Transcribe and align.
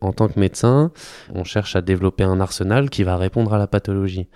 En 0.00 0.12
tant 0.12 0.28
que 0.28 0.40
médecin, 0.40 0.92
on 1.34 1.44
cherche 1.44 1.76
à 1.76 1.82
développer 1.82 2.24
un 2.24 2.40
arsenal 2.40 2.88
qui 2.88 3.02
va 3.02 3.18
répondre 3.18 3.52
à 3.52 3.58
la 3.58 3.66
pathologie. 3.66 4.28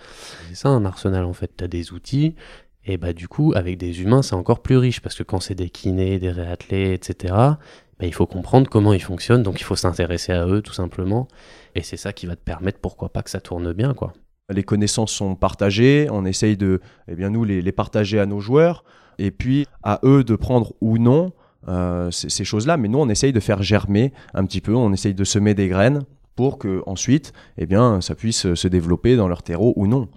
C'est 0.49 0.57
ça 0.57 0.69
un 0.69 0.85
arsenal 0.85 1.25
en 1.25 1.33
fait. 1.33 1.53
Tu 1.57 1.65
as 1.65 1.69
des 1.69 1.93
outils, 1.93 2.35
et 2.85 2.99
bah 2.99 3.13
du 3.13 3.29
coup, 3.29 3.53
avec 3.57 3.79
des 3.79 4.03
humains, 4.03 4.23
c'est 4.23 4.35
encore 4.35 4.61
plus 4.61 4.77
riche, 4.77 5.01
parce 5.01 5.15
que 5.15 5.23
quand 5.23 5.41
c'est 5.41 5.55
des 5.55 5.71
kinés, 5.71 6.19
des 6.19 6.31
réathlés, 6.31 6.93
etc., 6.93 7.35
bah, 7.35 8.07
il 8.07 8.13
faut 8.13 8.27
comprendre 8.27 8.69
comment 8.69 8.93
ils 8.93 9.03
fonctionnent, 9.03 9.43
donc 9.43 9.61
il 9.61 9.65
faut 9.65 9.77
s'intéresser 9.77 10.33
à 10.33 10.47
eux 10.47 10.61
tout 10.61 10.73
simplement. 10.73 11.29
Et 11.75 11.83
c'est 11.83 11.97
ça 11.97 12.13
qui 12.13 12.27
va 12.27 12.37
te 12.37 12.43
permettre, 12.43 12.81
pourquoi 12.81 13.11
pas, 13.11 13.23
que 13.23 13.31
ça 13.31 13.41
tourne 13.41 13.73
bien, 13.73 13.95
quoi. 13.95 14.13
Les 14.51 14.65
connaissances 14.65 15.13
sont 15.13 15.37
partagées, 15.37 16.09
on 16.11 16.27
essaye 16.27 16.59
de, 16.59 16.81
eh 17.09 17.15
bien 17.15 17.31
nous, 17.31 17.45
les, 17.45 17.63
les 17.63 17.73
partager 17.73 18.21
à 18.21 18.27
nos 18.27 18.41
joueurs, 18.41 18.85
et 19.19 19.31
puis 19.31 19.67
à 19.83 20.01
eux 20.05 20.25
de 20.25 20.37
prendre 20.37 20.75
ou 20.83 20.99
non 20.99 21.33
euh, 21.69 22.11
ces, 22.11 22.45
choses-là. 22.45 22.77
Mais 22.77 22.89
nous, 22.89 22.99
on 22.99 23.09
essaye 23.09 23.33
de 23.33 23.41
faire 23.41 23.63
germer 23.63 24.13
un 24.35 24.45
petit 24.45 24.61
peu, 24.61 24.75
on 24.75 24.93
essaye 24.93 25.15
de 25.15 25.25
semer 25.25 25.55
des 25.55 25.69
graines 25.69 26.03
pour 26.37 26.59
que 26.59 26.83
ensuite, 26.87 27.33
eh 27.59 27.67
bien, 27.67 28.01
ça 28.01 28.15
puisse 28.15 28.55
se 28.55 28.69
développer 28.69 29.17
dans 29.17 29.29
leur 29.29 29.43
terreau 29.43 29.73
ou 29.77 29.87
non. 29.87 30.09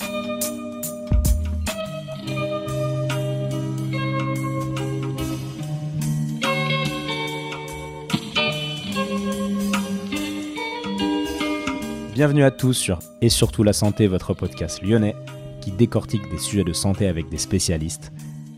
Bienvenue 12.14 12.44
à 12.44 12.50
tous 12.50 12.74
sur 12.74 12.98
Et 13.22 13.30
surtout 13.30 13.62
la 13.62 13.74
santé, 13.74 14.08
votre 14.08 14.34
podcast 14.34 14.82
lyonnais 14.82 15.16
qui 15.62 15.72
décortique 15.72 16.28
des 16.32 16.40
sujets 16.40 16.64
de 16.64 16.74
santé 16.74 17.08
avec 17.08 17.30
des 17.30 17.38
spécialistes, 17.38 18.12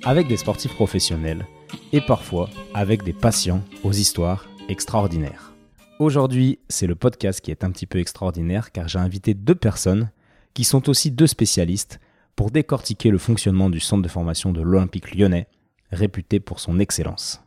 avec 0.05 0.29
des 0.29 0.37
sportifs 0.37 0.73
professionnels 0.73 1.45
et 1.91 2.01
parfois 2.01 2.49
avec 2.73 3.03
des 3.03 3.13
patients 3.13 3.63
aux 3.83 3.91
histoires 3.91 4.47
extraordinaires. 4.67 5.53
Aujourd'hui, 5.99 6.59
c'est 6.69 6.87
le 6.87 6.95
podcast 6.95 7.41
qui 7.41 7.51
est 7.51 7.63
un 7.63 7.71
petit 7.71 7.85
peu 7.85 7.99
extraordinaire 7.99 8.71
car 8.71 8.87
j'ai 8.87 8.99
invité 8.99 9.33
deux 9.33 9.55
personnes 9.55 10.09
qui 10.53 10.63
sont 10.63 10.89
aussi 10.89 11.11
deux 11.11 11.27
spécialistes 11.27 11.99
pour 12.35 12.51
décortiquer 12.51 13.09
le 13.09 13.17
fonctionnement 13.17 13.69
du 13.69 13.79
centre 13.79 14.03
de 14.03 14.07
formation 14.07 14.51
de 14.51 14.61
l'Olympique 14.61 15.13
lyonnais, 15.13 15.47
réputé 15.91 16.39
pour 16.39 16.59
son 16.59 16.79
excellence. 16.79 17.41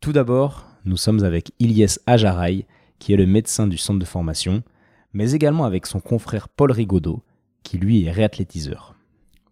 Tout 0.00 0.12
d'abord, 0.12 0.66
nous 0.84 0.96
sommes 0.96 1.24
avec 1.24 1.52
Ilyes 1.58 1.98
Ajaray, 2.06 2.66
qui 2.98 3.12
est 3.12 3.16
le 3.16 3.26
médecin 3.26 3.66
du 3.66 3.78
centre 3.78 3.98
de 3.98 4.04
formation 4.04 4.62
mais 5.12 5.32
également 5.32 5.64
avec 5.64 5.86
son 5.86 6.00
confrère 6.00 6.48
Paul 6.48 6.72
Rigaudot, 6.72 7.22
qui 7.62 7.78
lui 7.78 8.04
est 8.04 8.10
réathlétiseur. 8.10 8.94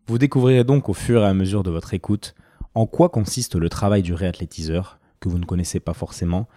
Vous 0.06 0.18
découvrirez 0.18 0.64
donc 0.64 0.88
au 0.88 0.94
fur 0.94 1.22
et 1.22 1.26
à 1.26 1.34
mesure 1.34 1.62
de 1.62 1.70
votre 1.70 1.94
écoute 1.94 2.34
en 2.80 2.86
quoi 2.86 3.10
consiste 3.10 3.56
le 3.56 3.68
travail 3.68 4.00
du 4.00 4.14
réathlétiseur, 4.14 4.98
que 5.20 5.28
vous 5.28 5.38
ne 5.38 5.44
connaissez 5.44 5.80
pas 5.80 5.92
forcément, 5.92 6.48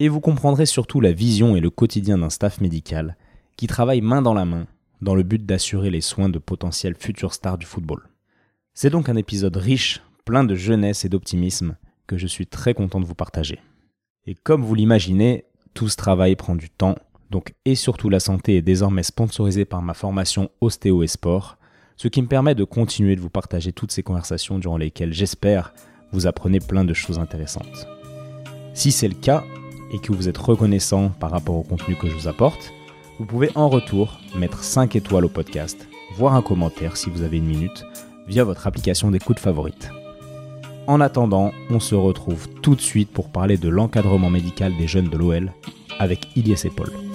et 0.00 0.08
vous 0.08 0.20
comprendrez 0.20 0.64
surtout 0.64 1.02
la 1.02 1.12
vision 1.12 1.54
et 1.54 1.60
le 1.60 1.68
quotidien 1.68 2.16
d'un 2.16 2.30
staff 2.30 2.62
médical 2.62 3.18
qui 3.58 3.66
travaille 3.66 4.00
main 4.00 4.22
dans 4.22 4.32
la 4.32 4.46
main 4.46 4.66
dans 5.02 5.14
le 5.14 5.22
but 5.22 5.44
d'assurer 5.44 5.90
les 5.90 6.00
soins 6.00 6.30
de 6.30 6.38
potentiels 6.38 6.96
futurs 6.98 7.34
stars 7.34 7.58
du 7.58 7.66
football. 7.66 8.08
C'est 8.72 8.88
donc 8.88 9.10
un 9.10 9.16
épisode 9.16 9.58
riche, 9.58 10.00
plein 10.24 10.44
de 10.44 10.54
jeunesse 10.54 11.04
et 11.04 11.10
d'optimisme 11.10 11.76
que 12.06 12.16
je 12.16 12.26
suis 12.26 12.46
très 12.46 12.72
content 12.72 12.98
de 12.98 13.04
vous 13.04 13.14
partager. 13.14 13.60
Et 14.24 14.34
comme 14.34 14.64
vous 14.64 14.74
l'imaginez, 14.74 15.44
tout 15.74 15.90
ce 15.90 15.96
travail 15.96 16.36
prend 16.36 16.54
du 16.54 16.70
temps 16.70 16.96
donc 17.28 17.52
et 17.66 17.74
surtout 17.74 18.08
la 18.08 18.20
santé 18.20 18.56
est 18.56 18.62
désormais 18.62 19.02
sponsorisée 19.02 19.66
par 19.66 19.82
ma 19.82 19.92
formation 19.92 20.48
Ostéo 20.62 21.02
et 21.02 21.06
Sport, 21.06 21.58
ce 21.96 22.08
qui 22.08 22.22
me 22.22 22.28
permet 22.28 22.54
de 22.54 22.64
continuer 22.64 23.16
de 23.16 23.20
vous 23.20 23.30
partager 23.30 23.72
toutes 23.72 23.92
ces 23.92 24.02
conversations 24.02 24.58
durant 24.58 24.76
lesquelles 24.76 25.12
j'espère 25.12 25.72
vous 26.12 26.26
apprenez 26.26 26.60
plein 26.60 26.84
de 26.84 26.94
choses 26.94 27.18
intéressantes. 27.18 27.88
Si 28.74 28.92
c'est 28.92 29.08
le 29.08 29.14
cas 29.14 29.44
et 29.92 29.98
que 29.98 30.12
vous 30.12 30.28
êtes 30.28 30.38
reconnaissant 30.38 31.08
par 31.08 31.30
rapport 31.30 31.56
au 31.56 31.62
contenu 31.62 31.94
que 31.94 32.08
je 32.08 32.14
vous 32.14 32.28
apporte, 32.28 32.72
vous 33.18 33.24
pouvez 33.24 33.50
en 33.54 33.68
retour 33.68 34.20
mettre 34.36 34.62
5 34.62 34.94
étoiles 34.96 35.24
au 35.24 35.30
podcast, 35.30 35.88
voire 36.16 36.34
un 36.34 36.42
commentaire 36.42 36.96
si 36.96 37.08
vous 37.08 37.22
avez 37.22 37.38
une 37.38 37.46
minute, 37.46 37.84
via 38.26 38.44
votre 38.44 38.66
application 38.66 39.10
d'écoute 39.10 39.38
favorite. 39.38 39.90
En 40.86 41.00
attendant, 41.00 41.52
on 41.70 41.80
se 41.80 41.94
retrouve 41.94 42.48
tout 42.62 42.74
de 42.74 42.80
suite 42.80 43.10
pour 43.10 43.30
parler 43.30 43.56
de 43.56 43.68
l'encadrement 43.68 44.30
médical 44.30 44.76
des 44.76 44.86
jeunes 44.86 45.08
de 45.08 45.16
l'OL 45.16 45.52
avec 45.98 46.36
Ilyes 46.36 46.64
et 46.64 46.70
Paul. 46.70 47.05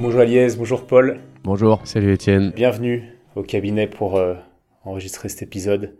Bonjour 0.00 0.20
Aliès, 0.22 0.56
bonjour 0.56 0.86
Paul. 0.86 1.20
Bonjour. 1.44 1.82
Salut 1.84 2.14
Étienne. 2.14 2.52
Bienvenue 2.56 3.04
au 3.36 3.42
cabinet 3.42 3.86
pour 3.86 4.16
euh, 4.16 4.32
enregistrer 4.82 5.28
cet 5.28 5.42
épisode. 5.42 5.94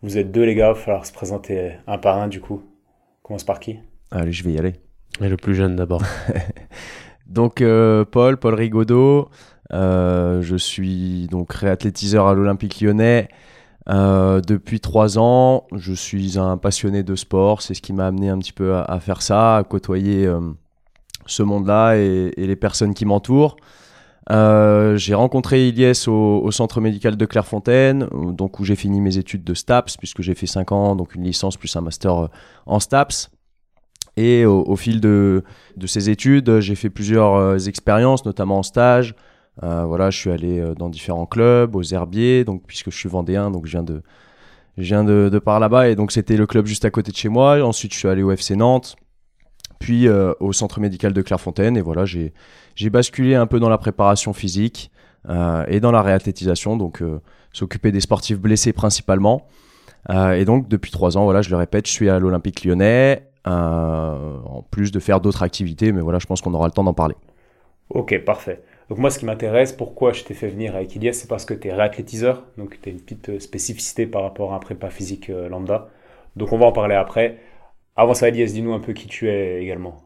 Vous 0.00 0.16
êtes 0.16 0.32
deux 0.32 0.44
les 0.44 0.54
gars, 0.54 0.68
il 0.68 0.74
va 0.74 0.74
falloir 0.74 1.04
se 1.04 1.12
présenter 1.12 1.72
un 1.86 1.98
par 1.98 2.16
un 2.16 2.28
du 2.28 2.40
coup. 2.40 2.62
On 3.22 3.28
commence 3.28 3.44
par 3.44 3.60
qui? 3.60 3.78
Allez, 4.10 4.32
je 4.32 4.42
vais 4.42 4.52
y 4.52 4.58
aller. 4.58 4.72
Et 5.20 5.28
le 5.28 5.36
plus 5.36 5.54
jeune 5.54 5.76
d'abord. 5.76 6.00
donc 7.26 7.60
euh, 7.60 8.06
Paul, 8.06 8.38
Paul 8.38 8.54
Rigaudot. 8.54 9.28
Euh, 9.74 10.40
je 10.40 10.56
suis 10.56 11.26
donc 11.26 11.52
réathlétiseur 11.52 12.28
à 12.28 12.32
l'Olympique 12.32 12.80
lyonnais. 12.80 13.28
depuis 13.86 14.80
trois 14.80 15.18
ans, 15.18 15.66
je 15.74 15.92
suis 15.92 16.38
un 16.38 16.56
passionné 16.56 17.02
de 17.02 17.14
sport. 17.16 17.60
C'est 17.60 17.74
ce 17.74 17.82
qui 17.82 17.92
m'a 17.92 18.06
amené 18.06 18.30
un 18.30 18.38
petit 18.38 18.54
peu 18.54 18.76
à, 18.76 18.84
à 18.84 18.98
faire 18.98 19.20
ça, 19.20 19.58
à 19.58 19.62
côtoyer 19.62 20.26
ce 21.26 21.42
monde-là 21.42 21.96
et, 21.96 22.32
les 22.36 22.56
personnes 22.56 22.94
qui 22.94 23.04
m'entourent. 23.04 23.56
Euh, 24.30 24.96
j'ai 24.96 25.14
rencontré 25.14 25.68
Ilyes 25.68 26.06
au, 26.06 26.50
centre 26.52 26.80
médical 26.80 27.16
de 27.16 27.26
Clairefontaine, 27.26 28.06
donc 28.32 28.60
où 28.60 28.64
j'ai 28.64 28.76
fini 28.76 29.00
mes 29.00 29.18
études 29.18 29.44
de 29.44 29.54
STAPS, 29.54 29.96
puisque 29.96 30.22
j'ai 30.22 30.34
fait 30.34 30.46
5 30.46 30.70
ans, 30.72 30.96
donc 30.96 31.14
une 31.14 31.24
licence 31.24 31.56
plus 31.56 31.74
un 31.76 31.80
master 31.80 32.24
euh, 32.24 32.28
en 32.66 32.78
STAPS. 32.78 33.30
Et 34.18 34.44
au, 34.44 34.76
fil 34.76 35.00
de, 35.00 35.42
ces 35.86 36.10
études, 36.10 36.60
j'ai 36.60 36.74
fait 36.74 36.90
plusieurs 36.90 37.34
euh, 37.34 37.56
expériences, 37.56 38.26
notamment 38.26 38.58
en 38.58 38.62
stage. 38.62 39.14
voilà, 39.62 40.10
je 40.10 40.18
suis 40.18 40.30
allé 40.30 40.62
dans 40.78 40.90
différents 40.90 41.26
clubs, 41.26 41.74
aux 41.74 41.82
Herbiers, 41.82 42.44
donc 42.44 42.62
puisque 42.66 42.90
je 42.90 42.96
suis 42.96 43.08
vendéen, 43.08 43.50
donc 43.50 43.64
je 43.64 43.72
viens 43.72 43.82
de, 43.82 44.02
je 44.76 44.82
viens 44.82 45.02
de, 45.02 45.30
de 45.32 45.38
par 45.38 45.60
là-bas, 45.60 45.88
et 45.88 45.96
donc 45.96 46.12
c'était 46.12 46.36
le 46.36 46.46
club 46.46 46.66
juste 46.66 46.84
à 46.84 46.90
côté 46.90 47.10
de 47.10 47.16
chez 47.16 47.30
moi. 47.30 47.62
Ensuite, 47.62 47.94
je 47.94 47.98
suis 47.98 48.08
allé 48.08 48.22
au 48.22 48.30
FC 48.30 48.54
Nantes 48.54 48.96
puis 49.82 50.06
euh, 50.06 50.32
au 50.38 50.52
centre 50.52 50.78
médical 50.78 51.12
de 51.12 51.22
Clairefontaine. 51.22 51.76
Et 51.76 51.80
voilà, 51.80 52.04
j'ai 52.04 52.90
basculé 52.90 53.34
un 53.34 53.46
peu 53.46 53.58
dans 53.58 53.68
la 53.68 53.78
préparation 53.78 54.32
physique 54.32 54.92
euh, 55.28 55.64
et 55.66 55.80
dans 55.80 55.90
la 55.90 56.02
réathlétisation, 56.02 56.76
donc 56.76 57.02
euh, 57.02 57.20
s'occuper 57.52 57.90
des 57.90 58.00
sportifs 58.00 58.38
blessés 58.38 58.72
principalement. 58.72 59.48
et 60.08 60.44
donc 60.44 60.68
depuis 60.68 60.92
trois 60.92 61.16
ans, 61.16 61.24
voilà, 61.24 61.42
je 61.42 61.50
le 61.50 61.56
répète, 61.56 61.88
je 61.88 61.92
suis 61.92 62.08
à 62.08 62.20
l'Olympique 62.20 62.64
lyonnais, 62.64 63.24
en 63.44 64.64
plus 64.70 64.92
de 64.92 65.00
faire 65.00 65.20
d'autres 65.20 65.42
activités, 65.42 65.90
mais 65.90 66.00
voilà, 66.00 66.20
je 66.20 66.26
pense 66.26 66.40
qu'on 66.40 66.54
aura 66.54 66.66
le 66.66 66.72
temps 66.72 66.84
d'en 66.84 66.94
parler. 66.94 67.16
Ok, 67.90 68.16
parfait. 68.24 68.62
Donc 68.88 68.98
moi, 68.98 69.10
ce 69.10 69.18
qui 69.18 69.26
m'intéresse, 69.26 69.72
pourquoi 69.72 70.12
je 70.12 70.22
t'ai 70.22 70.34
fait 70.34 70.48
venir 70.48 70.76
avec 70.76 70.94
Ilias, 70.94 71.14
c'est 71.14 71.28
parce 71.28 71.44
que 71.44 71.54
tu 71.54 71.68
es 71.68 71.72
réathlétiseur, 71.72 72.44
donc 72.56 72.78
tu 72.80 72.88
as 72.88 72.92
une 72.92 73.00
petite 73.00 73.40
spécificité 73.40 74.06
par 74.06 74.22
rapport 74.22 74.52
à 74.52 74.56
un 74.56 74.60
prépa 74.60 74.90
physique 74.90 75.28
lambda. 75.28 75.88
Donc 76.36 76.52
on 76.52 76.58
va 76.58 76.66
en 76.66 76.72
parler 76.72 76.94
après. 76.94 77.38
Avant 77.96 78.14
ça, 78.14 78.28
Elias, 78.28 78.52
dis-nous 78.52 78.72
un 78.72 78.80
peu 78.80 78.92
qui 78.92 79.06
tu 79.06 79.28
es 79.28 79.62
également. 79.62 80.02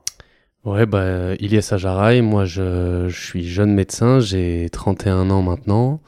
Ouais, 0.65 0.85
bah, 0.85 1.35
Ilyes 1.39 1.61
Ajaray, 1.71 2.23
moi 2.23 2.45
je, 2.45 3.09
suis 3.09 3.47
jeune 3.47 3.73
médecin, 3.73 4.19
j'ai 4.19 4.69
31 4.73 5.31
ans 5.31 5.43
maintenant. 5.43 6.01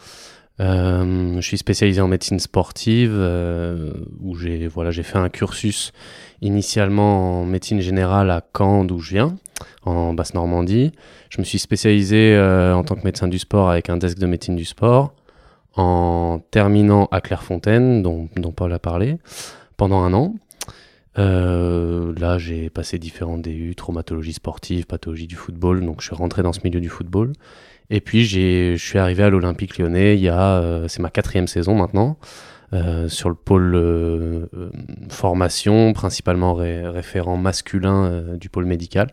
Euh, 0.58 1.36
je 1.36 1.40
suis 1.40 1.58
spécialisé 1.58 2.00
en 2.00 2.08
médecine 2.08 2.40
sportive, 2.40 3.12
euh, 3.14 3.92
où 4.20 4.34
j'ai 4.34 4.66
voilà, 4.66 4.90
fait 4.90 5.16
un 5.16 5.28
cursus 5.28 5.92
initialement 6.40 7.42
en 7.42 7.44
médecine 7.44 7.80
générale 7.80 8.32
à 8.32 8.42
Caen, 8.56 8.84
d'où 8.84 8.98
je 8.98 9.10
viens, 9.10 9.36
en 9.84 10.12
Basse-Normandie. 10.12 10.90
Je 11.30 11.38
me 11.38 11.44
suis 11.44 11.60
spécialisé 11.60 12.34
euh, 12.34 12.74
en 12.74 12.82
tant 12.82 12.96
que 12.96 13.04
médecin 13.04 13.28
du 13.28 13.38
sport 13.38 13.70
avec 13.70 13.88
un 13.88 13.96
desk 13.96 14.18
de 14.18 14.26
médecine 14.26 14.56
du 14.56 14.64
sport, 14.64 15.14
en 15.76 16.40
terminant 16.50 17.06
à 17.12 17.20
Clairefontaine, 17.20 18.02
dont, 18.02 18.28
dont 18.34 18.50
Paul 18.50 18.72
a 18.72 18.80
parlé, 18.80 19.18
pendant 19.76 20.00
un 20.00 20.12
an. 20.12 20.34
Euh, 21.18 22.14
là, 22.18 22.38
j'ai 22.38 22.70
passé 22.70 22.98
différents 22.98 23.38
DU, 23.38 23.74
traumatologie 23.74 24.32
sportive, 24.32 24.86
pathologie 24.86 25.26
du 25.26 25.34
football, 25.34 25.84
donc 25.84 26.00
je 26.00 26.06
suis 26.06 26.16
rentré 26.16 26.42
dans 26.42 26.52
ce 26.52 26.60
milieu 26.64 26.80
du 26.80 26.88
football. 26.88 27.32
Et 27.90 28.00
puis, 28.00 28.24
je 28.24 28.76
suis 28.76 28.98
arrivé 28.98 29.24
à 29.24 29.30
l'Olympique 29.30 29.78
lyonnais, 29.78 30.18
euh, 30.28 30.86
c'est 30.88 31.00
ma 31.00 31.10
quatrième 31.10 31.48
saison 31.48 31.74
maintenant, 31.74 32.18
euh, 32.72 33.08
sur 33.08 33.28
le 33.28 33.34
pôle 33.34 34.48
formation, 35.08 35.92
principalement 35.92 36.54
référent 36.54 37.36
masculin 37.36 38.36
du 38.36 38.48
pôle 38.48 38.66
médical. 38.66 39.10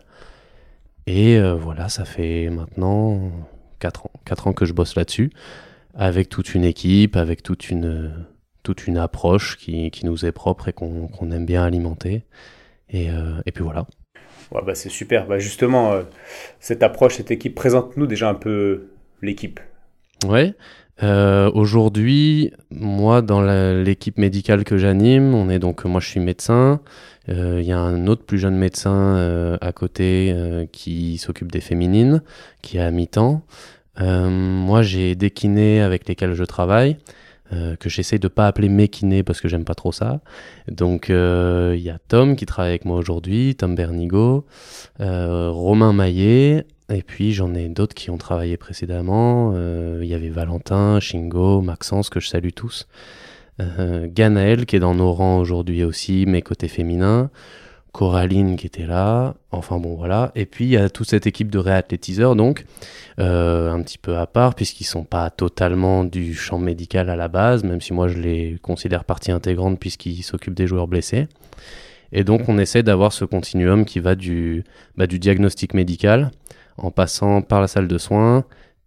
Et 1.06 1.40
voilà, 1.40 1.88
ça 1.88 2.04
fait 2.04 2.48
maintenant 2.50 3.32
4 3.80 4.06
ans, 4.06 4.10
4 4.24 4.46
ans 4.48 4.52
que 4.52 4.64
je 4.64 4.72
bosse 4.72 4.94
là-dessus, 4.94 5.30
avec 5.94 6.28
toute 6.28 6.54
une 6.54 6.64
équipe, 6.64 7.16
avec 7.16 7.42
toute 7.42 7.70
une 7.70 8.12
toute 8.66 8.88
une 8.88 8.98
approche 8.98 9.58
qui, 9.58 9.92
qui 9.92 10.06
nous 10.06 10.26
est 10.26 10.32
propre 10.32 10.66
et 10.66 10.72
qu'on 10.72 11.30
aime 11.30 11.46
bien 11.46 11.62
alimenter. 11.62 12.24
Et, 12.90 13.10
euh, 13.10 13.40
et 13.46 13.52
puis 13.52 13.62
voilà. 13.62 13.86
Ouais, 14.50 14.60
bah 14.66 14.74
c'est 14.74 14.88
super. 14.88 15.28
Bah 15.28 15.38
justement, 15.38 15.92
euh, 15.92 16.02
cette 16.58 16.82
approche, 16.82 17.14
cette 17.14 17.30
équipe, 17.30 17.54
présente-nous 17.54 18.08
déjà 18.08 18.28
un 18.28 18.34
peu 18.34 18.88
l'équipe. 19.22 19.60
Ouais. 20.26 20.54
Euh, 21.04 21.48
aujourd'hui, 21.54 22.52
moi, 22.72 23.22
dans 23.22 23.40
l'équipe 23.40 24.18
médicale 24.18 24.64
que 24.64 24.78
j'anime, 24.78 25.32
on 25.32 25.48
est 25.48 25.60
donc, 25.60 25.84
moi, 25.84 26.00
je 26.00 26.08
suis 26.08 26.20
médecin. 26.20 26.80
Il 27.28 27.62
y 27.62 27.72
a 27.72 27.78
un 27.78 28.06
autre 28.08 28.24
plus 28.24 28.38
jeune 28.38 28.56
médecin 28.56 29.58
à 29.60 29.72
côté 29.72 30.32
qui 30.72 31.18
s'occupe 31.18 31.50
des 31.50 31.60
féminines, 31.60 32.22
qui 32.62 32.78
est 32.78 32.80
à 32.80 32.90
mi-temps. 32.92 33.42
moi, 33.98 34.82
j'ai 34.82 35.16
des 35.16 35.30
kinés 35.30 35.82
avec 35.82 36.08
lesquels 36.08 36.34
je 36.34 36.44
travaille. 36.44 36.96
Euh, 37.52 37.76
que 37.76 37.88
j'essaye 37.88 38.18
de 38.18 38.26
pas 38.26 38.48
appeler 38.48 38.68
mes 38.68 38.90
parce 39.24 39.40
que 39.40 39.46
j'aime 39.46 39.64
pas 39.64 39.74
trop 39.74 39.92
ça. 39.92 40.20
Donc 40.68 41.10
euh, 41.10 41.74
il 41.76 41.82
y 41.82 41.90
a 41.90 41.98
Tom 42.08 42.34
qui 42.34 42.44
travaille 42.44 42.70
avec 42.70 42.84
moi 42.84 42.98
aujourd'hui, 42.98 43.54
Tom 43.54 43.76
Bernigo, 43.76 44.46
euh, 45.00 45.50
Romain 45.50 45.92
Maillet, 45.92 46.66
et 46.88 47.02
puis 47.02 47.32
j'en 47.32 47.54
ai 47.54 47.68
d'autres 47.68 47.94
qui 47.94 48.10
ont 48.10 48.18
travaillé 48.18 48.56
précédemment. 48.56 49.54
Il 50.00 50.06
y 50.06 50.14
avait 50.14 50.28
Valentin, 50.28 50.98
Shingo, 50.98 51.60
Maxence 51.60 52.10
que 52.10 52.20
je 52.20 52.28
salue 52.28 52.52
tous. 52.54 52.88
Ganaël 53.58 54.66
qui 54.66 54.76
est 54.76 54.80
dans 54.80 54.94
nos 54.94 55.12
rangs 55.12 55.38
aujourd'hui 55.38 55.82
aussi, 55.84 56.24
mais 56.26 56.42
côté 56.42 56.68
féminin. 56.68 57.30
Coraline 57.96 58.56
qui 58.56 58.66
était 58.66 58.84
là, 58.84 59.36
enfin 59.52 59.78
bon 59.78 59.94
voilà. 59.94 60.30
Et 60.34 60.44
puis 60.44 60.66
il 60.66 60.70
y 60.72 60.76
a 60.76 60.90
toute 60.90 61.08
cette 61.08 61.26
équipe 61.26 61.50
de 61.50 61.58
réathlétiseurs 61.58 62.36
donc, 62.36 62.66
euh, 63.18 63.72
un 63.72 63.80
petit 63.80 63.96
peu 63.96 64.18
à 64.18 64.26
part 64.26 64.54
puisqu'ils 64.54 64.84
sont 64.84 65.04
pas 65.04 65.30
totalement 65.30 66.04
du 66.04 66.34
champ 66.34 66.58
médical 66.58 67.08
à 67.08 67.16
la 67.16 67.28
base, 67.28 67.64
même 67.64 67.80
si 67.80 67.94
moi 67.94 68.08
je 68.08 68.18
les 68.18 68.58
considère 68.60 69.04
partie 69.06 69.32
intégrante 69.32 69.80
puisqu'ils 69.80 70.22
s'occupent 70.22 70.52
des 70.52 70.66
joueurs 70.66 70.88
blessés. 70.88 71.26
Et 72.12 72.22
donc 72.22 72.50
on 72.50 72.58
essaie 72.58 72.82
d'avoir 72.82 73.14
ce 73.14 73.24
continuum 73.24 73.86
qui 73.86 73.98
va 73.98 74.14
du, 74.14 74.64
bah, 74.98 75.06
diagnostic 75.06 75.72
médical 75.72 76.32
en 76.76 76.90
passant 76.90 77.40
par 77.40 77.62
la 77.62 77.66
salle 77.66 77.88
de 77.88 77.96
soins, 77.96 78.44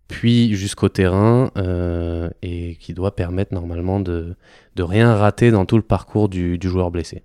puis 0.08 0.54
jusqu'au 0.54 0.90
terrain, 0.90 1.50
euh, 1.58 2.30
et 2.44 2.76
qui 2.80 2.94
doit 2.94 3.16
permettre 3.16 3.56
normalement 3.56 4.00
de 4.00 4.36
rien 4.78 5.16
rater 5.16 5.50
dans 5.50 5.66
tout 5.66 5.78
le 5.78 5.82
parcours 5.82 6.30
du 6.30 6.60
joueur 6.62 6.92
blessé. 6.92 7.24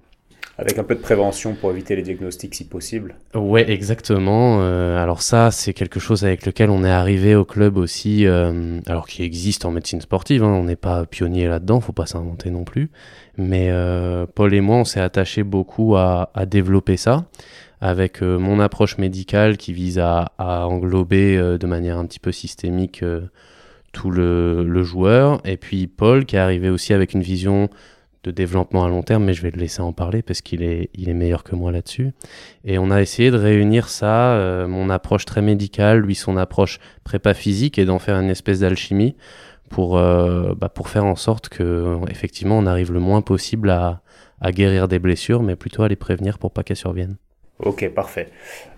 Avec 0.57 0.79
un 0.79 0.85
peu 0.85 0.95
de 0.95 1.01
prévention 1.01 1.55
pour 1.55 1.73
éviter 1.73 1.97
les 1.97 2.03
diagnostics 2.03 2.55
si 2.55 2.65
possible. 2.65 3.17
Ouais, 3.35 3.69
exactement. 3.69 4.59
Euh, 4.61 5.03
alors 5.03 5.21
ça, 5.21 5.51
c'est 5.51 5.73
quelque 5.73 5.99
chose 5.99 6.25
avec 6.25 6.47
lequel 6.47 6.71
on 6.71 6.85
est 6.85 6.91
arrivé 6.91 7.35
au 7.35 7.45
club 7.45 7.77
aussi, 7.77 8.25
euh, 8.25 8.79
alors 8.87 9.09
qui 9.09 9.25
existe 9.25 9.65
en 9.65 9.73
médecine 9.73 10.01
sportive. 10.01 10.45
Hein, 10.45 10.53
on 10.53 10.65
n'est 10.65 10.77
pas 10.77 11.07
pionnier 11.07 11.49
là-dedans, 11.49 11.81
faut 11.81 11.93
pas 11.93 12.07
s'inventer 12.07 12.51
non 12.51 12.63
plus. 12.63 12.91
Mais 13.37 13.71
euh, 13.71 14.27
Paul 14.33 14.55
et 14.55 14.61
moi, 14.61 14.77
on 14.77 14.85
s'est 14.85 15.01
attaché 15.01 15.43
beaucoup 15.43 15.97
à, 15.97 16.31
développer 16.47 16.97
ça 16.97 17.25
avec 17.81 18.23
mon 18.23 18.61
approche 18.61 18.97
médicale 18.97 19.57
qui 19.57 19.73
vise 19.73 19.99
à, 19.99 20.33
englober 20.39 21.37
de 21.37 21.67
manière 21.67 21.99
un 21.99 22.07
petit 22.07 22.21
peu 22.21 22.33
systémique 22.33 23.05
tout 23.93 24.11
le, 24.11 24.83
joueur. 24.85 25.41
Et 25.45 25.57
puis 25.57 25.87
Paul 25.87 26.25
qui 26.25 26.37
est 26.37 26.39
arrivé 26.39 26.71
aussi 26.71 26.95
avec 26.95 27.13
une 27.13 27.23
vision 27.23 27.69
de 28.25 28.31
développement 28.31 28.85
à 28.85 28.89
long 28.89 29.03
terme, 29.03 29.25
mais 29.25 29.35
je 29.35 29.43
vais 29.43 29.51
le 29.51 29.61
laisser 29.61 29.83
en 29.83 29.93
parler 29.93 30.23
parce 30.23 30.41
qu'il 30.41 30.63
est, 30.63 30.91
il 30.95 31.09
est 31.09 31.15
meilleur 31.15 31.45
que 31.45 31.55
moi 31.55 31.71
là-dessus. 31.71 32.13
Et 32.65 32.79
on 32.79 32.91
a 32.91 33.01
essayé 33.01 33.31
de 33.31 33.37
réunir 33.37 33.89
ça, 33.89 34.33
euh, 34.33 34.67
mon 34.67 34.91
approche 34.91 35.27
très 35.27 35.43
médicale, 35.43 36.01
lui 36.01 36.15
son 36.15 36.37
approche 36.37 36.81
prépa 37.05 37.35
physique, 37.35 37.79
et 37.79 37.85
d'en 37.85 37.99
faire 37.99 38.17
une 38.17 38.31
espèce 38.31 38.61
d'alchimie 38.61 39.15
pour, 39.69 39.99
euh, 39.99 40.55
bah, 40.57 40.69
pour 40.69 40.89
faire 40.89 41.05
en 41.05 41.17
sorte 41.17 41.49
que 41.49 41.99
effectivement 42.11 42.59
on 42.59 42.67
arrive 42.67 42.93
le 42.93 43.01
moins 43.01 43.21
possible 43.21 43.71
à, 43.71 44.03
à 44.41 44.51
guérir 44.51 44.89
des 44.89 44.99
blessures, 44.99 45.43
mais 45.43 45.55
plutôt 45.55 45.83
à 45.83 45.89
les 45.89 45.97
prévenir 45.97 46.39
pour 46.39 46.51
pas 46.51 46.63
qu'elles 46.63 46.77
surviennent. 46.77 47.17
Ok, 47.61 47.89
parfait. 47.91 48.31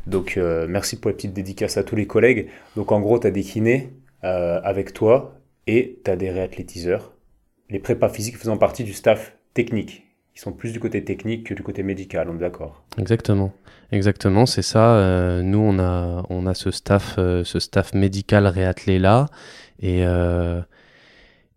Donc 0.07 0.37
euh, 0.37 0.67
merci 0.69 1.01
pour 1.01 1.11
la 1.11 1.15
petite 1.15 1.33
dédicace 1.33 1.77
à 1.77 1.85
tous 1.85 1.97
les 1.97 2.07
collègues. 2.07 2.49
Donc 2.75 2.93
en 2.93 3.01
gros, 3.01 3.19
tu 3.19 3.27
as 3.27 3.31
des 3.31 3.43
kinés 3.43 3.93
avec 4.23 4.93
toi 4.93 5.39
et 5.69 6.01
tu 6.05 6.11
as 6.11 6.17
des 6.17 6.31
réathlétiseurs 6.31 7.13
les 7.71 7.79
prépas 7.79 8.09
physiques 8.09 8.37
faisant 8.37 8.57
partie 8.57 8.85
du 8.85 8.93
staff 8.93 9.37
technique. 9.55 10.05
Ils 10.35 10.41
sont 10.41 10.53
plus 10.53 10.73
du 10.73 10.81
côté 10.81 11.03
technique 11.03 11.47
que 11.47 11.55
du 11.55 11.63
côté 11.63 11.83
médical, 11.83 12.29
on 12.31 12.37
est 12.37 12.41
d'accord 12.41 12.85
Exactement. 12.99 13.53
Exactement, 13.91 14.47
c'est 14.47 14.63
ça. 14.63 14.97
Euh, 14.97 15.43
nous, 15.43 15.59
on 15.59 15.79
a, 15.79 16.25
on 16.29 16.47
a 16.47 16.55
ce 16.55 16.71
staff, 16.71 17.15
euh, 17.19 17.45
ce 17.45 17.59
staff 17.59 17.95
médical 17.95 18.47
réattelé 18.47 18.99
là, 18.99 19.27
et, 19.81 20.05
euh, 20.05 20.61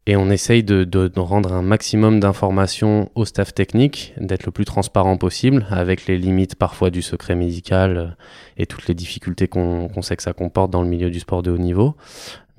et 0.05 0.15
on 0.15 0.29
essaye 0.29 0.63
de, 0.63 0.83
de, 0.85 1.19
rendre 1.19 1.51
un 1.51 1.61
maximum 1.61 2.19
d'informations 2.19 3.11
au 3.15 3.25
staff 3.25 3.53
technique, 3.53 4.13
d'être 4.17 4.45
le 4.45 4.51
plus 4.51 4.65
transparent 4.65 5.17
possible, 5.17 5.65
avec 5.71 6.05
les 6.05 6.17
limites 6.17 6.55
parfois 6.55 6.89
du 6.89 7.01
secret 7.01 7.35
médical 7.35 8.15
et 8.57 8.65
toutes 8.65 8.87
les 8.87 8.95
difficultés 8.95 9.47
qu'on 9.47 10.01
sait 10.01 10.15
que 10.15 10.23
ça 10.23 10.33
comporte 10.33 10.71
dans 10.71 10.83
le 10.83 10.87
milieu 10.87 11.09
du 11.09 11.19
sport 11.19 11.43
de 11.43 11.51
haut 11.51 11.57
niveau. 11.57 11.95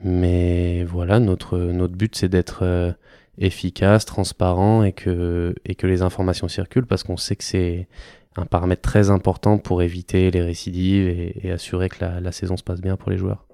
Mais 0.03 0.85
voilà, 0.85 1.19
notre, 1.21 1.59
notre 1.59 1.95
but, 1.95 2.15
c'est 2.17 2.29
d'être 2.29 2.95
efficace, 3.41 4.05
transparent 4.05 4.85
et 4.85 4.93
que, 4.93 5.55
et 5.65 5.75
que 5.75 5.87
les 5.87 6.03
informations 6.03 6.49
circulent 6.49 6.87
parce 6.87 7.03
qu'on 7.03 7.17
sait 7.17 7.37
que 7.37 7.45
c'est 7.45 7.89
un 8.37 8.47
paramètre 8.47 8.83
très 8.83 9.11
important 9.11 9.59
pour 9.59 9.83
éviter 9.83 10.31
les 10.31 10.43
récidives 10.43 11.09
et, 11.43 11.51
assurer 11.51 11.89
que 11.89 12.05
la, 12.05 12.33
saison 12.33 12.57
se 12.57 12.63
passe 12.63 12.81
bien 12.81 12.97
pour 12.97 13.11
les 13.11 13.17
joueurs. 13.17 13.47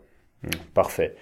Mmh, 0.43 0.49
parfait. 0.75 1.15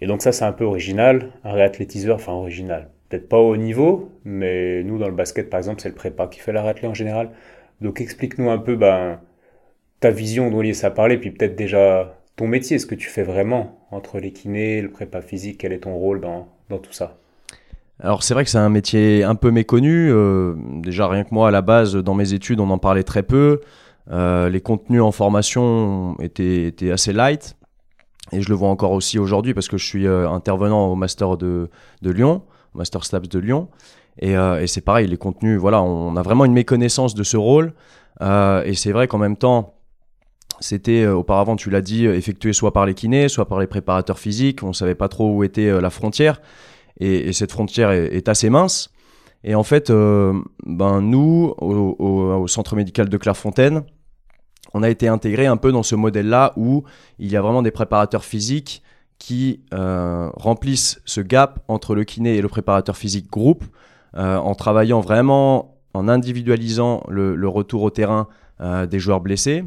Et 0.00 0.06
donc 0.06 0.22
ça 0.22 0.32
c'est 0.32 0.44
un 0.44 0.52
peu 0.52 0.64
original, 0.64 1.30
un 1.44 1.52
réathlétiseur, 1.52 2.16
enfin 2.16 2.32
original. 2.32 2.88
Peut-être 3.08 3.28
pas 3.28 3.38
au 3.38 3.56
niveau, 3.56 4.10
mais 4.24 4.82
nous 4.82 4.98
dans 4.98 5.08
le 5.08 5.14
basket 5.14 5.50
par 5.50 5.58
exemple 5.58 5.80
c'est 5.82 5.88
le 5.88 5.94
prépa 5.94 6.26
qui 6.26 6.40
fait 6.40 6.52
la 6.52 6.62
réathlé 6.62 6.88
en 6.88 6.94
général. 6.94 7.30
Donc 7.80 8.00
explique-nous 8.00 8.50
un 8.50 8.58
peu 8.58 8.76
ben, 8.76 9.20
ta 10.00 10.10
vision 10.10 10.50
dont 10.50 10.72
ça 10.72 10.90
parler, 10.90 11.18
puis 11.18 11.30
peut-être 11.30 11.54
déjà 11.54 12.16
ton 12.36 12.48
métier, 12.48 12.78
ce 12.78 12.86
que 12.86 12.94
tu 12.94 13.08
fais 13.08 13.22
vraiment 13.22 13.86
entre 13.90 14.18
les 14.18 14.32
kinés, 14.32 14.80
le 14.80 14.90
prépa 14.90 15.20
physique, 15.20 15.58
quel 15.58 15.72
est 15.74 15.80
ton 15.80 15.94
rôle 15.94 16.20
dans, 16.22 16.48
dans 16.70 16.78
tout 16.78 16.92
ça? 16.92 17.19
Alors 18.02 18.22
c'est 18.22 18.34
vrai 18.34 18.44
que 18.44 18.50
c'est 18.50 18.58
un 18.58 18.68
métier 18.68 19.24
un 19.24 19.34
peu 19.34 19.50
méconnu. 19.50 20.10
Euh, 20.10 20.54
déjà 20.82 21.08
rien 21.08 21.24
que 21.24 21.34
moi 21.34 21.48
à 21.48 21.50
la 21.50 21.62
base 21.62 21.96
dans 21.96 22.14
mes 22.14 22.32
études 22.32 22.60
on 22.60 22.70
en 22.70 22.78
parlait 22.78 23.02
très 23.02 23.22
peu. 23.22 23.60
Euh, 24.10 24.48
les 24.48 24.60
contenus 24.60 25.02
en 25.02 25.12
formation 25.12 26.16
étaient, 26.20 26.66
étaient, 26.66 26.90
assez 26.90 27.12
light. 27.12 27.56
Et 28.32 28.40
je 28.40 28.48
le 28.48 28.54
vois 28.54 28.68
encore 28.68 28.92
aussi 28.92 29.18
aujourd'hui 29.18 29.54
parce 29.54 29.68
que 29.68 29.76
je 29.76 29.86
suis 29.86 30.06
euh, 30.06 30.28
intervenant 30.28 30.86
au 30.88 30.94
master 30.94 31.36
de, 31.36 31.68
de 32.02 32.10
Lyon, 32.10 32.42
master 32.74 33.04
SLAPS 33.04 33.28
de 33.28 33.38
Lyon. 33.38 33.68
Et, 34.18 34.32
et 34.32 34.66
c'est 34.66 34.82
pareil, 34.82 35.06
les 35.06 35.16
contenus, 35.16 35.58
voilà, 35.58 35.80
on 35.80 36.14
a 36.16 36.22
vraiment 36.22 36.44
une 36.44 36.52
méconnaissance 36.52 37.14
de 37.14 37.22
ce 37.22 37.38
rôle. 37.38 37.72
et 38.20 38.74
c'est 38.74 38.92
vrai 38.92 39.06
qu'en 39.06 39.16
même 39.16 39.36
temps, 39.36 39.76
c'était 40.58 41.06
auparavant, 41.06 41.56
tu 41.56 41.70
l'as 41.70 41.80
dit, 41.80 42.04
effectué 42.04 42.52
soit 42.52 42.72
par 42.72 42.84
les 42.84 42.92
kinés, 42.92 43.28
soit 43.28 43.46
par 43.46 43.60
les 43.60 43.66
préparateurs 43.66 44.18
physiques. 44.18 44.62
On 44.62 44.68
ne 44.68 44.72
savait 44.74 44.96
pas 44.96 45.08
trop 45.08 45.32
où 45.32 45.42
était 45.42 45.80
la 45.80 45.88
frontière 45.88 46.42
et, 47.00 47.32
cette 47.32 47.50
frontière 47.50 47.90
est, 47.90 48.28
assez 48.28 48.50
mince. 48.50 48.90
Et 49.42 49.54
en 49.54 49.62
fait, 49.62 49.90
euh, 49.90 50.38
ben 50.64 51.00
nous, 51.00 51.54
au, 51.58 52.46
centre 52.46 52.76
médical 52.76 53.08
de 53.08 53.16
Clairefontaine, 53.16 53.82
on 54.74 54.82
a 54.82 54.90
été 54.90 55.08
intégré 55.08 55.46
un 55.46 55.56
peu 55.56 55.72
dans 55.72 55.82
ce 55.82 55.94
modèle-là 55.94 56.52
où 56.56 56.84
il 57.18 57.30
y 57.30 57.36
a 57.36 57.42
vraiment 57.42 57.62
des 57.62 57.70
préparateurs 57.70 58.24
physiques 58.24 58.82
qui 59.18 59.60
euh, 59.74 60.30
remplissent 60.34 61.00
ce 61.04 61.20
gap 61.20 61.60
entre 61.68 61.94
le 61.94 62.04
kiné 62.04 62.36
et 62.36 62.42
le 62.42 62.48
préparateur 62.48 62.96
physique 62.96 63.30
groupe 63.30 63.64
euh, 64.16 64.36
en 64.36 64.54
travaillant 64.54 65.00
vraiment, 65.00 65.78
en 65.94 66.08
individualisant 66.08 67.02
le, 67.08 67.48
retour 67.48 67.82
au 67.82 67.90
terrain 67.90 68.28
des 68.90 68.98
joueurs 68.98 69.20
blessés. 69.20 69.64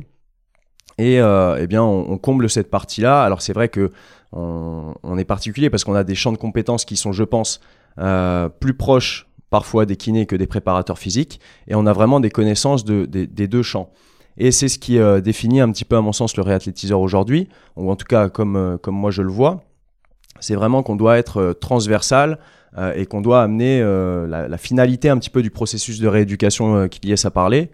Et 0.99 1.15
eh 1.15 1.67
bien, 1.67 1.81
on, 1.81 2.17
comble 2.19 2.47
cette 2.47 2.69
partie-là. 2.69 3.23
Alors 3.23 3.41
c'est 3.41 3.53
vrai 3.53 3.67
que 3.67 3.89
on, 4.35 5.17
est 5.17 5.25
particulier 5.25 5.69
parce 5.69 5.83
qu'on 5.83 5.95
a 5.95 6.03
des 6.03 6.15
champs 6.15 6.31
de 6.31 6.37
compétences 6.37 6.85
qui 6.85 6.97
sont, 6.97 7.11
je 7.11 7.23
pense, 7.23 7.59
euh, 7.99 8.49
plus 8.49 8.73
proches 8.73 9.27
parfois 9.49 9.85
des 9.85 9.95
kinés 9.95 10.25
que 10.25 10.35
des 10.35 10.47
préparateurs 10.47 10.97
physiques, 10.97 11.39
et 11.67 11.75
on 11.75 11.85
a 11.85 11.93
vraiment 11.93 12.19
des 12.19 12.31
connaissances 12.31 12.85
des 12.85 13.47
deux 13.47 13.61
champs. 13.61 13.91
Et 14.35 14.51
c'est 14.51 14.67
ce 14.67 14.79
qui 14.79 14.97
euh, 14.97 15.21
définit 15.21 15.61
un 15.61 15.71
petit 15.71 15.85
peu, 15.85 15.95
à 15.95 16.01
mon 16.01 16.11
sens, 16.11 16.35
le 16.37 16.41
réathlétiseur 16.41 16.99
aujourd'hui, 16.99 17.49
ou 17.75 17.91
en 17.91 17.95
tout 17.95 18.07
cas 18.07 18.29
comme, 18.29 18.55
euh, 18.55 18.77
comme 18.77 18.95
moi 18.95 19.11
je 19.11 19.21
le 19.21 19.29
vois. 19.29 19.63
C'est 20.39 20.55
vraiment 20.55 20.81
qu'on 20.81 20.95
doit 20.95 21.19
être 21.19 21.53
transversal 21.53 22.39
et 22.95 23.05
qu'on 23.05 23.21
doit 23.21 23.43
amener 23.43 23.81
la, 23.81 24.47
la, 24.47 24.57
finalité 24.57 25.07
un 25.07 25.19
petit 25.19 25.29
peu 25.29 25.43
du 25.43 25.51
processus 25.51 25.99
de 25.99 26.07
rééducation 26.07 26.87
qu'il 26.87 27.07
y 27.07 27.13
a 27.13 27.15
à 27.23 27.29
parler, 27.29 27.69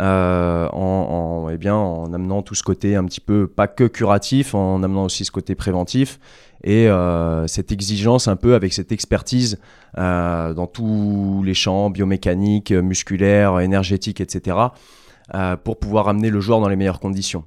euh, 0.00 0.68
en, 0.72 1.48
eh 1.50 1.56
bien, 1.56 1.74
en 1.74 2.12
amenant 2.12 2.42
tout 2.42 2.54
ce 2.54 2.62
côté 2.62 2.96
un 2.96 3.04
petit 3.04 3.20
peu, 3.20 3.46
pas 3.46 3.66
que 3.66 3.84
curatif, 3.84 4.54
en 4.54 4.82
amenant 4.82 5.04
aussi 5.04 5.24
ce 5.24 5.30
côté 5.30 5.54
préventif 5.54 6.18
et 6.64 6.88
euh, 6.88 7.46
cette 7.46 7.72
exigence 7.72 8.28
un 8.28 8.36
peu 8.36 8.54
avec 8.54 8.72
cette 8.72 8.92
expertise 8.92 9.58
euh, 9.98 10.52
dans 10.52 10.66
tous 10.66 11.42
les 11.44 11.54
champs 11.54 11.90
biomécaniques, 11.90 12.72
musculaires, 12.72 13.60
énergétiques, 13.60 14.20
etc., 14.20 14.56
pour 15.64 15.78
pouvoir 15.80 16.08
amener 16.08 16.30
le 16.30 16.38
joueur 16.40 16.60
dans 16.60 16.68
les 16.68 16.76
meilleures 16.76 17.00
conditions. 17.00 17.42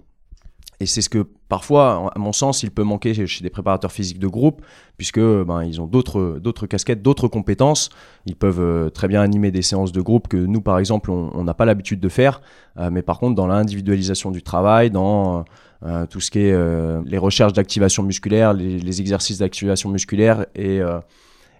Et 0.82 0.86
c'est 0.86 1.02
ce 1.02 1.10
que 1.10 1.28
parfois, 1.50 2.10
à 2.16 2.20
mon 2.20 2.32
sens, 2.32 2.64
il 2.64 2.72
peut 2.72 2.84
manquer 2.84 3.14
chez 3.28 3.44
des 3.44 3.50
préparateurs 3.50 3.92
physiques 3.92 4.20
de 4.20 4.28
groupe, 4.28 4.62
puisque 4.96 5.20
ben, 5.20 5.64
ils 5.64 5.82
ont 5.82 5.88
d'autres 5.88 6.40
d'autres 6.42 6.68
casquettes, 6.68 7.02
d'autres 7.02 7.28
compétences. 7.28 7.90
Ils 8.26 8.36
peuvent 8.36 8.62
euh, 8.62 8.90
très 8.90 9.10
bien 9.10 9.22
animer 9.22 9.52
des 9.52 9.62
séances 9.62 9.92
de 9.92 10.00
groupe 10.00 10.30
que 10.30 10.38
nous, 10.38 10.62
par 10.62 10.80
exemple, 10.80 11.12
on 11.12 11.44
n'a 11.44 11.54
pas 11.54 11.66
l'habitude 11.66 12.00
de 12.00 12.08
faire. 12.08 12.42
Euh, 12.78 12.90
mais 12.92 13.02
par 13.02 13.20
contre, 13.20 13.36
dans 13.36 13.48
l'individualisation 13.48 14.32
du 14.32 14.42
travail, 14.42 14.90
dans 14.90 15.44
euh, 15.84 16.06
tout 16.06 16.22
ce 16.22 16.32
qui 16.32 16.40
est 16.40 16.58
les 17.06 17.18
recherches 17.18 17.54
d'activation 17.54 18.04
musculaire, 18.04 18.54
les, 18.54 19.02
exercices 19.02 19.40
d'activation 19.40 19.90
musculaire 19.90 20.46
et, 20.56 20.80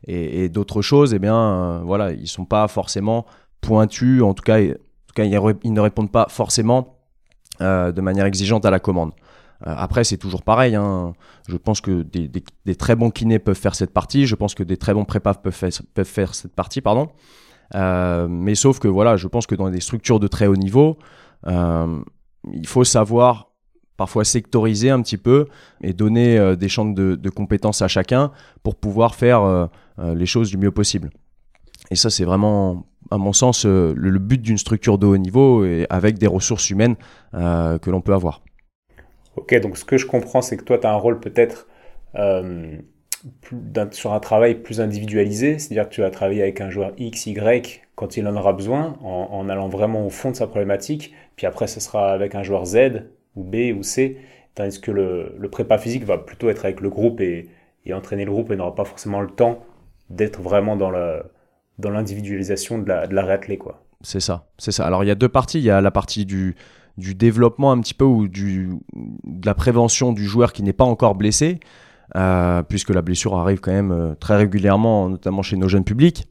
et, 0.08 0.48
d'autres 0.48 0.82
choses, 0.82 1.14
eh 1.14 1.20
bien, 1.20 1.82
voilà, 1.84 2.14
ils 2.14 2.28
sont 2.28 2.46
pas 2.46 2.70
forcément 2.70 3.26
pointus. 3.60 4.22
En 4.22 4.34
tout 4.34 4.44
cas, 4.44 4.60
en 4.60 4.72
tout 5.08 5.14
cas, 5.14 5.26
ils 5.26 5.74
ne 5.74 5.80
répondent 5.82 6.12
pas 6.12 6.28
forcément 6.30 6.99
euh, 7.62 7.92
de 7.92 8.02
manière 8.02 8.26
exigeante 8.26 8.66
à 8.66 8.72
la 8.72 8.80
commande. 8.80 9.12
Euh, 9.68 9.74
après, 9.76 10.04
c'est 10.04 10.18
toujours 10.18 10.44
pareil. 10.44 10.76
Hein. 10.76 11.14
Je 11.48 11.58
pense 11.58 11.82
que 11.82 12.04
des, 12.04 12.76
très 12.76 12.96
bons 12.96 13.12
kinés 13.12 13.40
peuvent 13.40 13.58
faire 13.58 13.76
cette 13.76 13.92
partie. 13.92 14.26
Je 14.26 14.36
pense 14.36 14.56
que 14.56 14.64
des 14.64 14.78
très 14.78 14.94
bons 14.94 15.06
prépas 15.06 15.34
peuvent 15.34 15.54
faire, 15.54 16.36
cette 16.36 16.56
partie, 16.56 16.82
pardon. 16.82 17.10
Euh, 17.76 18.28
mais 18.30 18.56
sauf 18.56 18.80
que 18.80 18.88
voilà, 18.88 19.18
je 19.18 19.28
pense 19.28 19.46
que 19.46 19.56
dans 19.56 19.70
des 19.70 19.82
structures 19.82 20.20
de 20.20 20.28
très 20.28 20.48
haut 20.48 20.56
niveau, 20.56 20.98
il 21.46 22.68
faut 22.68 22.84
savoir 22.84 23.52
parfois 23.98 24.24
sectoriser 24.24 24.90
un 24.90 25.02
petit 25.02 25.18
peu 25.18 25.48
et 25.82 25.92
donner 25.92 26.56
des 26.56 26.70
champs 26.70 26.86
de, 26.86 27.30
compétences 27.30 27.82
à 27.82 27.88
chacun 27.88 28.32
pour 28.64 28.76
pouvoir 28.76 29.16
faire 29.16 29.70
les 29.98 30.26
choses 30.26 30.50
du 30.50 30.58
mieux 30.58 30.72
possible. 30.72 31.10
Et 31.92 31.96
ça, 31.96 32.10
c'est 32.10 32.26
vraiment 32.26 32.89
à 33.12 33.18
mon 33.18 33.34
sens, 33.34 33.66
euh, 33.66 33.94
le, 33.96 34.20
but 34.20 34.42
d'une 34.42 34.58
structure 34.58 34.98
de 34.98 35.08
haut 35.08 35.18
niveau 35.18 35.66
et 35.66 35.86
avec 35.90 36.18
des 36.18 36.28
ressources 36.28 36.70
humaines 36.70 36.96
euh, 37.34 37.78
que 37.80 37.90
l'on 37.90 38.02
peut 38.02 38.14
avoir. 38.14 38.42
Ok, 39.36 39.60
donc 39.62 39.78
ce 39.78 39.86
que 39.86 39.98
je 39.98 40.06
comprends, 40.06 40.42
c'est 40.42 40.58
que 40.58 40.64
toi, 40.64 40.78
tu 40.78 40.88
as 40.88 40.92
un 40.92 40.98
rôle 40.98 41.20
peut-être 41.20 41.68
euh, 42.16 42.78
sur 43.92 44.14
un 44.14 44.20
travail 44.20 44.56
plus 44.56 44.82
individualisé, 44.82 45.60
c'est-à-dire 45.60 45.90
que 45.90 45.94
tu 45.94 46.02
vas 46.02 46.10
travailler 46.10 46.42
avec 46.42 46.62
un 46.62 46.70
joueur 46.70 46.94
X, 46.98 47.28
Y 47.28 47.82
quand 47.96 48.18
il 48.18 48.28
en 48.28 48.36
aura 48.36 48.54
besoin, 48.54 48.98
en, 49.02 49.50
allant 49.50 49.68
vraiment 49.68 50.06
au 50.06 50.10
fond 50.10 50.32
de 50.32 50.36
sa 50.36 50.48
problématique, 50.48 51.14
puis 51.36 51.46
après, 51.46 51.68
ce 51.68 51.82
sera 51.82 52.12
avec 52.12 52.34
un 52.34 52.44
joueur 52.44 52.66
Z 52.66 53.10
ou 53.36 53.44
B 53.44 53.74
ou 53.78 53.84
C, 53.84 54.18
tandis 54.56 54.80
que 54.80 54.92
le, 54.92 55.50
prépa 55.52 55.78
physique 55.78 56.06
va 56.06 56.18
plutôt 56.18 56.50
être 56.50 56.64
avec 56.64 56.80
le 56.80 56.90
groupe 56.90 57.20
et, 57.20 57.50
et 57.86 57.94
entraîner 57.94 58.24
le 58.24 58.32
groupe 58.32 58.52
et 58.52 58.56
n'aura 58.56 58.74
pas 58.74 58.86
forcément 58.86 59.20
le 59.20 59.30
temps 59.30 59.66
d'être 60.10 60.42
vraiment 60.42 60.78
dans 60.78 60.92
le 60.92 61.24
dans 61.80 61.90
l'individualisation 61.90 62.78
de 62.80 62.88
la, 62.88 63.08
de 63.08 63.56
quoi. 63.56 63.82
C'est 64.02 64.20
ça, 64.20 64.48
c'est 64.58 64.72
ça. 64.72 64.86
Alors 64.86 65.04
il 65.04 65.08
y 65.08 65.12
a 65.12 65.16
deux 65.16 65.30
parties. 65.30 65.60
Il 65.60 65.64
y 65.64 65.70
a 65.70 65.82
la 65.82 65.92
partie 65.92 66.26
du, 66.26 66.56
développement 66.98 67.72
un 67.72 67.80
petit 67.80 67.94
peu 67.94 68.06
ou 68.06 68.28
de 68.28 69.46
la 69.46 69.54
prévention 69.54 70.12
du 70.12 70.26
joueur 70.26 70.54
qui 70.54 70.62
n'est 70.62 70.74
pas 70.74 70.84
encore 70.84 71.16
blessé, 71.16 71.60
euh, 72.16 72.62
puisque 72.64 72.90
la 72.90 73.02
blessure 73.02 73.38
arrive 73.38 73.60
quand 73.60 73.72
même 73.72 73.92
euh, 73.92 74.16
très 74.16 74.36
régulièrement, 74.36 75.10
notamment 75.10 75.42
chez 75.42 75.58
nos 75.58 75.70
jeunes 75.70 75.86
publics. 75.86 76.28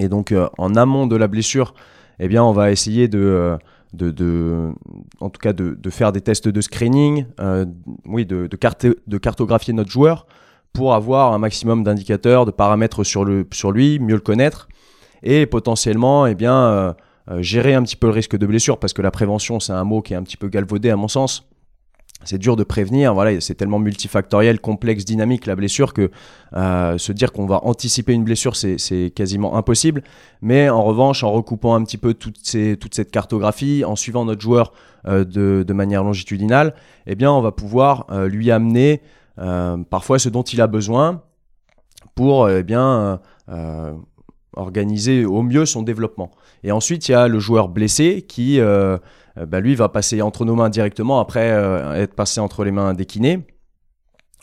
Et 0.00 0.08
donc 0.08 0.32
euh, 0.32 0.48
en 0.58 0.74
amont 0.74 1.06
de 1.06 1.16
la 1.16 1.28
blessure, 1.28 1.74
eh 2.18 2.28
bien 2.28 2.42
on 2.42 2.52
va 2.52 2.72
essayer 2.72 3.06
de, 3.06 3.56
de, 3.92 4.72
en 5.20 5.30
tout 5.30 5.40
cas 5.40 5.52
de, 5.52 5.90
faire 5.90 6.12
des 6.12 6.20
tests 6.20 6.48
de 6.48 6.60
screening, 6.60 7.26
oui, 8.04 8.26
de 8.26 8.56
cartographier 9.18 9.72
notre 9.72 9.90
joueur 9.90 10.26
pour 10.76 10.92
avoir 10.92 11.32
un 11.32 11.38
maximum 11.38 11.84
d'indicateurs, 11.84 12.44
de 12.44 12.50
paramètres 12.50 13.02
sur, 13.02 13.24
le, 13.24 13.48
sur 13.50 13.72
lui, 13.72 13.98
mieux 13.98 14.14
le 14.14 14.20
connaître 14.20 14.68
et 15.22 15.46
potentiellement 15.46 16.26
eh 16.26 16.34
bien, 16.34 16.54
euh, 16.54 16.92
euh, 17.30 17.40
gérer 17.40 17.72
un 17.72 17.82
petit 17.82 17.96
peu 17.96 18.08
le 18.08 18.12
risque 18.12 18.36
de 18.36 18.46
blessure 18.46 18.78
parce 18.78 18.92
que 18.92 19.00
la 19.00 19.10
prévention 19.10 19.58
c'est 19.58 19.72
un 19.72 19.84
mot 19.84 20.02
qui 20.02 20.12
est 20.12 20.16
un 20.16 20.22
petit 20.22 20.36
peu 20.36 20.48
galvaudé 20.48 20.90
à 20.90 20.96
mon 20.96 21.08
sens. 21.08 21.48
C'est 22.24 22.38
dur 22.38 22.56
de 22.56 22.64
prévenir, 22.64 23.14
voilà, 23.14 23.40
c'est 23.40 23.54
tellement 23.54 23.78
multifactoriel, 23.78 24.60
complexe, 24.60 25.04
dynamique 25.04 25.46
la 25.46 25.54
blessure 25.54 25.94
que 25.94 26.10
euh, 26.54 26.98
se 26.98 27.12
dire 27.12 27.32
qu'on 27.32 27.46
va 27.46 27.60
anticiper 27.64 28.12
une 28.12 28.24
blessure, 28.24 28.56
c'est 28.56 29.12
quasiment 29.14 29.56
impossible. 29.56 30.02
Mais 30.42 30.68
en 30.68 30.82
revanche, 30.82 31.22
en 31.24 31.32
recoupant 31.32 31.74
un 31.74 31.84
petit 31.84 31.98
peu 31.98 32.14
toute, 32.14 32.38
ces, 32.42 32.76
toute 32.78 32.94
cette 32.94 33.10
cartographie, 33.10 33.84
en 33.84 33.96
suivant 33.96 34.24
notre 34.24 34.40
joueur 34.40 34.72
de, 35.06 35.22
de, 35.62 35.72
manière 35.72 36.02
longitudinale, 36.02 36.74
eh 37.06 37.14
bien, 37.14 37.30
on 37.30 37.42
va 37.42 37.52
pouvoir 37.52 38.06
lui 38.26 38.50
amener 38.50 39.02
parfois 39.36 40.18
ce 40.18 40.28
dont 40.28 40.42
il 40.42 40.60
a 40.60 40.66
besoin 40.66 41.22
pour 42.16 42.48
eh 42.48 42.62
bien 42.62 43.20
euh, 43.48 43.94
organiser 44.54 45.24
au 45.24 45.42
mieux 45.42 45.66
son 45.66 45.82
développement. 45.82 46.30
Et 46.64 46.72
ensuite, 46.72 47.08
il 47.08 47.12
y 47.12 47.14
a 47.14 47.28
le 47.28 47.38
joueur 47.38 47.68
blessé 47.68 48.22
qui, 48.22 48.58
euh, 48.58 48.96
bah, 49.36 49.60
lui, 49.60 49.74
va 49.74 49.88
passer 49.88 50.22
entre 50.22 50.44
nos 50.44 50.54
mains 50.54 50.70
directement 50.70 51.20
après 51.20 51.48
être 51.96 52.14
passé 52.14 52.40
entre 52.40 52.64
les 52.64 52.72
mains 52.72 52.94
des 52.94 53.04
kinés. 53.04 53.46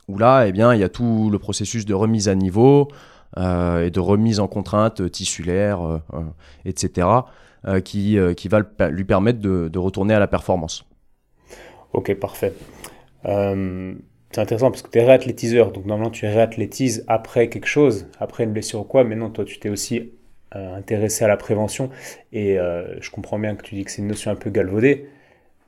Où 0.07 0.17
là, 0.17 0.45
eh 0.45 0.51
bien, 0.51 0.73
il 0.73 0.79
y 0.79 0.83
a 0.83 0.89
tout 0.89 1.29
le 1.31 1.39
processus 1.39 1.85
de 1.85 1.93
remise 1.93 2.29
à 2.29 2.35
niveau 2.35 2.89
et 3.35 3.89
de 3.89 3.99
remise 3.99 4.39
en 4.39 4.47
contrainte 4.47 5.09
tissulaire, 5.09 6.01
etc., 6.65 7.07
qui, 7.83 8.19
qui 8.37 8.47
va 8.47 8.59
lui 8.91 9.05
permettre 9.05 9.39
de, 9.39 9.69
de, 9.69 9.79
retourner 9.79 10.13
à 10.13 10.19
la 10.19 10.27
performance. 10.27 10.85
Ok, 11.93 12.13
parfait 12.19 12.53
c'est 14.33 14.41
intéressant 14.41 14.71
parce 14.71 14.81
que 14.81 14.89
tu 14.89 14.97
es 14.97 15.03
réathlétiseur, 15.03 15.71
donc 15.71 15.85
normalement 15.85 16.11
tu 16.11 16.25
réathlétises 16.25 17.05
après 17.07 17.49
quelque 17.49 17.67
chose, 17.67 18.07
après 18.19 18.43
une 18.43 18.51
blessure 18.51 18.81
ou 18.81 18.83
quoi, 18.83 19.03
mais 19.03 19.15
non, 19.15 19.29
toi 19.29 19.45
tu 19.45 19.59
t'es 19.59 19.69
aussi 19.69 20.11
euh, 20.55 20.75
intéressé 20.75 21.23
à 21.23 21.27
la 21.27 21.37
prévention 21.37 21.89
et 22.31 22.57
euh, 22.57 22.99
je 22.99 23.11
comprends 23.11 23.37
bien 23.37 23.55
que 23.55 23.63
tu 23.63 23.75
dis 23.75 23.83
que 23.83 23.91
c'est 23.91 24.01
une 24.01 24.07
notion 24.07 24.31
un 24.31 24.35
peu 24.35 24.49
galvaudée, 24.49 25.07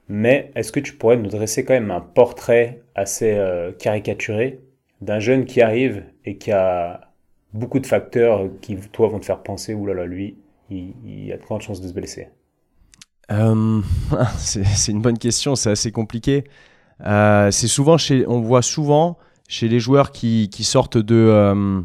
mais 0.10 0.52
est-ce 0.56 0.72
que 0.72 0.80
tu 0.80 0.94
pourrais 0.94 1.18
nous 1.18 1.30
dresser 1.30 1.64
quand 1.64 1.74
même 1.74 1.92
un 1.92 2.02
portrait 2.02 2.82
assez 2.96 3.34
euh, 3.34 3.72
caricaturé 3.72 4.60
d'un 5.02 5.20
jeune 5.20 5.46
qui 5.46 5.62
arrive 5.62 6.04
et 6.26 6.38
qui 6.38 6.52
a 6.52 7.12
beaucoup 7.54 7.80
de 7.80 7.86
facteurs 7.86 8.50
qui, 8.62 8.78
toi, 8.92 9.08
vont 9.10 9.20
te 9.20 9.26
faire 9.26 9.44
penser, 9.44 9.74
oulala, 9.74 10.06
lui, 10.06 10.38
il 10.70 11.32
a 11.32 11.38
de 11.38 11.44
grandes 11.44 11.62
chances 11.62 11.82
de 11.82 11.88
se 11.88 11.94
blesser? 11.94 12.30
C'est 14.38 14.92
une 14.92 15.02
bonne 15.02 15.18
question, 15.18 15.56
c'est 15.56 15.72
assez 15.72 15.92
compliqué. 15.92 16.44
Euh, 17.04 17.52
c'est 17.52 17.68
souvent 17.68 17.98
chez, 17.98 18.26
on 18.28 18.40
voit 18.42 18.62
souvent 18.62 19.18
chez 19.48 19.68
les 19.68 19.80
joueurs 19.80 20.12
qui, 20.12 20.50
sortent 20.62 20.98
de, 20.98 21.16
euh, 21.16 21.82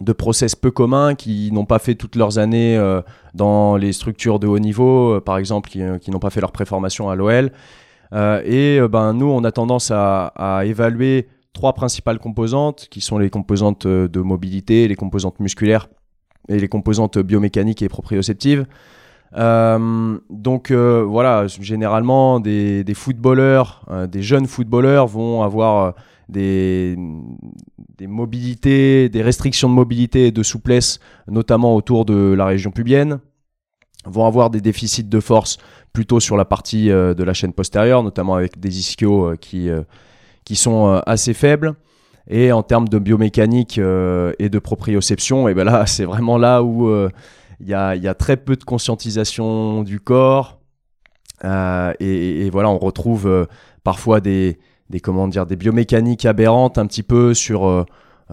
de 0.00 0.12
process 0.12 0.54
peu 0.54 0.70
communs, 0.70 1.14
qui 1.14 1.50
n'ont 1.52 1.64
pas 1.64 1.78
fait 1.78 1.94
toutes 1.94 2.16
leurs 2.16 2.38
années 2.38 2.76
euh, 2.76 3.02
dans 3.34 3.76
les 3.76 3.92
structures 3.92 4.38
de 4.38 4.46
haut 4.46 4.58
niveau, 4.58 5.20
par 5.20 5.38
exemple, 5.38 5.70
qui, 5.70 5.80
qui 6.00 6.10
n'ont 6.10 6.18
pas 6.18 6.30
fait 6.30 6.40
leur 6.40 6.52
préformation 6.52 7.08
à 7.08 7.14
l'OL. 7.14 7.52
et 8.12 8.80
ben, 8.90 9.12
nous, 9.12 9.26
on 9.26 9.44
a 9.44 9.52
tendance 9.52 9.90
à, 9.90 10.26
à, 10.36 10.64
évaluer 10.64 11.28
trois 11.52 11.74
principales 11.74 12.18
composantes, 12.18 12.88
qui 12.90 13.00
sont 13.00 13.18
les 13.18 13.30
composantes 13.30 13.86
de 13.86 14.20
mobilité, 14.20 14.88
les 14.88 14.96
composantes 14.96 15.38
musculaires 15.38 15.88
et 16.48 16.58
les 16.58 16.68
composantes 16.68 17.18
biomécaniques 17.18 17.82
et 17.82 17.88
proprioceptives. 17.88 18.66
Euh, 19.36 20.18
donc 20.30 20.70
euh, 20.70 21.04
voilà, 21.06 21.46
généralement 21.46 22.40
des, 22.40 22.84
footballeurs, 22.94 23.84
euh, 23.90 24.06
des 24.06 24.22
jeunes 24.22 24.46
footballeurs 24.46 25.06
vont 25.06 25.42
avoir 25.42 25.94
des, 26.28 26.96
des 27.96 28.06
mobilités, 28.06 29.08
des 29.08 29.22
restrictions 29.22 29.68
de 29.68 29.74
mobilité 29.74 30.26
et 30.26 30.32
de 30.32 30.42
souplesse, 30.42 31.00
notamment 31.28 31.74
autour 31.74 32.04
de 32.04 32.34
la 32.34 32.46
région 32.46 32.70
pubienne, 32.70 33.20
vont 34.04 34.26
avoir 34.26 34.50
des 34.50 34.60
déficits 34.60 35.04
de 35.04 35.20
force 35.20 35.58
plutôt 35.92 36.20
sur 36.20 36.36
la 36.36 36.44
partie 36.44 36.88
de 36.88 37.22
la 37.22 37.34
chaîne 37.34 37.52
postérieure, 37.52 38.02
notamment 38.02 38.34
avec 38.34 38.58
des 38.58 38.78
ischios 38.78 39.36
qui, 39.40 39.68
qui 40.44 40.56
sont 40.56 41.02
assez 41.06 41.34
faibles. 41.34 41.74
Et 42.28 42.50
en 42.50 42.62
termes 42.62 42.88
de 42.88 42.98
biomécanique 42.98 43.78
et 43.78 44.48
de 44.48 44.58
proprioception, 44.58 45.48
et 45.48 45.54
ben 45.54 45.64
là, 45.64 45.86
c'est 45.86 46.04
vraiment 46.04 46.38
là 46.38 46.62
où 46.62 46.88
il 47.62 47.68
y 47.68 47.74
a, 47.74 48.14
très 48.14 48.36
peu 48.36 48.56
de 48.56 48.64
conscientisation 48.64 49.82
du 49.82 50.00
corps. 50.00 50.60
Euh, 51.44 51.92
et, 52.00 52.50
voilà, 52.50 52.70
on 52.70 52.78
retrouve 52.78 53.26
euh, 53.26 53.46
parfois 53.84 54.20
des, 54.20 54.58
comment 55.02 55.28
dire, 55.28 55.46
des 55.46 55.56
biomécaniques 55.56 56.24
aberrantes 56.24 56.78
un 56.78 56.86
petit 56.86 57.02
peu 57.04 57.34
sur 57.34 57.66
euh, 57.66 57.84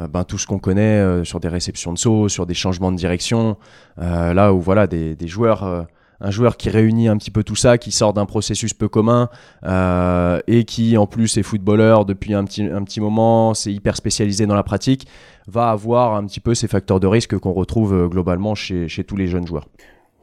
ben, 0.10 0.24
tout 0.24 0.38
ce 0.38 0.48
qu'on 0.48 0.60
connaît, 0.60 1.24
sur 1.26 1.40
des 1.40 1.48
réceptions 1.48 1.94
de 1.94 2.00
saut, 2.00 2.28
sur 2.28 2.46
des 2.46 2.54
changements 2.54 2.92
de 2.92 2.98
direction. 2.98 3.58
là 3.98 4.54
où 4.54 4.62
voilà, 4.62 4.88
des 4.88 5.28
joueurs 5.28 5.88
un 6.22 6.32
joueur 6.32 6.58
qui 6.58 6.70
réunit 6.70 7.08
un 7.08 7.18
petit 7.18 7.32
peu 7.32 7.44
tout 7.44 7.56
ça, 7.56 7.78
qui 7.78 7.92
sort 7.92 8.14
d'un 8.14 8.26
processus 8.26 8.74
peu 8.74 8.88
commun 8.90 9.30
euh, 9.64 10.40
et 10.48 10.66
qui 10.66 10.98
en 10.98 11.08
plus 11.08 11.38
est 11.38 11.44
footballeur 11.44 12.06
depuis 12.06 12.34
un 12.34 12.44
petit, 12.44 12.64
un 12.64 12.84
petit 12.84 13.00
moment, 13.00 13.54
c'est 13.54 13.72
hyper 13.72 13.96
spécialisé 13.96 14.46
dans 14.46 14.56
la 14.56 14.64
pratique, 14.64 15.08
va 15.48 15.70
avoir 15.70 16.16
un 16.16 16.26
petit 16.26 16.40
peu 16.40 16.56
ces 16.56 16.68
facteurs 16.68 17.00
de 17.00 17.08
risque 17.08 17.38
qu'on 17.38 17.54
retrouve 17.54 17.94
euh, 17.94 18.08
globalement 18.08 18.56
chez, 18.56 18.88
chez 18.88 19.04
tous 19.04 19.16
les 19.16 19.28
jeunes 19.28 19.48
joueurs. 19.48 19.68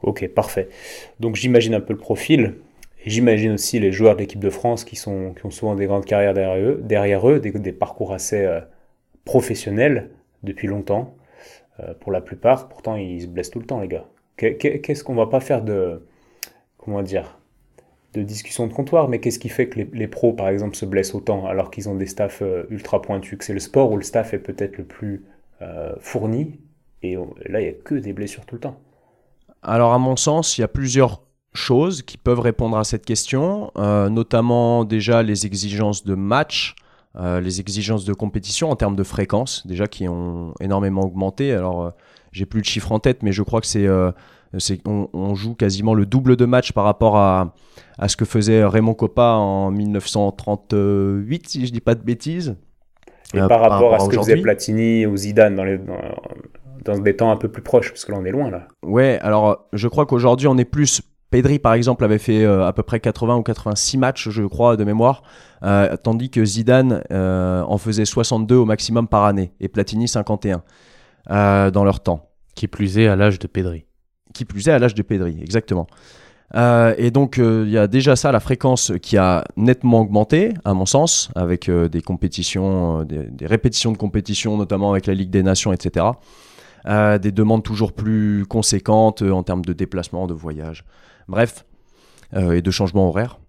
Ok, 0.03 0.27
parfait. 0.27 0.69
Donc 1.19 1.35
j'imagine 1.35 1.73
un 1.73 1.81
peu 1.81 1.93
le 1.93 1.99
profil. 1.99 2.55
Et 3.05 3.09
j'imagine 3.09 3.53
aussi 3.53 3.79
les 3.79 3.91
joueurs 3.91 4.15
de 4.15 4.21
l'équipe 4.21 4.39
de 4.39 4.49
France 4.49 4.83
qui, 4.83 4.95
sont, 4.95 5.33
qui 5.33 5.45
ont 5.45 5.51
souvent 5.51 5.75
des 5.75 5.85
grandes 5.85 6.05
carrières 6.05 6.33
derrière 6.33 6.57
eux, 6.57 6.81
derrière 6.83 7.29
eux 7.29 7.39
des, 7.39 7.51
des 7.51 7.71
parcours 7.71 8.11
assez 8.11 8.43
euh, 8.43 8.59
professionnels 9.23 10.09
depuis 10.43 10.67
longtemps, 10.67 11.15
pour 11.99 12.11
la 12.11 12.21
plupart. 12.21 12.69
Pourtant, 12.69 12.95
ils 12.95 13.21
se 13.21 13.27
blessent 13.27 13.51
tout 13.51 13.59
le 13.59 13.65
temps, 13.65 13.79
les 13.79 13.87
gars. 13.87 14.05
Qu'est-ce 14.37 15.03
qu'on 15.03 15.15
va 15.15 15.27
pas 15.27 15.39
faire 15.39 15.63
de, 15.63 16.01
comment 16.77 17.01
dire, 17.01 17.37
discussion 18.23 18.67
de 18.67 18.73
comptoir, 18.73 19.07
mais 19.07 19.19
qu'est-ce 19.19 19.39
qui 19.39 19.49
fait 19.49 19.67
que 19.67 19.79
les, 19.91 20.07
pros, 20.07 20.33
par 20.33 20.49
exemple, 20.49 20.75
se 20.75 20.85
blessent 20.85 21.15
autant 21.15 21.45
alors 21.45 21.71
qu'ils 21.71 21.89
ont 21.89 21.95
des 21.95 22.05
staffs 22.05 22.41
euh, 22.41 22.63
ultra 22.69 23.01
pointus 23.01 23.37
Que 23.37 23.45
c'est 23.45 23.53
le 23.53 23.59
sport 23.59 23.91
où 23.91 23.97
le 23.97 24.03
staff 24.03 24.33
est 24.33 24.39
peut-être 24.39 24.77
le 24.77 24.83
plus 24.83 25.25
euh, 25.61 25.93
fourni, 25.99 26.59
et 27.03 27.15
là, 27.47 27.61
il 27.61 27.63
n'y 27.63 27.69
a 27.69 27.73
que 27.73 27.95
des 27.95 28.13
blessures 28.13 28.45
tout 28.45 28.55
le 28.55 28.61
temps. 28.61 28.79
Alors, 29.61 29.93
à 29.93 29.99
mon 29.99 30.15
sens, 30.15 30.57
il 30.57 30.61
y 30.61 30.63
a 30.63 30.67
plusieurs 30.67 31.21
choses 31.53 32.01
qui 32.01 32.17
peuvent 32.17 32.39
répondre 32.39 32.77
à 32.77 32.83
cette 32.83 33.05
question, 33.05 33.71
euh, 33.77 34.09
notamment 34.09 34.83
déjà 34.83 35.23
les 35.23 35.45
exigences 35.45 36.03
de 36.03 36.15
match. 36.15 36.75
les 37.19 37.59
exigences 37.59 38.05
de 38.05 38.13
compétition 38.13 38.69
en 38.69 38.75
termes 38.75 38.95
de 38.95 39.03
fréquence, 39.03 39.65
déjà 39.65 39.87
qui 39.87 40.07
ont 40.07 40.53
énormément 40.59 41.01
augmenté. 41.01 41.51
Alors, 41.51 41.93
j'ai 42.37 42.45
plus 42.45 42.59
le 42.59 42.65
chiffre 42.65 42.91
en 42.91 42.99
tête, 42.99 43.23
mais 43.23 43.31
je 43.31 43.43
crois 43.43 43.61
que 43.61 43.67
c'est 43.67 43.87
on, 44.85 45.35
joue 45.35 45.55
quasiment 45.55 45.93
le 45.93 46.05
double 46.05 46.35
de 46.35 46.45
matchs 46.45 46.71
par 46.71 46.83
rapport 46.83 47.17
à, 47.17 47.53
ce 48.07 48.15
que 48.15 48.25
faisait 48.25 48.63
Raymond 48.63 48.93
Coppa 48.93 49.33
en 49.33 49.71
1938, 49.71 51.49
si 51.49 51.65
je 51.65 51.71
dis 51.71 51.81
pas 51.81 51.95
de 51.95 52.03
bêtises. 52.03 52.55
Et 53.33 53.39
euh, 53.39 53.47
par, 53.47 53.59
rapport 53.59 53.93
à 53.93 53.99
ce 53.99 54.07
que 54.07 54.17
faisait 54.17 54.37
Platini 54.37 55.05
ou 55.05 55.17
Zidane 55.17 55.55
dans, 55.55 55.65
les, 55.65 55.79
dans, 56.85 56.97
des 56.99 57.15
temps 57.15 57.31
un 57.31 57.35
peu 57.35 57.49
plus 57.49 57.61
proches, 57.61 57.89
parce 57.89 58.05
que 58.05 58.11
là 58.13 58.17
on 58.21 58.25
est 58.25 58.31
loin 58.31 58.49
là. 58.49 58.67
Ouais, 58.83 59.19
alors 59.21 59.67
je 59.73 59.87
crois 59.87 60.05
qu'aujourd'hui 60.05 60.47
on 60.47 60.57
est 60.57 60.65
plus. 60.65 61.01
Pedri 61.29 61.59
par 61.59 61.73
exemple 61.73 62.05
avait 62.05 62.19
fait 62.19 62.45
euh, 62.45 62.65
à 62.65 62.71
peu 62.71 62.83
près 62.83 63.01
80 63.01 63.35
ou 63.35 63.43
86 63.43 63.97
matchs, 63.97 64.29
je 64.29 64.43
crois, 64.43 64.77
de 64.77 64.85
mémoire, 64.85 65.23
euh, 65.61 65.97
tandis 66.01 66.29
que 66.29 66.45
Zidane 66.45 67.03
en 67.11 67.77
faisait 67.77 68.05
62 68.05 68.55
au 68.55 68.63
maximum 68.63 69.09
par 69.09 69.25
année 69.25 69.51
et 69.59 69.67
Platini 69.67 70.07
51 70.07 70.63
dans 71.71 71.83
leur 71.83 71.99
temps. 71.99 72.26
Qui 72.57 72.67
plus 72.67 72.97
est 72.97 73.07
à 73.07 73.15
l'âge 73.15 73.39
de 73.39 73.47
Pedri 73.47 73.87
qui 74.37 74.45
plus 74.45 74.67
est 74.67 74.71
à 74.71 74.79
l'âge 74.79 74.93
de 74.93 75.01
Pedri, 75.01 75.37
exactement. 75.41 75.87
Euh, 76.55 76.93
et 76.97 77.11
donc 77.11 77.39
euh, 77.39 77.65
il 77.65 77.73
y 77.73 77.77
a 77.77 77.87
déjà 77.87 78.15
ça, 78.15 78.31
la 78.31 78.39
fréquence 78.39 78.93
qui 79.01 79.17
a 79.17 79.43
nettement 79.57 79.99
augmenté, 79.99 80.53
à 80.63 80.73
mon 80.73 80.85
sens, 80.85 81.29
avec 81.35 81.67
euh, 81.67 81.89
des 81.89 82.01
compétitions, 82.01 83.03
des, 83.03 83.45
répétitions 83.45 83.91
de 83.91 83.97
compétitions, 83.97 84.55
notamment 84.55 84.91
avec 84.91 85.07
la 85.07 85.13
Ligue 85.13 85.29
des 85.29 85.43
Nations, 85.43 85.73
etc. 85.73 86.05
des 86.85 87.31
demandes 87.33 87.63
toujours 87.63 87.91
plus 87.91 88.45
conséquentes 88.45 89.21
en 89.21 89.43
termes 89.43 89.65
de 89.65 89.73
déplacement, 89.73 90.25
de 90.25 90.33
voyage, 90.33 90.85
bref, 91.27 91.65
et 92.33 92.61
de 92.61 92.71
changement 92.71 93.09
horaire. 93.09 93.39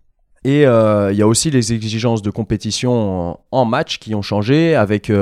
Et 0.44 0.62
il 0.62 1.16
y 1.16 1.22
a 1.22 1.26
aussi 1.26 1.50
les 1.50 1.72
exigences 1.72 2.22
de 2.22 2.30
compétition 2.30 3.38
en, 3.52 3.64
match 3.64 4.00
qui 4.00 4.16
ont 4.16 4.22
changé, 4.22 4.74
avec 4.74 5.12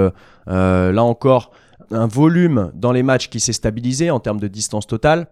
là 0.47 1.03
encore 1.03 1.51
un 1.91 2.07
volume 2.07 2.71
dans 2.75 2.93
les 2.93 3.03
matchs 3.03 3.29
qui 3.29 3.41
s'est 3.41 3.53
stabilisé 3.53 4.11
en 4.11 4.21
termes 4.21 4.41
de 4.41 4.49
distance 4.49 4.87
totale 4.87 5.29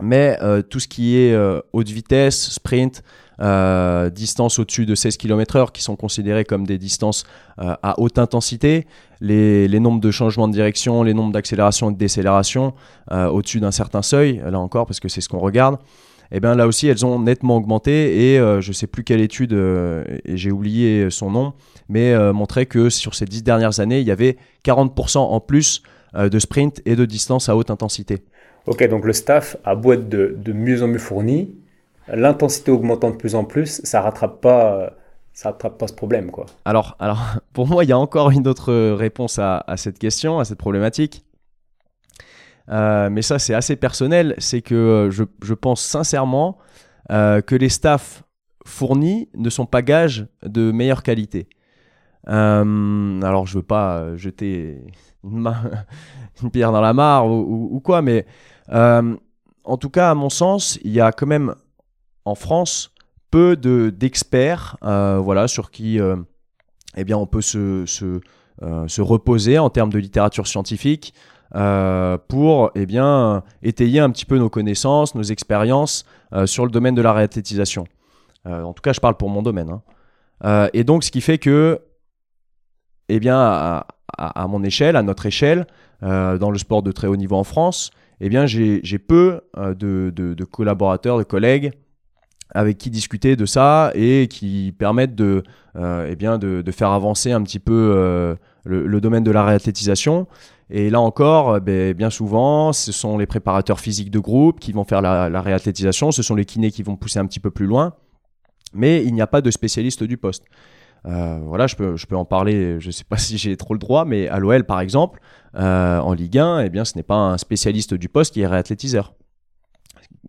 mais 0.00 0.38
euh, 0.42 0.62
tout 0.62 0.80
ce 0.80 0.88
qui 0.88 1.16
est 1.16 1.32
euh, 1.32 1.60
haute 1.72 1.88
vitesse, 1.88 2.50
sprint, 2.50 3.02
euh, 3.40 4.10
distance 4.10 4.58
au-dessus 4.58 4.86
de 4.86 4.94
16 4.94 5.16
km/h, 5.16 5.72
qui 5.72 5.82
sont 5.82 5.96
considérées 5.96 6.44
comme 6.44 6.66
des 6.66 6.78
distances 6.78 7.24
à 7.56 7.98
haute 8.00 8.18
intensité, 8.18 8.86
les, 9.20 9.80
nombres 9.80 10.00
de 10.00 10.10
changements 10.10 10.48
de 10.48 10.52
direction, 10.52 11.02
les 11.02 11.14
nombres 11.14 11.32
d'accélération 11.32 11.90
et 11.90 11.92
de 11.92 11.98
décélération 11.98 12.74
au-dessus 13.10 13.60
d'un 13.60 13.70
certain 13.70 14.02
seuil, 14.02 14.42
là 14.44 14.58
encore, 14.58 14.86
parce 14.86 15.00
que 15.00 15.08
c'est 15.08 15.20
ce 15.20 15.28
qu'on 15.28 15.38
regarde, 15.38 15.78
eh 16.32 16.40
bien 16.40 16.54
là 16.54 16.66
aussi, 16.66 16.88
elles 16.88 17.06
ont 17.06 17.18
nettement 17.18 17.56
augmenté. 17.56 18.34
Et 18.34 18.38
je 18.38 18.68
ne 18.68 18.72
sais 18.72 18.86
plus 18.86 19.04
quelle 19.04 19.20
étude, 19.20 19.52
et 19.52 20.36
j'ai 20.36 20.50
oublié 20.50 21.10
son 21.10 21.30
nom, 21.30 21.52
mais 21.88 22.14
montrait 22.32 22.66
que 22.66 22.90
sur 22.90 23.14
ces 23.14 23.24
10 23.24 23.42
dernières 23.42 23.80
années, 23.80 24.00
il 24.00 24.06
y 24.06 24.10
avait 24.10 24.36
40% 24.64 25.18
en 25.18 25.40
plus 25.40 25.82
de 26.14 26.38
sprint 26.38 26.82
et 26.84 26.96
de 26.96 27.04
distance 27.04 27.48
à 27.48 27.56
haute 27.56 27.70
intensité. 27.70 28.22
Ok, 28.68 28.86
donc 28.88 29.06
le 29.06 29.14
staff 29.14 29.56
a 29.64 29.74
beau 29.74 29.94
être 29.94 30.10
de, 30.10 30.52
mieux 30.52 30.82
en 30.82 30.88
mieux 30.88 30.98
fourni, 30.98 31.54
l'intensité 32.12 32.70
augmentant 32.70 33.10
de 33.10 33.16
plus 33.16 33.34
en 33.34 33.44
plus, 33.44 33.80
ça 33.82 34.02
rattrape 34.02 34.42
pas, 34.42 34.92
ça 35.32 35.50
rattrape 35.50 35.78
pas 35.78 35.86
ce 35.86 35.94
problème, 35.94 36.30
quoi. 36.30 36.44
Alors, 36.66 36.94
alors, 36.98 37.18
pour 37.54 37.66
moi, 37.66 37.84
il 37.84 37.88
y 37.88 37.92
a 37.92 37.98
encore 37.98 38.30
une 38.30 38.46
autre 38.46 38.92
réponse 38.92 39.38
à, 39.38 39.64
cette 39.76 39.98
question, 39.98 40.38
à 40.38 40.44
cette 40.44 40.58
problématique. 40.58 41.24
Euh, 42.70 43.08
mais 43.10 43.22
ça, 43.22 43.38
c'est 43.38 43.54
assez 43.54 43.76
personnel. 43.76 44.34
C'est 44.38 44.62
que 44.62 45.08
je, 45.10 45.54
pense 45.54 45.80
sincèrement 45.80 46.58
euh, 47.10 47.40
que 47.40 47.54
les 47.54 47.68
staffs 47.68 48.22
fournis 48.66 49.28
ne 49.34 49.50
sont 49.50 49.66
pas 49.66 49.82
gages 49.82 50.26
de 50.42 50.72
meilleure 50.72 51.02
qualité. 51.02 51.48
Euh, 52.28 53.20
alors, 53.22 53.46
je 53.46 53.58
veux 53.58 53.64
pas 53.64 54.16
jeter 54.16 54.82
une, 55.24 55.50
pierre 56.52 56.72
dans 56.72 56.80
la 56.80 56.92
mare 56.92 57.26
ou 57.26 57.80
quoi, 57.82 58.02
mais 58.02 58.26
euh, 58.70 59.16
en 59.64 59.76
tout 59.76 59.90
cas, 59.90 60.10
à 60.10 60.14
mon 60.14 60.30
sens, 60.30 60.78
il 60.82 60.92
y 60.92 61.00
a 61.00 61.12
quand 61.12 61.26
même 61.26 61.54
en 62.24 62.34
France 62.34 62.92
peu 63.30 63.56
de 63.56 63.90
d'experts, 63.90 64.76
euh, 64.82 65.18
voilà, 65.18 65.48
sur 65.48 65.70
qui, 65.70 66.00
euh, 66.00 66.16
eh 66.96 67.04
bien, 67.04 67.16
on 67.18 67.26
peut 67.26 67.42
se, 67.42 67.84
reposer 69.00 69.58
en 69.58 69.70
termes 69.70 69.92
de 69.92 69.98
littérature 69.98 70.46
scientifique 70.46 71.14
pour, 71.52 72.70
eh 72.74 72.86
bien, 72.86 73.42
étayer 73.62 74.00
un 74.00 74.10
petit 74.10 74.26
peu 74.26 74.38
nos 74.38 74.50
connaissances, 74.50 75.14
nos 75.14 75.22
expériences 75.22 76.04
sur 76.46 76.64
le 76.64 76.70
domaine 76.70 76.94
de 76.94 77.02
la 77.02 77.12
réathlétisation. 77.12 77.86
en 78.44 78.72
tout 78.72 78.82
cas, 78.82 78.92
je 78.92 79.00
parle 79.00 79.16
pour 79.16 79.30
mon 79.30 79.42
domaine. 79.42 79.80
Hein. 80.42 80.68
et 80.72 80.84
donc, 80.84 81.04
ce 81.04 81.10
qui 81.10 81.20
fait 81.20 81.38
que, 81.38 81.80
eh 83.08 83.20
bien, 83.20 83.38
à, 83.38 84.46
mon 84.48 84.62
échelle, 84.62 84.96
à 84.96 85.02
notre 85.02 85.26
échelle, 85.26 85.66
dans 86.02 86.50
le 86.50 86.58
sport 86.58 86.82
de 86.82 86.92
très 86.92 87.06
haut 87.06 87.16
niveau 87.16 87.36
en 87.36 87.44
France, 87.44 87.90
eh 88.20 88.28
bien, 88.28 88.46
j'ai 88.46 88.98
peu 88.98 89.40
euh, 89.56 89.74
de, 89.74 90.44
collaborateurs, 90.44 91.18
de 91.18 91.22
collègues 91.22 91.72
avec 92.50 92.78
qui 92.78 92.88
discuter 92.88 93.36
de 93.36 93.44
ça 93.44 93.92
et 93.94 94.26
qui 94.26 94.74
permettent 94.78 95.14
de, 95.14 95.42
euh, 95.76 96.08
eh 96.10 96.16
bien 96.16 96.38
de, 96.38 96.64
faire 96.70 96.92
avancer 96.92 97.30
un 97.30 97.42
petit 97.42 97.58
peu 97.58 97.92
euh, 97.94 98.34
le, 98.64 99.00
domaine 99.02 99.22
de 99.22 99.30
la 99.30 99.44
réathlétisation. 99.44 100.26
Et 100.70 100.90
là 100.90 101.00
encore, 101.00 101.60
ben, 101.60 101.94
bien 101.94 102.10
souvent, 102.10 102.72
ce 102.72 102.92
sont 102.92 103.16
les 103.16 103.26
préparateurs 103.26 103.80
physiques 103.80 104.10
de 104.10 104.18
groupe 104.18 104.60
qui 104.60 104.72
vont 104.72 104.84
faire 104.84 105.00
la, 105.00 105.28
la 105.30 105.40
réathlétisation, 105.40 106.12
ce 106.12 106.22
sont 106.22 106.34
les 106.34 106.44
kinés 106.44 106.70
qui 106.70 106.82
vont 106.82 106.96
pousser 106.96 107.18
un 107.18 107.26
petit 107.26 107.40
peu 107.40 107.50
plus 107.50 107.66
loin, 107.66 107.94
mais 108.74 109.02
il 109.04 109.14
n'y 109.14 109.22
a 109.22 109.26
pas 109.26 109.40
de 109.40 109.50
spécialiste 109.50 110.04
du 110.04 110.18
poste. 110.18 110.44
Euh, 111.06 111.40
voilà, 111.44 111.66
je 111.66 111.76
peux, 111.76 111.96
je 111.96 112.06
peux 112.06 112.16
en 112.16 112.24
parler, 112.24 112.80
je 112.80 112.88
ne 112.88 112.92
sais 112.92 113.04
pas 113.04 113.16
si 113.18 113.38
j'ai 113.38 113.56
trop 113.56 113.74
le 113.74 113.78
droit, 113.78 114.04
mais 114.04 114.28
à 114.28 114.38
l'OL 114.38 114.64
par 114.64 114.80
exemple, 114.80 115.20
euh, 115.54 115.98
en 115.98 116.12
Ligue 116.12 116.38
1, 116.38 116.60
eh 116.60 116.70
bien, 116.70 116.84
ce 116.84 116.96
n'est 116.96 117.02
pas 117.02 117.16
un 117.16 117.38
spécialiste 117.38 117.94
du 117.94 118.08
poste 118.08 118.34
qui 118.34 118.42
est 118.42 118.46
réathlétiseur. 118.46 119.14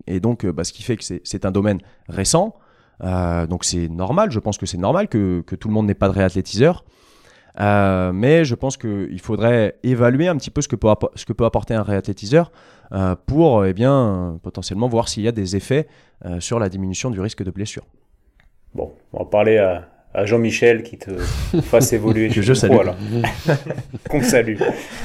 Et 0.06 0.20
donc, 0.20 0.44
euh, 0.44 0.52
bah, 0.52 0.64
ce 0.64 0.72
qui 0.72 0.82
fait 0.82 0.96
que 0.96 1.04
c'est 1.04 1.44
un 1.44 1.50
domaine 1.50 1.80
récent, 2.08 2.56
donc 3.02 3.64
c'est 3.64 3.88
normal, 3.88 4.30
je 4.30 4.38
pense 4.38 4.58
que 4.58 4.66
c'est 4.66 4.76
normal 4.76 5.08
que, 5.08 5.40
que, 5.40 5.56
tout 5.56 5.68
le 5.68 5.74
monde 5.74 5.86
n'ait 5.86 5.94
pas 5.94 6.08
de 6.08 6.12
réathlétiseur. 6.12 6.84
Mais 7.58 8.44
je 8.44 8.54
pense 8.54 8.76
qu'il 8.76 9.20
faudrait 9.20 9.76
évaluer 9.82 10.28
un 10.28 10.36
petit 10.36 10.50
peu 10.50 10.62
ce 10.62 10.68
que 10.68 10.76
peut, 10.76 10.88
ce 11.14 11.24
que 11.24 11.32
peut 11.32 11.44
apporter 11.44 11.74
un 11.74 11.82
réathlétiseur 11.82 12.52
pour 13.26 13.64
eh 13.64 13.72
bien, 13.72 14.38
potentiellement 14.42 14.88
voir 14.88 15.08
s'il 15.08 15.22
y 15.22 15.28
a 15.28 15.32
des 15.32 15.56
effets 15.56 15.86
sur 16.38 16.58
la 16.58 16.68
diminution 16.68 17.10
du 17.10 17.20
risque 17.20 17.42
de 17.42 17.50
blessure. 17.50 17.84
Bon, 18.74 18.92
on 19.12 19.18
va 19.18 19.24
parler 19.24 19.58
à, 19.58 19.88
à 20.14 20.26
Jean-Michel 20.26 20.82
qui 20.82 20.98
te 20.98 21.10
fasse 21.62 21.92
évoluer. 21.92 22.30
je 22.30 22.54
salue. 22.54 22.76
Qu'on 24.10 24.22
salue. 24.22 24.56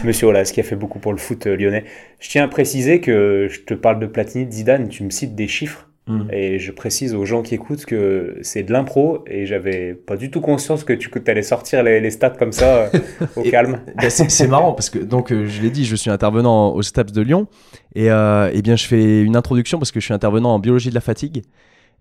Monsieur 0.03 0.27
Olas 0.27 0.51
qui 0.53 0.59
a 0.59 0.63
fait 0.63 0.75
beaucoup 0.75 0.99
pour 0.99 1.11
le 1.11 1.17
foot 1.17 1.45
euh, 1.47 1.55
lyonnais. 1.55 1.85
Je 2.19 2.29
tiens 2.29 2.43
à 2.43 2.47
préciser 2.47 3.01
que 3.01 3.47
je 3.49 3.61
te 3.61 3.73
parle 3.73 3.99
de 3.99 4.07
Platini, 4.07 4.45
de 4.45 4.51
Zidane, 4.51 4.89
tu 4.89 5.03
me 5.03 5.09
cites 5.09 5.35
des 5.35 5.47
chiffres. 5.47 5.89
Hmm. 6.07 6.27
Et 6.31 6.59
je 6.59 6.71
précise 6.71 7.15
aux 7.15 7.25
gens 7.25 7.41
qui 7.41 7.55
écoutent 7.55 7.85
que 7.85 8.37
c'est 8.43 8.61
de 8.61 8.71
l'impro 8.71 9.23
et 9.25 9.47
j'avais 9.47 9.95
pas 9.95 10.17
du 10.17 10.29
tout 10.29 10.39
conscience 10.39 10.83
que 10.83 10.93
tu 10.93 11.09
allais 11.27 11.41
sortir 11.41 11.81
les, 11.81 12.11
stats 12.11 12.29
comme 12.29 12.51
ça 12.51 12.89
euh, 12.93 12.99
au 13.35 13.41
calme. 13.41 13.79
Bah, 13.95 14.09
c'est 14.09 14.47
marrant 14.47 14.73
parce 14.73 14.91
que 14.91 14.99
donc 14.99 15.31
euh, 15.31 15.47
je 15.47 15.61
l'ai 15.61 15.71
dit, 15.71 15.83
je 15.83 15.95
suis 15.95 16.11
intervenant 16.11 16.73
au 16.73 16.81
STAPS 16.83 17.11
de 17.11 17.21
Lyon 17.21 17.47
et, 17.95 18.05
et 18.05 18.61
bien 18.61 18.75
je 18.75 18.85
fais 18.85 19.21
une 19.21 19.35
introduction 19.35 19.79
parce 19.79 19.91
que 19.91 19.99
je 19.99 20.05
suis 20.05 20.13
intervenant 20.13 20.53
en 20.53 20.59
biologie 20.59 20.89
de 20.89 20.95
la 20.95 21.01
fatigue 21.01 21.43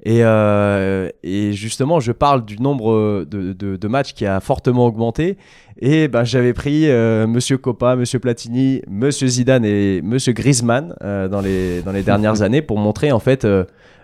et, 0.05 0.19
euh, 0.23 1.09
et, 1.23 1.53
justement, 1.53 1.99
je 1.99 2.13
parle 2.13 2.45
du 2.45 2.61
nombre 2.61 3.25
de, 3.25 3.53
de, 3.53 3.89
matchs 3.89 4.13
qui 4.13 4.27
a 4.27 4.39
fortement 4.41 4.87
augmenté. 4.87 5.39
Et 5.81 6.09
ben, 6.09 6.25
j'avais 6.25 6.53
pris 6.53 6.91
euh, 6.91 7.27
Monsieur 7.27 7.57
Coppa, 7.57 7.97
Monsieur 7.97 8.19
Platini, 8.19 8.83
Monsieur 8.87 9.27
Zidane 9.27 9.65
et 9.65 10.03
Monsieur 10.03 10.35
Griezmann 10.35 10.95
euh, 11.03 11.27
dans, 11.29 11.41
les, 11.41 11.81
dans 11.83 11.93
les 11.93 12.03
dernières 12.03 12.43
années 12.43 12.61
pour 12.61 12.79
montrer 12.79 13.13
en 13.13 13.19
fait, 13.19 13.47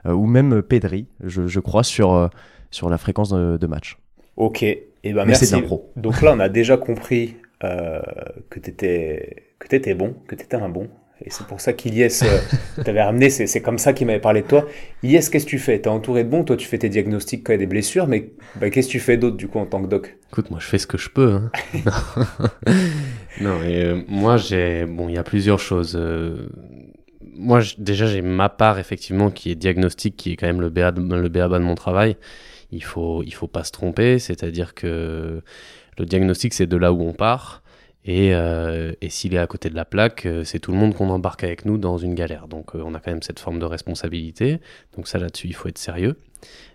ou 0.06 0.26
même 0.26 0.62
Pedri, 0.62 1.06
je, 1.22 1.46
je 1.46 1.60
crois, 1.60 1.84
sur, 1.84 2.30
sur 2.70 2.88
la 2.88 2.96
fréquence 2.96 3.30
de, 3.30 3.58
de 3.58 3.66
match. 3.66 3.98
Ok, 4.36 4.62
et 4.62 4.88
eh 5.04 5.12
ben, 5.12 5.26
merci. 5.26 5.52
Donc 5.96 6.22
là, 6.22 6.32
on 6.34 6.40
a 6.40 6.48
déjà 6.48 6.78
compris 6.78 7.36
que 7.60 8.58
tu 8.58 8.70
étais, 8.70 9.44
que 9.58 9.76
étais 9.76 9.94
bon, 9.94 10.14
que 10.26 10.34
tu 10.34 10.44
étais 10.44 10.56
un 10.56 10.70
bon. 10.70 10.88
Et 11.24 11.30
c'est 11.30 11.46
pour 11.46 11.60
ça 11.60 11.72
qu'Iliès 11.72 12.22
euh, 12.22 12.38
t'avait 12.84 13.02
ramené, 13.02 13.28
c'est 13.30 13.60
comme 13.60 13.78
ça 13.78 13.92
qu'il 13.92 14.06
m'avait 14.06 14.20
parlé 14.20 14.42
de 14.42 14.46
toi. 14.46 14.66
Iliès, 15.02 15.28
qu'est-ce 15.28 15.44
que 15.44 15.50
tu 15.50 15.58
fais? 15.58 15.78
T'es 15.78 15.88
entouré 15.88 16.24
de 16.24 16.28
bons, 16.28 16.44
toi 16.44 16.56
tu 16.56 16.66
fais 16.66 16.78
tes 16.78 16.88
diagnostics 16.88 17.44
quand 17.44 17.52
il 17.52 17.56
y 17.56 17.58
a 17.58 17.58
des 17.58 17.66
blessures, 17.66 18.06
mais 18.06 18.30
bah, 18.56 18.70
qu'est-ce 18.70 18.88
que 18.88 18.92
tu 18.92 19.00
fais 19.00 19.16
d'autre 19.16 19.36
du 19.36 19.48
coup 19.48 19.58
en 19.58 19.66
tant 19.66 19.82
que 19.82 19.88
doc? 19.88 20.16
Écoute, 20.30 20.50
moi 20.50 20.60
je 20.60 20.66
fais 20.66 20.78
ce 20.78 20.86
que 20.86 20.96
je 20.96 21.10
peux. 21.10 21.32
Hein. 21.32 21.50
non, 23.40 23.62
et, 23.62 23.84
euh, 23.84 24.02
moi 24.08 24.38
j'ai. 24.38 24.86
Bon, 24.86 25.08
il 25.08 25.14
y 25.14 25.18
a 25.18 25.24
plusieurs 25.24 25.58
choses. 25.58 25.94
Euh, 25.94 26.48
moi, 27.40 27.60
déjà, 27.78 28.06
j'ai 28.06 28.22
ma 28.22 28.48
part, 28.48 28.78
effectivement, 28.78 29.30
qui 29.30 29.50
est 29.50 29.54
diagnostic, 29.54 30.16
qui 30.16 30.32
est 30.32 30.36
quand 30.36 30.46
même 30.46 30.60
le 30.60 30.68
BA 30.68 30.92
de, 30.92 31.00
le 31.00 31.28
BA 31.28 31.48
de 31.48 31.58
mon 31.58 31.74
travail. 31.74 32.16
Il 32.70 32.84
faut, 32.84 33.22
il 33.24 33.32
faut 33.34 33.48
pas 33.48 33.64
se 33.64 33.72
tromper, 33.72 34.18
c'est-à-dire 34.18 34.74
que 34.74 35.42
le 35.98 36.06
diagnostic, 36.06 36.54
c'est 36.54 36.66
de 36.66 36.76
là 36.76 36.92
où 36.92 37.02
on 37.02 37.12
part. 37.12 37.62
Et, 38.04 38.34
euh, 38.34 38.92
et 39.00 39.10
s'il 39.10 39.34
est 39.34 39.38
à 39.38 39.46
côté 39.46 39.68
de 39.68 39.74
la 39.74 39.84
plaque, 39.84 40.24
euh, 40.26 40.44
c'est 40.44 40.58
tout 40.58 40.72
le 40.72 40.78
monde 40.78 40.94
qu'on 40.94 41.10
embarque 41.10 41.44
avec 41.44 41.64
nous 41.66 41.76
dans 41.76 41.98
une 41.98 42.14
galère. 42.14 42.48
Donc 42.48 42.74
euh, 42.74 42.82
on 42.84 42.94
a 42.94 43.00
quand 43.00 43.10
même 43.10 43.22
cette 43.22 43.38
forme 43.40 43.58
de 43.58 43.66
responsabilité. 43.66 44.60
Donc 44.96 45.06
ça 45.06 45.18
là-dessus, 45.18 45.48
il 45.48 45.54
faut 45.54 45.68
être 45.68 45.78
sérieux. 45.78 46.16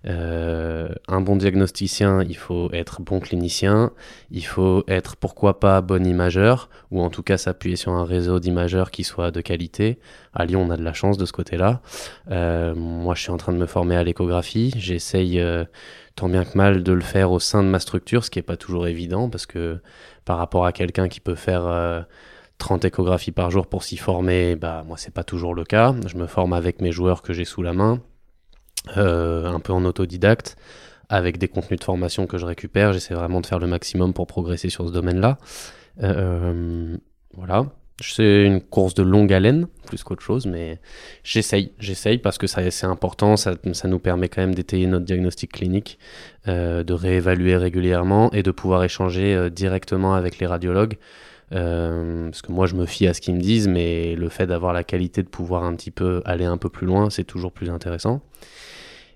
Euh, 0.08 0.90
un 1.08 1.22
bon 1.22 1.36
diagnosticien, 1.36 2.24
il 2.24 2.38
faut 2.38 2.70
être 2.74 3.02
bon 3.02 3.20
clinicien, 3.20 3.92
il 4.32 4.46
faut 4.46 4.84
être 4.88 5.16
pourquoi 5.16 5.60
pas 5.60 5.82
bon 5.82 6.06
imageur, 6.06 6.70
ou 6.92 7.02
en 7.02 7.10
tout 7.10 7.24
cas 7.24 7.38
s'appuyer 7.38 7.76
sur 7.76 7.92
un 7.94 8.06
réseau 8.06 8.40
d'imageurs 8.40 8.92
qui 8.92 9.04
soit 9.04 9.32
de 9.32 9.42
qualité. 9.42 10.00
À 10.34 10.46
Lyon, 10.46 10.66
on 10.68 10.70
a 10.70 10.78
de 10.78 10.84
la 10.84 10.94
chance 10.94 11.18
de 11.18 11.26
ce 11.26 11.34
côté-là. 11.34 11.82
Euh, 12.32 12.76
moi, 12.76 13.16
je 13.16 13.22
suis 13.22 13.32
en 13.32 13.38
train 13.38 13.54
de 13.54 13.58
me 13.58 13.66
former 13.66 13.96
à 13.96 14.04
l'échographie. 14.04 14.74
J'essaye 14.78 15.40
euh, 15.40 15.66
tant 16.16 16.30
bien 16.30 16.46
que 16.46 16.58
mal 16.58 16.84
de 16.84 16.94
le 16.94 17.02
faire 17.02 17.32
au 17.32 17.40
sein 17.40 17.64
de 17.64 17.70
ma 17.70 17.80
structure, 17.80 18.24
ce 18.24 18.30
qui 18.30 18.40
n'est 18.40 18.44
pas 18.44 18.58
toujours 18.58 18.88
évident, 18.88 19.30
parce 19.30 19.46
que 19.46 19.80
par 20.24 20.38
rapport 20.38 20.66
à 20.66 20.72
quelqu'un 20.72 21.08
qui 21.08 21.20
peut 21.20 21.36
faire... 21.36 22.06
30 22.58 22.86
échographies 22.86 23.34
par 23.34 23.52
jour 23.52 23.68
pour 23.68 23.84
s'y 23.84 23.98
former, 23.98 24.56
bah 24.56 24.86
moi 24.88 24.96
c'est 24.96 25.14
pas 25.14 25.26
toujours 25.26 25.54
le 25.54 25.66
cas. 25.66 25.94
Je 26.08 26.16
me 26.16 26.26
forme 26.26 26.54
avec 26.54 26.82
mes 26.82 26.94
joueurs 26.94 27.22
que 27.22 27.34
j'ai 27.34 27.44
sous 27.44 27.62
la 27.62 27.74
main. 27.74 28.00
Euh, 28.98 29.48
un 29.48 29.60
peu 29.60 29.74
en 29.74 29.84
autodidacte, 29.84 30.58
avec 31.10 31.38
des 31.38 31.48
contenus 31.48 31.80
de 31.80 31.84
formation 31.84 32.28
que 32.28 32.38
je 32.38 32.46
récupère. 32.46 32.94
J'essaie 32.94 33.14
vraiment 33.14 33.42
de 33.42 33.46
faire 33.46 33.60
le 33.60 33.68
maximum 33.68 34.14
pour 34.14 34.28
progresser 34.28 34.70
sur 34.70 34.88
ce 34.88 34.92
domaine-là. 34.92 35.38
Euh, 36.04 36.96
voilà. 37.34 37.66
C'est 38.02 38.44
une 38.44 38.62
course 38.62 38.94
de 38.94 39.04
longue 39.04 39.32
haleine, 39.32 39.68
plus 39.88 40.04
qu'autre 40.04 40.22
chose, 40.22 40.46
mais 40.46 40.80
j'essaye, 41.24 41.72
j'essaye 41.80 42.18
parce 42.18 42.38
que 42.38 42.46
ça, 42.46 42.70
c'est 42.70 42.86
important, 42.86 43.38
ça, 43.38 43.56
ça, 43.72 43.88
nous 43.88 44.00
permet 44.00 44.28
quand 44.28 44.42
même 44.42 44.54
d'étayer 44.54 44.86
notre 44.86 45.06
diagnostic 45.06 45.54
clinique, 45.54 45.98
euh, 46.50 46.84
de 46.84 46.94
réévaluer 46.94 47.56
régulièrement 47.56 48.30
et 48.34 48.44
de 48.44 48.52
pouvoir 48.52 48.84
échanger 48.84 49.50
directement 49.50 50.14
avec 50.14 50.40
les 50.40 50.46
radiologues. 50.46 50.98
parce 51.50 52.42
que 52.42 52.52
moi 52.52 52.68
je 52.68 52.76
me 52.76 52.86
fie 52.86 53.08
à 53.08 53.14
ce 53.14 53.22
qu'ils 53.22 53.36
me 53.36 53.42
disent, 53.42 53.70
mais 53.70 54.16
le 54.16 54.28
fait 54.28 54.46
d'avoir 54.46 54.74
la 54.74 54.84
qualité 54.84 55.24
de 55.24 55.30
pouvoir 55.30 55.64
un 55.64 55.74
petit 55.76 55.92
peu 55.92 56.22
aller 56.26 56.46
un 56.46 56.58
peu 56.58 56.70
plus 56.70 56.86
loin, 56.86 57.10
c'est 57.10 57.24
toujours 57.24 57.54
plus 57.54 57.70
intéressant. 57.70 58.22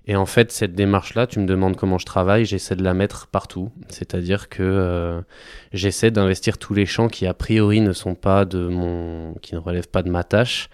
Et 0.06 0.16
en 0.16 0.26
fait, 0.26 0.50
cette 0.50 0.74
démarche-là, 0.74 1.26
tu 1.26 1.38
me 1.38 1.46
demandes 1.46 1.76
comment 1.76 1.98
je 1.98 2.06
travaille, 2.06 2.44
j'essaie 2.44 2.74
de 2.74 2.82
la 2.82 2.94
mettre 2.94 3.26
partout. 3.26 3.70
C'est-à-dire 3.88 4.48
que 4.48 4.62
euh, 4.62 5.20
j'essaie 5.72 6.10
d'investir 6.10 6.58
tous 6.58 6.74
les 6.74 6.86
champs 6.86 7.08
qui 7.08 7.26
a 7.26 7.34
priori 7.34 7.80
ne 7.80 7.92
sont 7.92 8.14
pas 8.14 8.44
de 8.44 8.66
mon, 8.66 9.34
qui 9.42 9.54
ne 9.54 9.60
relèvent 9.60 9.88
pas 9.88 10.02
de 10.02 10.10
ma 10.10 10.24
tâche, 10.24 10.70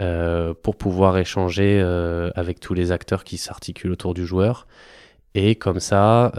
euh, 0.00 0.54
pour 0.60 0.76
pouvoir 0.76 1.16
échanger 1.18 1.80
euh, 1.80 2.30
avec 2.34 2.58
tous 2.58 2.74
les 2.74 2.90
acteurs 2.90 3.22
qui 3.22 3.38
s'articulent 3.38 3.92
autour 3.92 4.12
du 4.12 4.26
joueur. 4.26 4.66
Et 5.36 5.56
comme 5.56 5.80
ça, 5.80 6.30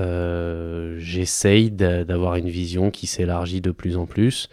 j'essaye 1.00 1.70
d'avoir 1.70 2.36
une 2.36 2.48
vision 2.48 2.92
qui 2.92 3.08
s'élargit 3.08 3.60
de 3.60 3.72
plus 3.72 3.98
en 3.98 4.06
plus 4.06 4.50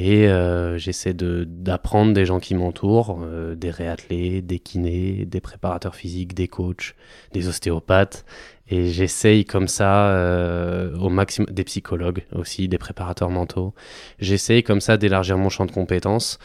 et 0.00 0.28
euh, 0.28 0.78
j'essaie 0.78 1.12
d'apprendre 1.12 2.12
des 2.12 2.24
gens 2.24 2.38
qui 2.38 2.54
m'entourent, 2.54 3.18
euh, 3.20 3.56
des 3.56 3.72
réathlètes, 3.72 4.46
des 4.46 4.60
kinés, 4.60 5.24
des 5.24 5.40
préparateurs 5.40 5.96
physiques, 5.96 6.34
des 6.34 6.46
coachs, 6.46 6.94
des 7.32 7.48
ostéopathes. 7.48 8.24
Et 8.68 8.90
j'essaye 8.90 9.44
comme 9.44 9.66
ça, 9.66 10.10
euh, 10.10 10.96
au 10.98 11.08
maximum, 11.08 11.52
des 11.52 11.64
psychologues 11.64 12.22
aussi, 12.32 12.68
des 12.68 12.78
préparateurs 12.78 13.30
mentaux. 13.30 13.74
J'essaye 14.20 14.62
comme 14.62 14.80
ça 14.80 14.98
d'élargir 14.98 15.36
mon 15.36 15.48
champ 15.48 15.66
de 15.66 15.72
compétences 15.72 16.38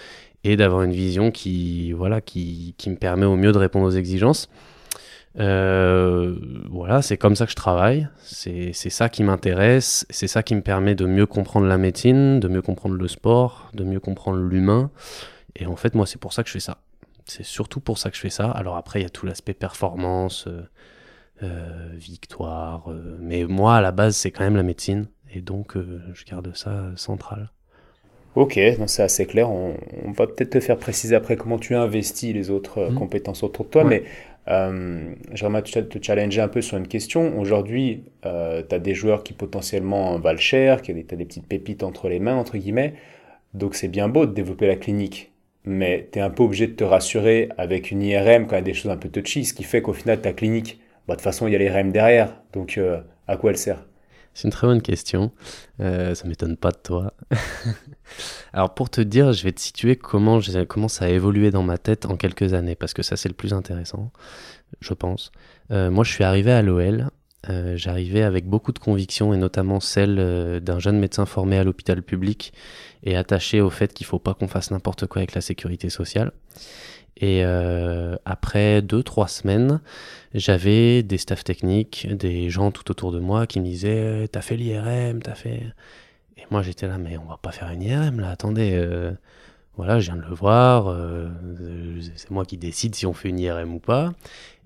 et 0.43 0.55
d'avoir 0.55 0.81
une 0.81 0.93
vision 0.93 1.29
qui, 1.29 1.91
voilà, 1.91 2.21
qui 2.21 2.73
me 2.87 2.95
permet 2.95 3.27
au 3.27 3.35
mieux 3.35 3.51
de 3.51 3.59
répondre 3.59 3.85
aux 3.85 3.91
exigences. 3.91 4.49
Euh, 5.39 6.36
voilà, 6.69 7.02
c'est 7.02 7.17
comme 7.17 7.36
ça 7.36 7.46
que 7.46 7.52
je 7.52 7.56
travaille. 7.56 8.08
C'est 8.22 8.74
ça 8.74 9.10
qui 9.10 9.24
m'intéresse. 9.24 10.06
C'est 10.10 10.28
ça 10.28 10.43
qui 10.43 10.56
me 10.56 10.62
permet 10.62 10.96
de 10.96 11.06
mieux 11.06 11.26
comprendre 11.26 11.67
la 11.67 11.78
médecine, 11.78 12.39
de 12.39 12.48
mieux 12.48 12.62
comprendre 12.62 12.96
le 12.96 13.08
sport, 13.08 13.69
de 13.74 13.84
mieux 13.84 14.00
comprendre 14.00 14.39
l'humain. 14.39 14.91
Et 15.56 15.65
en 15.65 15.76
fait, 15.76 15.96
moi, 15.96 16.06
c'est 16.06 16.19
pour 16.19 16.34
ça 16.34 16.43
que 16.43 16.50
je 16.50 16.54
fais 16.54 16.60
ça. 16.60 16.78
C'est 17.26 17.43
surtout 17.43 17.80
pour 17.80 17.98
ça 17.98 18.10
que 18.10 18.15
je 18.15 18.22
fais 18.22 18.30
ça. 18.30 18.50
Alors 18.52 18.76
après, 18.76 19.00
il 19.00 19.04
y 19.04 19.06
a 19.06 19.10
tout 19.10 19.26
l'aspect 19.26 19.54
performance, 19.54 20.48
euh, 20.48 20.69
euh, 21.41 21.89
victoire. 21.93 22.89
mais 23.19 23.46
moi, 23.46 23.78
à 23.78 23.82
la 23.82 23.91
base, 23.91 24.15
c'est 24.15 24.32
quand 24.32 24.43
même 24.43 24.56
la 24.56 24.63
médecine. 24.63 25.08
Et 25.34 25.41
donc, 25.41 25.76
je 25.76 26.26
garde 26.26 26.56
ça 26.56 26.91
central. 26.96 27.52
Ok, 28.36 28.60
c'est 28.88 29.04
assez 29.04 29.26
clair. 29.26 29.52
On, 29.52 29.76
va 30.12 30.28
peut-être 30.28 30.52
te 30.52 30.60
faire 30.60 30.78
préciser 30.78 31.15
après 31.15 31.36
comment 31.36 31.60
tu 31.60 31.76
investis 31.76 32.34
les 32.34 32.50
autres 32.50 32.89
mmh. 32.89 32.96
compétences 32.96 33.43
autour 33.43 33.65
de 33.65 33.69
toi. 33.69 33.84
Mais 33.84 34.04
euh, 34.48 35.13
J'aimerais 35.34 35.62
te 35.62 35.98
challenger 36.02 36.41
un 36.41 36.48
peu 36.48 36.62
sur 36.62 36.78
une 36.78 36.88
question. 36.88 37.39
Aujourd'hui, 37.39 38.04
euh, 38.26 38.63
tu 38.67 38.74
as 38.74 38.80
des 38.80 38.96
joueurs 38.96 39.24
qui 39.24 39.34
potentiellement 39.34 40.17
valent 40.17 40.39
cher, 40.39 40.82
qui 40.82 40.93
tu 40.93 41.13
as 41.13 41.17
des 41.17 41.26
petites 41.26 41.48
pépites 41.48 41.84
entre 41.84 42.10
les 42.10 42.19
mains, 42.19 42.36
entre 42.36 42.58
guillemets. 42.58 42.96
Donc 43.54 43.76
c'est 43.76 43.88
bien 43.88 44.10
beau 44.10 44.26
de 44.26 44.34
développer 44.34 44.67
la 44.67 44.76
clinique, 44.76 45.32
mais 45.63 46.10
tu 46.12 46.19
es 46.19 46.22
un 46.22 46.32
peu 46.32 46.43
obligé 46.43 46.67
de 46.67 46.74
te 46.74 46.84
rassurer 46.84 47.50
avec 47.58 47.91
une 47.91 48.02
IRM 48.02 48.48
quand 48.48 48.56
il 48.56 48.60
y 48.60 48.62
a 48.62 48.62
des 48.62 48.74
choses 48.74 48.91
un 48.91 48.98
peu 48.98 49.10
touchy, 49.10 49.46
ce 49.46 49.54
qui 49.54 49.63
fait 49.63 49.82
qu'au 49.82 49.93
final, 49.93 50.22
ta 50.22 50.34
clinique, 50.34 50.80
bah, 51.08 51.13
de 51.13 51.17
toute 51.17 51.24
façon, 51.24 51.48
il 51.48 51.54
y 51.54 51.56
a 51.56 51.60
l'IRM 51.60 51.91
derrière. 51.91 52.41
Donc 52.52 52.78
euh, 52.78 53.00
à 53.28 53.38
quoi 53.38 53.52
elle 53.52 53.58
sert? 53.58 53.86
C'est 54.34 54.48
une 54.48 54.52
très 54.52 54.67
bonne 54.67 54.82
question. 54.82 55.32
Euh, 55.80 56.15
ça 56.15 56.28
m'étonne 56.28 56.58
pas 56.58 56.72
de 56.72 56.78
toi. 56.78 57.13
Alors 58.54 58.74
pour 58.74 58.89
te 58.89 59.02
dire, 59.02 59.34
je 59.34 59.43
vais 59.43 59.52
te 59.52 59.62
situer 59.62 59.96
comment, 59.96 60.39
comment 60.67 60.88
ça 60.88 61.06
a 61.06 61.10
évolué 61.10 61.52
dans 61.52 61.63
ma 61.63 61.78
tête 61.78 62.06
en 62.06 62.17
quelques 62.17 62.54
années, 62.54 62.76
parce 62.76 62.93
que 62.93 63.04
ça 63.04 63.15
c'est 63.15 63.30
le 63.30 63.36
plus 63.36 63.54
intéressant, 63.54 64.12
je 64.80 64.93
pense. 64.93 65.32
Euh, 65.72 65.91
moi 65.91 66.04
je 66.04 66.12
suis 66.12 66.24
arrivé 66.24 66.52
à 66.52 66.62
l'OL, 66.62 67.10
euh, 67.50 67.76
j'arrivais 67.78 68.24
avec 68.24 68.48
beaucoup 68.48 68.72
de 68.72 68.80
convictions, 68.80 69.34
et 69.34 69.38
notamment 69.38 69.80
celle 69.80 70.62
d'un 70.62 70.80
jeune 70.80 71.00
médecin 71.00 71.26
formé 71.26 71.58
à 71.58 71.63
l'hôpital 71.63 72.02
public 72.02 72.54
et 73.04 73.15
attaché 73.15 73.62
au 73.62 73.69
fait 73.69 73.93
qu'il 73.93 74.06
faut 74.06 74.19
pas 74.19 74.34
qu'on 74.34 74.48
fasse 74.48 74.72
n'importe 74.72 75.08
quoi 75.08 75.19
avec 75.19 75.36
la 75.36 75.41
sécurité 75.41 75.89
sociale. 75.89 76.32
Et 77.17 77.43
euh, 77.45 78.15
après 78.26 78.82
deux, 78.82 79.04
trois 79.04 79.28
semaines, 79.28 79.82
j'avais 80.34 81.04
des 81.04 81.17
staffs 81.17 81.43
techniques, 81.43 82.08
des 82.12 82.49
gens 82.49 82.71
tout 82.71 82.89
autour 82.89 83.12
de 83.12 83.19
moi 83.19 83.45
qui 83.45 83.60
me 83.60 83.65
disaient 83.65 84.28
T'as 84.32 84.41
fait 84.41 84.58
l'IRM, 84.58 85.21
t'as 85.21 85.36
fait. 85.36 85.62
Et 86.38 86.43
moi 86.49 86.62
j'étais 86.62 86.88
là, 86.88 86.97
mais 86.97 87.17
on 87.17 87.26
va 87.26 87.38
pas 87.38 87.52
faire 87.52 87.69
une 87.69 87.84
IRM 87.84 88.19
là, 88.19 88.30
attendez. 88.30 88.71
Euh, 88.73 89.12
voilà, 89.76 89.99
je 89.99 90.12
viens 90.12 90.21
de 90.21 90.28
le 90.28 90.36
voir, 90.36 90.88
euh, 90.88 91.30
c'est 92.15 92.30
moi 92.30 92.45
qui 92.45 92.58
décide 92.58 92.93
si 92.93 93.08
on 93.08 93.13
fait 93.13 93.30
une 93.30 93.39
IRM 93.39 93.73
ou 93.73 93.80
pas. 93.80 94.13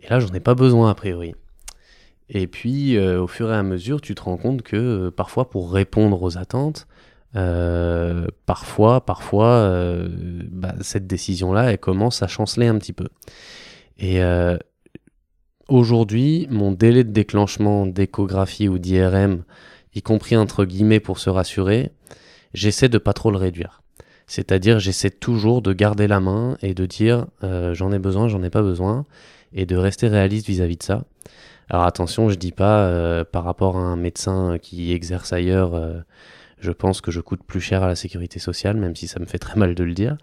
Et 0.02 0.10
là, 0.10 0.20
j'en 0.20 0.34
ai 0.34 0.42
pas 0.42 0.54
besoin 0.54 0.90
a 0.90 0.96
priori. 0.96 1.34
Et 2.30 2.46
puis, 2.48 3.00
au 3.00 3.28
fur 3.28 3.50
et 3.50 3.56
à 3.56 3.64
mesure, 3.64 4.02
tu 4.02 4.16
te 4.16 4.24
rends 4.24 4.36
compte 4.36 4.64
que 4.64 5.08
parfois, 5.08 5.50
pour 5.50 5.72
répondre 5.72 6.22
aux 6.22 6.38
attentes, 6.38 6.88
euh, 7.36 8.28
parfois, 8.46 9.06
parfois, 9.06 9.48
euh, 9.48 10.08
bah, 10.50 10.74
cette 10.82 11.08
décision-là, 11.08 11.72
elle 11.72 11.78
commence 11.78 12.24
à 12.24 12.28
chanceler 12.28 12.68
un 12.68 12.78
petit 12.78 12.94
peu. 12.94 13.10
Et 13.98 14.22
euh, 14.22 14.58
aujourd'hui, 15.68 16.48
mon 16.50 16.72
délai 16.72 17.04
de 17.04 17.12
déclenchement 17.12 17.86
d'échographie 17.86 18.68
ou 18.68 18.80
d'IRM, 18.80 19.44
y 19.94 20.02
compris 20.02 20.38
entre 20.38 20.66
guillemets 20.66 21.00
pour 21.00 21.20
se 21.20 21.30
rassurer, 21.30 21.92
j'essaie 22.54 22.90
de 22.90 22.98
pas 22.98 23.14
trop 23.14 23.32
le 23.32 23.38
réduire. 23.38 23.82
C'est-à-dire, 24.28 24.80
j'essaie 24.80 25.10
toujours 25.10 25.62
de 25.62 25.74
garder 25.74 26.08
la 26.08 26.20
main 26.20 26.58
et 26.62 26.74
de 26.74 26.86
dire 26.86 27.28
j'en 27.42 27.94
ai 27.94 28.00
besoin, 28.00 28.28
j'en 28.28 28.44
ai 28.44 28.50
pas 28.50 28.62
besoin, 28.62 29.06
et 29.54 29.66
de 29.66 29.78
rester 29.78 30.10
réaliste 30.10 30.48
vis-à-vis 30.48 30.76
-vis 30.76 30.80
de 30.80 30.84
ça. 30.84 31.04
Alors 31.70 31.86
attention, 31.86 32.30
je 32.30 32.36
dis 32.36 32.52
pas 32.52 33.24
par 33.32 33.46
rapport 33.46 33.78
à 33.78 33.82
un 33.82 33.96
médecin 33.96 34.58
qui 34.62 34.92
exerce 34.92 35.32
ailleurs 35.32 36.04
je 36.60 36.72
pense 36.72 37.02
que 37.02 37.12
je 37.12 37.22
coûte 37.22 37.44
plus 37.44 37.62
cher 37.62 37.84
à 37.84 37.88
la 37.88 37.96
sécurité 37.96 38.40
sociale, 38.40 38.78
même 38.78 38.96
si 38.96 39.08
ça 39.08 39.20
me 39.20 39.26
fait 39.26 39.40
très 39.40 39.60
mal 39.60 39.76
de 39.76 39.84
le 39.84 39.94
dire. 39.94 40.18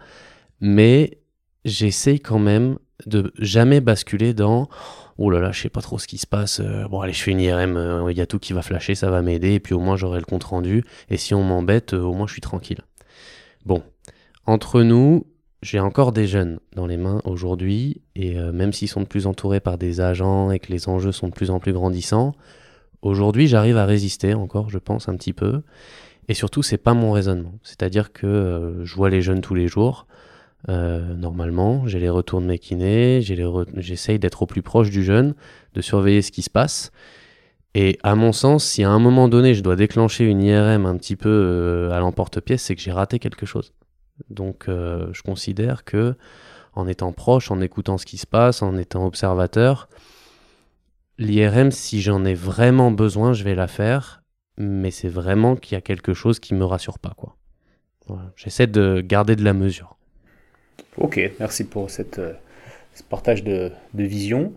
Mais 0.61 1.19
j'essaye 1.63 2.19
quand 2.19 2.39
même 2.39 2.77
de 3.05 3.33
jamais 3.39 3.81
basculer 3.81 4.33
dans 4.33 4.69
oh 5.17 5.29
là 5.29 5.39
là, 5.39 5.51
je 5.51 5.61
sais 5.61 5.69
pas 5.69 5.81
trop 5.81 5.97
ce 5.99 6.07
qui 6.07 6.17
se 6.17 6.27
passe. 6.27 6.59
Euh, 6.59 6.87
bon, 6.87 7.01
allez, 7.01 7.13
je 7.13 7.21
fais 7.21 7.31
une 7.31 7.39
IRM, 7.39 7.77
euh, 7.77 8.11
il 8.11 8.17
y 8.17 8.21
a 8.21 8.25
tout 8.25 8.39
qui 8.39 8.53
va 8.53 8.61
flasher, 8.61 8.95
ça 8.95 9.09
va 9.09 9.21
m'aider, 9.21 9.53
et 9.53 9.59
puis 9.59 9.73
au 9.73 9.79
moins 9.79 9.95
j'aurai 9.95 10.19
le 10.19 10.25
compte 10.25 10.43
rendu. 10.43 10.83
Et 11.09 11.17
si 11.17 11.33
on 11.33 11.43
m'embête, 11.43 11.93
euh, 11.93 12.01
au 12.01 12.13
moins 12.13 12.27
je 12.27 12.33
suis 12.33 12.41
tranquille. 12.41 12.81
Bon, 13.65 13.81
entre 14.45 14.81
nous, 14.81 15.25
j'ai 15.61 15.79
encore 15.79 16.11
des 16.11 16.27
jeunes 16.27 16.59
dans 16.75 16.85
les 16.85 16.97
mains 16.97 17.21
aujourd'hui, 17.23 18.01
et 18.15 18.35
même 18.35 18.71
s'ils 18.71 18.87
sont 18.87 19.01
de 19.01 19.07
plus 19.07 19.25
entourés 19.25 19.59
par 19.59 19.79
des 19.79 19.99
agents 19.99 20.51
et 20.51 20.59
que 20.59 20.71
les 20.71 20.87
enjeux 20.87 21.11
sont 21.11 21.27
de 21.27 21.33
plus 21.33 21.49
en 21.49 21.59
plus 21.59 21.73
grandissants, 21.73 22.35
aujourd'hui 23.01 23.47
j'arrive 23.47 23.77
à 23.77 23.85
résister 23.85 24.35
encore, 24.35 24.69
je 24.69 24.77
pense, 24.77 25.09
un 25.09 25.15
petit 25.15 25.33
peu. 25.33 25.63
Et 26.27 26.33
surtout, 26.33 26.63
c'est 26.63 26.77
pas 26.77 26.93
mon 26.93 27.11
raisonnement. 27.11 27.53
C'est-à-dire 27.63 28.11
que 28.11 28.25
euh, 28.25 28.85
je 28.85 28.95
vois 28.95 29.09
les 29.09 29.21
jeunes 29.21 29.41
tous 29.41 29.55
les 29.55 29.67
jours. 29.67 30.07
Euh, 30.69 31.13
normalement, 31.13 31.85
j'ai 31.85 31.99
les 31.99 32.09
retours 32.09 32.41
de 32.41 32.47
mes 32.47 32.57
kinés, 32.57 33.21
j'essaye 33.21 34.17
d'être 34.17 34.41
au 34.41 34.45
plus 34.47 34.63
proche 34.63 34.89
du 34.89 35.03
jeune, 35.03 35.35
de 35.75 35.81
surveiller 35.81 36.23
ce 36.23 36.31
qui 36.31 36.41
se 36.41 36.49
passe. 36.49 36.91
Et 37.75 37.99
à 38.01 38.15
mon 38.15 38.31
sens, 38.31 38.63
si 38.65 38.83
à 38.83 38.89
un 38.89 38.97
moment 38.97 39.27
donné 39.27 39.53
je 39.53 39.61
dois 39.61 39.75
déclencher 39.75 40.23
une 40.25 40.41
IRM 40.41 40.87
un 40.87 40.97
petit 40.97 41.15
peu 41.15 41.29
euh, 41.29 41.91
à 41.91 41.99
l'emporte-pièce, 41.99 42.63
c'est 42.63 42.75
que 42.75 42.81
j'ai 42.81 42.91
raté 42.91 43.19
quelque 43.19 43.45
chose. 43.45 43.73
Donc 44.29 44.65
je 44.67 45.21
considère 45.23 45.83
que 45.83 46.15
en 46.73 46.87
étant 46.87 47.11
proche, 47.11 47.51
en 47.51 47.61
écoutant 47.61 47.97
ce 47.97 48.05
qui 48.05 48.17
se 48.17 48.27
passe, 48.27 48.61
en 48.61 48.77
étant 48.77 49.05
observateur. 49.05 49.87
L'IRM, 51.17 51.71
si 51.71 52.01
j'en 52.01 52.25
ai 52.25 52.33
vraiment 52.33 52.91
besoin, 52.91 53.33
je 53.33 53.43
vais 53.43 53.55
la 53.55 53.67
faire, 53.67 54.21
mais 54.57 54.91
c'est 54.91 55.09
vraiment 55.09 55.55
qu'il 55.55 55.75
y 55.75 55.77
a 55.77 55.81
quelque 55.81 56.13
chose 56.13 56.39
qui 56.39 56.53
me 56.53 56.65
rassure 56.65 56.99
pas, 56.99 57.13
quoi. 57.15 57.35
J'essaie 58.35 58.67
de 58.67 59.01
garder 59.01 59.35
de 59.35 59.43
la 59.43 59.53
mesure. 59.53 59.97
Ok, 60.97 61.19
merci 61.39 61.63
pour 61.63 61.89
cette, 61.89 62.19
euh, 62.19 62.33
ce 62.93 63.03
partage 63.03 63.43
de, 63.43 63.71
vision. 63.93 64.53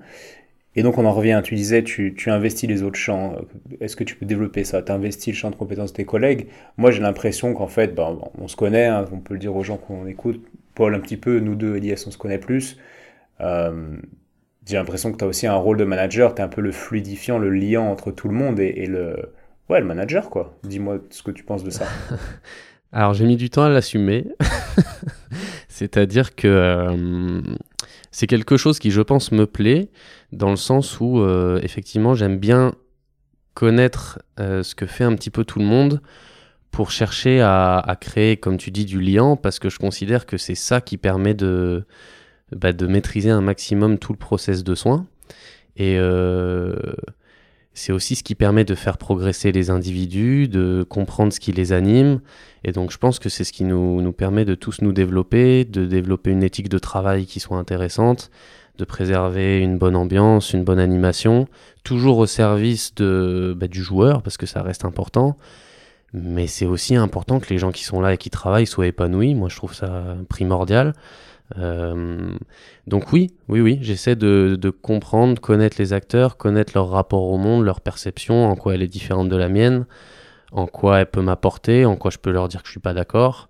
Et 0.76 0.82
donc 0.82 0.98
on 0.98 1.06
en 1.06 1.12
revient, 1.12 1.40
tu 1.42 1.54
disais, 1.54 1.82
tu, 1.82 2.14
tu 2.14 2.30
investis 2.30 2.68
les 2.68 2.82
autres 2.82 2.98
champs. 2.98 3.37
Est-ce 3.80 3.96
que 3.96 4.04
tu 4.04 4.14
peux 4.14 4.26
développer 4.26 4.64
ça? 4.64 4.82
Tu 4.82 4.92
investis 4.92 5.34
le 5.34 5.38
champ 5.38 5.50
de 5.50 5.56
compétences 5.56 5.92
de 5.92 5.96
tes 5.96 6.04
collègues. 6.04 6.46
Moi 6.76 6.90
j'ai 6.90 7.00
l'impression 7.00 7.54
qu'en 7.54 7.66
fait, 7.66 7.94
ben, 7.94 8.18
on 8.38 8.46
se 8.48 8.54
connaît, 8.54 8.87
hein, 8.87 9.06
on 9.11 9.18
peut 9.18 9.34
le 9.34 9.40
dire 9.40 9.56
aux 9.56 9.64
gens 9.64 9.78
qu'on 9.78 10.06
écoute. 10.06 10.44
Paul 10.74 10.94
un 10.94 11.00
petit 11.00 11.16
peu, 11.16 11.40
nous 11.40 11.56
deux, 11.56 11.76
Elias, 11.76 12.04
on 12.06 12.11
se 12.11 12.18
connaît 12.18 12.38
plus. 12.38 12.76
Euh, 13.40 13.96
j'ai 14.66 14.76
l'impression 14.76 15.11
que 15.11 15.16
tu 15.16 15.24
as 15.24 15.26
aussi 15.26 15.46
un 15.46 15.56
rôle 15.56 15.78
de 15.78 15.84
manager, 15.84 16.34
tu 16.34 16.42
es 16.42 16.44
un 16.44 16.48
peu 16.48 16.61
le 16.61 16.70
fluidifiant, 16.70 17.38
le 17.38 17.50
liant 17.50 17.90
entre 17.90 18.12
tout 18.12 18.28
le 18.28 18.34
monde 18.34 18.61
et 18.61 18.87
le, 18.87 19.32
ouais, 19.68 19.81
le 19.81 19.87
manager, 19.87 20.31
quoi. 20.31 20.59
Dis-moi 20.64 20.98
ce 21.11 21.22
que 21.22 21.31
tu 21.31 21.44
penses 21.44 21.64
de 21.64 21.70
ça. 21.70 21.87
Alors 22.92 23.12
j'ai 23.12 23.26
mis 23.26 23.37
du 23.37 23.50
temps 23.50 23.64
à 23.64 23.68
l'assumer. 23.68 24.26
C'est-à-dire 25.68 26.35
que 26.35 26.48
euh, 26.48 27.40
c'est 28.11 28.26
quelque 28.26 28.57
chose 28.57 28.78
qui, 28.78 28.90
je 28.90 29.02
pense, 29.02 29.31
me 29.31 29.46
plaît, 29.46 29.90
dans 30.33 30.50
le 30.50 30.57
sens 30.57 31.00
où, 31.00 31.20
euh, 31.20 31.61
effectivement, 31.62 32.14
j'aime 32.14 32.38
bien 32.38 32.72
connaître 33.54 34.20
euh, 34.40 34.62
ce 34.62 34.74
que 34.74 34.87
fait 34.87 35.04
un 35.04 35.14
petit 35.14 35.31
peu 35.31 35.44
tout 35.44 35.59
le 35.59 35.64
monde 35.64 36.00
pour 36.70 36.90
chercher 36.90 37.40
à, 37.40 37.96
créer, 38.00 38.37
comme 38.37 38.57
tu 38.57 38.70
dis, 38.70 38.85
du 38.85 39.00
lien, 39.00 39.37
parce 39.37 39.59
que 39.59 39.68
je 39.68 39.78
considère 39.78 40.26
que 40.26 40.37
c'est 40.37 40.54
ça 40.54 40.81
qui 40.81 40.96
permet 40.96 41.35
de, 41.35 41.85
bah, 42.52 42.72
de 42.72 42.87
maîtriser 42.87 43.31
un 43.31 43.40
maximum 43.40 43.98
tout 43.98 44.12
le 44.12 44.18
process 44.18 44.64
de 44.64 44.74
soins. 44.74 45.07
Et 45.76 45.96
c'est 47.78 47.92
aussi 47.92 48.16
ce 48.16 48.24
qui 48.24 48.34
permet 48.34 48.64
de 48.64 48.74
faire 48.74 48.98
progresser 48.98 49.52
les 49.52 49.70
individus, 49.70 50.48
de 50.48 50.84
comprendre 50.88 51.32
ce 51.32 51.38
qui 51.38 51.52
les 51.52 51.72
anime. 51.72 52.20
Et 52.64 52.72
donc 52.72 52.90
je 52.90 52.98
pense 52.98 53.18
que 53.18 53.28
c'est 53.28 53.44
ce 53.44 53.52
qui 53.52 53.64
nous, 53.64 54.02
nous, 54.02 54.12
permet 54.12 54.44
de 54.44 54.56
tous 54.56 54.82
nous 54.82 54.92
développer, 54.92 55.64
de 55.64 55.86
développer 55.86 56.32
une 56.32 56.42
éthique 56.42 56.68
de 56.68 56.78
travail 56.78 57.24
qui 57.26 57.38
soit 57.38 57.56
intéressante, 57.56 58.30
de 58.78 58.84
préserver 58.84 59.60
une 59.60 59.78
bonne 59.78 59.94
ambiance, 59.94 60.52
une 60.52 60.64
bonne 60.64 60.80
animation, 60.80 61.46
toujours 61.84 62.18
au 62.18 62.26
service 62.26 62.92
bah, 62.96 63.68
du 63.68 63.82
joueur, 63.82 64.22
parce 64.22 64.36
que 64.36 64.46
ça 64.46 64.62
reste 64.62 64.84
important. 64.84 65.36
Mais 66.12 66.46
c'est 66.46 66.66
aussi 66.66 66.96
important 66.96 67.38
que 67.38 67.48
les 67.50 67.58
gens 67.58 67.70
qui 67.70 67.84
sont 67.84 68.00
là 68.00 68.14
et 68.14 68.16
qui 68.16 68.30
travaillent 68.30 68.66
soient 68.66 68.86
épanouis. 68.86 69.34
Moi 69.34 69.48
je 69.48 69.56
trouve 69.56 69.74
ça 69.74 70.16
primordial. 70.28 70.94
Euh, 71.56 72.32
donc 72.87 73.12
oui, 73.12 73.30
oui, 73.48 73.61
oui, 73.61 73.78
j'essaie 73.80 74.16
de, 74.16 74.58
de, 74.61 74.70
comprendre, 74.70 75.40
connaître 75.40 75.76
les 75.78 75.92
acteurs, 75.92 76.37
connaître 76.37 76.72
leur 76.74 76.90
rapport 76.90 77.24
au 77.24 77.38
monde, 77.38 77.64
leur 77.64 77.80
perception, 77.80 78.50
en 78.50 78.54
quoi 78.54 78.74
elle 78.74 78.82
est 78.82 78.88
différente 78.88 79.28
de 79.28 79.37
la 79.37 79.48
mienne, 79.48 79.87
en 80.52 80.66
quoi 80.66 81.00
elle 81.00 81.06
peut 81.06 81.22
m'apporter, 81.22 81.84
en 81.84 81.96
quoi 81.96 82.11
je 82.11 82.18
peux 82.18 82.30
leur 82.30 82.48
dire 82.48 82.62
que 82.62 82.66
je 82.66 82.72
suis 82.72 82.80
pas 82.80 82.94
d'accord. 82.94 83.48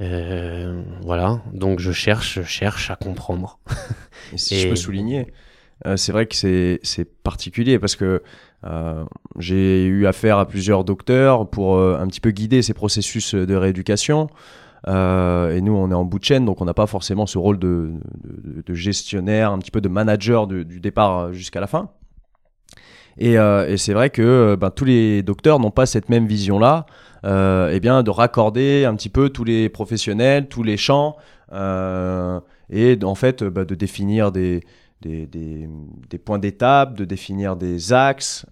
Euh, 0.00 0.82
voilà, 1.02 1.42
donc 1.52 1.78
je 1.78 1.92
cherche, 1.92 2.40
je 2.40 2.42
cherche 2.42 2.90
à 2.90 2.96
comprendre. 2.96 3.58
Et 4.32 4.38
si 4.38 4.58
je 4.58 4.68
peux 4.68 4.76
souligner, 4.76 5.26
euh, 5.86 5.96
c'est 5.96 6.12
vrai 6.12 6.26
que 6.26 6.34
c'est 6.34 7.22
particulier 7.22 7.78
parce 7.78 7.96
que 7.96 8.22
euh, 8.64 9.04
j'ai 9.38 9.84
eu 9.84 10.06
affaire 10.06 10.38
à 10.38 10.46
plusieurs 10.46 10.84
docteurs 10.84 11.48
pour 11.48 11.78
un 11.78 12.06
petit 12.06 12.20
peu 12.20 12.30
guider 12.30 12.62
ces 12.62 12.74
processus 12.74 13.34
de 13.34 13.54
rééducation. 13.54 14.28
Euh, 14.88 15.54
et 15.54 15.60
nous, 15.60 15.72
on 15.72 15.90
est 15.90 15.94
en 15.94 16.04
bout 16.04 16.18
de 16.18 16.24
chaîne, 16.24 16.44
donc 16.44 16.60
on 16.60 16.64
n'a 16.64 16.74
pas 16.74 16.86
forcément 16.86 17.26
ce 17.26 17.38
rôle 17.38 17.58
de, 17.58 17.92
gestionnaire, 18.68 19.52
un 19.52 19.58
petit 19.58 19.70
peu 19.70 19.80
de 19.80 19.88
manager 19.88 20.46
du 20.46 20.80
départ 20.80 21.32
jusqu'à 21.32 21.60
la 21.60 21.66
fin. 21.66 21.90
Et, 23.18 23.38
euh, 23.38 23.76
c'est 23.76 23.92
vrai 23.92 24.10
que 24.10 24.22
euh, 24.22 24.56
ben, 24.56 24.70
tous 24.70 24.84
les 24.84 25.22
docteurs 25.22 25.58
n'ont 25.60 25.70
pas 25.70 25.86
cette 25.86 26.08
même 26.08 26.26
vision-là, 26.26 26.86
eh 27.24 27.80
bien 27.80 28.02
de 28.02 28.10
raccorder 28.10 28.84
un 28.84 28.94
petit 28.94 29.10
peu 29.10 29.28
tous 29.28 29.44
les 29.44 29.68
professionnels, 29.68 30.48
tous 30.48 30.62
les 30.62 30.76
champs, 30.76 31.16
et 31.52 32.98
en 33.02 33.14
fait 33.14 33.44
ben, 33.44 33.64
de 33.64 33.74
définir 33.74 34.32
des, 34.32 34.62
points 36.24 36.38
d'étape, 36.38 36.94
de 36.94 37.04
définir 37.04 37.56
des 37.56 37.92
axes. 37.92 38.46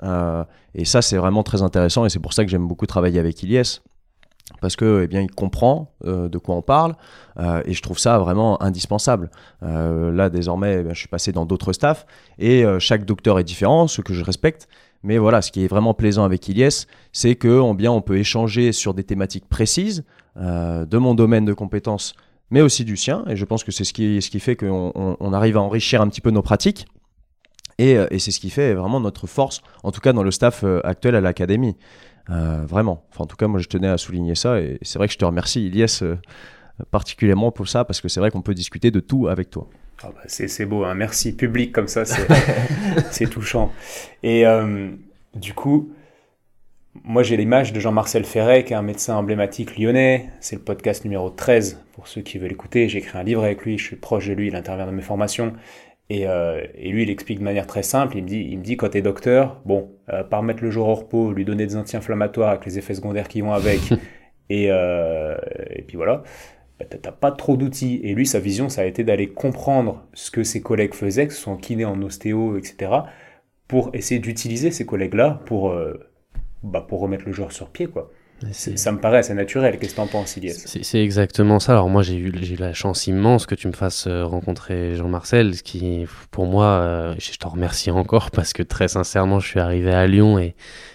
et 0.75 0.85
ça, 0.85 1.01
c'est 1.01 1.17
vraiment 1.17 1.43
très 1.43 1.62
intéressant 1.62 2.05
et 2.05 2.11
c'est 2.11 2.21
pour 2.21 2.35
ça 2.35 2.45
que 2.45 2.51
j'aime 2.51 2.67
beaucoup 2.69 2.87
travailler 2.87 3.19
avec 3.19 3.43
Ilyes 3.43 3.81
parce 4.61 4.77
que 4.77 5.03
eh 5.05 5.07
bien 5.07 5.21
il 5.21 5.31
comprend 5.31 5.93
euh, 6.05 6.29
de 6.29 6.39
quoi 6.39 6.55
on 6.55 6.63
parle 6.63 6.95
euh, 7.39 7.63
et 7.65 7.75
je 7.75 7.83
trouve 7.83 7.99
ça 7.99 8.19
vraiment 8.19 8.61
indispensable. 8.63 9.31
Euh, 9.63 10.11
là 10.13 10.31
désormais 10.31 10.85
eh 10.85 10.89
je 10.91 10.99
suis 10.99 11.09
passé 11.09 11.33
dans 11.33 11.47
d'autres 11.47 11.73
staffs 11.73 12.07
et 12.39 12.65
chaque 12.79 13.05
docteur 13.05 13.39
est 13.39 13.45
différent, 13.45 13.87
ce 13.87 14.01
que 14.01 14.15
je 14.15 14.25
respecte. 14.25 14.69
Mais 15.05 15.19
voilà, 15.19 15.43
ce 15.43 15.53
qui 15.53 15.65
est 15.65 15.69
vraiment 15.69 15.95
plaisant 15.95 16.25
avec 16.25 16.49
Ilyes, 16.49 16.87
c'est 17.13 17.37
que 17.37 17.61
on, 17.61 17.73
bien 17.75 17.93
on 17.93 18.01
peut 18.01 18.19
échanger 18.19 18.73
sur 18.73 18.95
des 18.95 19.05
thématiques 19.05 19.49
précises 19.49 20.05
de 20.37 20.99
mon 20.99 21.15
domaine 21.15 21.45
de 21.45 21.53
compétences, 21.53 22.15
mais 22.51 22.63
aussi 22.63 22.85
du 22.85 22.97
sien. 22.97 23.25
Et 23.29 23.37
je 23.37 23.45
pense 23.45 23.63
que 23.63 23.71
c'est 23.71 23.85
ce 23.85 23.93
qui, 23.93 24.21
ce 24.21 24.29
qui 24.29 24.41
fait 24.41 24.57
qu'on 24.57 24.93
on, 24.95 25.33
arrive 25.33 25.57
à 25.57 25.61
enrichir 25.61 26.03
un 26.03 26.09
petit 26.09 26.21
peu 26.21 26.31
nos 26.31 26.43
pratiques. 26.43 26.87
Et, 27.79 27.93
et 28.11 28.19
c'est 28.19 28.33
ce 28.33 28.41
qui 28.41 28.51
fait 28.51 28.75
vraiment 28.75 28.99
notre 28.99 29.29
force, 29.29 29.61
en 29.85 29.93
tout 29.93 30.01
cas 30.01 30.13
dans 30.13 30.25
le 30.25 30.33
staff 30.33 30.65
actuel 30.83 31.15
à 31.15 31.21
l'académie. 31.21 31.77
Euh, 32.31 32.64
vraiment. 32.67 33.05
Enfin, 33.11 33.25
en 33.25 33.27
tout 33.27 33.37
cas, 33.37 33.47
moi, 33.47 33.61
je 33.61 33.69
tenais 33.69 33.88
à 33.88 33.97
souligner 33.97 34.35
ça. 34.35 34.61
Et 34.61 34.79
c'est 34.83 34.99
vrai 34.99 35.07
que 35.07 35.14
je 35.14 35.19
te 35.19 35.25
remercie, 35.25 35.67
Ilyes, 35.67 35.87
euh, 36.03 36.17
particulièrement 36.91 37.51
pour 37.51 37.69
ça, 37.69 37.85
parce 37.85 38.01
que 38.01 38.09
c'est 38.09 38.21
vrai 38.21 38.31
qu'on 38.31 38.43
peut 38.43 38.55
discuter 38.55 38.91
de 38.91 39.01
tout 39.01 39.29
avec 39.29 39.51
toi. 39.51 39.69
Ah 40.03 40.11
bah, 40.14 40.23
c'est 40.27 40.64
beau, 40.64 40.85
hein. 40.85 40.95
merci 40.95 41.35
public 41.35 41.73
comme 41.73 41.88
ça, 41.88 42.05
c'est 43.11 43.29
touchant. 43.29 43.73
Et 44.23 44.47
euh, 44.47 44.91
du 45.35 45.55
coup, 45.55 45.91
moi 47.03 47.25
j'ai 47.25 47.37
l'image 47.37 47.73
de 47.73 47.81
Jean-Marcel 47.81 48.23
Ferret, 48.25 48.62
qui 48.62 48.75
est 48.75 48.77
un 48.77 48.83
médecin 48.83 49.17
emblématique 49.17 49.77
lyonnais. 49.77 50.31
C'est 50.38 50.55
le 50.55 50.62
podcast 50.62 51.03
numéro 51.03 51.31
13 51.31 51.83
pour 51.95 52.07
ceux 52.07 52.21
qui 52.21 52.38
veulent 52.38 52.53
écouter. 52.53 52.88
J'ai 52.88 52.99
écrit 52.99 53.19
un 53.19 53.25
livre 53.25 53.43
avec 53.43 53.64
lui, 53.64 53.77
je 53.77 53.85
suis 53.87 53.97
proche 53.97 54.29
de 54.29 54.35
lui, 54.35 54.47
il 54.47 54.55
intervient 54.55 54.87
dans 54.87 54.93
mes 54.93 55.03
formations. 55.03 55.53
Euh, 56.11 56.66
et, 56.75 56.90
lui, 56.90 57.03
il 57.03 57.11
explique 57.11 57.38
de 57.38 57.44
manière 57.44 57.66
très 57.66 57.83
simple. 57.83 58.16
Il 58.16 58.25
me 58.25 58.29
dit, 58.29 58.49
il 58.51 58.59
me 58.59 58.62
dit 58.62 58.77
quand 58.77 58.90
tu 58.90 58.99
es 58.99 59.03
docteur, 59.03 59.61
bon, 59.64 59.90
euh, 60.11 60.25
par 60.25 60.42
mettre 60.42 60.62
le 60.62 60.71
jour 60.71 60.88
au 60.88 60.94
repos, 60.94 61.33
lui 61.33 61.44
donner 61.44 61.66
des 61.66 61.77
anti-inflammatoires 61.77 62.51
avec 62.51 62.64
les 62.66 62.79
effets 62.79 62.94
secondaires 62.94 63.29
qui 63.29 63.40
vont 63.42 63.53
avec, 63.53 63.81
et, 64.51 64.68
euh, 64.71 65.37
et 65.71 65.83
puis 65.83 65.97
voilà, 65.97 66.23
bah, 66.79 66.87
t'as 66.87 67.12
pas 67.12 67.31
trop 67.33 67.57
d'outils. 67.57 68.01
Et 68.05 68.14
lui, 68.14 68.27
sa 68.27 68.40
vision, 68.40 68.68
ça 68.68 68.83
a 68.83 68.85
été 68.85 69.05
d'aller 69.05 69.29
comprendre 69.29 70.07
ce 70.14 70.31
que 70.31 70.44
ses 70.44 70.62
collègues 70.62 70.94
faisaient, 70.94 71.27
que 71.27 71.35
ce 71.35 71.40
soit 71.42 71.53
en 71.53 71.57
kiné, 71.57 71.85
en 71.85 72.01
ostéo, 72.03 72.57
etc., 72.57 72.92
pour 73.66 73.90
essayer 73.94 74.18
d'utiliser 74.18 74.71
ces 74.71 74.87
collègues-là 74.87 75.42
pour, 75.44 75.77
bah, 76.62 76.81
pour 76.88 77.01
remettre 77.01 77.27
le 77.27 77.33
joueur 77.33 77.53
sur 77.53 77.68
pied, 77.68 77.87
quoi. 77.87 78.11
Ça 78.53 78.92
me 78.92 78.98
paraît 78.98 79.18
assez 79.18 79.35
naturel. 79.35 79.79
Qu'est-ce 79.79 79.90
que 79.92 79.96
tu 79.96 80.01
en 80.01 80.07
penses, 80.07 80.37
Ilias 80.37 80.64
C'est 80.83 81.03
exactement 81.03 81.59
ça. 81.59 81.72
Alors 81.72 81.88
moi, 81.88 82.03
j'ai 82.03 82.14
eu, 82.14 82.29
eu 82.29 82.57
la 82.57 82.72
chance 82.72 83.07
immense 83.07 83.46
que 83.46 83.55
tu 83.55 83.66
me 83.66 83.72
fasses 83.72 84.07
euh, 84.07 84.24
rencontrer 84.24 84.94
Jean-Marcel, 84.94 85.57
ce 85.57 85.62
qui, 85.62 86.07
pour 86.31 86.46
moi, 86.46 86.66
euh, 86.66 87.14
je 87.18 87.37
t'en 87.37 87.48
remercie 87.48 87.90
encore 87.90 88.31
parce 88.33 88.53
que 88.53 88.62
très 88.62 88.88
sincèrement, 88.88 89.40
je 89.40 89.48
suis 89.48 89.61
arrivé 89.61 89.90
à 89.92 90.07
Lyon 90.07 90.38
et, 90.38 90.55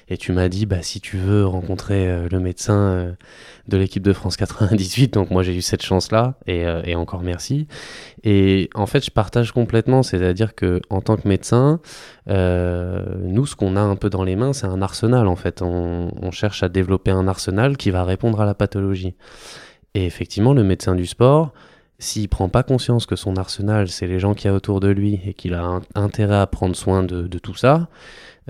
et 0.09 0.17
tu 0.17 0.31
m'as 0.31 0.49
dit, 0.49 0.65
bah, 0.65 0.81
si 0.81 1.01
tu 1.01 1.17
veux 1.17 1.45
rencontrer 1.45 2.07
euh, 2.07 2.27
le 2.29 2.39
médecin 2.39 3.15
de 3.67 3.77
l'équipe 3.77 4.03
de 4.03 4.13
France 4.13 4.35
98. 4.37 5.13
Donc 5.13 5.31
moi 5.31 5.43
j'ai 5.43 5.55
eu 5.55 5.61
cette 5.61 5.83
chance-là 5.83 6.35
et, 6.47 6.65
euh, 6.65 6.81
et, 6.85 6.95
encore 6.95 7.21
merci. 7.21 7.67
Et 8.23 8.69
en 8.75 8.85
fait 8.85 9.05
je 9.05 9.11
partage 9.11 9.51
complètement, 9.51 10.03
c'est-à-dire 10.03 10.53
que 10.55 10.81
en 10.89 11.01
tant 11.01 11.15
que 11.15 11.27
médecin, 11.27 11.79
euh, 12.29 13.03
nous 13.21 13.45
ce 13.45 13.55
qu'on 13.55 13.75
a 13.75 13.81
un 13.81 13.95
peu 13.95 14.09
dans 14.09 14.23
les 14.23 14.35
mains 14.35 14.53
c'est 14.53 14.67
un 14.67 14.81
arsenal 14.81 15.27
en 15.27 15.35
fait. 15.35 15.61
On, 15.61 16.09
cherche 16.31 16.63
à 16.63 16.69
développer 16.69 17.11
un 17.11 17.27
arsenal 17.27 17.77
qui 17.77 17.91
va 17.91 18.03
répondre 18.03 18.41
à 18.41 18.45
la 18.45 18.55
pathologie. 18.55 19.15
Et 19.93 20.05
effectivement 20.05 20.53
le 20.53 20.63
médecin 20.63 20.95
du 20.95 21.05
sport, 21.05 21.53
s'il 21.99 22.27
prend 22.27 22.49
pas 22.49 22.63
conscience 22.63 23.05
que 23.05 23.15
son 23.15 23.37
arsenal 23.37 23.87
c'est 23.87 24.07
les 24.07 24.19
gens 24.19 24.33
qui 24.33 24.47
a 24.47 24.53
autour 24.53 24.79
de 24.79 24.87
lui 24.87 25.21
et 25.25 25.35
qu'il 25.35 25.53
a 25.53 25.79
intérêt 25.93 26.37
à 26.37 26.47
prendre 26.47 26.75
soin 26.75 27.03
de 27.03 27.39
tout 27.39 27.53
ça, 27.53 27.87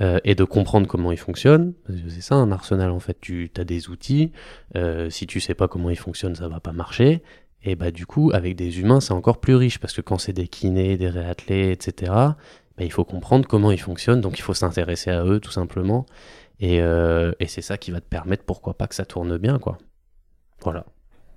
euh, 0.02 0.20
et 0.24 0.36
de 0.36 0.44
comprendre 0.44 0.88
comment 0.88 1.12
il 1.12 1.18
fonctionne. 1.18 1.74
C'est 2.08 2.22
ça 2.22 2.36
un 2.36 2.52
arsenal 2.52 2.92
en 2.92 3.00
fait. 3.00 3.18
Tu 3.22 3.52
as 3.58 3.64
des 3.64 3.90
outils. 3.90 4.32
Euh, 4.76 5.10
si 5.10 5.28
tu 5.28 5.40
sais 5.40 5.54
pas 5.54 5.68
comment 5.68 5.90
ils 5.90 5.98
fonctionnent, 5.98 6.36
ça 6.36 6.48
va 6.48 6.60
pas 6.60 6.72
marcher. 6.72 7.22
Et 7.64 7.76
bah 7.76 7.92
du 7.92 8.06
coup, 8.06 8.32
avec 8.34 8.56
des 8.56 8.80
humains, 8.80 9.00
c'est 9.00 9.14
encore 9.14 9.40
plus 9.40 9.56
riche 9.56 9.80
parce 9.80 9.94
que 9.94 10.02
quand 10.02 10.18
c'est 10.18 10.34
des 10.34 10.48
kinés, 10.48 10.98
des 10.98 11.10
réathlés, 11.10 11.72
etc. 11.72 12.12
Bah, 12.12 12.84
il 12.84 12.92
faut 12.92 13.06
comprendre 13.06 13.48
comment 13.48 13.72
ils 13.72 13.80
fonctionnent. 13.80 14.22
Donc 14.22 14.40
il 14.40 14.42
faut 14.42 14.54
s'intéresser 14.54 15.12
à 15.12 15.24
eux 15.26 15.40
tout 15.40 15.52
simplement. 15.52 16.06
Et, 16.60 16.82
euh, 16.82 17.32
c'est 17.48 17.62
ça 17.62 17.78
qui 17.78 17.92
va 17.92 18.00
te 18.02 18.08
permettre, 18.08 18.44
pourquoi 18.44 18.76
pas, 18.76 18.88
que 18.88 18.96
ça 18.96 19.06
tourne 19.06 19.38
bien, 19.38 19.60
quoi. 19.60 19.78
Voilà. 20.62 20.86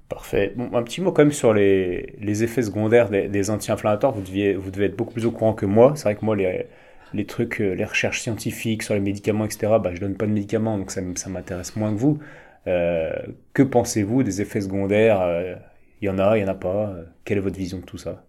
Parfait. 0.08 0.54
Un 0.72 0.82
petit 0.84 1.00
mot 1.00 1.10
quand 1.10 1.22
même 1.22 1.32
sur 1.32 1.52
les, 1.52 2.42
effets 2.44 2.62
secondaires 2.62 3.10
des, 3.10 3.50
anti-inflammatoires. 3.50 4.12
Vous 4.12 4.22
devez 4.22 4.84
être 4.84 4.96
beaucoup 4.96 5.14
plus 5.14 5.26
au 5.26 5.32
courant 5.32 5.52
que 5.52 5.66
moi. 5.66 5.92
C'est 5.96 6.04
vrai 6.04 6.14
que 6.14 6.24
moi, 6.24 6.36
les, 6.36 6.66
les 7.14 7.26
trucs, 7.26 7.60
euh, 7.60 7.74
les 7.74 7.84
recherches 7.84 8.20
scientifiques 8.20 8.82
sur 8.82 8.94
les 8.94 9.00
médicaments, 9.00 9.44
etc., 9.44 9.74
bah, 9.82 9.90
je 9.94 10.00
donne 10.00 10.16
pas 10.16 10.26
de 10.26 10.32
médicaments, 10.32 10.78
donc 10.78 10.90
ça, 10.90 11.00
ça 11.14 11.30
m'intéresse 11.30 11.76
moins 11.76 11.92
que 11.92 11.98
vous. 11.98 12.18
Euh, 12.66 13.12
que 13.52 13.62
pensez-vous 13.62 14.22
des 14.22 14.40
effets 14.40 14.60
secondaires 14.60 15.18
Il 15.20 15.28
euh, 15.28 15.56
y 16.02 16.08
en 16.08 16.18
a, 16.18 16.36
il 16.36 16.40
y 16.42 16.44
en 16.44 16.48
a 16.48 16.54
pas 16.54 16.94
Quelle 17.24 17.38
est 17.38 17.42
votre 17.42 17.56
vision 17.56 17.78
de 17.78 17.84
tout 17.84 17.98
ça? 17.98 18.24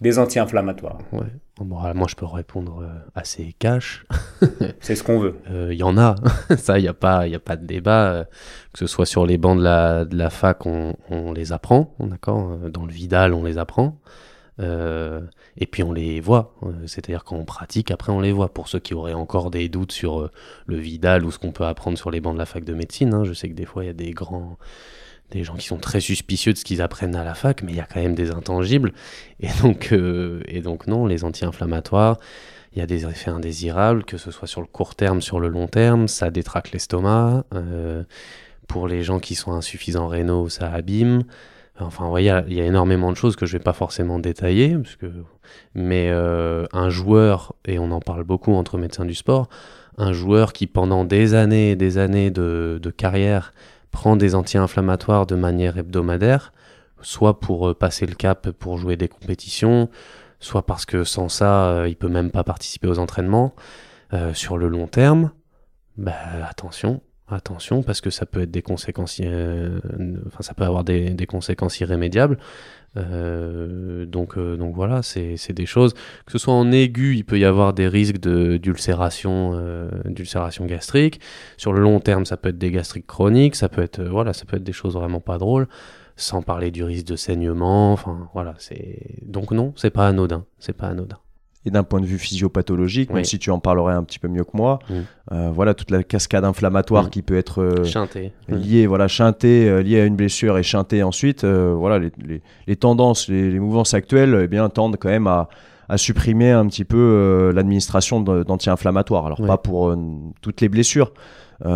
Des 0.00 0.18
anti-inflammatoires. 0.18 0.98
Ouais. 1.12 1.26
moi, 1.62 2.06
je 2.08 2.14
peux 2.14 2.24
répondre 2.24 2.88
assez 3.14 3.54
cash. 3.58 4.06
C'est 4.80 4.94
ce 4.94 5.04
qu'on 5.04 5.18
veut. 5.18 5.36
Il 5.50 5.54
euh, 5.54 5.74
y 5.74 5.82
en 5.82 5.98
a. 5.98 6.14
Ça, 6.56 6.78
il 6.78 6.82
n'y 6.82 6.88
a, 6.88 6.94
pas, 6.94 7.28
y 7.28 7.34
a 7.34 7.38
pas 7.38 7.56
de 7.56 7.66
débat. 7.66 8.24
que 8.72 8.78
ce 8.78 8.86
soit 8.86 9.04
sur 9.04 9.26
les 9.26 9.36
bancs 9.36 9.58
de 9.58 9.62
la, 9.62 10.06
de 10.06 10.16
la 10.16 10.30
fac, 10.30 10.64
on, 10.64 10.96
on 11.10 11.32
les 11.32 11.52
apprend. 11.52 11.94
D'accord? 12.00 12.56
Dans 12.70 12.86
le 12.86 12.92
Vidal, 12.92 13.34
on 13.34 13.44
les 13.44 13.58
apprend. 13.58 14.00
Et 14.60 15.66
puis 15.66 15.82
on 15.82 15.92
les 15.92 16.20
voit. 16.20 16.54
C'est-à-dire 16.86 17.24
qu'on 17.24 17.44
pratique, 17.44 17.90
après 17.90 18.12
on 18.12 18.20
les 18.20 18.32
voit. 18.32 18.52
Pour 18.52 18.68
ceux 18.68 18.78
qui 18.78 18.94
auraient 18.94 19.14
encore 19.14 19.50
des 19.50 19.68
doutes 19.68 19.92
sur 19.92 20.30
le 20.66 20.76
Vidal 20.76 21.24
ou 21.24 21.30
ce 21.30 21.38
qu'on 21.38 21.52
peut 21.52 21.64
apprendre 21.64 21.98
sur 21.98 22.10
les 22.10 22.20
bancs 22.20 22.34
de 22.34 22.38
la 22.38 22.46
fac 22.46 22.64
de 22.64 22.74
médecine, 22.74 23.14
hein, 23.14 23.24
je 23.24 23.32
sais 23.32 23.48
que 23.48 23.54
des 23.54 23.64
fois 23.64 23.84
il 23.84 23.86
y 23.86 23.90
a 23.90 23.94
des 23.94 24.10
grands 24.10 24.58
des 25.30 25.44
gens 25.44 25.54
qui 25.54 25.66
sont 25.66 25.78
très 25.78 26.00
suspicieux 26.00 26.52
de 26.52 26.58
ce 26.58 26.64
qu'ils 26.64 26.82
apprennent 26.82 27.16
à 27.16 27.24
la 27.24 27.34
fac, 27.34 27.62
mais 27.62 27.72
il 27.72 27.76
y 27.76 27.80
a 27.80 27.86
quand 27.86 28.00
même 28.00 28.14
des 28.14 28.30
intangibles. 28.30 28.92
Et 29.40 29.48
donc, 29.62 29.90
euh, 29.92 30.42
et 30.46 30.60
donc 30.60 30.86
non, 30.86 31.06
les 31.06 31.24
anti-inflammatoires, 31.24 32.18
il 32.72 32.78
y 32.78 32.82
a 32.82 32.86
des 32.86 33.06
effets 33.06 33.30
indésirables, 33.30 34.04
que 34.04 34.16
ce 34.16 34.30
soit 34.30 34.48
sur 34.48 34.60
le 34.60 34.66
court 34.66 34.94
terme, 34.94 35.20
sur 35.20 35.40
le 35.40 35.48
long 35.48 35.66
terme, 35.66 36.08
ça 36.08 36.30
détraque 36.30 36.72
l'estomac. 36.72 37.44
Euh, 37.54 38.04
pour 38.68 38.86
les 38.86 39.02
gens 39.02 39.18
qui 39.18 39.34
sont 39.34 39.52
insuffisants 39.52 40.06
rénaux, 40.06 40.48
ça 40.48 40.70
abîme. 40.70 41.24
Enfin, 41.80 42.12
il 42.18 42.24
y, 42.24 42.30
a 42.30 42.44
énormément 42.48 43.10
de 43.10 43.16
choses 43.16 43.36
que 43.36 43.46
je 43.46 43.54
ne 43.54 43.58
vais 43.58 43.64
pas 43.64 43.72
forcément 43.72 44.18
détailler, 44.18 44.76
parce 44.76 44.96
que... 44.96 45.06
mais 45.74 46.08
euh, 46.10 46.66
un 46.72 46.90
joueur, 46.90 47.54
et 47.64 47.78
on 47.78 47.90
en 47.90 48.00
parle 48.00 48.24
beaucoup 48.24 48.54
entre 48.54 48.78
médecins 48.78 49.04
du 49.04 49.14
sport, 49.14 49.48
un 49.96 50.12
joueur 50.12 50.52
qui 50.52 50.66
pendant 50.66 51.04
des 51.04 51.34
années 51.34 51.72
et 51.72 51.76
des 51.76 51.98
années 51.98 52.30
de, 52.30 52.80
carrière 52.96 53.52
prend 53.90 54.16
des 54.16 54.34
anti-inflammatoires 54.34 55.26
de 55.26 55.34
manière 55.34 55.78
hebdomadaire, 55.78 56.52
soit 57.02 57.40
pour 57.40 57.70
euh, 57.70 57.74
passer 57.74 58.06
le 58.06 58.14
cap 58.14 58.50
pour 58.50 58.78
jouer 58.78 58.96
des 58.96 59.08
compétitions, 59.08 59.88
soit 60.38 60.66
parce 60.66 60.86
que 60.86 61.04
sans 61.04 61.28
ça, 61.28 61.70
euh, 61.70 61.88
il 61.88 61.96
peut 61.96 62.08
même 62.08 62.30
pas 62.30 62.44
participer 62.44 62.88
aux 62.88 62.98
entraînements. 62.98 63.54
Sur 64.32 64.58
le 64.58 64.66
long 64.66 64.88
terme, 64.88 65.30
bah, 65.96 66.12
attention, 66.48 67.00
attention, 67.32 67.82
parce 67.82 68.00
que 68.00 68.10
ça 68.10 68.26
peut 68.26 68.40
peut 70.54 70.64
avoir 70.64 70.84
des, 70.84 71.26
conséquences 71.26 71.80
irrémédiables. 71.80 72.38
Euh, 72.96 74.04
donc, 74.04 74.36
euh, 74.36 74.56
donc 74.56 74.74
voilà, 74.74 75.02
c'est 75.02 75.52
des 75.52 75.66
choses. 75.66 75.94
Que 76.26 76.32
ce 76.32 76.38
soit 76.38 76.54
en 76.54 76.70
aigu, 76.72 77.16
il 77.16 77.24
peut 77.24 77.38
y 77.38 77.44
avoir 77.44 77.72
des 77.72 77.88
risques 77.88 78.18
d'ulcération 78.18 79.52
euh, 79.54 79.90
d'ulcération 80.04 80.66
gastrique. 80.66 81.20
Sur 81.56 81.72
le 81.72 81.80
long 81.80 82.00
terme, 82.00 82.24
ça 82.24 82.36
peut 82.36 82.50
être 82.50 82.58
des 82.58 82.70
gastriques 82.70 83.06
chroniques, 83.06 83.56
ça 83.56 83.68
peut 83.68 83.82
être, 83.82 84.02
voilà, 84.02 84.32
ça 84.32 84.44
peut 84.44 84.56
être 84.56 84.64
des 84.64 84.72
choses 84.72 84.94
vraiment 84.94 85.20
pas 85.20 85.38
drôles. 85.38 85.68
Sans 86.16 86.42
parler 86.42 86.70
du 86.70 86.84
risque 86.84 87.06
de 87.06 87.16
saignement. 87.16 87.98
Voilà, 88.34 88.54
c'est. 88.58 88.98
Donc 89.22 89.52
non, 89.52 89.72
c'est 89.76 89.90
pas 89.90 90.06
anodin. 90.06 90.44
C'est 90.58 90.76
pas 90.76 90.88
anodin 90.88 91.16
et 91.66 91.70
d'un 91.70 91.82
point 91.82 92.00
de 92.00 92.06
vue 92.06 92.18
physiopathologique, 92.18 93.12
même 93.12 93.24
si 93.24 93.38
tu 93.38 93.50
en 93.50 93.58
parlerais 93.58 93.92
un 93.92 94.02
petit 94.02 94.18
peu 94.18 94.28
mieux 94.28 94.44
que 94.44 94.56
moi, 94.56 94.78
mm. 94.88 94.94
euh, 95.32 95.50
voilà 95.52 95.74
toute 95.74 95.90
la 95.90 96.02
cascade 96.02 96.44
inflammatoire 96.44 97.04
mm. 97.04 97.10
qui 97.10 97.22
peut 97.22 97.36
être 97.36 97.60
euh, 97.60 97.84
liée, 98.48 98.86
voilà 98.86 99.08
chantée, 99.08 99.68
euh, 99.68 99.82
liée 99.82 100.00
à 100.00 100.06
une 100.06 100.16
blessure 100.16 100.56
et 100.56 100.62
chantée 100.62 101.02
ensuite. 101.02 101.44
voilà 101.44 101.98
les, 101.98 102.12
les, 102.24 102.42
les, 102.66 102.76
tendances, 102.76 103.28
les, 103.28 103.50
les, 103.50 103.60
mouvances 103.60 103.92
actuelles, 103.92 104.38
eh 104.42 104.48
bien 104.48 104.68
tendent 104.70 104.96
quand 104.98 105.10
même 105.10 105.26
à, 105.26 105.48
à 105.90 105.98
supprimer 105.98 106.50
un 106.50 106.66
petit 106.66 106.84
peu 106.84 107.52
l'administration 107.54 108.20
d'anti-inflammatoires. 108.20 109.26
Alors 109.26 109.44
pas 109.44 109.58
pour 109.58 109.94
toutes 110.40 110.62
les 110.62 110.70
blessures. 110.70 111.12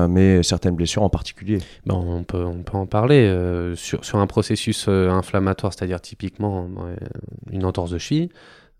mais 0.09 0.42
certaines 0.42 0.77
blessures 0.77 1.03
en 1.03 1.11
particulier. 1.11 1.59
Ben, 1.85 1.94
on, 1.94 2.23
peut, 2.23 2.42
on 2.42 2.62
peut 2.62 2.79
en 2.79 2.87
parler. 2.87 3.29
sur, 3.75 4.03
sur 4.03 4.18
un 4.18 4.27
processus 4.27 4.88
inflammatoire, 4.88 5.75
c'est-à-dire 5.75 6.01
typiquement 6.01 6.68
une 7.51 7.66
entorse 7.66 7.90
de 7.90 7.99
cheville, 7.99 8.31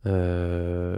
euh, 0.06 0.96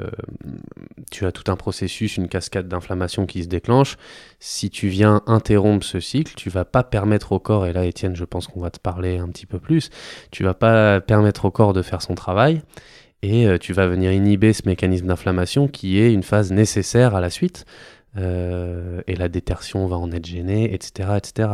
tu 1.10 1.26
as 1.26 1.32
tout 1.32 1.50
un 1.50 1.56
processus, 1.56 2.16
une 2.16 2.28
cascade 2.28 2.68
d'inflammation 2.68 3.26
qui 3.26 3.42
se 3.42 3.48
déclenche. 3.48 3.96
Si 4.40 4.70
tu 4.70 4.88
viens 4.88 5.22
interrompre 5.26 5.84
ce 5.84 6.00
cycle, 6.00 6.34
tu 6.36 6.50
vas 6.50 6.64
pas 6.64 6.82
permettre 6.82 7.32
au 7.32 7.38
corps, 7.38 7.66
et 7.66 7.72
là 7.72 7.84
Étienne, 7.84 8.16
je 8.16 8.24
pense 8.24 8.46
qu'on 8.46 8.60
va 8.60 8.70
te 8.70 8.80
parler 8.80 9.18
un 9.18 9.28
petit 9.28 9.46
peu 9.46 9.58
plus, 9.58 9.90
tu 10.30 10.42
vas 10.44 10.54
pas 10.54 11.00
permettre 11.00 11.44
au 11.44 11.50
corps 11.50 11.72
de 11.72 11.82
faire 11.82 12.02
son 12.02 12.14
travail, 12.14 12.62
et 13.22 13.46
euh, 13.46 13.58
tu 13.58 13.72
vas 13.72 13.86
venir 13.86 14.12
inhiber 14.12 14.52
ce 14.52 14.62
mécanisme 14.66 15.06
d'inflammation 15.06 15.68
qui 15.68 15.98
est 15.98 16.12
une 16.12 16.22
phase 16.22 16.52
nécessaire 16.52 17.14
à 17.14 17.20
la 17.20 17.30
suite. 17.30 17.64
Euh, 18.16 19.02
et 19.06 19.14
la 19.14 19.28
détertion 19.28 19.86
va 19.86 19.96
en 19.96 20.10
être 20.10 20.24
gênée, 20.24 20.72
etc., 20.72 21.10
etc. 21.16 21.48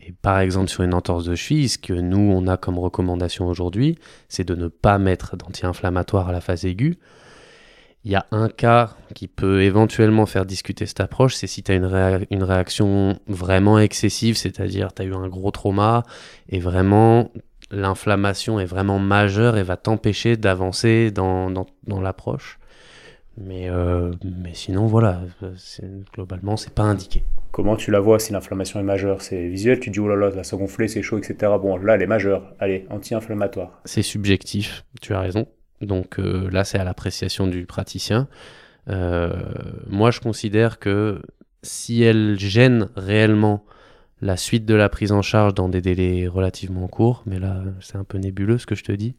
Et 0.00 0.12
par 0.12 0.40
exemple, 0.40 0.68
sur 0.68 0.82
une 0.82 0.94
entorse 0.94 1.24
de 1.24 1.34
cheville, 1.34 1.68
ce 1.68 1.78
que 1.78 1.92
nous, 1.92 2.18
on 2.18 2.46
a 2.48 2.56
comme 2.56 2.78
recommandation 2.78 3.46
aujourd'hui, 3.46 3.96
c'est 4.28 4.44
de 4.44 4.54
ne 4.54 4.68
pas 4.68 4.98
mettre 4.98 5.36
d'anti-inflammatoire 5.36 6.28
à 6.28 6.32
la 6.32 6.40
phase 6.40 6.64
aiguë. 6.64 6.98
Il 8.04 8.10
y 8.10 8.16
a 8.16 8.26
un 8.32 8.48
cas 8.48 8.96
qui 9.14 9.28
peut 9.28 9.62
éventuellement 9.62 10.24
faire 10.24 10.46
discuter 10.46 10.86
cette 10.86 11.00
approche, 11.00 11.34
c'est 11.34 11.46
si 11.46 11.62
tu 11.62 11.70
as 11.70 11.74
une, 11.74 12.42
réaction 12.42 13.20
vraiment 13.28 13.78
excessive, 13.78 14.38
c'est-à-dire 14.38 14.94
tu 14.94 15.02
as 15.02 15.04
eu 15.04 15.14
un 15.14 15.28
gros 15.28 15.50
trauma 15.50 16.04
et 16.48 16.60
vraiment 16.60 17.30
l'inflammation 17.70 18.58
est 18.58 18.64
vraiment 18.64 18.98
majeure 18.98 19.58
et 19.58 19.62
va 19.62 19.76
t'empêcher 19.76 20.38
d'avancer 20.38 21.10
dans 21.10 21.66
l'approche. 22.00 22.59
Mais, 23.42 23.70
euh, 23.70 24.12
mais 24.22 24.52
sinon, 24.52 24.86
voilà, 24.86 25.22
globalement, 26.12 26.58
c'est 26.58 26.74
pas 26.74 26.82
indiqué. 26.82 27.24
Comment 27.52 27.74
tu 27.74 27.90
la 27.90 27.98
vois 27.98 28.18
si 28.18 28.32
l'inflammation 28.32 28.78
est 28.80 28.84
majeure? 28.84 29.22
C'est 29.22 29.48
visuel, 29.48 29.80
tu 29.80 29.90
dis 29.90 29.98
oh 29.98 30.08
là 30.08 30.16
là, 30.16 30.30
ça 30.30 30.44
se 30.44 30.54
gonfler, 30.56 30.88
c'est 30.88 31.02
chaud, 31.02 31.16
etc. 31.16 31.52
Bon, 31.60 31.78
là, 31.78 31.94
elle 31.94 32.02
est 32.02 32.06
majeure. 32.06 32.54
Allez, 32.60 32.86
anti-inflammatoire. 32.90 33.80
C'est 33.86 34.02
subjectif, 34.02 34.84
tu 35.00 35.14
as 35.14 35.20
raison. 35.20 35.46
Donc 35.80 36.18
euh, 36.18 36.50
là, 36.50 36.64
c'est 36.64 36.78
à 36.78 36.84
l'appréciation 36.84 37.46
du 37.46 37.64
praticien. 37.64 38.28
Euh, 38.88 39.32
moi, 39.88 40.10
je 40.10 40.20
considère 40.20 40.78
que 40.78 41.22
si 41.62 42.02
elle 42.02 42.38
gêne 42.38 42.88
réellement 42.94 43.64
la 44.20 44.36
suite 44.36 44.66
de 44.66 44.74
la 44.74 44.90
prise 44.90 45.12
en 45.12 45.22
charge 45.22 45.54
dans 45.54 45.70
des 45.70 45.80
délais 45.80 46.26
relativement 46.28 46.88
courts, 46.88 47.22
mais 47.24 47.38
là, 47.38 47.62
c'est 47.80 47.96
un 47.96 48.04
peu 48.04 48.18
nébuleux 48.18 48.58
ce 48.58 48.66
que 48.66 48.74
je 48.74 48.84
te 48.84 48.92
dis, 48.92 49.16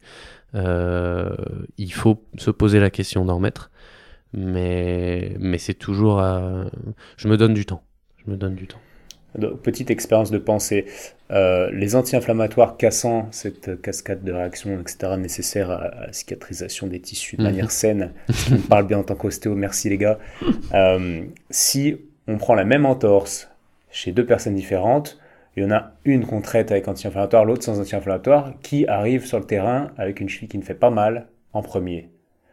il 0.54 1.92
faut 1.92 2.24
se 2.38 2.52
poser 2.52 2.78
la 2.78 2.90
question 2.90 3.24
d'en 3.24 3.40
mettre 3.40 3.71
mais, 4.32 5.36
mais 5.38 5.58
c'est 5.58 5.74
toujours. 5.74 6.22
Je 7.16 7.28
me 7.28 7.36
donne 7.36 7.54
du 7.54 7.66
temps. 7.66 7.82
Je 8.24 8.30
me 8.30 8.36
donne 8.36 8.54
du 8.54 8.66
temps. 8.66 8.80
petite 9.62 9.90
expérience 9.90 10.30
de 10.30 10.38
pensée. 10.38 10.86
Euh, 11.32 11.70
les 11.72 11.96
anti-inflammatoires 11.96 12.76
cassant 12.76 13.28
cette 13.30 13.80
cascade 13.80 14.22
de 14.22 14.32
réactions, 14.32 14.78
etc., 14.80 15.14
nécessaires 15.16 15.70
à, 15.70 16.06
la 16.06 16.12
cicatrisation 16.12 16.86
des 16.86 17.00
tissus 17.00 17.36
de 17.36 17.42
manière 17.42 17.64
mhm. 17.64 17.70
saine, 17.70 18.12
me 18.50 18.58
parle 18.68 18.86
bien 18.86 18.98
en 18.98 19.02
tant 19.02 19.14
qu'ostéo, 19.14 19.54
merci 19.54 19.88
les 19.88 19.96
gars. 19.96 20.18
Euh, 20.74 21.24
si 21.48 21.96
on 22.28 22.36
prend 22.36 22.54
la 22.54 22.64
même 22.64 22.84
entorse 22.84 23.48
chez 23.90 24.12
deux 24.12 24.26
personnes 24.26 24.54
différentes, 24.54 25.18
il 25.56 25.62
y 25.62 25.66
en 25.66 25.70
a 25.70 25.92
une 26.04 26.26
qu'on 26.26 26.42
traite 26.42 26.70
avec 26.70 26.86
anti-inflammatoire, 26.88 27.44
l'autre 27.44 27.62
sans 27.62 27.80
anti-inflammatoire, 27.80 28.52
qui 28.62 28.86
arrive 28.86 29.24
sur 29.24 29.38
le 29.38 29.44
terrain 29.44 29.90
avec 29.96 30.20
une 30.20 30.28
cheville 30.28 30.48
qui 30.48 30.58
ne 30.58 30.62
fait 30.62 30.74
pas 30.74 30.90
mal 30.90 31.28
en 31.54 31.62
premier. 31.62 32.10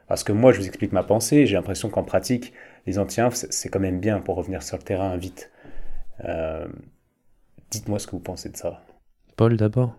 Parce 0.10 0.24
que 0.24 0.32
moi, 0.32 0.52
je 0.52 0.60
vous 0.60 0.66
explique 0.66 0.92
ma 0.92 1.04
pensée, 1.04 1.46
j'ai 1.46 1.54
l'impression 1.54 1.88
qu'en 1.90 2.04
pratique, 2.04 2.52
les 2.88 2.98
anti-inf, 2.98 3.46
c'est 3.52 3.70
quand 3.70 3.80
même 3.80 4.00
bien 4.00 4.20
pour 4.20 4.36
revenir 4.36 4.64
sur 4.64 4.76
le 4.76 4.82
terrain 4.82 5.16
vite. 5.16 5.52
Euh, 6.26 6.68
dites-moi 7.70 8.00
ce 8.00 8.08
que 8.08 8.12
vous 8.12 8.20
pensez 8.20 8.50
de 8.50 8.58
ça. 8.58 8.82
Paul, 9.38 9.56
d'abord 9.56 9.94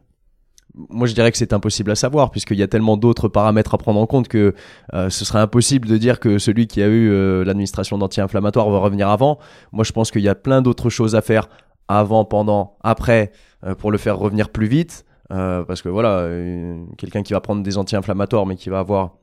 moi, 0.88 1.08
je 1.08 1.14
dirais 1.14 1.32
que 1.32 1.36
c'est 1.36 1.52
impossible 1.52 1.90
à 1.90 1.96
savoir, 1.96 2.30
puisqu'il 2.30 2.56
y 2.56 2.62
a 2.62 2.68
tellement 2.68 2.96
d'autres 2.96 3.26
paramètres 3.26 3.74
à 3.74 3.78
prendre 3.78 3.98
en 3.98 4.06
compte 4.06 4.28
que 4.28 4.54
euh, 4.94 5.10
ce 5.10 5.24
serait 5.24 5.40
impossible 5.40 5.88
de 5.88 5.96
dire 5.96 6.20
que 6.20 6.38
celui 6.38 6.68
qui 6.68 6.80
a 6.80 6.86
eu 6.86 7.10
euh, 7.10 7.42
l'administration 7.42 7.98
d'anti-inflammatoire 7.98 8.70
va 8.70 8.78
revenir 8.78 9.08
avant. 9.08 9.40
Moi, 9.72 9.82
je 9.82 9.90
pense 9.90 10.12
qu'il 10.12 10.22
y 10.22 10.28
a 10.28 10.36
plein 10.36 10.62
d'autres 10.62 10.88
choses 10.88 11.16
à 11.16 11.22
faire 11.22 11.48
avant, 11.88 12.24
pendant, 12.24 12.76
après, 12.84 13.32
pour 13.78 13.90
le 13.90 13.98
faire 13.98 14.16
revenir 14.16 14.50
plus 14.50 14.68
vite. 14.68 15.04
parce 15.28 15.82
que 15.82 15.88
voilà, 15.88 16.28
quelqu'un 16.98 17.24
qui 17.24 17.32
va 17.32 17.40
prendre 17.40 17.64
des 17.64 17.76
anti-inflammatoires, 17.76 18.46
mais 18.46 18.54
qui 18.54 18.70
va 18.70 18.78
avoir 18.78 19.16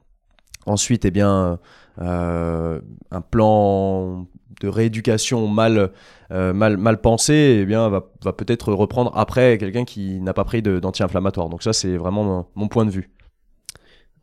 Ensuite, 0.67 1.05
eh 1.05 1.11
bien, 1.11 1.59
euh, 2.01 2.79
un 3.09 3.21
plan 3.21 4.27
de 4.61 4.67
rééducation 4.67 5.47
mal, 5.47 5.91
euh, 6.31 6.53
mal, 6.53 6.77
mal 6.77 6.99
pensé 6.99 7.59
eh 7.61 7.65
bien, 7.65 7.89
va, 7.89 8.01
peut-être 8.33 8.73
reprendre 8.73 9.11
après 9.15 9.57
quelqu'un 9.57 9.85
qui 9.85 10.19
n'a 10.19 10.33
pas 10.33 10.43
pris 10.43 10.61
d'anti-inflammatoire. 10.61 11.49
Donc 11.49 11.63
ça, 11.63 11.73
c'est 11.73 11.95
vraiment 11.95 12.47
mon, 12.55 12.67
point 12.67 12.85
de 12.85 12.91
vue. 12.91 13.09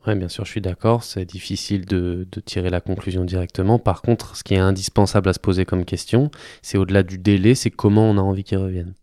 Oui, 0.06 0.14
bien 0.16 0.28
sûr, 0.28 0.44
je 0.44 0.50
suis 0.50 0.60
d'accord. 0.60 1.02
C'est 1.02 1.24
difficile 1.24 1.86
de, 1.86 2.28
de, 2.30 2.40
tirer 2.40 2.68
la 2.68 2.82
conclusion 2.82 3.24
directement. 3.24 3.78
Par 3.78 4.02
contre, 4.02 4.36
ce 4.36 4.44
qui 4.44 4.54
est 4.54 4.58
indispensable 4.58 5.30
à 5.30 5.32
se 5.32 5.40
poser 5.40 5.64
comme 5.64 5.86
question, 5.86 6.30
c'est 6.60 6.76
au-delà 6.76 7.02
du 7.02 7.16
délai, 7.16 7.54
c'est 7.54 7.70
comment 7.70 8.04
on 8.04 8.18
a 8.18 8.20
envie 8.20 8.44
qu'ils 8.44 8.58
reviennent. 8.58 8.94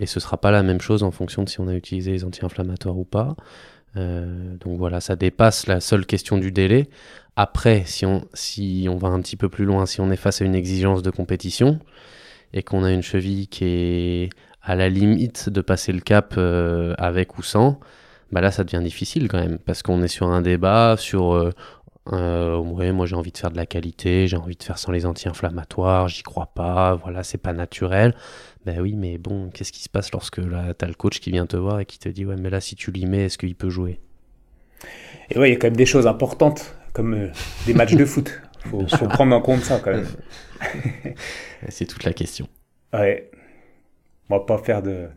Et 0.00 0.06
ce 0.06 0.18
ne 0.18 0.22
sera 0.22 0.38
pas 0.38 0.50
la 0.50 0.62
même 0.62 0.80
chose 0.80 1.02
en 1.02 1.10
fonction 1.10 1.42
de 1.42 1.48
si 1.50 1.60
on 1.60 1.68
a 1.68 1.74
utilisé 1.74 2.12
les 2.12 2.24
anti-inflammatoires 2.24 2.96
ou 2.96 3.04
pas. 3.04 3.36
Euh, 3.96 4.56
donc 4.58 4.78
voilà, 4.78 5.00
ça 5.00 5.16
dépasse 5.16 5.66
la 5.66 5.80
seule 5.80 6.06
question 6.06 6.38
du 6.38 6.52
délai. 6.52 6.88
Après, 7.36 7.84
si 7.86 8.06
on, 8.06 8.26
si 8.34 8.86
on 8.90 8.96
va 8.96 9.08
un 9.08 9.20
petit 9.20 9.36
peu 9.36 9.48
plus 9.48 9.64
loin, 9.64 9.86
si 9.86 10.00
on 10.00 10.10
est 10.10 10.16
face 10.16 10.42
à 10.42 10.44
une 10.44 10.54
exigence 10.54 11.02
de 11.02 11.10
compétition 11.10 11.78
et 12.52 12.62
qu'on 12.62 12.84
a 12.84 12.92
une 12.92 13.02
cheville 13.02 13.48
qui 13.48 13.64
est 13.64 14.30
à 14.62 14.74
la 14.74 14.88
limite 14.88 15.48
de 15.48 15.60
passer 15.60 15.92
le 15.92 16.00
cap 16.00 16.34
euh, 16.36 16.94
avec 16.98 17.38
ou 17.38 17.42
sans, 17.42 17.80
bah 18.32 18.40
là 18.40 18.50
ça 18.50 18.62
devient 18.64 18.82
difficile 18.82 19.28
quand 19.28 19.38
même 19.38 19.58
parce 19.58 19.82
qu'on 19.82 20.02
est 20.02 20.08
sur 20.08 20.28
un 20.28 20.42
débat 20.42 20.96
sur 20.98 21.34
euh, 21.34 21.50
euh, 22.12 22.92
moi 22.92 23.06
j'ai 23.06 23.16
envie 23.16 23.32
de 23.32 23.38
faire 23.38 23.50
de 23.50 23.56
la 23.56 23.66
qualité, 23.66 24.26
j'ai 24.26 24.36
envie 24.36 24.56
de 24.56 24.62
faire 24.62 24.78
sans 24.78 24.92
les 24.92 25.06
anti-inflammatoires, 25.06 26.08
j'y 26.08 26.22
crois 26.22 26.50
pas, 26.54 26.94
voilà, 26.94 27.22
c'est 27.22 27.38
pas 27.38 27.52
naturel. 27.52 28.14
Ben 28.66 28.80
oui, 28.80 28.94
mais 28.96 29.18
bon, 29.18 29.50
qu'est-ce 29.50 29.72
qui 29.72 29.82
se 29.82 29.88
passe 29.88 30.12
lorsque 30.12 30.38
là 30.38 30.74
t'as 30.74 30.86
le 30.86 30.94
coach 30.94 31.20
qui 31.20 31.30
vient 31.30 31.46
te 31.46 31.56
voir 31.56 31.80
et 31.80 31.86
qui 31.86 31.98
te 31.98 32.08
dit 32.08 32.24
ouais, 32.24 32.36
mais 32.36 32.50
là 32.50 32.60
si 32.60 32.76
tu 32.76 32.90
l'y 32.90 33.06
mets, 33.06 33.24
est-ce 33.26 33.38
qu'il 33.38 33.54
peut 33.54 33.70
jouer? 33.70 34.00
Et 35.30 35.38
ouais, 35.38 35.50
il 35.50 35.52
y 35.52 35.56
a 35.56 35.58
quand 35.58 35.68
même 35.68 35.76
des 35.76 35.86
choses 35.86 36.06
importantes 36.06 36.74
comme 36.92 37.14
euh, 37.14 37.28
des 37.66 37.74
matchs 37.74 37.94
de 37.94 38.04
foot. 38.04 38.40
Faut, 38.66 38.86
faut 38.86 39.08
prendre 39.08 39.34
en 39.34 39.40
compte 39.40 39.62
ça 39.62 39.78
quand 39.78 39.92
même. 39.92 40.06
c'est 41.68 41.86
toute 41.86 42.04
la 42.04 42.12
question. 42.12 42.46
Ouais. 42.92 43.30
On 44.28 44.36
va 44.36 44.44
pas 44.44 44.58
faire 44.58 44.82
de, 44.82 45.08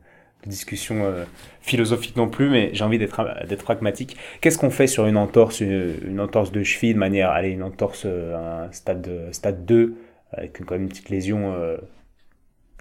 discussion 0.50 1.06
euh, 1.06 1.26
philosophique 1.62 2.16
non 2.16 2.30
plus, 2.30 2.50
mais 2.50 2.70
j'ai 2.74 2.84
envie 2.84 3.00
d'être 3.00 3.64
pragmatique. 3.64 4.18
Qu'est-ce 4.42 4.58
qu'on 4.58 4.70
fait 4.70 4.88
sur 4.88 5.06
une 5.06 5.18
entorse, 5.18 5.62
une, 5.62 6.20
entorse 6.20 6.52
de 6.52 6.64
cheville 6.64 6.94
de 6.94 7.00
manière, 7.00 7.30
allez, 7.32 7.50
une 7.50 7.64
entorse, 7.64 8.04
euh, 8.06 8.66
un 8.68 8.72
stade, 8.72 9.10
stade 9.32 9.66
2, 9.66 9.96
avec 10.32 10.64
quand 10.66 10.76
même 10.76 10.84
une 10.84 10.90
petite 10.90 11.10
lésion 11.10 11.54
euh, 11.54 11.78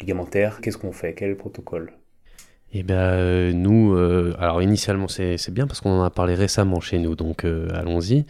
ligamentaire 0.01 0.61
Qu'est-ce 0.61 0.79
qu'on 0.79 0.93
fait? 0.93 1.15
Quel 1.15 1.29
est 1.29 1.33
le 1.33 1.37
protocole? 1.37 1.93
Eh 2.75 2.83
ben 2.83 3.53
nous, 3.53 3.95
alors 4.39 4.63
initialement 4.63 5.07
c'est 5.07 5.51
bien 5.51 5.67
parce 5.67 5.83
qu'on 5.83 5.91
en 5.91 6.05
a 6.05 6.09
parlé 6.09 6.35
récemment 6.35 6.81
chez 6.81 6.99
nous, 6.99 7.15
donc 7.15 7.45
allons-y. 7.45 8.25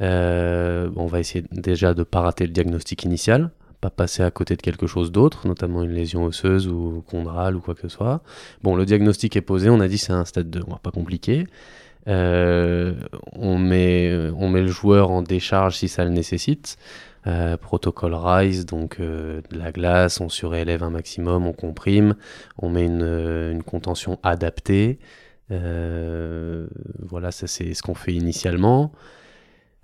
on 0.00 1.06
va 1.06 1.20
essayer 1.20 1.44
déjà 1.52 1.94
de 1.94 2.00
ne 2.00 2.04
pas 2.04 2.20
rater 2.20 2.46
le 2.46 2.52
diagnostic 2.52 3.04
initial, 3.04 3.52
pas 3.80 3.90
passer 3.90 4.22
à 4.22 4.30
côté 4.30 4.56
de 4.56 4.62
quelque 4.62 4.86
chose 4.86 5.12
d'autre, 5.12 5.46
notamment 5.46 5.82
une 5.82 5.92
lésion 5.92 6.24
osseuse 6.24 6.68
ou 6.68 7.04
chondrale 7.10 7.56
ou 7.56 7.60
quoi 7.60 7.74
que 7.74 7.82
ce 7.82 7.88
soit. 7.88 8.22
Bon, 8.62 8.76
le 8.76 8.84
diagnostic 8.84 9.36
est 9.36 9.42
posé, 9.42 9.70
on 9.70 9.80
a 9.80 9.88
dit 9.88 9.98
c'est 9.98 10.12
un 10.12 10.24
stade 10.24 10.50
2, 10.50 10.62
on 10.66 10.72
va 10.72 10.78
pas 10.78 10.90
compliquer. 10.90 11.46
Euh, 12.08 12.94
on, 13.32 13.58
met, 13.58 14.12
on 14.36 14.48
met 14.48 14.62
le 14.62 14.68
joueur 14.68 15.10
en 15.10 15.22
décharge 15.22 15.76
si 15.76 15.88
ça 15.88 16.04
le 16.04 16.10
nécessite. 16.10 16.76
Euh, 17.26 17.56
protocole 17.56 18.14
RISE, 18.14 18.66
donc 18.66 18.98
euh, 19.00 19.40
de 19.50 19.58
la 19.58 19.72
glace, 19.72 20.20
on 20.20 20.28
surélève 20.28 20.84
un 20.84 20.90
maximum, 20.90 21.46
on 21.46 21.52
comprime, 21.52 22.14
on 22.58 22.68
met 22.70 22.86
une, 22.86 23.02
une 23.02 23.64
contention 23.64 24.20
adaptée. 24.22 24.98
voilà, 25.50 27.32
ça 27.32 27.46
c'est 27.46 27.74
ce 27.74 27.82
qu'on 27.82 27.94
fait 27.94 28.14
initialement. 28.14 28.92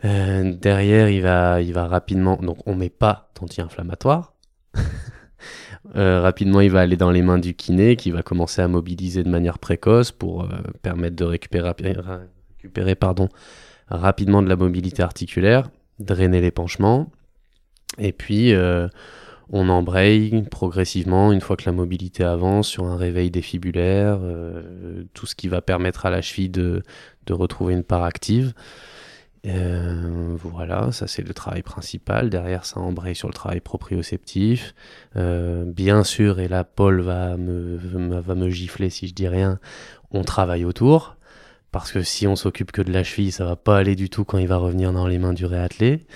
Euh, 0.04 0.52
derrière, 0.54 1.08
il 1.08 1.22
va, 1.22 1.60
il 1.60 1.72
va 1.72 1.86
rapidement. 1.86 2.36
Donc, 2.36 2.58
on 2.66 2.74
met 2.74 2.90
pas 2.90 3.30
d'anti-inflammatoire. 3.38 4.34
euh, 5.96 6.20
rapidement, 6.20 6.60
il 6.60 6.70
va 6.70 6.80
aller 6.80 6.96
dans 6.96 7.10
les 7.10 7.22
mains 7.22 7.38
du 7.38 7.54
kiné 7.54 7.96
qui 7.96 8.10
va 8.10 8.22
commencer 8.22 8.62
à 8.62 8.68
mobiliser 8.68 9.22
de 9.22 9.28
manière 9.28 9.58
précoce 9.58 10.10
pour 10.10 10.44
euh, 10.44 10.48
permettre 10.82 11.16
de 11.16 11.24
récupérer, 11.24 11.72
récupérer 12.56 12.94
pardon, 12.94 13.28
rapidement 13.88 14.42
de 14.42 14.48
la 14.48 14.56
mobilité 14.56 15.02
articulaire, 15.02 15.70
drainer 15.98 16.40
l'épanchement. 16.40 17.10
Et 17.98 18.12
puis, 18.12 18.54
euh, 18.54 18.88
on 19.50 19.68
embraye 19.68 20.42
progressivement 20.50 21.30
une 21.30 21.42
fois 21.42 21.56
que 21.56 21.64
la 21.66 21.72
mobilité 21.72 22.24
avance 22.24 22.68
sur 22.68 22.86
un 22.86 22.96
réveil 22.96 23.30
défibulaire, 23.30 24.18
tout 25.12 25.26
ce 25.26 25.34
qui 25.34 25.48
va 25.48 25.60
permettre 25.60 26.06
à 26.06 26.10
la 26.10 26.22
cheville 26.22 26.48
de, 26.48 26.82
de 27.26 27.32
retrouver 27.34 27.74
une 27.74 27.82
part 27.82 28.02
active. 28.02 28.54
Euh, 29.44 30.36
voilà, 30.36 30.92
ça 30.92 31.06
c'est 31.06 31.22
le 31.22 31.34
travail 31.34 31.62
principal. 31.62 32.30
Derrière, 32.30 32.64
ça 32.64 32.80
embraye 32.80 33.14
sur 33.14 33.28
le 33.28 33.34
travail 33.34 33.60
proprioceptif. 33.60 34.74
Euh, 35.16 35.64
bien 35.64 36.04
sûr, 36.04 36.40
et 36.40 36.48
là, 36.48 36.64
Paul 36.64 37.00
va 37.00 37.36
me, 37.36 37.76
va 38.20 38.34
me 38.34 38.50
gifler 38.50 38.90
si 38.90 39.08
je 39.08 39.14
dis 39.14 39.28
rien, 39.28 39.58
on 40.10 40.22
travaille 40.22 40.64
autour. 40.64 41.16
Parce 41.72 41.90
que 41.90 42.02
si 42.02 42.26
on 42.26 42.36
s'occupe 42.36 42.70
que 42.70 42.82
de 42.82 42.92
la 42.92 43.02
cheville, 43.02 43.32
ça 43.32 43.46
va 43.46 43.56
pas 43.56 43.78
aller 43.78 43.96
du 43.96 44.10
tout 44.10 44.24
quand 44.24 44.38
il 44.38 44.46
va 44.46 44.58
revenir 44.58 44.92
dans 44.92 45.06
les 45.06 45.18
mains 45.18 45.32
du 45.32 45.46
réathlé. 45.46 46.06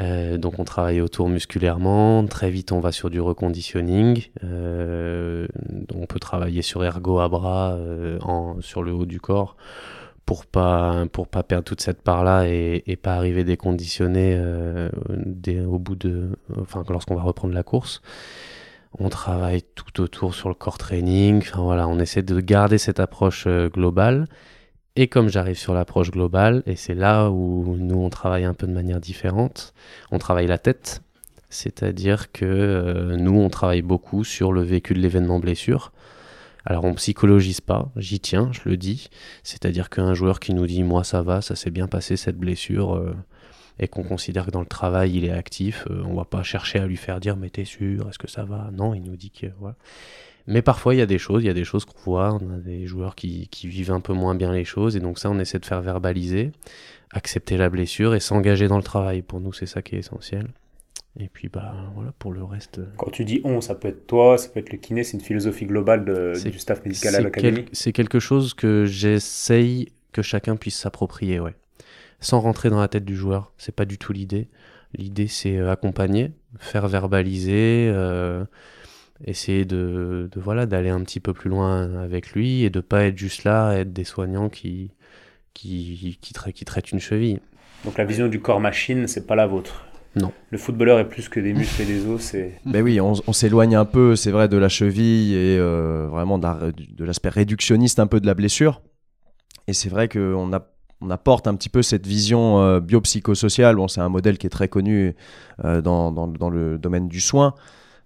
Euh, 0.00 0.38
donc 0.38 0.58
on 0.58 0.64
travaille 0.64 1.00
autour 1.00 1.28
musculairement, 1.28 2.26
très 2.26 2.50
vite 2.50 2.72
on 2.72 2.80
va 2.80 2.90
sur 2.90 3.10
du 3.10 3.20
reconditioning, 3.20 4.26
euh, 4.42 5.46
on 5.94 6.06
peut 6.06 6.18
travailler 6.18 6.62
sur 6.62 6.84
ergo 6.84 7.20
à 7.20 7.28
bras 7.28 7.78
en, 8.22 8.60
sur 8.60 8.82
le 8.82 8.92
haut 8.92 9.06
du 9.06 9.20
corps 9.20 9.56
pour 10.26 10.46
pas 10.46 11.04
pour 11.12 11.28
pas 11.28 11.42
perdre 11.42 11.64
toute 11.64 11.80
cette 11.80 12.02
part 12.02 12.24
là 12.24 12.46
et, 12.46 12.98
pas 13.02 13.14
arriver 13.14 13.44
déconditionné 13.44 14.34
euh, 14.36 14.88
au 15.66 15.78
bout 15.78 15.96
de 15.96 16.30
enfin 16.60 16.82
lorsqu'on 16.88 17.16
va 17.16 17.22
reprendre 17.22 17.54
la 17.54 17.62
course. 17.62 18.00
On 18.98 19.08
travaille 19.08 19.62
tout 19.74 20.00
autour 20.00 20.34
sur 20.34 20.48
le 20.48 20.54
core 20.54 20.78
training. 20.78 21.38
Enfin 21.38 21.62
voilà 21.62 21.88
on 21.88 21.98
essaie 21.98 22.22
de 22.22 22.40
garder 22.40 22.78
cette 22.78 23.00
approche 23.00 23.44
euh, 23.46 23.68
globale. 23.68 24.26
Et 24.96 25.08
comme 25.08 25.28
j'arrive 25.28 25.58
sur 25.58 25.74
l'approche 25.74 26.10
globale 26.12 26.62
et 26.66 26.76
c'est 26.76 26.94
là 26.94 27.28
où 27.30 27.76
nous 27.76 27.98
on 27.98 28.10
travaille 28.10 28.44
un 28.44 28.54
peu 28.54 28.66
de 28.68 28.72
manière 28.72 29.00
différente 29.00 29.74
on 30.10 30.18
travaille 30.18 30.46
la 30.46 30.58
tête. 30.58 31.02
C'est-à-dire 31.50 32.32
que 32.32 32.44
euh, 32.44 33.16
nous 33.16 33.38
on 33.40 33.50
travaille 33.50 33.82
beaucoup 33.82 34.24
sur 34.24 34.52
le 34.52 34.62
vécu 34.62 34.94
de 34.94 35.00
l'événement 35.00 35.38
blessure 35.38 35.92
alors 36.64 36.84
on 36.84 36.94
psychologise 36.94 37.60
pas, 37.60 37.90
j'y 37.96 38.20
tiens, 38.20 38.50
je 38.52 38.68
le 38.68 38.76
dis. 38.76 39.08
C'est-à-dire 39.42 39.90
qu'un 39.90 40.14
joueur 40.14 40.40
qui 40.40 40.54
nous 40.54 40.66
dit 40.66 40.82
moi 40.82 41.04
ça 41.04 41.22
va, 41.22 41.42
ça 41.42 41.56
s'est 41.56 41.70
bien 41.70 41.88
passé 41.88 42.16
cette 42.16 42.38
blessure, 42.38 42.96
euh, 42.96 43.14
et 43.78 43.88
qu'on 43.88 44.02
considère 44.02 44.46
que 44.46 44.50
dans 44.50 44.60
le 44.60 44.66
travail 44.66 45.14
il 45.16 45.24
est 45.24 45.30
actif, 45.30 45.86
euh, 45.90 46.02
on 46.06 46.14
va 46.14 46.24
pas 46.24 46.42
chercher 46.42 46.78
à 46.78 46.86
lui 46.86 46.96
faire 46.96 47.20
dire 47.20 47.36
mais 47.36 47.50
t'es 47.50 47.64
sûr, 47.64 48.08
est-ce 48.08 48.18
que 48.18 48.30
ça 48.30 48.44
va? 48.44 48.70
Non, 48.72 48.94
il 48.94 49.02
nous 49.02 49.16
dit 49.16 49.30
que 49.30 49.46
voilà. 49.58 49.76
Mais 50.46 50.62
parfois 50.62 50.94
il 50.94 50.98
y 50.98 51.02
a 51.02 51.06
des 51.06 51.18
choses, 51.18 51.42
il 51.42 51.46
y 51.46 51.50
a 51.50 51.54
des 51.54 51.64
choses 51.64 51.84
qu'on 51.84 51.98
voit, 52.10 52.38
on 52.40 52.54
a 52.54 52.58
des 52.58 52.86
joueurs 52.86 53.14
qui, 53.14 53.48
qui 53.48 53.66
vivent 53.68 53.92
un 53.92 54.00
peu 54.00 54.12
moins 54.14 54.34
bien 54.34 54.52
les 54.52 54.64
choses, 54.64 54.96
et 54.96 55.00
donc 55.00 55.18
ça 55.18 55.30
on 55.30 55.38
essaie 55.38 55.58
de 55.58 55.66
faire 55.66 55.82
verbaliser, 55.82 56.52
accepter 57.10 57.56
la 57.58 57.68
blessure 57.68 58.14
et 58.14 58.20
s'engager 58.20 58.68
dans 58.68 58.78
le 58.78 58.82
travail. 58.82 59.22
Pour 59.22 59.40
nous 59.40 59.52
c'est 59.52 59.66
ça 59.66 59.82
qui 59.82 59.96
est 59.96 59.98
essentiel. 59.98 60.48
Et 61.20 61.28
puis 61.28 61.48
bah 61.48 61.74
voilà 61.94 62.12
pour 62.18 62.32
le 62.32 62.42
reste. 62.42 62.80
Euh, 62.80 62.86
Quand 62.96 63.10
tu 63.10 63.24
dis 63.24 63.40
on, 63.44 63.60
ça 63.60 63.76
peut 63.76 63.86
être 63.88 64.06
toi, 64.08 64.36
ça 64.36 64.48
peut 64.48 64.58
être 64.58 64.72
le 64.72 64.78
kiné, 64.78 65.04
c'est 65.04 65.16
une 65.16 65.22
philosophie 65.22 65.64
globale 65.64 66.04
du 66.34 66.58
staff 66.58 66.84
médical 66.84 67.14
à 67.14 67.20
l'académie. 67.20 67.66
c'est 67.72 67.92
quelque 67.92 68.18
chose 68.18 68.52
que 68.52 68.84
j'essaye 68.84 69.92
que 70.12 70.22
chacun 70.22 70.56
puisse 70.56 70.76
s'approprier, 70.76 71.38
ouais. 71.38 71.54
Sans 72.20 72.40
rentrer 72.40 72.68
dans 72.70 72.80
la 72.80 72.88
tête 72.88 73.04
du 73.04 73.16
joueur, 73.16 73.52
c'est 73.58 73.74
pas 73.74 73.84
du 73.84 73.96
tout 73.98 74.12
l'idée. 74.12 74.48
L'idée 74.96 75.28
c'est 75.28 75.56
euh, 75.56 75.70
accompagner, 75.70 76.32
faire 76.58 76.88
verbaliser, 76.88 77.88
euh, 77.92 78.44
essayer 79.24 79.64
de, 79.64 80.28
de 80.32 80.40
voilà 80.40 80.66
d'aller 80.66 80.88
un 80.90 81.02
petit 81.02 81.20
peu 81.20 81.32
plus 81.32 81.48
loin 81.50 82.02
avec 82.02 82.32
lui 82.32 82.64
et 82.64 82.70
de 82.70 82.80
pas 82.80 83.04
être 83.04 83.18
juste 83.18 83.44
là, 83.44 83.72
être 83.78 83.92
des 83.92 84.04
soignants 84.04 84.48
qui 84.48 84.90
qui, 85.52 86.18
qui, 86.20 86.34
qui 86.52 86.64
traitent 86.64 86.90
une 86.90 86.98
cheville. 86.98 87.38
Donc 87.84 87.98
la 87.98 88.04
vision 88.04 88.26
du 88.26 88.40
corps 88.40 88.60
machine, 88.60 89.06
c'est 89.06 89.26
pas 89.26 89.36
la 89.36 89.46
vôtre. 89.46 89.84
Non. 90.16 90.32
Le 90.50 90.58
footballeur 90.58 90.98
est 90.98 91.08
plus 91.08 91.28
que 91.28 91.40
des 91.40 91.52
muscles 91.52 91.82
et 91.82 91.86
des 91.86 92.06
os. 92.06 92.20
C'est... 92.20 92.60
Ben 92.66 92.82
oui, 92.82 93.00
on, 93.00 93.32
s'éloigne 93.32 93.74
un 93.74 93.84
peu, 93.84 94.16
c'est 94.16 94.30
vrai, 94.30 94.48
de 94.48 94.56
la 94.56 94.68
cheville 94.68 95.34
et 95.34 95.58
euh, 95.58 96.06
vraiment 96.10 96.38
de, 96.38 97.04
l'aspect 97.04 97.30
réductionniste 97.30 97.98
un 97.98 98.06
peu 98.06 98.20
de 98.20 98.26
la 98.26 98.34
blessure. 98.34 98.82
Et 99.66 99.72
c'est 99.72 99.88
vrai 99.88 100.08
qu'on 100.08 100.50
on 101.00 101.10
apporte 101.10 101.48
un 101.48 101.54
petit 101.54 101.68
peu 101.68 101.82
cette 101.82 102.06
vision 102.06 102.60
euh, 102.60 102.80
biopsychosociale. 102.80 103.76
Bon, 103.76 103.88
c'est 103.88 104.00
un 104.00 104.08
modèle 104.08 104.38
qui 104.38 104.46
est 104.46 104.50
très 104.50 104.68
connu 104.68 105.14
euh, 105.64 105.82
dans, 105.82 106.12
dans, 106.12 106.50
le 106.50 106.78
domaine 106.78 107.08
du 107.08 107.20
soin. 107.20 107.54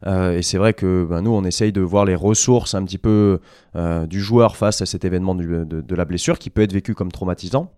et 0.07 0.43
c'est 0.43 0.59
vrai 0.59 0.73
que 0.73 1.07
ben, 1.09 1.21
nous, 1.23 1.33
on 1.33 1.45
essaye 1.45 1.73
de 1.73 1.83
voir 1.83 2.05
les 2.05 2.15
ressources 2.15 2.75
un 2.75 2.85
petit 2.85 2.99
peu 2.99 3.41
du 4.09 4.21
joueur 4.21 4.57
face 4.57 4.81
à 4.81 4.87
cet 4.87 5.05
événement 5.05 5.35
de, 5.35 5.65
de, 5.65 5.95
la 5.95 6.05
blessure 6.07 6.39
qui 6.39 6.49
peut 6.49 6.63
être 6.63 6.73
vécu 6.73 6.95
comme 6.95 7.13
traumatisant. 7.13 7.71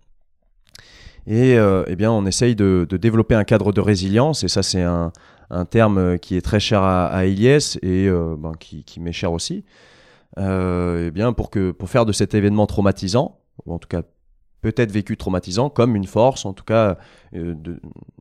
Et 1.26 1.58
euh, 1.58 1.84
eh 1.86 1.96
bien, 1.96 2.10
on 2.10 2.26
essaye 2.26 2.56
de, 2.56 2.86
développer 2.90 3.34
un 3.34 3.44
cadre 3.44 3.72
de 3.72 3.80
résilience, 3.80 4.44
et 4.44 4.48
ça, 4.48 4.62
c'est 4.62 4.82
un, 4.82 5.12
terme 5.70 6.18
qui 6.18 6.36
est 6.36 6.42
très 6.42 6.60
cher 6.60 6.82
à, 6.82 7.06
à 7.06 7.24
Ilyes 7.24 7.78
et 7.82 8.06
euh, 8.06 8.36
ben, 8.38 8.52
qui, 8.58 9.00
m'est 9.00 9.12
cher 9.12 9.32
aussi. 9.32 9.64
Euh, 10.38 11.06
eh 11.08 11.10
bien, 11.10 11.32
pour, 11.32 11.50
que, 11.50 11.72
pour 11.72 11.90
faire 11.90 12.06
de 12.06 12.12
cet 12.12 12.34
événement 12.34 12.66
traumatisant, 12.66 13.38
ou 13.66 13.74
en 13.74 13.78
tout 13.78 13.88
cas 13.88 14.02
peut-être 14.60 14.92
vécu 14.92 15.16
traumatisant, 15.16 15.70
comme 15.70 15.96
une 15.96 16.06
force, 16.06 16.44
en 16.44 16.52
tout 16.52 16.64
cas 16.64 16.98
de, 17.32 17.56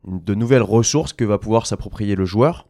de 0.06 0.34
nouvelles 0.34 0.62
ressources 0.62 1.12
que 1.12 1.24
va 1.24 1.38
pouvoir 1.38 1.66
s'approprier 1.66 2.16
le 2.16 2.24
joueur, 2.24 2.69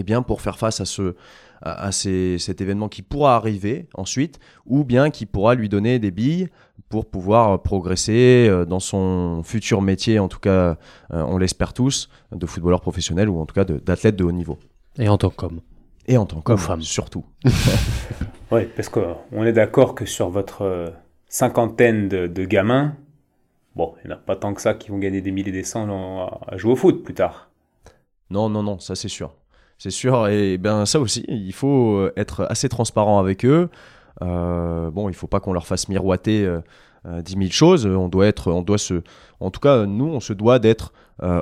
eh 0.00 0.02
bien, 0.02 0.22
pour 0.22 0.40
faire 0.40 0.58
face 0.58 0.80
à 0.80 0.84
ce, 0.84 1.14
à, 1.62 1.92
cet 1.92 2.60
événement 2.60 2.88
qui 2.88 3.02
pourra 3.02 3.36
arriver 3.36 3.86
ensuite, 3.94 4.38
ou 4.66 4.84
bien 4.84 5.10
qui 5.10 5.26
pourra 5.26 5.54
lui 5.54 5.68
donner 5.68 5.98
des 5.98 6.10
billes 6.10 6.48
pour 6.88 7.06
pouvoir 7.06 7.62
progresser 7.62 8.48
euh, 8.48 8.64
dans 8.64 8.80
son 8.80 9.42
futur 9.44 9.82
métier, 9.82 10.18
en 10.18 10.28
tout 10.28 10.40
cas, 10.40 10.50
euh, 10.50 10.76
on 11.10 11.38
l'espère 11.38 11.72
tous, 11.72 12.08
de 12.32 12.46
footballeur 12.46 12.80
professionnel 12.80 13.28
ou 13.28 13.40
en 13.40 13.46
tout 13.46 13.54
cas 13.54 13.64
d'athlète 13.64 14.16
de, 14.16 14.24
haut 14.24 14.32
niveau. 14.32 14.58
Et 14.98 15.08
en 15.08 15.18
tant 15.18 15.30
qu'homme. 15.30 15.60
Et 16.06 16.16
en 16.16 16.26
tant 16.26 16.40
qu'homme, 16.40 16.82
surtout. 16.82 17.24
oui, 18.50 18.62
parce 18.74 18.88
qu'on 18.88 19.44
est 19.44 19.52
d'accord 19.52 19.94
que 19.94 20.04
sur 20.06 20.30
votre 20.30 20.62
euh, 20.62 20.90
cinquantaine 21.28 22.08
de, 22.08 22.44
gamins, 22.44 22.96
bon, 23.76 23.94
il 24.02 24.08
n'y 24.08 24.14
en 24.14 24.16
a 24.16 24.18
pas 24.18 24.34
tant 24.34 24.54
que 24.54 24.60
ça 24.60 24.74
qui 24.74 24.90
vont 24.90 24.98
gagner 24.98 25.20
des 25.20 25.30
milliers 25.30 25.52
des 25.52 25.62
cents 25.62 26.26
à 26.46 26.56
jouer 26.56 26.72
au 26.72 26.76
foot 26.76 27.04
plus 27.04 27.14
tard. 27.14 27.50
Non, 28.30 28.48
non, 28.48 28.62
non, 28.62 28.78
ça 28.78 28.94
c'est 28.94 29.08
sûr. 29.08 29.34
C'est 29.82 29.88
sûr, 29.88 30.28
et 30.28 30.58
ben 30.58 30.84
ça 30.84 31.00
aussi, 31.00 31.24
il 31.26 31.54
faut 31.54 32.10
être 32.14 32.46
assez 32.50 32.68
transparent 32.68 33.18
avec 33.18 33.46
eux. 33.46 33.70
Euh, 34.20 34.90
bon, 34.90 35.08
il 35.08 35.14
faut 35.14 35.26
pas 35.26 35.40
qu'on 35.40 35.54
leur 35.54 35.66
fasse 35.66 35.88
miroiter 35.88 36.44
euh, 36.44 37.22
10 37.22 37.32
000 37.32 37.50
choses. 37.50 37.86
On 37.86 38.10
doit 38.10 38.26
être, 38.26 38.52
on 38.52 38.60
doit 38.60 38.76
se, 38.76 39.00
en 39.40 39.50
tout 39.50 39.60
cas, 39.60 39.86
nous, 39.86 40.04
on 40.04 40.20
se 40.20 40.34
doit 40.34 40.58
d'être 40.58 40.92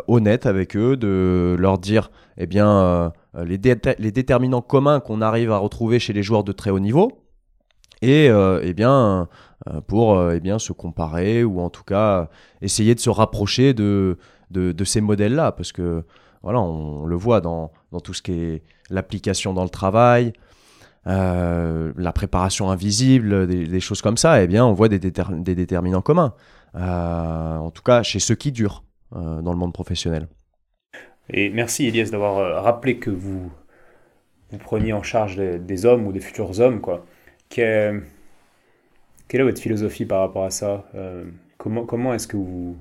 honnête 0.06 0.46
avec 0.46 0.76
eux, 0.76 0.96
de 0.96 1.56
leur 1.58 1.78
dire, 1.78 2.12
eh 2.36 2.46
bien, 2.46 3.12
les, 3.36 3.58
déterminants 3.58 4.62
communs 4.62 5.00
qu'on 5.00 5.20
arrive 5.20 5.50
à 5.50 5.58
retrouver 5.58 5.98
chez 5.98 6.12
les 6.12 6.22
joueurs 6.22 6.44
de 6.44 6.52
très 6.52 6.70
haut 6.70 6.78
niveau, 6.78 7.24
et 8.02 8.26
eh 8.26 8.74
bien, 8.74 9.28
pour 9.88 10.30
eh 10.30 10.38
bien 10.38 10.60
se 10.60 10.72
comparer 10.72 11.42
ou 11.42 11.60
en 11.60 11.70
tout 11.70 11.84
cas 11.84 12.28
essayer 12.60 12.96
de 12.96 13.00
se 13.00 13.10
rapprocher 13.10 13.72
de 13.72 14.16
ces 14.84 15.00
modèles-là, 15.00 15.50
parce 15.50 15.72
que 15.72 16.04
voilà, 16.48 16.62
on, 16.62 17.04
le 17.04 17.14
voit 17.14 17.42
dans, 17.42 17.72
dans, 17.92 18.00
tout 18.00 18.14
ce 18.14 18.22
qui 18.22 18.32
est 18.32 18.62
l'application 18.88 19.52
dans 19.52 19.64
le 19.64 19.68
travail, 19.68 20.32
euh, 21.06 21.92
la 21.94 22.10
préparation 22.10 22.70
invisible, 22.70 23.46
des, 23.46 23.80
choses 23.80 24.00
comme 24.00 24.16
ça, 24.16 24.42
eh 24.42 24.46
bien, 24.46 24.64
on 24.64 24.72
voit 24.72 24.88
des, 24.88 24.98
des 24.98 25.54
déterminants 25.54 26.00
communs. 26.00 26.32
Euh, 26.74 27.56
en 27.58 27.70
tout 27.70 27.82
cas, 27.82 28.02
chez 28.02 28.18
ceux 28.18 28.34
qui 28.34 28.50
durent 28.50 28.82
euh, 29.14 29.42
dans 29.42 29.52
le 29.52 29.58
monde 29.58 29.74
professionnel. 29.74 30.26
Et 31.28 31.50
merci 31.50 31.86
Elias 31.86 32.08
d'avoir 32.10 32.64
rappelé 32.64 32.96
que 32.96 33.10
vous, 33.10 33.52
vous 34.50 34.58
preniez 34.58 34.94
en 34.94 35.02
charge 35.02 35.36
des, 35.36 35.84
hommes 35.84 36.06
ou 36.06 36.12
des 36.12 36.20
futurs 36.20 36.60
hommes. 36.60 36.80
Quoi. 36.80 37.04
quelle 37.50 38.06
est 39.32 39.42
votre 39.42 39.60
philosophie 39.60 40.06
par 40.06 40.20
rapport 40.20 40.44
à 40.44 40.50
ça? 40.50 40.86
Comment, 41.58 41.84
comment 41.84 42.14
est-ce 42.14 42.26
que 42.26 42.38
vous, 42.38 42.78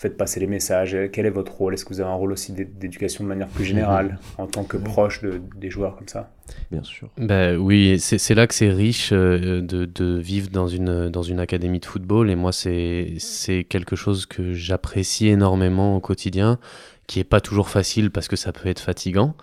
faites 0.00 0.16
passer 0.16 0.40
les 0.40 0.46
messages 0.46 0.96
Quel 1.12 1.26
est 1.26 1.30
votre 1.30 1.52
rôle? 1.52 1.74
Est-ce 1.74 1.84
que 1.84 1.92
vous 1.92 2.00
avez 2.00 2.08
un 2.08 2.14
rôle 2.14 2.32
aussi 2.32 2.52
d'éducation 2.52 3.22
de 3.22 3.28
manière 3.28 3.48
plus 3.48 3.66
générale 3.66 4.18
en 4.38 4.46
tant 4.46 4.64
que 4.64 4.78
proche 4.78 5.20
des 5.22 5.68
joueurs 5.68 5.96
comme 5.96 6.08
ça? 6.08 6.30
Bien 6.70 6.82
sûr. 6.82 7.10
Ben, 7.18 7.58
oui, 7.58 8.00
c'est 8.00 8.34
là 8.34 8.46
que 8.46 8.54
c'est 8.54 8.70
riche 8.70 9.10
euh, 9.12 9.60
de, 9.60 9.84
de, 9.84 10.18
vivre 10.18 10.48
dans 10.48 10.68
une, 10.68 11.10
dans 11.10 11.22
une 11.22 11.38
académie 11.38 11.80
de 11.80 11.84
football. 11.84 12.30
Et 12.30 12.34
moi, 12.34 12.50
c'est 12.50 13.66
quelque 13.68 13.94
chose 13.94 14.24
que 14.24 14.54
j'apprécie 14.54 15.28
énormément 15.28 15.96
au 15.96 16.00
quotidien, 16.00 16.58
qui 17.06 17.18
n'est 17.18 17.24
pas 17.24 17.42
toujours 17.42 17.68
facile 17.68 18.10
parce 18.10 18.26
que 18.26 18.36
ça 18.36 18.52
peut 18.52 18.70
être 18.70 18.80
fatigant. 18.80 19.34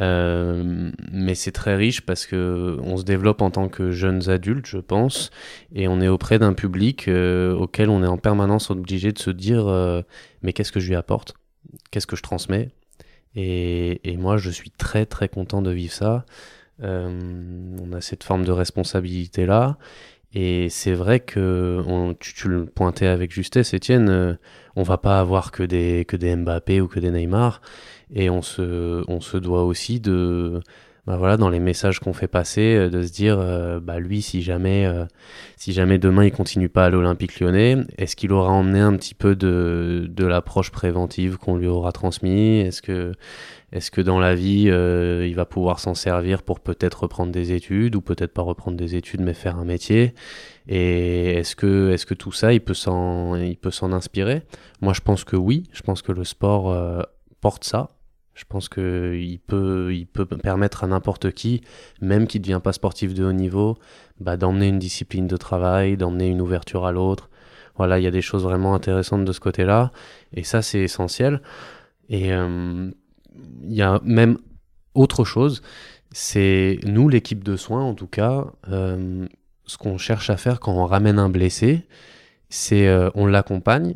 Euh, 0.00 0.90
mais 1.10 1.34
c'est 1.34 1.52
très 1.52 1.76
riche 1.76 2.00
parce 2.00 2.26
que 2.26 2.78
on 2.82 2.96
se 2.96 3.04
développe 3.04 3.42
en 3.42 3.50
tant 3.50 3.68
que 3.68 3.90
jeunes 3.90 4.30
adultes, 4.30 4.66
je 4.66 4.78
pense, 4.78 5.30
et 5.74 5.86
on 5.86 6.00
est 6.00 6.08
auprès 6.08 6.38
d'un 6.38 6.54
public 6.54 7.08
euh, 7.08 7.54
auquel 7.54 7.90
on 7.90 8.02
est 8.02 8.08
en 8.08 8.16
permanence 8.16 8.70
obligé 8.70 9.12
de 9.12 9.18
se 9.18 9.30
dire 9.30 9.68
euh, 9.68 10.02
mais 10.42 10.52
qu'est-ce 10.52 10.72
que 10.72 10.80
je 10.80 10.88
lui 10.88 10.96
apporte, 10.96 11.34
qu'est-ce 11.90 12.06
que 12.06 12.16
je 12.16 12.22
transmets, 12.22 12.70
et, 13.34 14.00
moi 14.18 14.38
je 14.38 14.50
suis 14.50 14.70
très 14.70 15.06
très 15.06 15.28
content 15.28 15.62
de 15.62 15.70
vivre 15.70 15.92
ça. 15.92 16.24
on 16.80 17.92
a 17.92 18.00
cette 18.00 18.24
forme 18.24 18.44
de 18.44 18.52
responsabilité 18.52 19.44
là, 19.46 19.76
et 20.34 20.70
c'est 20.70 20.94
vrai 20.94 21.20
que 21.20 22.14
tu, 22.18 22.32
tu, 22.34 22.48
le 22.48 22.64
pointais 22.64 23.06
avec 23.06 23.30
justesse, 23.30 23.74
Étienne, 23.74 24.38
on 24.74 24.82
va 24.82 24.96
pas 24.96 25.20
avoir 25.20 25.52
que 25.52 25.62
des 25.62 26.06
que 26.06 26.16
des 26.16 26.34
Mbappé 26.34 26.80
ou 26.80 26.88
que 26.88 26.98
des 26.98 27.10
Neymar 27.10 27.60
et 28.12 28.30
on 28.30 28.42
se, 28.42 29.04
on 29.08 29.20
se 29.20 29.36
doit 29.36 29.64
aussi 29.64 30.00
de, 30.00 30.60
bah 31.04 31.16
voilà, 31.16 31.36
dans 31.36 31.48
les 31.48 31.58
messages 31.58 31.98
qu'on 31.98 32.12
fait 32.12 32.28
passer, 32.28 32.76
euh, 32.76 32.88
de 32.88 33.02
se 33.02 33.12
dire, 33.12 33.36
euh, 33.40 33.80
bah 33.80 33.98
lui, 33.98 34.22
si 34.22 34.40
jamais, 34.40 34.86
euh, 34.86 35.04
si 35.56 35.72
jamais 35.72 35.98
demain 35.98 36.24
il 36.24 36.30
continue 36.30 36.68
pas 36.68 36.84
à 36.86 36.90
l'Olympique 36.90 37.40
Lyonnais, 37.40 37.78
est-ce 37.98 38.14
qu'il 38.14 38.32
aura 38.32 38.52
emmené 38.52 38.78
un 38.78 38.94
petit 38.94 39.14
peu 39.14 39.34
de, 39.34 40.06
de 40.08 40.24
l'approche 40.24 40.70
préventive 40.70 41.38
qu'on 41.38 41.56
lui 41.56 41.66
aura 41.66 41.90
transmis? 41.90 42.60
Est-ce 42.60 42.82
que, 42.82 43.14
est-ce 43.72 43.90
que 43.90 44.00
dans 44.00 44.20
la 44.20 44.36
vie, 44.36 44.66
il 44.68 45.34
va 45.34 45.44
pouvoir 45.44 45.80
s'en 45.80 45.94
servir 45.94 46.44
pour 46.44 46.60
peut-être 46.60 47.02
reprendre 47.02 47.32
des 47.32 47.52
études 47.52 47.96
ou 47.96 48.00
peut-être 48.00 48.32
pas 48.32 48.42
reprendre 48.42 48.76
des 48.76 48.94
études 48.94 49.22
mais 49.22 49.34
faire 49.34 49.56
un 49.58 49.64
métier? 49.64 50.14
Et 50.68 51.32
est-ce 51.32 51.56
que, 51.56 51.90
est-ce 51.90 52.06
que 52.06 52.14
tout 52.14 52.32
ça, 52.32 52.52
il 52.52 52.60
peut 52.60 52.74
s'en, 52.74 53.34
il 53.36 53.56
peut 53.56 53.70
s'en 53.72 53.92
inspirer? 53.92 54.42
Moi, 54.82 54.92
je 54.92 55.00
pense 55.00 55.24
que 55.24 55.36
oui. 55.36 55.64
Je 55.72 55.82
pense 55.82 56.02
que 56.02 56.12
le 56.12 56.24
sport 56.24 57.06
porte 57.40 57.64
ça 57.64 57.88
je 58.34 58.44
pense 58.48 58.68
qu'il 58.68 59.38
peut, 59.46 59.94
il 59.94 60.06
peut 60.06 60.24
permettre 60.24 60.84
à 60.84 60.86
n'importe 60.86 61.32
qui, 61.32 61.62
même 62.00 62.26
qui 62.26 62.38
ne 62.38 62.44
devient 62.44 62.60
pas 62.62 62.72
sportif 62.72 63.14
de 63.14 63.24
haut 63.24 63.32
niveau, 63.32 63.76
bah, 64.20 64.36
d'emmener 64.36 64.68
une 64.68 64.78
discipline 64.78 65.26
de 65.26 65.36
travail, 65.36 65.96
d'emmener 65.96 66.28
une 66.28 66.40
ouverture 66.40 66.86
à 66.86 66.92
l'autre. 66.92 67.28
Voilà, 67.76 67.98
il 67.98 68.02
y 68.02 68.06
a 68.06 68.10
des 68.10 68.22
choses 68.22 68.44
vraiment 68.44 68.74
intéressantes 68.74 69.24
de 69.24 69.32
ce 69.32 69.40
côté-là, 69.40 69.92
et 70.34 70.44
ça 70.44 70.62
c'est 70.62 70.80
essentiel. 70.80 71.42
Et 72.08 72.32
euh, 72.32 72.90
il 73.64 73.74
y 73.74 73.82
a 73.82 74.00
même 74.04 74.38
autre 74.94 75.24
chose, 75.24 75.62
c'est 76.10 76.78
nous, 76.84 77.08
l'équipe 77.08 77.42
de 77.44 77.56
soins 77.56 77.82
en 77.82 77.94
tout 77.94 78.06
cas, 78.06 78.46
euh, 78.68 79.26
ce 79.64 79.78
qu'on 79.78 79.98
cherche 79.98 80.30
à 80.30 80.36
faire 80.36 80.60
quand 80.60 80.74
on 80.74 80.86
ramène 80.86 81.18
un 81.18 81.30
blessé, 81.30 81.86
c'est 82.48 82.88
euh, 82.88 83.10
on 83.14 83.26
l'accompagne, 83.26 83.94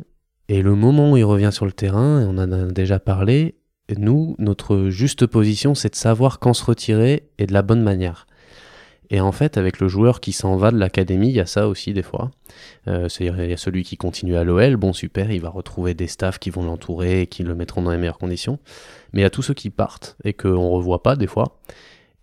et 0.49 0.61
le 0.61 0.75
moment 0.75 1.11
où 1.11 1.17
il 1.17 1.25
revient 1.25 1.51
sur 1.51 1.65
le 1.65 1.71
terrain, 1.71 2.21
et 2.21 2.25
on 2.25 2.37
en 2.37 2.51
a 2.51 2.65
déjà 2.71 2.99
parlé, 2.99 3.56
nous, 3.95 4.35
notre 4.39 4.89
juste 4.89 5.25
position, 5.25 5.75
c'est 5.75 5.91
de 5.91 5.95
savoir 5.95 6.39
quand 6.39 6.53
se 6.53 6.65
retirer 6.65 7.29
et 7.37 7.45
de 7.45 7.53
la 7.53 7.61
bonne 7.61 7.81
manière. 7.81 8.27
Et 9.09 9.21
en 9.21 9.31
fait, 9.31 9.57
avec 9.57 9.79
le 9.79 9.87
joueur 9.87 10.19
qui 10.19 10.33
s'en 10.33 10.57
va 10.57 10.71
de 10.71 10.77
l'académie, 10.77 11.29
il 11.29 11.35
y 11.35 11.39
a 11.39 11.45
ça 11.45 11.67
aussi 11.67 11.93
des 11.93 12.03
fois. 12.03 12.31
Euh, 12.87 13.07
C'est-à-dire, 13.07 13.41
il 13.41 13.49
y 13.49 13.53
a 13.53 13.57
celui 13.57 13.83
qui 13.83 13.95
continue 13.95 14.35
à 14.35 14.43
l'OL, 14.43 14.75
bon 14.75 14.91
super, 14.91 15.31
il 15.31 15.39
va 15.39 15.49
retrouver 15.49 15.93
des 15.93 16.07
staffs 16.07 16.39
qui 16.39 16.49
vont 16.49 16.63
l'entourer 16.63 17.21
et 17.21 17.27
qui 17.27 17.43
le 17.43 17.55
mettront 17.55 17.81
dans 17.81 17.91
les 17.91 17.97
meilleures 17.97 18.17
conditions. 18.17 18.59
Mais 19.13 19.21
il 19.21 19.23
y 19.23 19.25
a 19.25 19.29
tous 19.29 19.43
ceux 19.43 19.53
qui 19.53 19.69
partent 19.69 20.17
et 20.25 20.33
qu'on 20.33 20.49
ne 20.49 20.71
revoit 20.71 21.03
pas 21.03 21.15
des 21.15 21.27
fois. 21.27 21.57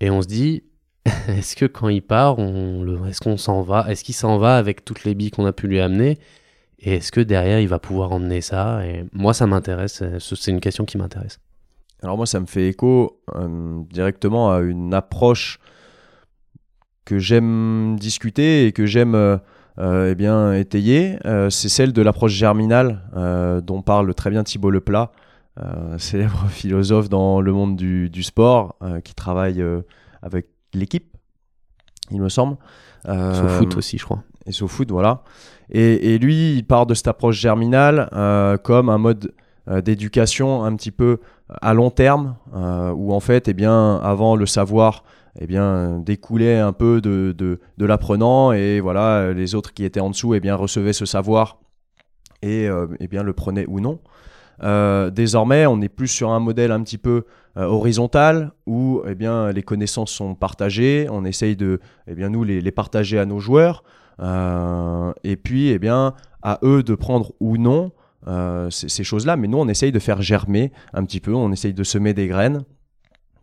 Et 0.00 0.10
on 0.10 0.20
se 0.20 0.28
dit, 0.28 0.64
est-ce 1.28 1.56
que 1.56 1.64
quand 1.64 1.88
il 1.88 2.02
part, 2.02 2.38
est-ce 2.38 3.20
qu'on 3.20 3.38
s'en 3.38 3.62
va? 3.62 3.86
Est-ce 3.88 4.04
qu'il 4.04 4.14
s'en 4.14 4.36
va 4.36 4.56
avec 4.56 4.84
toutes 4.84 5.04
les 5.04 5.14
billes 5.14 5.30
qu'on 5.30 5.46
a 5.46 5.52
pu 5.52 5.68
lui 5.68 5.80
amener? 5.80 6.18
Et 6.80 6.96
est-ce 6.96 7.12
que 7.12 7.20
derrière, 7.20 7.60
il 7.60 7.68
va 7.68 7.78
pouvoir 7.78 8.12
emmener 8.12 8.42
ça? 8.42 8.84
Et 8.86 9.04
moi, 9.12 9.32
ça 9.32 9.46
m'intéresse. 9.46 10.02
C'est 10.18 10.50
une 10.50 10.60
question 10.60 10.84
qui 10.84 10.98
m'intéresse. 10.98 11.38
Alors 12.04 12.18
moi, 12.18 12.26
ça 12.26 12.38
me 12.38 12.44
fait 12.44 12.68
écho 12.68 13.22
euh, 13.34 13.82
directement 13.90 14.52
à 14.52 14.60
une 14.60 14.92
approche 14.92 15.58
que 17.06 17.18
j'aime 17.18 17.96
discuter 17.98 18.66
et 18.66 18.72
que 18.72 18.84
j'aime 18.84 19.14
euh, 19.14 19.38
euh, 19.78 20.10
eh 20.10 20.14
bien 20.14 20.52
étayer. 20.52 21.18
c'est 21.48 21.70
celle 21.70 21.92
de 21.94 22.02
l'approche 22.02 22.32
germinale 22.32 23.00
dont 23.64 23.82
parle 23.82 24.14
très 24.14 24.30
bien 24.30 24.44
Thibault 24.44 24.70
Leplat, 24.70 25.12
célèbre 25.98 26.46
philosophe 26.48 27.08
dans 27.08 27.40
le 27.40 27.52
monde 27.52 27.74
du, 27.76 28.22
sport, 28.22 28.76
qui 29.02 29.14
travaille 29.14 29.64
avec 30.22 30.46
l'équipe, 30.74 31.16
il 32.10 32.20
me 32.20 32.28
semble. 32.28 32.56
Au 33.08 33.48
foot 33.48 33.76
aussi, 33.76 33.98
je 33.98 34.04
crois. 34.04 34.22
Et 34.46 34.62
au 34.62 34.68
foot, 34.68 34.90
voilà. 34.90 35.24
Et, 35.70 36.14
et, 36.14 36.18
lui, 36.18 36.54
il 36.54 36.64
part 36.64 36.86
de 36.86 36.94
cette 36.94 37.08
approche 37.08 37.40
germinale 37.40 38.08
comme 38.62 38.90
un 38.90 38.98
mode 38.98 39.32
d'éducation 39.66 40.62
un 40.64 40.76
petit 40.76 40.92
peu 40.92 41.18
à 41.48 41.74
long 41.74 41.90
terme, 41.90 42.36
euh, 42.54 42.92
où 42.92 43.12
en 43.12 43.20
fait, 43.20 43.48
eh 43.48 43.54
bien, 43.54 43.96
avant 43.96 44.36
le 44.36 44.46
savoir 44.46 45.04
eh 45.40 45.46
bien, 45.46 45.98
découlait 45.98 46.58
un 46.58 46.72
peu 46.72 47.00
de, 47.00 47.34
de, 47.36 47.84
l'apprenant 47.84 48.52
et 48.52 48.80
voilà, 48.80 49.32
les 49.32 49.56
autres 49.56 49.74
qui 49.74 49.84
étaient 49.84 50.00
en 50.00 50.10
dessous 50.10 50.34
eh 50.34 50.40
bien, 50.40 50.54
recevaient 50.54 50.92
ce 50.92 51.06
savoir 51.06 51.58
et 52.40 52.68
euh, 52.68 52.86
eh 53.00 53.08
bien, 53.08 53.22
le 53.22 53.32
prenaient 53.32 53.66
ou 53.66 53.80
non. 53.80 53.98
Euh, 54.62 55.10
désormais, 55.10 55.66
on 55.66 55.80
est 55.80 55.88
plus 55.88 56.06
sur 56.06 56.30
un 56.30 56.38
modèle 56.38 56.70
un 56.70 56.82
petit 56.82 56.98
peu 56.98 57.24
horizontal 57.56 58.52
où 58.66 59.02
eh 59.06 59.14
bien, 59.14 59.52
les 59.52 59.62
connaissances 59.62 60.12
sont 60.12 60.34
partagées, 60.34 61.06
on 61.10 61.24
essaye 61.24 61.56
de 61.56 61.80
eh 62.06 62.14
bien, 62.14 62.28
nous 62.28 62.42
les, 62.42 62.72
partager 62.72 63.18
à 63.18 63.26
nos 63.26 63.38
joueurs 63.38 63.84
et 64.20 65.36
puis 65.36 65.68
eh 65.68 65.78
bien, 65.78 66.14
à 66.42 66.58
eux 66.62 66.82
de 66.82 66.94
prendre 66.94 67.32
ou 67.40 67.56
non 67.56 67.92
euh, 68.26 68.70
ces, 68.70 69.04
choses-là. 69.04 69.36
Mais 69.36 69.48
nous, 69.48 69.58
on 69.58 69.68
essaye 69.68 69.92
de 69.92 69.98
faire 69.98 70.22
germer 70.22 70.72
un 70.92 71.04
petit 71.04 71.20
peu, 71.20 71.34
on 71.34 71.52
essaye 71.52 71.74
de 71.74 71.84
semer 71.84 72.14
des 72.14 72.26
graines 72.26 72.62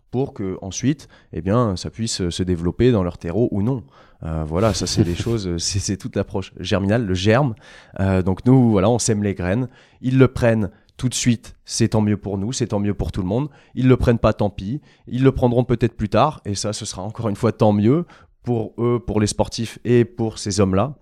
pour 0.10 0.34
que 0.34 0.58
ensuite, 0.62 1.08
eh 1.32 1.42
bien, 1.42 1.76
ça 1.78 1.90
puisse 1.90 2.30
se 2.30 2.44
développer 2.44 2.92
dans 2.92 3.04
leur 3.04 3.18
terreau 3.18 3.48
ou 3.52 3.62
non. 3.62 3.84
Euh, 4.24 4.44
voilà, 4.46 4.74
ça 4.74 4.86
c'est 4.86 5.04
les 5.04 5.16
choses, 5.26 5.58
c'est 5.58 5.98
toute 5.98 6.16
l'approche 6.16 6.54
germinale, 6.60 7.06
le 7.06 7.14
germe. 7.14 7.56
Euh, 8.00 8.22
donc 8.22 8.46
nous, 8.46 8.72
voilà, 8.72 8.90
on 8.90 9.00
sème 9.00 9.24
les 9.24 9.34
graines, 9.34 9.68
ils 10.02 10.18
le 10.18 10.28
prennent 10.28 10.70
tout 10.98 11.10
de 11.10 11.16
suite, 11.16 11.56
c'est 11.66 11.90
tant 11.90 12.02
mieux 12.02 12.18
pour 12.18 12.38
nous, 12.38 12.54
c'est 12.54 12.68
tant 12.68 12.80
mieux 12.80 12.94
pour 12.94 13.12
tout 13.12 13.22
le 13.22 13.28
monde. 13.28 13.50
Ils 13.74 13.88
le 13.88 13.98
prennent 13.98 14.20
pas, 14.20 14.34
tant 14.34 14.52
pis. 14.52 14.82
Ils 15.08 15.24
le 15.24 15.32
prendront 15.32 15.64
peut-être 15.64 15.96
plus 15.96 16.10
tard, 16.10 16.42
et 16.46 16.54
ça, 16.54 16.74
ce 16.74 16.86
sera 16.86 17.02
encore 17.02 17.30
une 17.30 17.36
fois 17.36 17.52
tant 17.52 17.72
mieux 17.74 18.06
pour 18.44 18.74
eux, 18.78 19.00
pour 19.06 19.20
les 19.20 19.28
sportifs 19.28 19.80
et 19.84 20.06
pour 20.06 20.38
ces 20.38 20.60
hommes-là. 20.60 20.96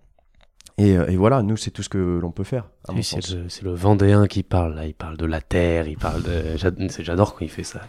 Euh, 0.80 1.08
et, 1.08 1.16
voilà, 1.16 1.42
nous, 1.42 1.58
c'est 1.58 1.72
tout 1.72 1.84
ce 1.84 1.90
que 1.90 1.98
l'on 1.98 2.32
peut 2.32 2.44
faire. 2.44 2.70
c'est 3.02 3.64
le, 3.64 3.72
Vendéen 3.72 4.28
qui 4.28 4.44
parle, 4.44 4.76
là. 4.76 4.86
Il 4.86 4.94
parle 4.94 5.18
de 5.18 5.26
la 5.26 5.42
terre, 5.42 5.88
il 5.88 5.98
parle 5.98 6.24
de. 6.24 6.58
J'adore 7.00 7.36
quand 7.36 7.46
il 7.46 7.52
fait 7.52 7.64
ça. 7.64 7.82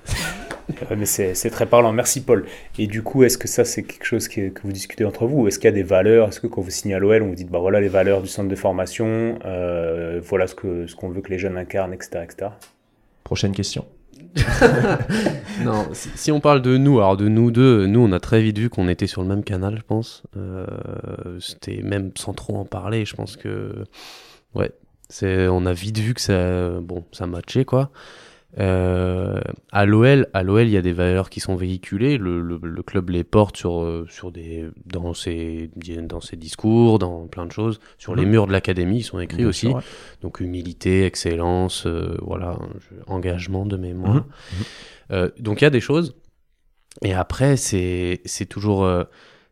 mais 0.97 1.07
c'est 1.07 1.51
très 1.51 1.66
parlant. 1.66 1.93
Merci, 1.93 2.22
Paul. 2.22 2.47
Et 2.78 2.86
du 2.86 3.03
coup, 3.03 3.24
est-ce 3.24 3.38
que 3.38 3.49
ça, 3.49 3.64
c'est 3.64 3.82
quelque 3.82 4.05
chose 4.05 4.28
que 4.28 4.53
vous 4.62 4.72
discutez 4.72 5.05
entre 5.05 5.26
vous? 5.26 5.47
Est-ce 5.49 5.59
qu'il 5.59 5.66
y 5.66 5.72
a 5.72 5.74
des 5.74 5.82
valeurs? 5.82 6.28
Est-ce 6.28 6.41
que 6.41 6.47
quand 6.47 6.61
vous 6.61 6.70
signez 6.70 6.95
à 6.95 6.99
l'OL, 6.99 7.22
on 7.22 7.28
vous 7.28 7.34
dit, 7.34 7.45
bah 7.45 7.59
voilà 7.59 7.80
les 7.80 7.88
valeurs 7.88 8.22
du 8.22 8.28
centre 8.28 8.49
de 8.49 8.57
formation, 8.57 9.38
euh, 9.45 10.20
voilà 10.22 10.47
ce 10.47 10.55
qu'on 10.55 10.86
ce 10.86 10.95
qu'on 10.95 11.11
veut 11.11 11.20
que 11.20 11.30
les 11.30 11.38
jeunes 11.38 11.57
incarnent, 11.57 11.93
etc., 11.93 12.24
etc. 12.24 12.51
Prochaine 13.24 13.53
question. 13.53 13.86
non, 15.64 15.89
si, 15.93 16.31
on 16.31 16.41
parle 16.41 16.62
de 16.62 16.76
nous, 16.76 16.99
alors 16.99 17.16
de 17.16 17.28
nous 17.28 17.51
deux, 17.51 17.87
nous 17.87 18.01
on 18.01 18.12
a 18.12 18.20
très 18.20 18.41
vite 18.43 18.59
vu 18.59 18.70
qu'on 18.70 18.89
était 18.89 19.07
sur 19.07 19.22
le 19.22 19.28
même 19.28 19.43
canal, 19.43 19.76
je 19.76 19.83
pense. 19.83 20.22
Euh, 20.37 20.66
c'était 21.41 21.83
même 21.83 22.12
sans 22.16 22.33
trop 22.33 22.57
en 22.57 22.64
parler, 22.64 23.05
je 23.05 23.16
pense 23.16 23.37
que 23.37 23.85
ouais, 24.55 24.72
on 25.22 25.66
a 25.66 25.72
vite 25.72 25.99
vu 25.99 26.14
que 26.14 26.20
ça 26.20 26.81
bon, 26.81 27.05
ça 27.12 27.26
matchait 27.26 27.64
quoi. 27.64 27.91
Euh, 28.59 29.40
à 29.70 29.86
l'OL, 29.86 30.26
à 30.32 30.42
l'OL, 30.42 30.62
il 30.62 30.70
y 30.70 30.76
a 30.76 30.82
des 30.82 30.92
valeurs 30.92 31.30
qui 31.30 31.40
sont 31.40 31.55
véhiculées. 31.55 32.18
Le, 32.18 32.40
le, 32.40 32.82
club 32.82 33.11
les 33.11 33.22
porte 33.22 33.57
sur, 33.57 33.82
euh, 33.82 34.07
sur 34.11 34.32
des, 34.32 34.68
dans 34.86 35.14
ses, 35.14 35.70
dans 36.03 36.20
ses 36.20 36.36
discours, 36.36 36.98
dans 36.98 37.26
plein 37.26 37.46
de 37.46 37.53
choses. 37.53 37.80
Sur 37.98 38.14
les 38.14 38.24
mhm. 38.24 38.30
murs 38.30 38.46
de 38.48 38.53
l'académie, 38.53 38.98
ils 38.98 39.05
sont 39.05 39.20
écrits 39.20 39.44
aussi. 39.44 39.72
Donc 40.22 40.40
humilité, 40.40 41.05
excellence, 41.05 41.86
euh, 41.86 42.16
voilà, 42.22 42.59
engagement 43.07 43.66
de 43.66 43.76
mémoire. 43.76 44.24
Mhm. 45.11 45.16
Mhm. 45.18 45.30
donc 45.38 45.61
il 45.61 45.64
y 45.64 45.66
a 45.66 45.70
des 45.70 45.80
choses. 45.80 46.16
Et 47.03 47.14
après, 47.14 47.57
c'est, 47.57 48.20
toujours, 48.48 48.88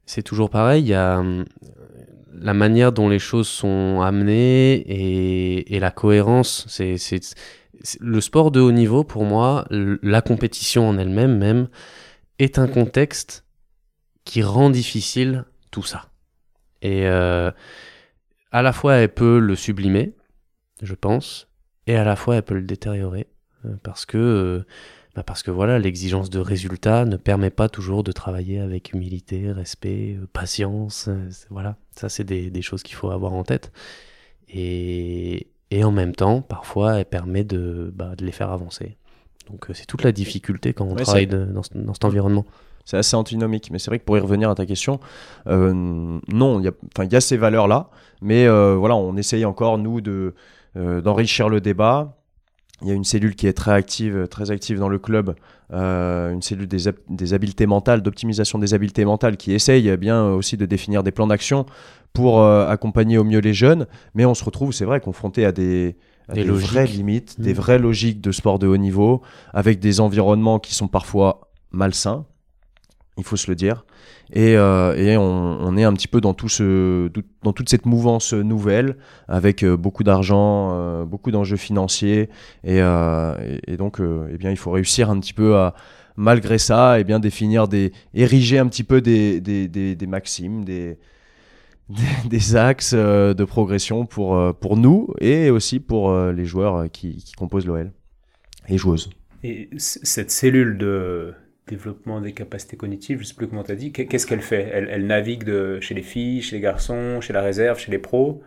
c'est 0.06 0.22
toujours 0.22 0.50
pareil. 0.50 0.82
Il 0.82 0.88
y 0.88 0.94
a 0.94 1.20
hum, 1.20 1.44
la 2.34 2.52
manière 2.52 2.92
dont 2.92 3.08
les 3.08 3.20
choses 3.20 3.48
sont 3.48 4.00
amenées 4.00 4.74
et, 4.74 5.76
et 5.76 5.78
la 5.78 5.92
cohérence. 5.92 6.66
C'est 6.68 6.96
le 8.00 8.20
sport 8.20 8.50
de 8.50 8.60
haut 8.60 8.72
niveau, 8.72 9.04
pour 9.04 9.24
moi, 9.24 9.66
la 9.70 10.22
compétition 10.22 10.88
en 10.88 10.98
elle-même 10.98 11.38
même, 11.38 11.68
est 12.38 12.58
un 12.58 12.68
contexte 12.68 13.44
qui 14.24 14.42
rend 14.42 14.70
difficile 14.70 15.44
tout 15.70 15.82
ça. 15.82 16.10
Et 16.82 17.06
euh, 17.06 17.50
à 18.52 18.62
la 18.62 18.72
fois, 18.72 18.94
elle 18.96 19.12
peut 19.12 19.38
le 19.38 19.56
sublimer, 19.56 20.14
je 20.82 20.94
pense, 20.94 21.48
et 21.86 21.96
à 21.96 22.04
la 22.04 22.16
fois, 22.16 22.36
elle 22.36 22.42
peut 22.42 22.54
le 22.54 22.62
détériorer, 22.62 23.28
euh, 23.64 23.74
parce 23.82 24.06
que, 24.06 24.18
euh, 24.18 24.66
bah 25.14 25.22
parce 25.22 25.42
que 25.42 25.50
voilà, 25.50 25.78
l'exigence 25.78 26.30
de 26.30 26.38
résultat 26.38 27.04
ne 27.04 27.16
permet 27.16 27.50
pas 27.50 27.68
toujours 27.68 28.04
de 28.04 28.12
travailler 28.12 28.60
avec 28.60 28.92
humilité, 28.92 29.50
respect, 29.50 30.18
patience. 30.32 31.08
voilà, 31.50 31.76
ça, 31.96 32.08
c'est 32.08 32.24
des, 32.24 32.50
des 32.50 32.62
choses 32.62 32.82
qu'il 32.82 32.94
faut 32.94 33.10
avoir 33.10 33.32
en 33.32 33.42
tête. 33.44 33.72
Et, 34.48 35.48
et 35.70 35.84
en 35.84 35.90
même 35.90 36.14
temps, 36.14 36.40
parfois, 36.40 36.98
elle 36.98 37.04
permet 37.04 37.44
de, 37.44 37.92
bah, 37.94 38.14
de 38.16 38.24
les 38.24 38.32
faire 38.32 38.50
avancer. 38.50 38.96
Donc 39.50 39.68
euh, 39.68 39.74
c'est 39.74 39.86
toute 39.86 40.02
la 40.02 40.12
difficulté 40.12 40.72
quand 40.72 40.86
on 40.86 40.94
travaille 40.94 41.26
dans, 41.26 41.62
dans, 41.74 41.94
cet 41.94 42.04
environnement. 42.04 42.44
C'est 42.84 42.96
assez 42.96 43.16
antinomique, 43.16 43.70
mais 43.70 43.78
c'est 43.78 43.90
vrai 43.90 43.98
que 43.98 44.04
pour 44.04 44.16
y 44.16 44.20
revenir 44.20 44.48
à 44.48 44.54
ta 44.54 44.64
question, 44.64 44.98
euh, 45.46 45.72
non, 45.74 46.60
il 46.60 46.72
y, 47.12 47.16
a 47.16 47.20
ces 47.20 47.36
valeurs-là, 47.36 47.90
mais 48.22 48.46
euh, 48.46 48.76
voilà, 48.76 48.96
on 48.96 49.14
essaye 49.16 49.44
encore, 49.44 49.76
nous, 49.76 50.00
de, 50.00 50.34
d'enrichir 50.74 51.48
le 51.48 51.60
débat. 51.60 52.17
Il 52.82 52.88
y 52.88 52.92
a 52.92 52.94
une 52.94 53.04
cellule 53.04 53.34
qui 53.34 53.48
est 53.48 53.52
très 53.52 53.72
active, 53.72 54.28
très 54.28 54.52
active 54.52 54.78
dans 54.78 54.88
le 54.88 55.00
club, 55.00 55.34
une 55.70 56.40
cellule 56.40 56.68
des, 56.68 56.84
des 57.08 57.34
habiletés 57.34 57.66
mentales, 57.66 58.02
d'optimisation 58.02 58.58
des 58.60 58.72
habiletés 58.72 59.04
mentales, 59.04 59.36
qui 59.36 59.52
essaye 59.52 59.96
bien 59.96 60.26
aussi 60.26 60.56
de 60.56 60.64
définir 60.64 61.02
des 61.02 61.10
plans 61.10 61.26
d'action 61.26 61.66
pour 62.12 62.40
euh, 62.40 62.66
accompagner 62.68 63.18
au 63.18 63.24
mieux 63.24 63.40
les 63.40 63.54
jeunes, 63.54 63.86
mais 64.14 64.24
on 64.24 64.34
se 64.34 64.44
retrouve, 64.44 64.72
c'est 64.72 64.84
vrai, 64.84 65.00
confronté 65.00 65.44
à 65.44 65.52
des, 65.52 65.96
des, 66.32 66.44
vraies 66.44 66.86
limites, 66.86 67.40
des 67.40 67.52
mmh. 67.52 67.56
vraies 67.56 67.78
logiques 67.78 68.20
de 68.20 68.32
sport 68.32 68.58
de 68.58 68.66
haut 68.66 68.76
niveau, 68.76 69.22
avec 69.52 69.78
des 69.78 70.00
environnements 70.00 70.58
qui 70.58 70.74
sont 70.74 70.88
parfois 70.88 71.50
malsains, 71.70 72.26
il 73.18 73.24
faut 73.24 73.36
se 73.36 73.50
le 73.50 73.54
dire. 73.54 73.84
Et, 74.32 74.56
euh, 74.56 74.94
et 74.94 75.16
on, 75.16 75.76
est 75.76 75.84
un 75.84 75.92
petit 75.92 76.08
peu 76.08 76.20
dans, 76.20 76.34
tout 76.34 76.48
ce, 76.48 77.10
dans 77.42 77.52
toute 77.52 77.68
cette 77.68 77.86
mouvance 77.86 78.32
nouvelle, 78.32 78.96
avec 79.26 79.62
euh, 79.62 79.76
beaucoup 79.76 80.04
d'argent, 80.04 81.04
beaucoup 81.04 81.30
d'enjeux 81.30 81.56
financiers. 81.56 82.30
Et, 82.64 82.78
et, 82.78 83.76
donc, 83.76 84.00
eh 84.00 84.38
bien, 84.38 84.50
il 84.50 84.56
faut 84.56 84.70
réussir 84.70 85.10
un 85.10 85.18
petit 85.18 85.32
peu 85.34 85.56
à, 85.56 85.74
malgré 86.16 86.58
ça, 86.58 87.00
eh 87.00 87.04
bien, 87.04 87.20
définir 87.20 87.68
des, 87.68 87.92
ériger 88.14 88.58
un 88.58 88.66
petit 88.66 88.84
peu 88.84 89.00
des, 89.00 89.40
des, 89.40 89.68
des, 89.68 89.94
des 89.94 90.06
maximes, 90.06 90.64
des, 90.64 90.98
des, 92.28 92.56
axes 92.56 92.92
euh, 92.94 93.34
de 93.34 93.44
progression 93.44 94.06
pour, 94.06 94.36
euh, 94.36 94.52
pour 94.52 94.76
nous 94.76 95.08
et 95.20 95.50
aussi 95.50 95.80
pour 95.80 96.10
euh, 96.10 96.32
les 96.32 96.44
joueurs 96.44 96.90
qui, 96.90 97.16
qui 97.16 97.32
composent 97.32 97.66
l'OL 97.66 97.92
et 98.68 98.76
joueuses. 98.76 99.10
Et 99.44 99.70
cette 99.78 100.30
cellule 100.30 100.78
de 100.78 101.32
développement 101.68 102.20
des 102.20 102.32
capacités 102.32 102.76
cognitives, 102.76 103.18
je 103.18 103.22
ne 103.22 103.26
sais 103.26 103.34
plus 103.34 103.48
comment 103.48 103.62
tu 103.62 103.72
as 103.72 103.76
dit, 103.76 103.92
qu'est-ce 103.92 104.26
qu'elle 104.26 104.42
fait? 104.42 104.70
Elle, 104.72 104.88
elle, 104.90 105.06
navigue 105.06 105.44
de, 105.44 105.80
chez 105.80 105.94
les 105.94 106.02
filles, 106.02 106.42
chez 106.42 106.56
les 106.56 106.62
garçons, 106.62 107.20
chez 107.20 107.32
la 107.32 107.42
réserve, 107.42 107.78
chez 107.78 107.90
les 107.90 107.98
pros, 107.98 108.42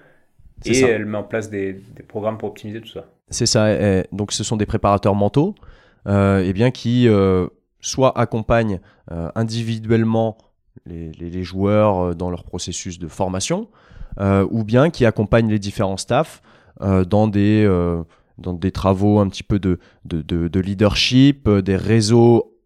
et 0.65 0.79
elle 0.81 1.05
met 1.05 1.17
en 1.17 1.23
place 1.23 1.49
des, 1.49 1.73
des, 1.73 2.03
programmes 2.03 2.37
pour 2.37 2.49
optimiser 2.49 2.81
tout 2.81 2.89
ça. 2.89 3.05
C'est 3.29 3.45
ça, 3.45 4.03
donc 4.11 4.31
ce 4.31 4.43
sont 4.43 4.57
des 4.57 4.65
préparateurs 4.65 5.15
mentaux 5.15 5.55
euh, 6.07 6.43
et 6.43 6.53
bien 6.53 6.69
qui 6.69 7.07
soit 7.79 8.17
accompagnent 8.19 8.79
individuellement 9.35 10.37
les, 10.85 11.43
joueurs 11.43 11.99
euh, 11.99 12.13
dans 12.13 12.29
leur 12.29 12.43
processus 12.43 12.99
de 12.99 13.07
formation, 13.07 13.67
euh, 14.19 14.47
ou 14.49 14.63
bien 14.63 14.89
qui 14.89 15.05
accompagnent 15.05 15.49
les 15.49 15.59
différents 15.59 15.97
staffs 15.97 16.41
euh, 16.81 17.05
dans 17.05 17.27
des 17.27 17.67
dans 18.37 18.53
des 18.53 18.71
travaux 18.71 19.19
un 19.19 19.29
petit 19.29 19.43
peu 19.43 19.59
de, 19.59 19.77
de, 20.05 20.59
leadership, 20.59 21.47
des 21.47 21.75
réseaux 21.75 22.57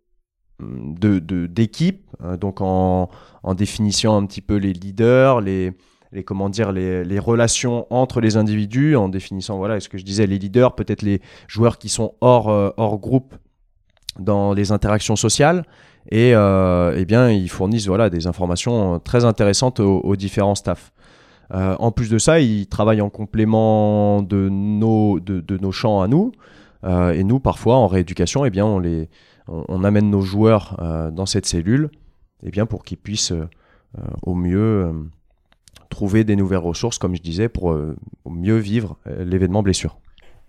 de, 0.59 1.19
d'équipes, 1.47 2.07
donc 2.39 2.61
en, 2.61 3.09
en, 3.43 3.53
définissant 3.53 4.17
un 4.17 4.25
petit 4.25 4.41
peu 4.41 4.55
les 4.55 4.73
leaders, 4.73 5.41
les, 5.41 5.73
les 6.11 6.23
comment 6.23 6.49
dire, 6.49 6.71
les, 6.71 7.19
relations 7.19 7.87
entre 7.89 8.21
les 8.21 8.37
individus, 8.37 8.95
en 8.95 9.09
définissant, 9.09 9.57
voilà, 9.57 9.79
ce 9.79 9.89
que 9.89 9.97
je 9.97 10.05
disais, 10.05 10.27
les 10.27 10.39
leaders, 10.39 10.75
peut-être 10.75 11.01
les 11.01 11.21
joueurs 11.47 11.77
qui 11.77 11.89
sont 11.89 12.13
hors, 12.21 12.47
hors 12.47 12.97
groupe 12.99 13.35
dans 14.17 14.53
les 14.53 14.71
interactions 14.71 15.15
sociales, 15.15 15.65
et 16.11 16.35
euh, 16.35 16.93
eh 16.95 17.05
bien, 17.05 17.31
ils 17.31 17.49
fournissent 17.49 17.87
voilà, 17.87 18.09
des 18.09 18.27
informations 18.27 18.99
très 18.99 19.25
intéressantes 19.25 19.79
aux, 19.79 20.15
différents 20.15 20.55
staffs. 20.55 20.91
Euh, 21.53 21.75
en 21.79 21.91
plus 21.91 22.09
de 22.09 22.17
ça, 22.17 22.39
ils 22.39 22.67
travaillent 22.67 23.01
en 23.01 23.09
complément 23.09 24.21
de 24.21 24.49
nos, 24.49 25.19
de, 25.19 25.41
de 25.41 25.57
nos 25.57 25.71
champs 25.71 26.01
à 26.01 26.07
nous. 26.07 26.31
Euh, 26.83 27.13
et 27.13 27.23
nous, 27.23 27.39
parfois, 27.39 27.77
en 27.77 27.87
rééducation, 27.87 28.45
eh 28.45 28.49
bien, 28.49 28.65
on, 28.65 28.79
les, 28.79 29.09
on, 29.47 29.83
amène 29.83 30.09
nos 30.09 30.21
joueurs 30.21 30.77
dans 31.13 31.25
cette 31.25 31.45
cellule 31.45 31.89
eh 32.43 32.51
bien, 32.51 32.65
pour 32.65 32.83
qu'ils 32.83 32.97
puissent 32.97 33.33
au 34.23 34.35
mieux 34.35 34.91
trouver 35.89 36.23
des 36.23 36.35
nouvelles 36.35 36.59
ressources, 36.59 36.97
comme 36.97 37.15
je 37.15 37.21
disais, 37.21 37.49
pour 37.49 37.77
mieux 38.25 38.57
vivre 38.57 38.97
l'événement 39.05 39.63
blessure. 39.63 39.97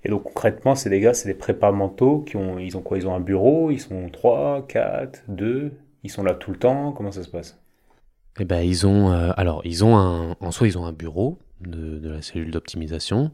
Et 0.07 0.09
donc 0.09 0.23
concrètement, 0.23 0.77
c'est 0.77 0.89
des 0.89 1.01
gars, 1.01 1.15
c'est 1.15 1.29
des 1.29 1.35
prépas 1.35 1.73
mentaux 1.73 2.21
qui 2.21 2.37
ont, 2.37 2.61
ils 2.61 2.77
ont 2.77 2.81
quoi? 2.81 2.97
Ils 2.97 3.09
ont 3.09 3.15
un 3.15 3.21
bureau, 3.21 3.73
ils 3.73 3.81
sont 3.81 4.09
3, 4.09 4.65
4, 4.69 5.25
2, 5.27 5.73
ils 6.05 6.11
sont 6.11 6.23
là 6.23 6.35
tout 6.35 6.53
le 6.53 6.59
temps, 6.59 6.93
comment 6.93 7.11
ça 7.11 7.25
se 7.25 7.29
passe? 7.29 7.59
Eh 8.39 8.45
ben 8.45 8.61
ils 8.61 8.87
ont, 8.87 9.11
euh, 9.11 9.33
alors 9.37 9.63
ils 9.65 9.85
ont 9.85 9.97
un, 9.97 10.37
en 10.39 10.51
soi 10.53 10.69
ils 10.69 10.79
ont 10.79 10.87
un 10.87 10.93
bureau 10.93 11.39
de, 11.61 12.09
la 12.09 12.23
cellule 12.23 12.51
d'optimisation. 12.51 13.31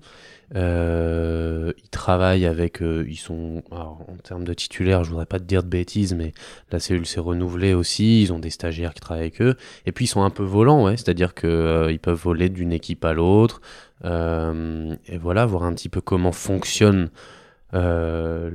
Euh, 0.55 1.73
ils 1.83 1.89
travaillent 1.89 2.47
avec, 2.47 2.83
euh, 2.83 3.05
ils 3.09 3.17
sont, 3.17 3.63
en 3.71 4.17
termes 4.23 4.45
de 4.45 4.55
titulaires, 4.55 5.03
je 5.05 5.11
voudrais 5.11 5.27
pas 5.27 5.39
te 5.39 5.45
dire 5.45 5.63
de 5.63 5.69
bêtises, 5.69 6.15
mais 6.15 6.33
la 6.71 6.79
cellule 6.79 7.07
s'est 7.07 7.21
renouvelée 7.21 7.75
aussi. 7.75 8.23
Ils 8.23 8.33
ont 8.33 8.39
des 8.39 8.51
stagiaires 8.51 8.95
qui 8.95 9.01
travaillent 9.01 9.23
avec 9.23 9.41
eux, 9.41 9.57
et 9.87 9.93
puis 9.93 10.05
ils 10.05 10.09
sont 10.09 10.23
un 10.23 10.31
peu 10.31 10.43
volants, 10.45 10.85
ouais, 10.85 10.97
c'est-à-dire 10.97 11.35
que 11.35 11.89
ils 11.91 11.99
peuvent 11.99 12.21
voler 12.21 12.49
d'une 12.49 12.73
équipe 12.73 13.05
à 13.05 13.13
l'autre. 13.13 13.61
Euh, 14.05 14.95
et 15.07 15.19
voilà, 15.19 15.47
voir 15.47 15.65
un 15.65 15.75
petit 15.75 15.89
peu 15.89 16.01
comment 16.01 16.33
fonctionne 16.33 17.11
euh, 17.75 18.51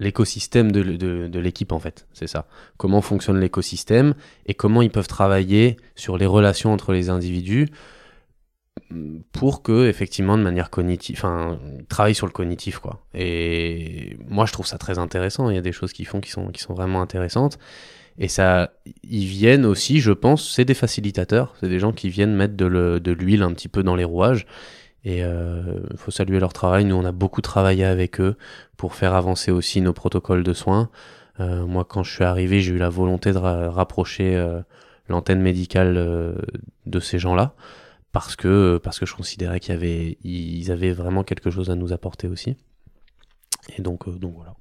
l'écosystème 0.00 0.72
de, 0.72 1.38
l'équipe 1.38 1.72
en 1.72 1.78
fait, 1.78 2.06
c'est 2.12 2.26
ça. 2.26 2.46
Comment 2.78 3.02
fonctionne 3.02 3.38
l'écosystème 3.38 4.14
et 4.46 4.54
comment 4.54 4.82
ils 4.82 4.90
peuvent 4.90 5.08
travailler 5.08 5.76
sur 5.96 6.16
les 6.16 6.26
relations 6.26 6.72
entre 6.72 6.92
les 6.92 7.10
individus 7.10 7.68
pour 9.32 9.62
que 9.62 9.88
effectivement 9.88 10.36
de 10.38 10.42
manière 10.42 10.70
cognitive, 10.70 11.16
enfin, 11.18 11.58
travailler 11.88 12.14
sur 12.14 12.26
le 12.26 12.32
cognitif 12.32 12.78
quoi. 12.78 13.00
Et 13.14 14.16
moi 14.28 14.46
je 14.46 14.52
trouve 14.52 14.66
ça 14.66 14.78
très 14.78 14.98
intéressant. 14.98 15.50
Il 15.50 15.54
y 15.54 15.58
a 15.58 15.62
des 15.62 15.72
choses 15.72 15.92
qu'ils 15.92 16.06
font 16.06 16.20
qui 16.20 16.30
sont 16.30 16.48
qui 16.48 16.62
sont 16.62 16.74
vraiment 16.74 17.02
intéressantes. 17.02 17.58
Et 18.18 18.28
ça, 18.28 18.72
ils 19.04 19.24
viennent 19.24 19.64
aussi, 19.64 20.00
je 20.00 20.12
pense, 20.12 20.50
c'est 20.50 20.66
des 20.66 20.74
facilitateurs, 20.74 21.54
c'est 21.60 21.68
des 21.68 21.78
gens 21.78 21.92
qui 21.92 22.10
viennent 22.10 22.34
mettre 22.34 22.54
de 22.56 23.10
l'huile 23.12 23.42
un 23.42 23.52
petit 23.52 23.68
peu 23.68 23.82
dans 23.82 23.96
les 23.96 24.04
rouages. 24.04 24.46
Et 25.04 25.18
il 25.18 25.22
euh, 25.22 25.96
faut 25.96 26.10
saluer 26.10 26.38
leur 26.38 26.52
travail. 26.52 26.84
Nous, 26.84 26.94
on 26.94 27.04
a 27.04 27.12
beaucoup 27.12 27.40
travaillé 27.40 27.84
avec 27.84 28.20
eux 28.20 28.36
pour 28.76 28.94
faire 28.94 29.14
avancer 29.14 29.50
aussi 29.50 29.80
nos 29.80 29.92
protocoles 29.92 30.44
de 30.44 30.52
soins. 30.52 30.90
Euh, 31.40 31.66
moi, 31.66 31.84
quand 31.84 32.04
je 32.04 32.12
suis 32.12 32.24
arrivé, 32.24 32.60
j'ai 32.60 32.72
eu 32.72 32.78
la 32.78 32.88
volonté 32.88 33.32
de 33.32 33.38
rapprocher 33.38 34.36
euh, 34.36 34.60
l'antenne 35.08 35.40
médicale 35.40 36.36
de 36.86 37.00
ces 37.00 37.18
gens-là 37.18 37.54
parce 38.12 38.36
que 38.36 38.78
parce 38.82 38.98
que 38.98 39.06
je 39.06 39.14
considérais 39.14 39.58
qu'ils 39.60 39.74
avaient 39.74 40.18
ils 40.22 40.70
avaient 40.70 40.92
vraiment 40.92 41.24
quelque 41.24 41.50
chose 41.50 41.70
à 41.70 41.74
nous 41.74 41.92
apporter 41.92 42.28
aussi. 42.28 42.56
Et 43.76 43.82
donc 43.82 44.08
donc 44.18 44.34
voilà. 44.36 44.54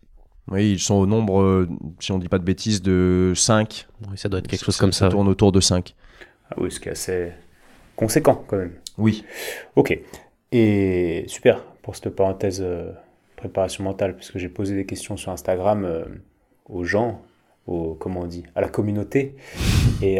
Oui, 0.49 0.71
ils 0.71 0.79
sont 0.79 0.95
au 0.95 1.05
nombre, 1.05 1.41
euh, 1.41 1.69
si 1.99 2.11
on 2.11 2.17
ne 2.17 2.21
dit 2.21 2.27
pas 2.27 2.39
de 2.39 2.43
bêtises, 2.43 2.81
de 2.81 3.31
5. 3.35 3.87
Oui, 4.09 4.17
ça 4.17 4.27
doit 4.27 4.39
être 4.39 4.47
quelque 4.47 4.65
chose 4.65 4.77
comme 4.77 4.91
ça. 4.91 5.05
Ça 5.05 5.11
tourne 5.11 5.27
autour 5.27 5.51
de 5.51 5.61
5. 5.61 5.95
Ah 6.49 6.55
oui, 6.57 6.71
ce 6.71 6.79
qui 6.79 6.89
est 6.89 6.93
assez 6.93 7.31
conséquent 7.95 8.43
quand 8.47 8.57
même. 8.57 8.73
Oui. 8.97 9.23
Ok. 9.75 9.97
Et 10.51 11.23
super 11.27 11.63
pour 11.83 11.95
cette 11.95 12.09
parenthèse 12.09 12.61
euh, 12.61 12.91
préparation 13.35 13.83
mentale, 13.83 14.15
parce 14.15 14.31
que 14.31 14.39
j'ai 14.39 14.49
posé 14.49 14.75
des 14.75 14.85
questions 14.85 15.15
sur 15.15 15.31
Instagram 15.31 16.05
aux 16.65 16.83
gens, 16.83 17.21
au, 17.67 17.95
comment 17.95 18.21
on 18.21 18.27
dit, 18.27 18.43
à 18.55 18.61
la 18.61 18.69
communauté. 18.69 19.35
Et 20.01 20.19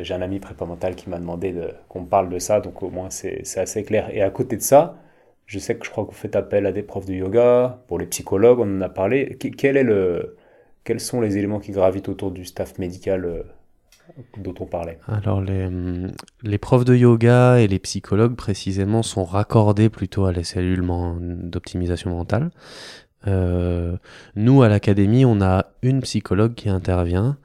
j'ai 0.00 0.14
un 0.14 0.22
ami 0.22 0.40
prépa 0.40 0.64
mental 0.64 0.94
qui 0.94 1.08
m'a 1.08 1.18
demandé 1.18 1.54
qu'on 1.88 2.04
parle 2.04 2.28
de 2.28 2.38
ça, 2.38 2.60
donc 2.60 2.82
au 2.82 2.90
moins 2.90 3.10
c'est 3.10 3.58
assez 3.58 3.82
clair. 3.82 4.10
Et 4.14 4.22
à 4.22 4.30
côté 4.30 4.56
de 4.56 4.62
ça, 4.62 4.98
je 5.46 5.58
sais 5.58 5.76
que 5.76 5.86
je 5.86 5.90
crois 5.90 6.04
que 6.04 6.10
vous 6.10 6.16
faites 6.16 6.36
appel 6.36 6.66
à 6.66 6.72
des 6.72 6.82
profs 6.82 7.06
de 7.06 7.14
yoga, 7.14 7.78
pour 7.86 7.98
les 7.98 8.06
psychologues, 8.06 8.58
on 8.58 8.78
en 8.78 8.80
a 8.82 8.88
parlé. 8.88 9.38
Quel 9.38 9.76
est 9.76 9.84
le, 9.84 10.36
quels 10.84 11.00
sont 11.00 11.20
les 11.20 11.38
éléments 11.38 11.60
qui 11.60 11.72
gravitent 11.72 12.08
autour 12.08 12.32
du 12.32 12.44
staff 12.44 12.78
médical 12.78 13.24
euh, 13.24 13.42
dont 14.38 14.54
on 14.58 14.66
parlait? 14.66 14.98
Alors 15.06 15.40
les, 15.40 15.66
hum, 15.66 16.12
les, 16.42 16.58
profs 16.58 16.84
de 16.84 16.96
yoga 16.96 17.60
et 17.60 17.68
les 17.68 17.78
psychologues 17.78 18.34
précisément 18.34 19.02
sont 19.02 19.24
raccordés 19.24 19.88
plutôt 19.88 20.24
à 20.24 20.32
les 20.32 20.44
cellules 20.44 20.84
d'optimisation 21.20 22.10
mentale. 22.10 22.50
Euh, 23.26 23.96
nous 24.34 24.62
à 24.62 24.68
l'académie, 24.68 25.24
on 25.24 25.40
a 25.40 25.66
une 25.82 26.00
psychologue 26.02 26.54
qui 26.54 26.68
intervient. 26.68 27.36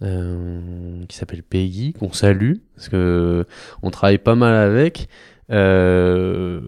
Euh, 0.00 1.04
qui 1.08 1.16
s'appelle 1.16 1.42
Peggy, 1.42 1.92
qu'on 1.92 2.12
salue, 2.12 2.58
parce 2.76 2.88
que 2.88 3.46
on 3.82 3.90
travaille 3.90 4.18
pas 4.18 4.36
mal 4.36 4.54
avec, 4.54 5.08
euh, 5.50 6.60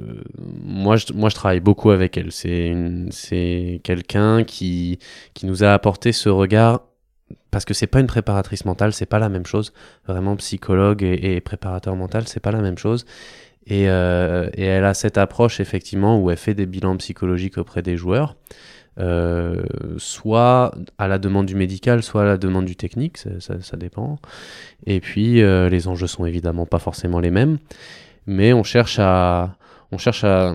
moi, 0.65 0.97
je, 0.97 1.13
moi, 1.13 1.29
je 1.29 1.35
travaille 1.35 1.61
beaucoup 1.61 1.91
avec 1.91 2.17
elle. 2.17 2.33
C'est 2.33 3.81
quelqu'un 3.85 4.45
qui, 4.45 4.99
qui 5.35 5.47
nous 5.47 5.63
a 5.65 5.73
apporté 5.73 6.13
ce 6.13 6.29
regard 6.29 6.81
parce 7.51 7.65
que 7.65 7.75
c'est 7.75 7.87
pas 7.87 8.01
une 8.01 8.07
préparatrice 8.07 8.65
mentale, 8.65 8.93
c'est 8.93 9.07
pas 9.07 9.19
la 9.19 9.29
même 9.29 9.47
chose. 9.47 9.73
Vraiment, 10.07 10.37
psychologue 10.37 11.03
et, 11.03 11.41
préparateur 11.41 11.97
mental, 11.97 12.29
c'est 12.29 12.41
pas 12.41 12.53
la 12.53 12.61
même 12.61 12.79
chose. 12.79 13.05
Et, 13.71 13.89
euh, 13.89 14.51
et, 14.55 14.65
elle 14.65 14.85
a 14.85 14.95
cette 14.95 15.17
approche 15.17 15.61
effectivement 15.61 16.21
où 16.21 16.31
elle 16.31 16.37
fait 16.37 16.55
des 16.55 16.67
bilans 16.67 16.97
psychologiques 16.97 17.57
auprès 17.57 17.83
des 17.83 17.97
joueurs, 17.97 18.37
euh, 18.99 19.63
soit 19.97 20.75
à 20.99 21.09
la 21.09 21.19
demande 21.19 21.47
du 21.47 21.55
médical, 21.55 22.03
soit 22.03 22.23
à 22.23 22.25
la 22.25 22.37
demande 22.37 22.67
du 22.67 22.77
technique, 22.77 23.17
ça 23.39 23.77
dépend. 23.77 24.19
Et 24.87 25.01
puis 25.01 25.41
euh, 25.41 25.69
les 25.69 25.87
enjeux 25.89 26.09
sont 26.09 26.27
évidemment 26.27 26.67
pas 26.67 26.81
forcément 26.81 27.21
les 27.21 27.31
mêmes 27.31 27.59
mais 28.27 28.53
on 28.53 28.63
cherche 28.63 28.99
à, 28.99 29.57
on 29.93 29.99
cherche 29.99 30.25
à 30.25 30.55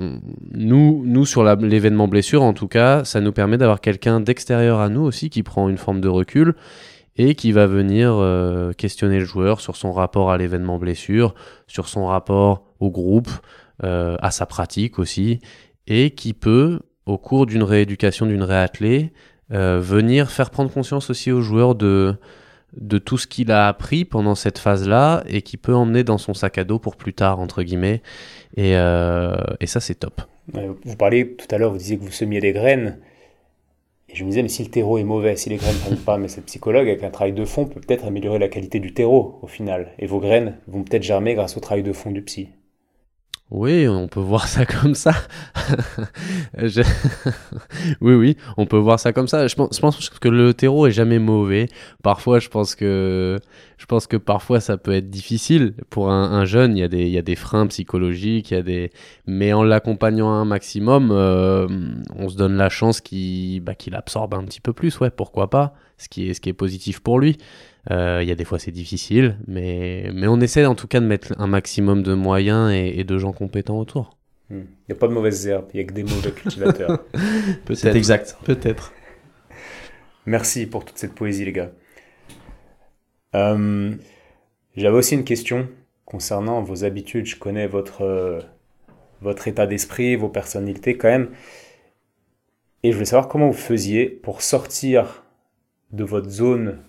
nous, 0.53 1.03
nous 1.05 1.25
sur 1.25 1.43
l'événement 1.43 2.07
blessure 2.07 2.41
en 2.43 2.53
tout 2.53 2.67
cas, 2.67 3.03
ça 3.03 3.21
nous 3.21 3.31
permet 3.31 3.57
d'avoir 3.57 3.81
quelqu'un 3.81 4.19
d'extérieur 4.19 4.79
à 4.79 4.89
nous 4.89 5.01
aussi 5.01 5.29
qui 5.29 5.43
prend 5.43 5.69
une 5.69 5.77
forme 5.77 6.01
de 6.01 6.07
recul 6.07 6.55
et 7.17 7.35
qui 7.35 7.51
va 7.51 7.65
venir 7.67 8.13
euh, 8.13 8.73
questionner 8.73 9.19
le 9.19 9.25
joueur 9.25 9.61
sur 9.61 9.75
son 9.75 9.91
rapport 9.91 10.31
à 10.31 10.37
l'événement 10.37 10.77
blessure, 10.77 11.33
sur 11.67 11.87
son 11.87 12.07
rapport 12.07 12.63
au 12.79 12.89
groupe, 12.91 13.29
euh, 13.83 14.17
à 14.21 14.31
sa 14.31 14.45
pratique 14.45 14.99
aussi, 14.99 15.39
et 15.87 16.11
qui 16.11 16.33
peut, 16.33 16.79
au 17.05 17.17
cours 17.17 17.45
d'une 17.45 17.63
rééducation 17.63 18.25
d'une 18.25 18.43
réathlée, 18.43 19.13
euh, 19.51 19.79
venir 19.79 20.31
faire 20.31 20.49
prendre 20.49 20.71
conscience 20.71 21.09
aussi 21.09 21.31
aux 21.31 21.41
joueurs 21.41 21.75
de 21.75 22.15
de 22.75 22.97
tout 22.97 23.17
ce 23.17 23.25
qu'il 23.25 23.53
a 23.53 23.69
appris 23.69 24.03
pendant 24.03 24.35
cette 24.35 24.57
phase-là 24.57 25.23
et 25.27 25.43
qui 25.43 25.55
peut 25.55 25.73
emmener 25.73 26.03
dans 26.03 26.17
son 26.17 26.33
sac 26.33 26.57
à 26.57 26.65
dos 26.65 26.77
pour 26.77 26.97
plus 26.97 27.13
tard, 27.13 27.39
entre 27.39 27.63
guillemets. 27.63 28.01
Et, 28.57 28.71
et 28.71 29.67
ça, 29.67 29.79
c'est 29.79 29.95
top. 29.95 30.21
Vous 30.51 30.97
parliez 30.97 31.37
tout 31.37 31.47
à 31.51 31.57
l'heure, 31.57 31.71
vous 31.71 31.77
disiez 31.77 31.97
que 31.97 32.03
vous 32.03 32.11
semiez 32.11 32.41
des 32.41 32.51
graines. 32.51 32.97
Je 34.15 34.23
me 34.23 34.29
disais, 34.29 34.43
mais 34.43 34.47
si 34.47 34.63
le 34.63 34.69
terreau 34.69 34.97
est 34.97 35.03
mauvais, 35.03 35.35
si 35.35 35.49
les 35.49 35.57
graines 35.57 35.75
ne 35.91 35.95
pas, 35.97 36.17
mais 36.17 36.29
cette 36.29 36.45
psychologue, 36.45 36.87
avec 36.87 37.03
un 37.03 37.09
travail 37.09 37.33
de 37.33 37.43
fond, 37.43 37.65
peut 37.65 37.81
peut-être 37.81 38.05
améliorer 38.05 38.39
la 38.39 38.47
qualité 38.47 38.79
du 38.79 38.93
terreau 38.93 39.39
au 39.41 39.47
final. 39.47 39.91
Et 39.99 40.07
vos 40.07 40.21
graines 40.21 40.55
vont 40.67 40.83
peut-être 40.83 41.03
germer 41.03 41.33
grâce 41.33 41.57
au 41.57 41.59
travail 41.59 41.83
de 41.83 41.91
fond 41.91 42.11
du 42.11 42.21
psy. 42.21 42.47
Oui, 43.51 43.87
on 43.87 44.07
peut 44.07 44.19
voir 44.19 44.47
ça 44.47 44.65
comme 44.81 44.95
ça. 44.95 45.13
oui, 48.01 48.15
oui, 48.15 48.37
on 48.57 48.65
peut 48.65 48.77
voir 48.77 48.99
ça 48.99 49.13
comme 49.13 49.27
ça. 49.27 49.47
Je 49.47 49.55
pense, 49.55 50.09
que 50.19 50.29
le 50.29 50.53
terreau 50.55 50.87
est 50.87 50.91
jamais 50.91 51.19
mauvais. 51.19 51.67
Parfois, 52.01 52.39
je 52.39 52.49
pense 52.49 52.73
que, 52.73 53.39
je 53.77 53.85
pense 53.85 54.07
que 54.07 54.17
parfois 54.17 54.59
ça 54.59 54.77
peut 54.77 54.93
être 54.93 55.11
difficile 55.11 55.75
pour 55.91 56.09
un, 56.09 56.43
jeune. 56.45 56.75
Il 56.75 56.79
y 56.79 56.83
a 56.83 56.87
des, 56.87 57.03
il 57.03 57.11
y 57.11 57.19
a 57.19 57.21
des 57.21 57.35
freins 57.35 57.67
psychologiques, 57.67 58.49
il 58.49 58.55
y 58.55 58.57
a 58.57 58.63
des, 58.63 58.91
mais 59.27 59.53
en 59.53 59.63
l'accompagnant 59.63 60.31
un 60.31 60.45
maximum, 60.45 61.11
euh, 61.11 61.67
on 62.15 62.29
se 62.29 62.37
donne 62.37 62.57
la 62.57 62.69
chance 62.69 62.99
qu'il, 62.99 63.59
bah, 63.61 63.75
qu'il 63.75 63.93
absorbe 63.93 64.33
un 64.33 64.43
petit 64.43 64.61
peu 64.61 64.73
plus. 64.73 64.99
Ouais, 64.99 65.11
pourquoi 65.11 65.51
pas? 65.51 65.75
Ce 65.97 66.09
qui 66.09 66.29
est, 66.29 66.33
ce 66.33 66.41
qui 66.41 66.49
est 66.49 66.53
positif 66.53 66.99
pour 66.99 67.19
lui. 67.19 67.37
Euh, 67.91 68.19
il 68.23 68.27
y 68.27 68.31
a 68.31 68.35
des 68.35 68.45
fois 68.45 68.57
c'est 68.57 68.71
difficile, 68.71 69.37
mais, 69.47 70.09
mais 70.13 70.27
on 70.27 70.39
essaie 70.41 70.65
en 70.65 70.75
tout 70.75 70.87
cas 70.87 70.99
de 70.99 71.05
mettre 71.05 71.33
un 71.37 71.47
maximum 71.47 72.01
de 72.01 72.13
moyens 72.13 72.71
et, 72.73 73.03
de 73.03 73.17
gens 73.17 73.31
compétents 73.31 73.79
autour. 73.79 74.17
Hmm. 74.49 74.61
Il 74.61 74.91
n'y 74.91 74.95
a 74.95 74.99
pas 74.99 75.07
de 75.07 75.13
mauvaises 75.13 75.47
herbes, 75.47 75.67
il 75.73 75.77
n'y 75.77 75.83
a 75.83 75.87
que 75.87 75.93
des 75.93 76.03
mauvais 76.03 76.31
cultivateurs. 76.31 77.03
C'est 77.73 77.95
exact. 77.95 78.37
Peut-être. 78.43 78.93
Merci 80.25 80.65
pour 80.65 80.85
toute 80.85 80.97
cette 80.97 81.13
poésie, 81.13 81.45
les 81.45 81.51
gars. 81.51 81.71
Euh, 83.35 83.93
j'avais 84.75 84.97
aussi 84.97 85.13
une 85.13 85.23
question 85.23 85.67
concernant 86.05 86.61
vos 86.61 86.83
habitudes. 86.83 87.25
Je 87.25 87.37
connais 87.37 87.67
votre, 87.67 88.01
euh, 88.01 88.39
votre 89.21 89.47
état 89.47 89.67
d'esprit, 89.67 90.15
vos 90.15 90.29
personnalités 90.29 90.97
quand 90.97 91.09
même. 91.09 91.29
Et 92.83 92.91
je 92.91 92.95
voulais 92.95 93.05
savoir 93.05 93.27
comment 93.27 93.47
vous 93.47 93.53
faisiez 93.53 94.07
pour 94.07 94.41
sortir 94.41 95.23
de 95.91 96.03
votre 96.03 96.29
zone 96.29 96.79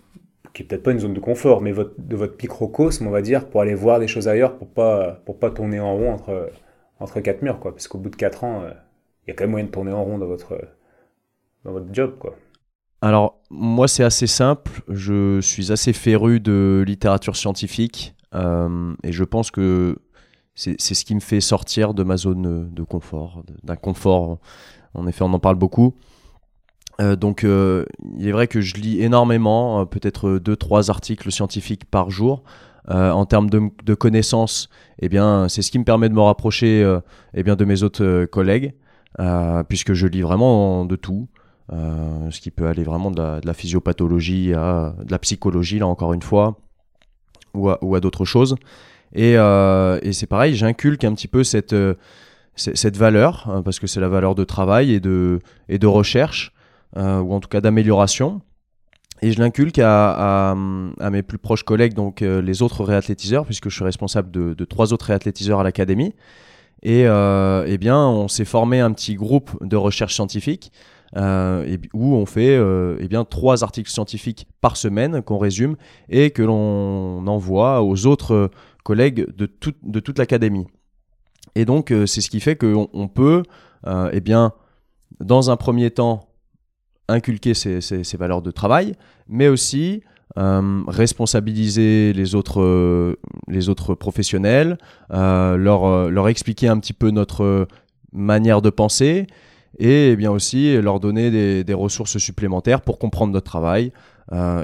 qui 0.57 0.63
est 0.63 0.65
peut-être 0.65 0.83
pas 0.83 0.93
une 0.93 1.01
zone 1.01 1.13
de 1.13 1.21
confort, 1.21 1.61
mais 1.61 1.75
de 1.75 2.17
votre 2.17 2.37
microcosme, 2.41 3.07
on 3.07 3.11
va 3.11 3.21
dire, 3.21 3.47
pour 3.47 3.61
aller 3.61 3.75
voir 3.75 4.01
des 4.01 4.09
choses 4.09 4.27
ailleurs, 4.27 4.57
pour 4.57 4.69
pas, 4.69 5.21
pour 5.27 5.39
pas 5.39 5.51
tourner 5.51 5.81
en 5.81 5.95
rond 5.95 6.15
entre, 6.15 6.51
entre 6.99 7.21
quatre 7.21 7.43
murs, 7.43 7.61
quoi. 7.61 7.73
Parce 7.73 7.89
qu'au 7.89 7.99
bout 7.99 8.09
de 8.09 8.17
quatre 8.17 8.43
ans, 8.43 8.63
euh, 8.63 8.71
il 9.27 9.29
y 9.29 9.33
a 9.33 9.35
quand 9.35 9.45
même 9.45 9.51
moyen 9.51 9.67
de 9.67 9.71
tourner 9.71 9.93
en 9.93 10.03
rond 10.03 10.17
dans 10.17 10.27
votre, 10.27 10.59
dans 11.63 11.73
votre 11.73 11.93
job, 11.93 12.15
quoi. 12.19 12.35
Alors, 13.03 13.39
moi, 13.51 13.87
c'est 13.87 14.03
assez 14.03 14.27
simple. 14.27 14.81
Je 14.89 15.43
suis 15.43 15.73
assez 15.73 15.93
féru 15.93 16.41
de 16.41 16.83
littérature 16.87 17.37
scientifique 17.37 18.15
euh, 18.35 18.95
et 19.03 19.13
je 19.13 19.25
pense 19.25 19.51
que 19.51 19.99
c'est 20.55 20.79
ce 20.79 21.05
qui 21.05 21.15
me 21.15 21.21
fait 21.21 21.43
sortir 21.43 21.93
de 21.93 22.03
ma 22.03 22.17
zone 22.17 22.73
de 22.73 22.83
confort, 22.83 23.45
d'un 23.63 23.77
confort. 23.77 24.39
En 24.95 25.07
effet, 25.07 25.23
on 25.23 25.35
en 25.35 25.39
parle 25.39 25.57
beaucoup. 25.57 25.95
Euh, 27.01 27.17
donc 27.17 27.45
euh, 27.45 27.85
il 28.17 28.27
est 28.27 28.33
vrai 28.33 28.47
que 28.47 28.61
je 28.61 28.75
lis 28.75 29.03
énormément, 29.03 29.81
euh, 29.81 29.85
peut-être 29.85 30.39
2-3 30.39 30.91
articles 30.91 31.31
scientifiques 31.31 31.85
par 31.85 32.11
jour. 32.11 32.43
en 32.89 33.27
termes 33.27 33.51
de, 33.51 33.95
connaissances, 33.95 34.69
eh 35.01 35.09
bien, 35.09 35.49
c'est 35.49 35.63
ce 35.63 35.73
qui 35.73 35.79
me 35.79 35.85
permet 35.85 36.09
de 36.09 36.15
me 36.15 36.21
rapprocher 36.21 36.99
eh 37.35 37.43
bien, 37.43 37.57
de 37.57 37.65
mes 37.65 37.83
autres 37.83 38.27
collègues, 38.27 38.75
puisque 39.69 39.93
je 39.93 40.07
lis 40.07 40.23
vraiment 40.23 40.85
de 40.85 40.95
tout. 40.95 41.27
ce 41.69 42.41
qui 42.41 42.53
peut 42.53 42.69
aller 42.69 42.85
vraiment 42.85 43.11
de 43.11 43.41
la, 43.45 43.55
physiopathologie 43.55 44.55
à 44.55 44.95
de 45.03 45.11
la 45.11 45.19
psychologie, 45.19 45.81
là 45.81 45.89
encore 45.89 46.13
une 46.13 46.23
fois, 46.23 46.61
ou 47.55 47.95
à, 47.97 48.01
d'autres 48.01 48.25
choses. 48.25 48.55
Et, 49.13 49.33
et 49.33 50.13
c'est 50.13 50.29
pareil, 50.29 50.55
j'inculque 50.55 51.03
un 51.03 51.15
petit 51.15 51.29
peu 51.29 51.43
cette, 51.43 51.75
cette 52.55 52.97
valeur, 52.97 53.49
hein, 53.51 53.63
parce 53.63 53.81
que 53.81 53.89
c'est 53.89 54.01
la 54.01 54.09
valeur 54.09 54.37
de 54.37 54.45
travail 54.45 54.93
et 54.93 55.01
de, 55.01 55.41
et 55.69 55.81
de 55.81 55.89
recherche, 55.89 56.53
euh, 56.97 57.20
ou 57.20 57.32
en 57.32 57.41
tout 57.41 57.49
cas 57.49 57.61
d'amélioration. 57.61 58.41
Et 59.22 59.32
je 59.32 59.41
l'inculque 59.41 59.80
à, 59.82 60.55
mes 60.57 61.22
plus 61.22 61.39
proches 61.39 61.62
collègues, 61.62 61.95
donc 61.95 62.20
euh, 62.20 62.43
les 62.43 62.61
autres 62.61 62.84
réathlétiseurs, 62.84 63.47
puisque 63.47 63.70
je 63.70 63.74
suis 63.74 63.84
responsable 63.84 64.30
de, 64.30 64.53
de 64.53 64.64
trois 64.64 64.93
autres 64.93 65.07
réathlétiseurs 65.07 65.61
à 65.61 65.64
l'académie. 65.64 66.14
Et 66.82 67.07
euh, 67.07 67.64
eh 67.66 67.78
bien, 67.78 67.99
on 67.99 68.28
s'est 68.28 68.45
formé 68.45 68.80
un 68.80 68.93
petit 68.93 69.14
groupe 69.14 69.57
de 69.64 69.76
recherche 69.76 70.14
scientifique 70.14 70.72
euh, 71.16 71.76
où 71.95 72.14
on 72.14 72.26
fait 72.26 72.57
euh, 72.57 72.97
eh 73.01 73.09
bien, 73.09 73.24
trois 73.24 73.64
articles 73.64 73.91
scientifiques 73.91 74.47
par 74.61 74.76
semaine 74.76 75.22
qu'on 75.22 75.39
résume 75.39 75.76
et 76.09 76.30
que 76.30 76.43
l'on 76.43 77.26
envoie 77.26 77.82
aux 77.82 78.07
autres 78.07 78.51
collègues 78.84 79.26
de, 79.34 79.47
tout, 79.47 79.72
de 79.82 80.01
toute 80.01 80.18
l'académie. 80.18 80.66
Et 81.55 81.64
donc, 81.64 81.93
c'est 82.07 82.20
ce 82.20 82.28
qui 82.28 82.41
fait 82.41 82.57
qu'on 82.57 82.89
on 82.93 83.09
peut, 83.09 83.43
eh 84.12 84.20
bien, 84.20 84.53
dans 85.20 85.51
un 85.51 85.57
premier 85.57 85.91
temps, 85.91 86.28
inculquer 87.09 87.55
ces, 87.55 88.17
valeurs 88.19 88.43
de 88.43 88.51
travail, 88.51 88.95
mais 89.29 89.49
aussi 89.49 90.03
euh, 90.39 90.83
responsabiliser 90.87 92.13
les 92.13 92.35
autres, 92.35 92.61
euh, 92.61 93.95
professionnels, 93.99 94.77
euh, 95.13 95.57
leur, 95.57 96.29
expliquer 96.29 96.69
un 96.69 96.79
petit 96.79 96.93
peu 96.93 97.11
notre 97.11 97.67
manière 98.13 98.61
de 98.61 98.69
penser 98.71 99.27
et 99.79 100.11
eh 100.11 100.17
bien 100.17 100.31
aussi 100.31 100.81
leur 100.81 101.01
donner 101.01 101.65
des, 101.65 101.75
ressources 101.75 102.19
supplémentaires 102.19 102.81
pour 102.81 102.99
comprendre 102.99 103.33
notre 103.33 103.47
travail, 103.47 103.93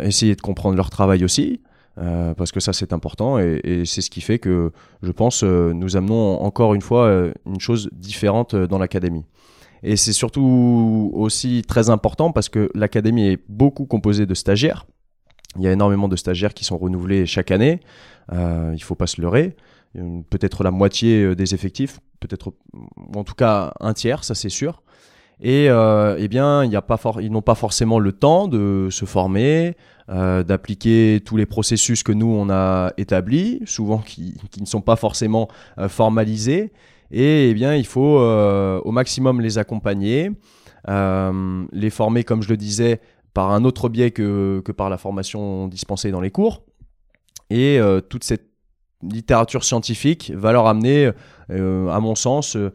essayer 0.03 0.35
de 0.35 0.41
comprendre 0.41 0.77
leur 0.77 0.91
travail 0.91 1.23
aussi. 1.25 1.61
parce 1.97 2.51
que 2.51 2.61
ça 2.61 2.73
c'est 2.73 2.95
important 2.95 3.39
et 3.39 3.83
c'est 3.85 4.01
ce 4.01 4.09
qui 4.09 4.23
fait 4.23 4.39
que 4.39 4.73
je 5.03 5.13
pense 5.13 5.43
nous 5.43 5.97
amenons 5.97 6.41
encore 6.43 6.73
une 6.73 6.81
fois 6.81 7.31
une 7.45 7.61
chose 7.61 7.91
différente 7.93 8.57
dans 8.57 8.79
l'académie. 8.79 9.27
Et 9.83 9.97
c'est 9.97 10.13
surtout 10.13 11.11
aussi 11.15 11.63
très 11.67 11.91
important 11.91 12.33
parce 12.33 12.49
que 12.49 12.71
l'académie 12.75 13.29
est 13.29 13.39
beaucoup 13.49 13.85
composée 13.85 14.27
de 14.27 14.35
stagiaires. 14.35 14.87
Il 15.57 15.63
y 15.63 15.67
a 15.67 15.73
énormément 15.73 16.09
de 16.09 16.17
stagiaires 16.17 16.55
qui 16.55 16.65
sont 16.65 16.79
renouvelés 16.79 17.27
chaque 17.27 17.51
année. 17.51 17.81
Euh, 18.33 18.71
il 18.73 18.79
ne 18.79 18.85
faut 18.85 18.95
pas 18.95 19.09
se 19.09 19.21
leurrer. 19.21 19.57
Peut-être 20.31 20.65
la 20.65 20.71
moitié 20.71 21.23
euh, 21.23 21.35
des 21.35 21.55
effectifs, 21.55 22.01
peut-être 22.21 22.55
en 23.15 23.25
tout 23.25 23.35
cas 23.35 23.75
un 23.81 23.93
tiers, 23.93 24.25
ça 24.25 24.35
c'est 24.35 24.49
sûr. 24.49 24.83
Et 25.45 25.65
eh 25.67 26.29
bien, 26.29 26.63
ils 26.63 27.31
n'ont 27.33 27.43
pas 27.43 27.57
forcément 27.57 27.99
le 27.99 28.13
temps 28.13 28.47
de 28.47 28.87
se 28.93 29.05
former, 29.05 29.77
d'appliquer 30.07 31.21
tous 31.25 31.37
les 31.37 31.47
processus 31.47 32.05
que 32.05 32.13
nous 32.13 32.29
on 32.29 32.49
a 32.49 32.93
établis, 32.97 33.61
souvent 33.65 33.99
qui 33.99 34.37
ne 34.61 34.67
sont 34.67 34.83
pas 34.83 34.95
forcément 34.95 35.49
formalisés. 35.89 36.71
Et 37.13 37.51
eh 37.51 37.55
bien, 37.55 37.77
il 37.77 37.87
faut 37.87 38.19
au 38.19 38.91
maximum 38.91 39.41
les 39.41 39.59
accompagner, 39.59 40.31
les 40.89 41.91
former, 41.91 42.25
comme 42.25 42.43
je 42.43 42.49
le 42.49 42.57
disais, 42.57 43.01
par 43.35 43.51
un 43.51 43.65
autre 43.65 43.89
biais 43.89 44.11
que, 44.11 44.61
que 44.65 44.73
par 44.73 44.91
la 44.91 44.99
formation 44.99 45.69
dispensée 45.69 46.11
dans 46.11 46.21
les 46.21 46.31
cours. 46.31 46.63
Et 47.51 47.79
euh, 47.79 48.01
toute 48.01 48.25
cette 48.25 48.47
littérature 49.03 49.65
scientifique 49.65 50.33
va 50.35 50.53
leur 50.53 50.67
amener, 50.67 51.11
euh, 51.51 51.89
à 51.89 52.01
mon 52.01 52.15
sens, 52.15 52.57
euh, 52.57 52.73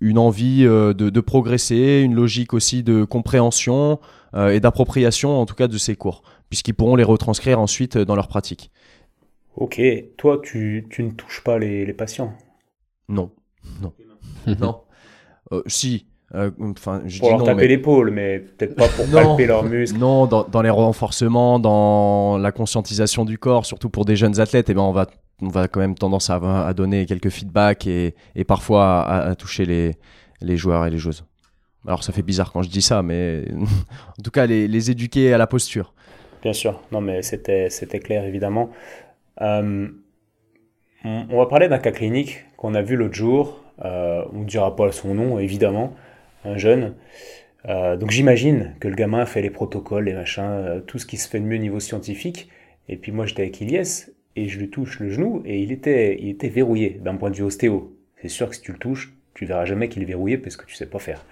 une 0.00 0.18
envie 0.18 0.64
de, 0.64 0.92
de, 0.92 1.20
progresser, 1.20 2.02
une 2.04 2.14
logique 2.14 2.54
aussi 2.54 2.82
de 2.82 3.04
compréhension 3.04 4.00
et 4.34 4.58
d'appropriation, 4.58 5.40
en 5.40 5.46
tout 5.46 5.54
cas, 5.54 5.68
de 5.68 5.78
ces 5.78 5.94
cours, 5.94 6.22
puisqu'ils 6.50 6.74
pourront 6.74 6.96
les 6.96 7.04
retranscrire 7.04 7.60
ensuite 7.60 7.96
dans 7.96 8.16
leur 8.16 8.26
pratique. 8.26 8.72
Ok, 9.54 9.80
toi, 10.18 10.40
tu, 10.42 10.88
tu 10.90 11.04
ne 11.04 11.12
touches 11.12 11.44
pas 11.44 11.60
les, 11.60 11.86
les 11.86 11.92
patients? 11.92 12.36
Non, 13.08 13.30
non, 13.80 13.92
non. 14.60 15.62
si, 15.66 16.06
euh, 16.34 16.50
enfin, 16.60 17.02
je 17.06 17.20
pour 17.20 17.30
leur 17.30 17.44
taper 17.44 17.68
l'épaule, 17.68 18.10
mais 18.10 18.40
peut-être 18.40 18.74
pas 18.74 18.88
pour 18.88 19.06
palper 19.12 19.46
leurs 19.46 19.64
muscles. 19.64 19.98
Non, 19.98 20.26
dans, 20.26 20.62
les 20.62 20.70
renforcements, 20.70 21.58
dans 21.58 22.36
la 22.38 22.52
conscientisation 22.52 23.24
du 23.24 23.38
corps, 23.38 23.64
surtout 23.64 23.90
pour 23.90 24.04
des 24.04 24.16
jeunes 24.16 24.40
athlètes, 24.40 24.68
et 24.68 24.72
eh 24.72 24.74
ben 24.74 24.82
on 24.82 24.92
va, 24.92 25.06
on 25.40 25.48
va 25.48 25.68
quand 25.68 25.80
même 25.80 25.94
tendance 25.94 26.30
à, 26.30 26.66
à 26.66 26.72
donner 26.74 27.06
quelques 27.06 27.30
feedbacks 27.30 27.86
et, 27.86 28.14
et 28.34 28.44
parfois 28.44 29.02
à, 29.06 29.34
toucher 29.36 29.66
les, 29.66 29.94
les 30.40 30.56
joueurs 30.56 30.84
et 30.84 30.90
les 30.90 30.98
joueuses. 30.98 31.24
Alors 31.86 32.02
ça 32.02 32.12
fait 32.12 32.22
bizarre 32.22 32.52
quand 32.52 32.62
je 32.62 32.70
dis 32.70 32.82
ça, 32.82 33.02
mais 33.02 33.44
en 34.18 34.22
tout 34.22 34.32
cas 34.32 34.46
les, 34.46 34.66
les 34.66 34.90
éduquer 34.90 35.32
à 35.32 35.38
la 35.38 35.46
posture. 35.46 35.94
Bien 36.42 36.52
sûr, 36.52 36.80
non 36.90 37.00
mais 37.00 37.22
c'était 37.22 38.00
clair 38.02 38.24
évidemment. 38.24 38.70
Euh, 39.40 39.88
on, 41.04 41.36
va 41.36 41.46
parler 41.46 41.68
d'un 41.68 41.78
cas 41.78 41.92
clinique 41.92 42.45
qu'on 42.56 42.74
a 42.74 42.82
vu 42.82 42.96
l'autre 42.96 43.14
jour. 43.14 43.62
Euh, 43.84 44.24
on 44.32 44.40
ne 44.40 44.44
dira 44.44 44.74
pas 44.74 44.90
son 44.92 45.14
nom 45.14 45.38
évidemment 45.38 45.94
un 46.44 46.56
jeune. 46.56 46.94
Euh, 47.68 47.96
donc 47.96 48.10
j'imagine 48.10 48.74
que 48.80 48.88
le 48.88 48.94
gamin 48.94 49.26
fait 49.26 49.42
les 49.42 49.50
protocoles, 49.50 50.04
les 50.04 50.14
machins, 50.14 50.44
euh, 50.44 50.80
tout 50.80 50.98
ce 50.98 51.06
qui 51.06 51.16
se 51.16 51.28
fait 51.28 51.40
de 51.40 51.44
mieux 51.44 51.56
au 51.56 51.60
niveau 51.60 51.80
scientifique. 51.80 52.48
Et 52.88 52.96
puis 52.96 53.12
moi 53.12 53.26
j'étais 53.26 53.42
avec 53.42 53.60
Ilyes 53.60 54.12
et 54.36 54.48
je 54.48 54.58
lui 54.58 54.70
touche 54.70 55.00
le 55.00 55.10
genou 55.10 55.42
et 55.44 55.60
il 55.60 55.72
était, 55.72 56.16
il 56.20 56.28
était 56.28 56.48
verrouillé 56.48 57.00
d'un 57.02 57.16
point 57.16 57.30
de 57.30 57.36
vue 57.36 57.42
ostéo. 57.42 57.96
C'est 58.22 58.28
sûr 58.28 58.48
que 58.48 58.56
si 58.56 58.62
tu 58.62 58.72
le 58.72 58.78
touches, 58.78 59.12
tu 59.34 59.46
verras 59.46 59.64
jamais 59.64 59.88
qu'il 59.88 60.02
est 60.02 60.06
verrouillé 60.06 60.38
parce 60.38 60.56
que 60.56 60.64
tu 60.66 60.74
sais 60.74 60.86
pas 60.86 60.98
faire. 60.98 61.24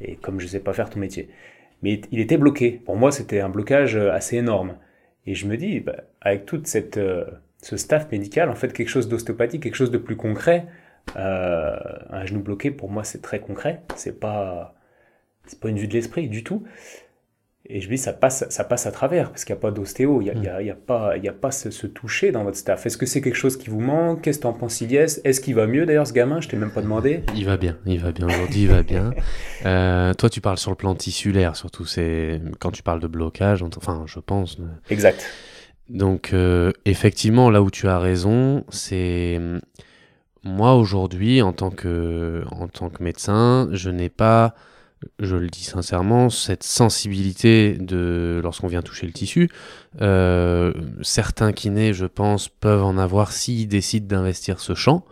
Et 0.00 0.16
comme 0.16 0.40
je 0.40 0.46
sais 0.46 0.60
pas 0.60 0.72
faire 0.72 0.88
ton 0.88 0.98
métier. 0.98 1.28
Mais 1.82 2.00
il 2.10 2.20
était 2.20 2.38
bloqué. 2.38 2.70
Pour 2.72 2.96
moi 2.96 3.12
c'était 3.12 3.40
un 3.40 3.50
blocage 3.50 3.96
euh, 3.96 4.12
assez 4.12 4.38
énorme. 4.38 4.76
Et 5.26 5.34
je 5.34 5.46
me 5.46 5.56
dis, 5.56 5.78
bah, 5.78 6.02
avec 6.20 6.46
toute 6.46 6.66
cette, 6.66 6.98
ce 7.62 7.76
staff 7.76 8.10
médical, 8.10 8.50
en 8.50 8.54
fait 8.54 8.72
quelque 8.72 8.88
chose 8.88 9.08
d'ostéopathique, 9.08 9.62
quelque 9.62 9.76
chose 9.76 9.90
de 9.90 9.98
plus 9.98 10.16
concret, 10.16 10.66
euh, 11.16 11.76
un 12.10 12.24
genou 12.24 12.40
bloqué, 12.40 12.70
pour 12.70 12.90
moi, 12.90 13.04
c'est 13.04 13.22
très 13.22 13.40
concret. 13.40 13.82
C'est 13.96 14.18
pas, 14.18 14.74
c'est 15.46 15.60
pas 15.60 15.68
une 15.68 15.78
vue 15.78 15.88
de 15.88 15.94
l'esprit 15.94 16.28
du 16.28 16.44
tout. 16.44 16.64
Et 17.66 17.80
je 17.80 17.88
dis, 17.88 17.96
ça 17.96 18.12
passe, 18.12 18.44
ça 18.50 18.64
passe 18.64 18.86
à 18.86 18.92
travers, 18.92 19.30
parce 19.30 19.44
qu'il 19.44 19.54
n'y 19.54 19.60
a 19.60 19.62
pas 19.62 19.70
d'ostéo, 19.70 20.20
il 20.20 20.36
n'y 20.38 20.48
a, 20.48 20.60
y 20.60 20.70
a, 20.70 20.74
pas, 20.74 21.16
y 21.16 21.28
a 21.28 21.32
pas 21.32 21.52
ce, 21.52 21.86
toucher 21.86 22.32
dans 22.32 22.42
votre 22.42 22.56
staff. 22.56 22.84
Est-ce 22.86 22.98
que 22.98 23.06
c'est 23.06 23.20
quelque 23.20 23.36
chose 23.36 23.56
qui 23.56 23.70
vous 23.70 23.80
manque? 23.80 24.22
Qu'est-ce 24.22 24.38
que 24.38 24.42
tu 24.42 24.48
en 24.48 24.52
penses, 24.52 24.80
Ilyes? 24.80 25.20
Est-ce 25.22 25.40
qu'il 25.40 25.54
va 25.54 25.68
mieux 25.68 25.86
d'ailleurs, 25.86 26.08
ce 26.08 26.12
gamin? 26.12 26.40
Je 26.40 26.48
t'ai 26.48 26.56
même 26.56 26.72
pas 26.72 26.82
demandé. 26.82 27.22
Il 27.36 27.44
va 27.44 27.56
bien, 27.56 27.78
il 27.86 28.00
va 28.00 28.10
bien. 28.10 28.26
Aujourd'hui, 28.26 28.62
il 28.62 28.68
va 28.68 28.82
bien. 28.82 29.12
Euh, 29.64 30.12
toi, 30.14 30.28
tu 30.28 30.40
parles 30.40 30.58
sur 30.58 30.72
le 30.72 30.76
plan 30.76 30.92
tissulaire, 30.96 31.54
surtout. 31.54 31.84
C'est 31.84 32.40
quand 32.58 32.72
tu 32.72 32.82
parles 32.82 32.98
de 32.98 33.06
blocage, 33.06 33.62
enfin, 33.62 34.02
je 34.06 34.18
pense. 34.18 34.58
Exact. 34.90 35.24
Donc, 35.88 36.32
euh, 36.32 36.72
effectivement, 36.84 37.50
là 37.50 37.62
où 37.62 37.70
tu 37.70 37.88
as 37.88 37.98
raison, 37.98 38.64
c'est 38.70 39.40
moi 40.44 40.74
aujourd'hui, 40.74 41.42
en 41.42 41.52
tant 41.52 41.70
que, 41.70 42.44
en 42.50 42.68
tant 42.68 42.88
que 42.88 43.02
médecin, 43.02 43.68
je 43.72 43.90
n'ai 43.90 44.08
pas, 44.08 44.54
je 45.18 45.36
le 45.36 45.48
dis 45.48 45.64
sincèrement, 45.64 46.30
cette 46.30 46.64
sensibilité 46.64 47.76
de 47.78 48.40
lorsqu'on 48.42 48.68
vient 48.68 48.82
toucher 48.82 49.06
le 49.06 49.12
tissu. 49.12 49.50
Euh, 50.00 50.72
certains 51.02 51.52
kinés, 51.52 51.92
je 51.92 52.06
pense, 52.06 52.48
peuvent 52.48 52.84
en 52.84 52.98
avoir 52.98 53.32
s'ils 53.32 53.68
décident 53.68 54.06
d'investir 54.06 54.60
ce 54.60 54.74
champ. 54.74 55.04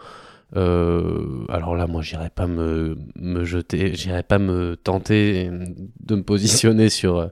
Euh, 0.57 1.45
alors 1.49 1.77
là, 1.77 1.87
moi, 1.87 2.03
j'irai 2.03 2.31
pas 2.31 2.49
me, 2.49 2.99
me 3.15 3.45
jeter, 3.45 3.95
j'irai 3.95 4.25
pas 4.25 4.41
me 4.41 4.77
tenter 4.77 5.49
de 6.01 6.17
me 6.17 6.23
positionner 6.23 6.91
sur 6.91 7.31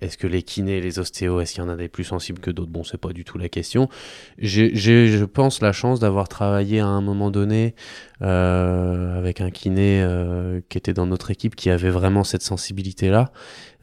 est-ce 0.00 0.18
que 0.18 0.26
les 0.26 0.42
kinés, 0.42 0.80
les 0.80 0.98
ostéos, 0.98 1.40
est-ce 1.40 1.54
qu'il 1.54 1.62
y 1.62 1.66
en 1.66 1.68
a 1.68 1.76
des 1.76 1.88
plus 1.88 2.04
sensibles 2.04 2.40
que 2.40 2.50
d'autres? 2.50 2.70
Bon, 2.70 2.84
c'est 2.84 2.98
pas 2.98 3.12
du 3.12 3.24
tout 3.24 3.38
la 3.38 3.48
question. 3.48 3.88
J'ai, 4.38 4.74
je 4.74 5.24
pense, 5.24 5.60
la 5.60 5.72
chance 5.72 6.00
d'avoir 6.00 6.28
travaillé 6.28 6.80
à 6.80 6.86
un 6.86 7.00
moment 7.00 7.30
donné 7.30 7.74
euh, 8.22 9.18
avec 9.18 9.40
un 9.40 9.50
kiné 9.50 10.02
euh, 10.02 10.60
qui 10.68 10.78
était 10.78 10.92
dans 10.92 11.06
notre 11.06 11.30
équipe 11.30 11.56
qui 11.56 11.70
avait 11.70 11.90
vraiment 11.90 12.24
cette 12.24 12.42
sensibilité-là, 12.42 13.30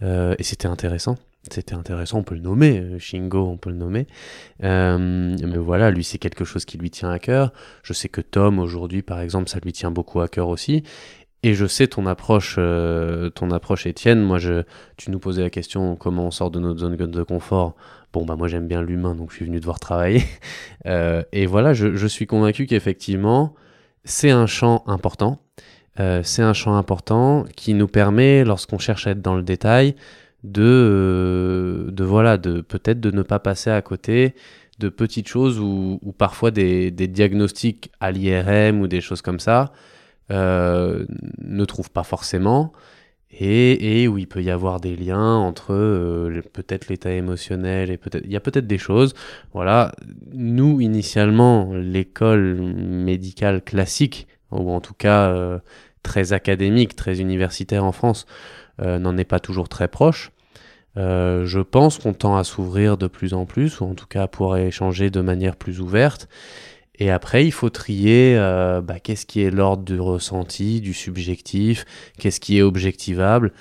euh, 0.01 0.35
et 0.37 0.43
c'était 0.43 0.67
intéressant. 0.67 1.17
C'était 1.51 1.73
intéressant, 1.73 2.19
on 2.19 2.23
peut 2.23 2.35
le 2.35 2.41
nommer, 2.41 2.97
Shingo, 2.99 3.45
on 3.45 3.57
peut 3.57 3.69
le 3.69 3.75
nommer. 3.75 4.07
Mais 4.61 5.57
voilà, 5.57 5.91
lui, 5.91 6.05
c'est 6.05 6.17
quelque 6.17 6.45
chose 6.45 6.63
qui 6.63 6.77
lui 6.77 6.89
tient 6.89 7.09
à 7.09 7.19
cœur. 7.19 7.51
Je 7.83 7.91
sais 7.91 8.07
que 8.07 8.21
Tom, 8.21 8.59
aujourd'hui, 8.59 9.01
par 9.01 9.19
exemple, 9.19 9.49
ça 9.49 9.59
lui 9.61 9.73
tient 9.73 9.91
beaucoup 9.91 10.21
à 10.21 10.29
cœur 10.29 10.47
aussi. 10.47 10.83
Et 11.45 11.55
je 11.55 11.65
sais 11.65 11.87
ton 11.87 12.05
approche, 12.05 12.55
euh, 12.57 13.29
ton 13.29 13.51
approche 13.51 13.85
Étienne. 13.85 14.21
Moi, 14.21 14.39
tu 14.95 15.11
nous 15.11 15.19
posais 15.19 15.41
la 15.41 15.49
question 15.49 15.97
comment 15.97 16.27
on 16.27 16.31
sort 16.31 16.51
de 16.51 16.59
notre 16.59 16.79
zone 16.79 16.95
de 16.95 17.23
confort? 17.23 17.75
Bon, 18.13 18.25
bah 18.25 18.35
moi 18.37 18.47
j'aime 18.47 18.67
bien 18.67 18.81
l'humain, 18.81 19.13
donc 19.13 19.31
je 19.31 19.37
suis 19.37 19.45
venu 19.45 19.59
devoir 19.59 19.79
travailler. 19.79 20.23
Euh, 20.85 21.23
et 21.31 21.45
voilà, 21.45 21.73
je, 21.73 22.07
suis 22.07 22.27
convaincu 22.27 22.65
qu'effectivement, 22.65 23.55
c'est 24.03 24.31
un 24.31 24.47
champ 24.47 24.83
important. 24.85 25.39
Euh, 26.01 26.19
c'est 26.23 26.41
un 26.41 26.51
champ 26.51 26.75
important 26.75 27.45
qui 27.55 27.73
nous 27.73 27.87
permet, 27.87 28.43
lorsqu'on 28.43 28.79
cherche 28.79 29.07
à 29.07 29.11
être 29.11 29.21
dans 29.21 29.35
le 29.35 29.43
détail, 29.43 29.95
de, 30.43 31.87
de 31.89 32.03
voilà, 32.03 32.37
de 32.37 32.59
peut-être 32.59 32.99
de 32.99 33.11
ne 33.11 33.21
pas 33.21 33.39
passer 33.39 33.69
à 33.69 33.81
côté 33.81 34.35
de 34.79 34.89
petites 34.89 35.29
choses 35.29 35.57
ou, 35.57 35.99
parfois 36.17 36.51
des 36.51 36.91
diagnostics 36.91 37.89
à 38.01 38.11
l'IRM 38.11 38.81
ou 38.81 38.87
des 38.87 38.99
choses 38.99 39.21
comme 39.21 39.39
ça 39.39 39.71
euh, 40.31 41.05
ne 41.39 41.65
trouve 41.65 41.91
pas 41.91 42.03
forcément, 42.03 42.71
et, 43.29 44.07
où 44.07 44.17
il 44.17 44.27
peut 44.27 44.43
y 44.43 44.51
avoir 44.51 44.79
des 44.79 44.95
liens 44.95 45.35
entre 45.35 45.73
euh, 45.73 46.41
peut-être 46.53 46.87
l'état 46.87 47.11
émotionnel 47.11 47.89
et 47.89 47.97
peut-être 47.97 48.23
il 48.25 48.31
y 48.31 48.35
a 48.35 48.39
peut-être 48.39 48.67
des 48.67 48.77
choses. 48.77 49.15
Voilà, 49.53 49.91
nous 50.33 50.79
initialement 50.81 51.73
l'école 51.73 52.55
médicale 52.55 53.63
classique 53.63 54.27
ou 54.51 54.71
en 54.71 54.81
tout 54.81 54.93
cas 54.93 55.29
euh, 55.29 55.59
très 56.03 56.31
académique, 56.31 56.95
très 56.95 57.19
universitaire 57.19 57.83
en 57.83 57.91
France 57.91 58.25
n'en 58.79 59.17
est 59.17 59.23
pas 59.23 59.39
toujours 59.39 59.69
très 59.69 59.87
proche. 59.87 60.31
je 60.95 61.59
pense 61.61 61.99
qu'on 61.99 62.13
tend 62.13 62.37
à 62.37 62.43
s'ouvrir 62.43 62.97
de 62.97 63.05
plus 63.05 63.35
en 63.35 63.45
plus, 63.45 63.79
ou 63.79 63.85
en 63.85 63.93
tout 63.93 64.07
cas 64.07 64.23
à 64.23 64.27
pouvoir 64.27 64.57
échanger 64.57 65.11
de 65.11 65.21
manière 65.21 65.55
plus 65.55 65.79
ouverte. 65.79 66.27
Et 66.99 67.09
après, 67.09 67.45
il 67.45 67.51
faut 67.51 67.69
trier 67.69 68.35
euh, 68.37 68.81
bah, 68.81 68.99
qu'est-ce 68.99 69.25
qui 69.25 69.41
est 69.41 69.49
l'ordre 69.49 69.83
du 69.83 69.99
ressenti, 69.99 70.79
du 70.79 70.93
subjectif, 70.93 71.85
qu'est-ce 72.19 72.39
qui 72.39 72.59
est 72.59 72.61
objectivable, 72.61 73.51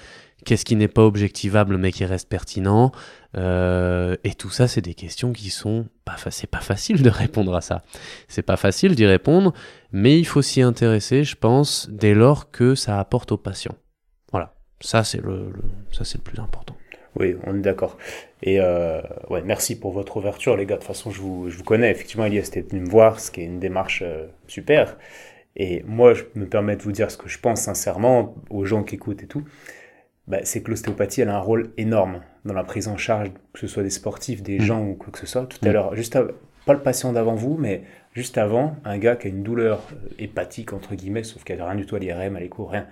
qu'est-ce 0.44 0.64
qui 0.64 0.76
n'est 0.76 0.88
pas 0.88 1.04
objectivable 1.04 1.78
mais 1.78 1.92
qui 1.92 2.04
reste 2.04 2.28
pertinent. 2.28 2.92
Euh, 3.36 4.16
et 4.24 4.34
tout 4.34 4.50
ça, 4.50 4.68
c'est 4.68 4.82
des 4.82 4.94
questions 4.94 5.32
qui 5.32 5.48
sont 5.48 5.86
pas 6.04 6.16
c'est 6.30 6.50
pas 6.50 6.60
facile 6.60 7.02
de 7.02 7.08
répondre 7.08 7.54
à 7.54 7.62
ça. 7.62 7.82
C'est 8.28 8.42
pas 8.42 8.58
facile 8.58 8.94
d'y 8.94 9.06
répondre, 9.06 9.54
mais 9.92 10.18
il 10.18 10.26
faut 10.26 10.42
s'y 10.42 10.60
intéresser, 10.60 11.24
je 11.24 11.36
pense, 11.36 11.88
dès 11.90 12.14
lors 12.14 12.50
que 12.50 12.74
ça 12.74 13.00
apporte 13.00 13.32
au 13.32 13.38
patient. 13.38 13.74
Voilà, 14.30 14.54
ça 14.80 15.04
c'est 15.04 15.22
le 15.22 15.52
ça 15.90 16.04
c'est 16.04 16.18
le 16.18 16.24
plus 16.24 16.38
important. 16.38 16.76
Oui, 17.18 17.36
on 17.46 17.56
est 17.56 17.60
d'accord. 17.60 17.98
Et 18.42 18.60
euh, 18.60 19.00
ouais, 19.28 19.42
merci 19.42 19.78
pour 19.78 19.92
votre 19.92 20.16
ouverture, 20.16 20.56
les 20.56 20.66
gars. 20.66 20.76
De 20.76 20.80
toute 20.80 20.88
façon, 20.88 21.10
je 21.10 21.20
vous, 21.20 21.50
je 21.50 21.58
vous 21.58 21.64
connais. 21.64 21.90
Effectivement, 21.90 22.24
Elias 22.24 22.48
était 22.48 22.62
venu 22.62 22.80
me 22.80 22.88
voir, 22.88 23.20
ce 23.20 23.30
qui 23.30 23.42
est 23.42 23.44
une 23.44 23.60
démarche 23.60 24.02
euh, 24.04 24.26
super. 24.46 24.96
Et 25.56 25.82
moi, 25.86 26.14
je 26.14 26.24
me 26.34 26.46
permets 26.46 26.76
de 26.76 26.82
vous 26.82 26.92
dire 26.92 27.10
ce 27.10 27.18
que 27.18 27.28
je 27.28 27.38
pense 27.38 27.60
sincèrement 27.60 28.34
aux 28.48 28.64
gens 28.64 28.82
qui 28.82 28.94
écoutent 28.94 29.22
et 29.22 29.26
tout. 29.26 29.44
Bah, 30.26 30.38
c'est 30.44 30.62
que 30.62 30.70
l'ostéopathie, 30.70 31.20
elle 31.20 31.28
a 31.28 31.36
un 31.36 31.40
rôle 31.40 31.72
énorme 31.76 32.22
dans 32.44 32.54
la 32.54 32.64
prise 32.64 32.88
en 32.88 32.96
charge, 32.96 33.30
que 33.52 33.60
ce 33.60 33.66
soit 33.66 33.82
des 33.82 33.90
sportifs, 33.90 34.42
des 34.42 34.58
mmh. 34.58 34.62
gens 34.62 34.82
ou 34.82 34.94
quoi 34.94 35.12
que 35.12 35.18
ce 35.18 35.26
soit. 35.26 35.46
Tout 35.46 35.58
à 35.62 35.68
mmh. 35.68 35.72
l'heure, 35.72 35.94
juste 35.94 36.18
pas 36.64 36.72
le 36.72 36.80
patient 36.80 37.12
d'avant 37.12 37.34
vous, 37.34 37.56
mais 37.58 37.82
juste 38.14 38.38
avant, 38.38 38.76
un 38.84 38.98
gars 38.98 39.16
qui 39.16 39.26
a 39.26 39.30
une 39.30 39.42
douleur 39.42 39.82
euh, 39.92 40.08
hépatique, 40.18 40.72
entre 40.72 40.94
guillemets, 40.94 41.24
sauf 41.24 41.44
qu'il 41.44 41.56
n'y 41.56 41.62
a 41.62 41.66
rien 41.66 41.74
du 41.74 41.86
tout 41.86 41.96
à 41.96 41.98
l'IRM, 41.98 42.36
à 42.36 42.40
l'écho, 42.40 42.64
rien 42.66 42.86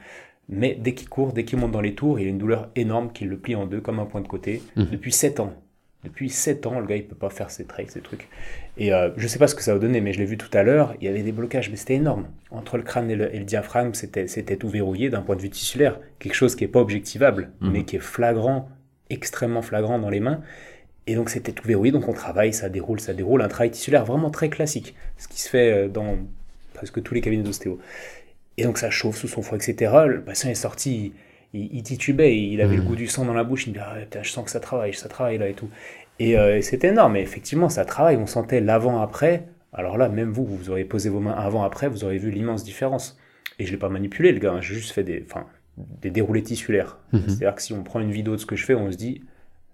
mais 0.51 0.77
dès 0.79 0.95
qu'il 0.95 1.09
court, 1.09 1.33
dès 1.33 1.45
qu'il 1.45 1.59
monte 1.59 1.71
dans 1.71 1.81
les 1.81 1.95
tours, 1.95 2.19
il 2.19 2.27
a 2.27 2.29
une 2.29 2.39
douleur 2.39 2.69
énorme 2.75 3.13
qui 3.13 3.25
le 3.25 3.39
plie 3.39 3.55
en 3.55 3.67
deux 3.67 3.81
comme 3.81 4.01
un 4.01 4.05
point 4.05 4.21
de 4.21 4.29
côté 4.29 4.63
mhm. 4.77 4.87
depuis 4.91 5.13
7 5.13 5.41
ans. 5.41 5.55
Depuis 6.03 6.31
7 6.31 6.67
ans, 6.67 6.81
le 6.81 6.87
gars, 6.87 6.97
il 6.97 7.07
peut 7.07 7.15
pas 7.15 7.29
faire 7.29 7.51
ses 7.51 7.67
traits, 7.67 7.91
ses 7.91 8.01
trucs. 8.01 8.29
Et 8.79 8.93
euh, 8.93 9.11
je 9.17 9.29
sais 9.29 9.39
pas 9.39 9.47
ce 9.47 9.55
que 9.55 9.63
ça 9.63 9.75
va 9.75 9.79
donner, 9.79 10.01
mais 10.01 10.13
je 10.13 10.19
l'ai 10.19 10.25
vu 10.25 10.39
tout 10.39 10.49
à 10.55 10.63
l'heure, 10.63 10.95
il 11.01 11.05
y 11.05 11.09
avait 11.09 11.23
des 11.23 11.33
blocages, 11.33 11.71
mais 11.71 11.77
c'était 11.77 11.95
énorme. 11.95 12.27
Entre 12.51 12.79
le 12.79 12.83
crâne 12.83 13.11
et 13.11 13.17
le, 13.17 13.29
diaphragme, 13.41 13.93
c'était 13.93 14.57
tout 14.57 14.69
verrouillé 14.69 15.11
d'un 15.11 15.21
point 15.21 15.37
de 15.37 15.43
vue 15.43 15.51
tissulaire. 15.51 16.01
Quelque 16.19 16.35
chose 16.35 16.57
qui 16.57 16.65
est 16.65 16.69
pas 16.69 16.81
objectivable, 16.81 17.51
mhm. 17.61 17.71
mais 17.71 17.85
qui 17.85 17.97
est 17.97 18.01
flagrant, 18.01 18.69
extrêmement 19.11 19.63
flagrant 19.63 19.99
dans 19.99 20.11
les 20.11 20.21
mains. 20.21 20.41
Et 21.07 21.15
donc 21.15 21.29
c'était 21.29 21.53
tout 21.53 21.67
verrouillé, 21.67 21.93
donc 21.93 22.09
on 22.09 22.13
travaille, 22.13 22.53
ça 22.53 22.69
déroule, 22.69 23.01
ça 23.01 23.13
déroule. 23.13 23.43
Un 23.43 23.49
travail 23.49 23.71
tissulaire 23.71 24.05
vraiment 24.05 24.31
très 24.31 24.49
classique, 24.49 24.95
ce 25.19 25.29
qui 25.29 25.41
se 25.41 25.49
fait 25.49 25.73
euh, 25.73 25.89
dans 25.89 26.17
presque 26.73 27.03
tous 27.03 27.13
les 27.13 27.21
cabinets 27.21 27.43
d'ostéo. 27.43 27.79
Et 28.61 28.65
donc 28.65 28.77
ça 28.77 28.91
chauffe 28.91 29.17
sous 29.17 29.27
son 29.27 29.41
foie, 29.41 29.57
etc. 29.57 29.93
Le 30.07 30.21
patient 30.21 30.51
est 30.51 30.55
sorti 30.55 31.15
il, 31.55 31.83
titubait, 31.83 32.39
il 32.39 32.61
avait 32.61 32.77
le 32.77 32.83
hmm. 32.83 32.87
goût 32.87 32.97
du 32.97 33.07
sang 33.07 33.25
dans 33.25 33.33
la 33.33 33.43
bouche, 33.43 33.67
il 33.67 33.71
me 33.71 33.75
dit 33.75 33.81
ah, 33.83 34.23
je 34.23 34.31
sens 34.31 34.45
que 34.45 34.51
ça 34.51 34.61
travaille, 34.61 34.93
ça 34.93 35.09
travaille 35.09 35.39
là 35.39 35.49
et 35.49 35.55
tout. 35.55 35.69
Et, 36.19 36.39
euh, 36.39 36.61
c'était 36.61 36.89
énorme, 36.89 37.15
mais 37.15 37.23
effectivement 37.23 37.71
ça 37.71 37.87
travaille, 37.87 38.17
on 38.17 38.27
sentait 38.27 38.61
l'avant-après. 38.61 39.47
Alors 39.73 39.97
là, 39.97 40.11
même 40.11 40.31
vous, 40.31 40.45
vous 40.45 40.69
auriez 40.69 40.85
posé 40.85 41.09
vos 41.09 41.21
mains 41.21 41.33
avant-après, 41.33 41.89
vous 41.89 42.05
auriez 42.05 42.19
vu 42.19 42.31
l'immense 42.31 42.65
différence. 42.65 43.19
Et 43.59 43.65
je 43.65 43.71
ne 43.71 43.77
l'ai 43.77 43.81
pas 43.81 43.89
manipulé, 43.89 44.31
le 44.33 44.39
gars, 44.39 44.53
hein, 44.53 44.61
j'ai 44.61 44.75
juste 44.75 44.93
fait 44.93 45.05
des, 45.05 45.25
des 46.03 46.11
déroulés 46.11 46.43
tissulaires. 46.43 46.99
Hmm. 47.13 47.21
C'est-à-dire 47.27 47.55
que 47.55 47.63
si 47.63 47.73
on 47.73 47.83
prend 47.83 48.01
une 48.01 48.13
vidéo 48.13 48.35
de 48.35 48.41
ce 48.41 48.47
que 48.47 48.57
je 48.57 48.67
fais, 48.67 48.75
on 48.75 48.93
se 48.93 48.97
dit 48.99 49.23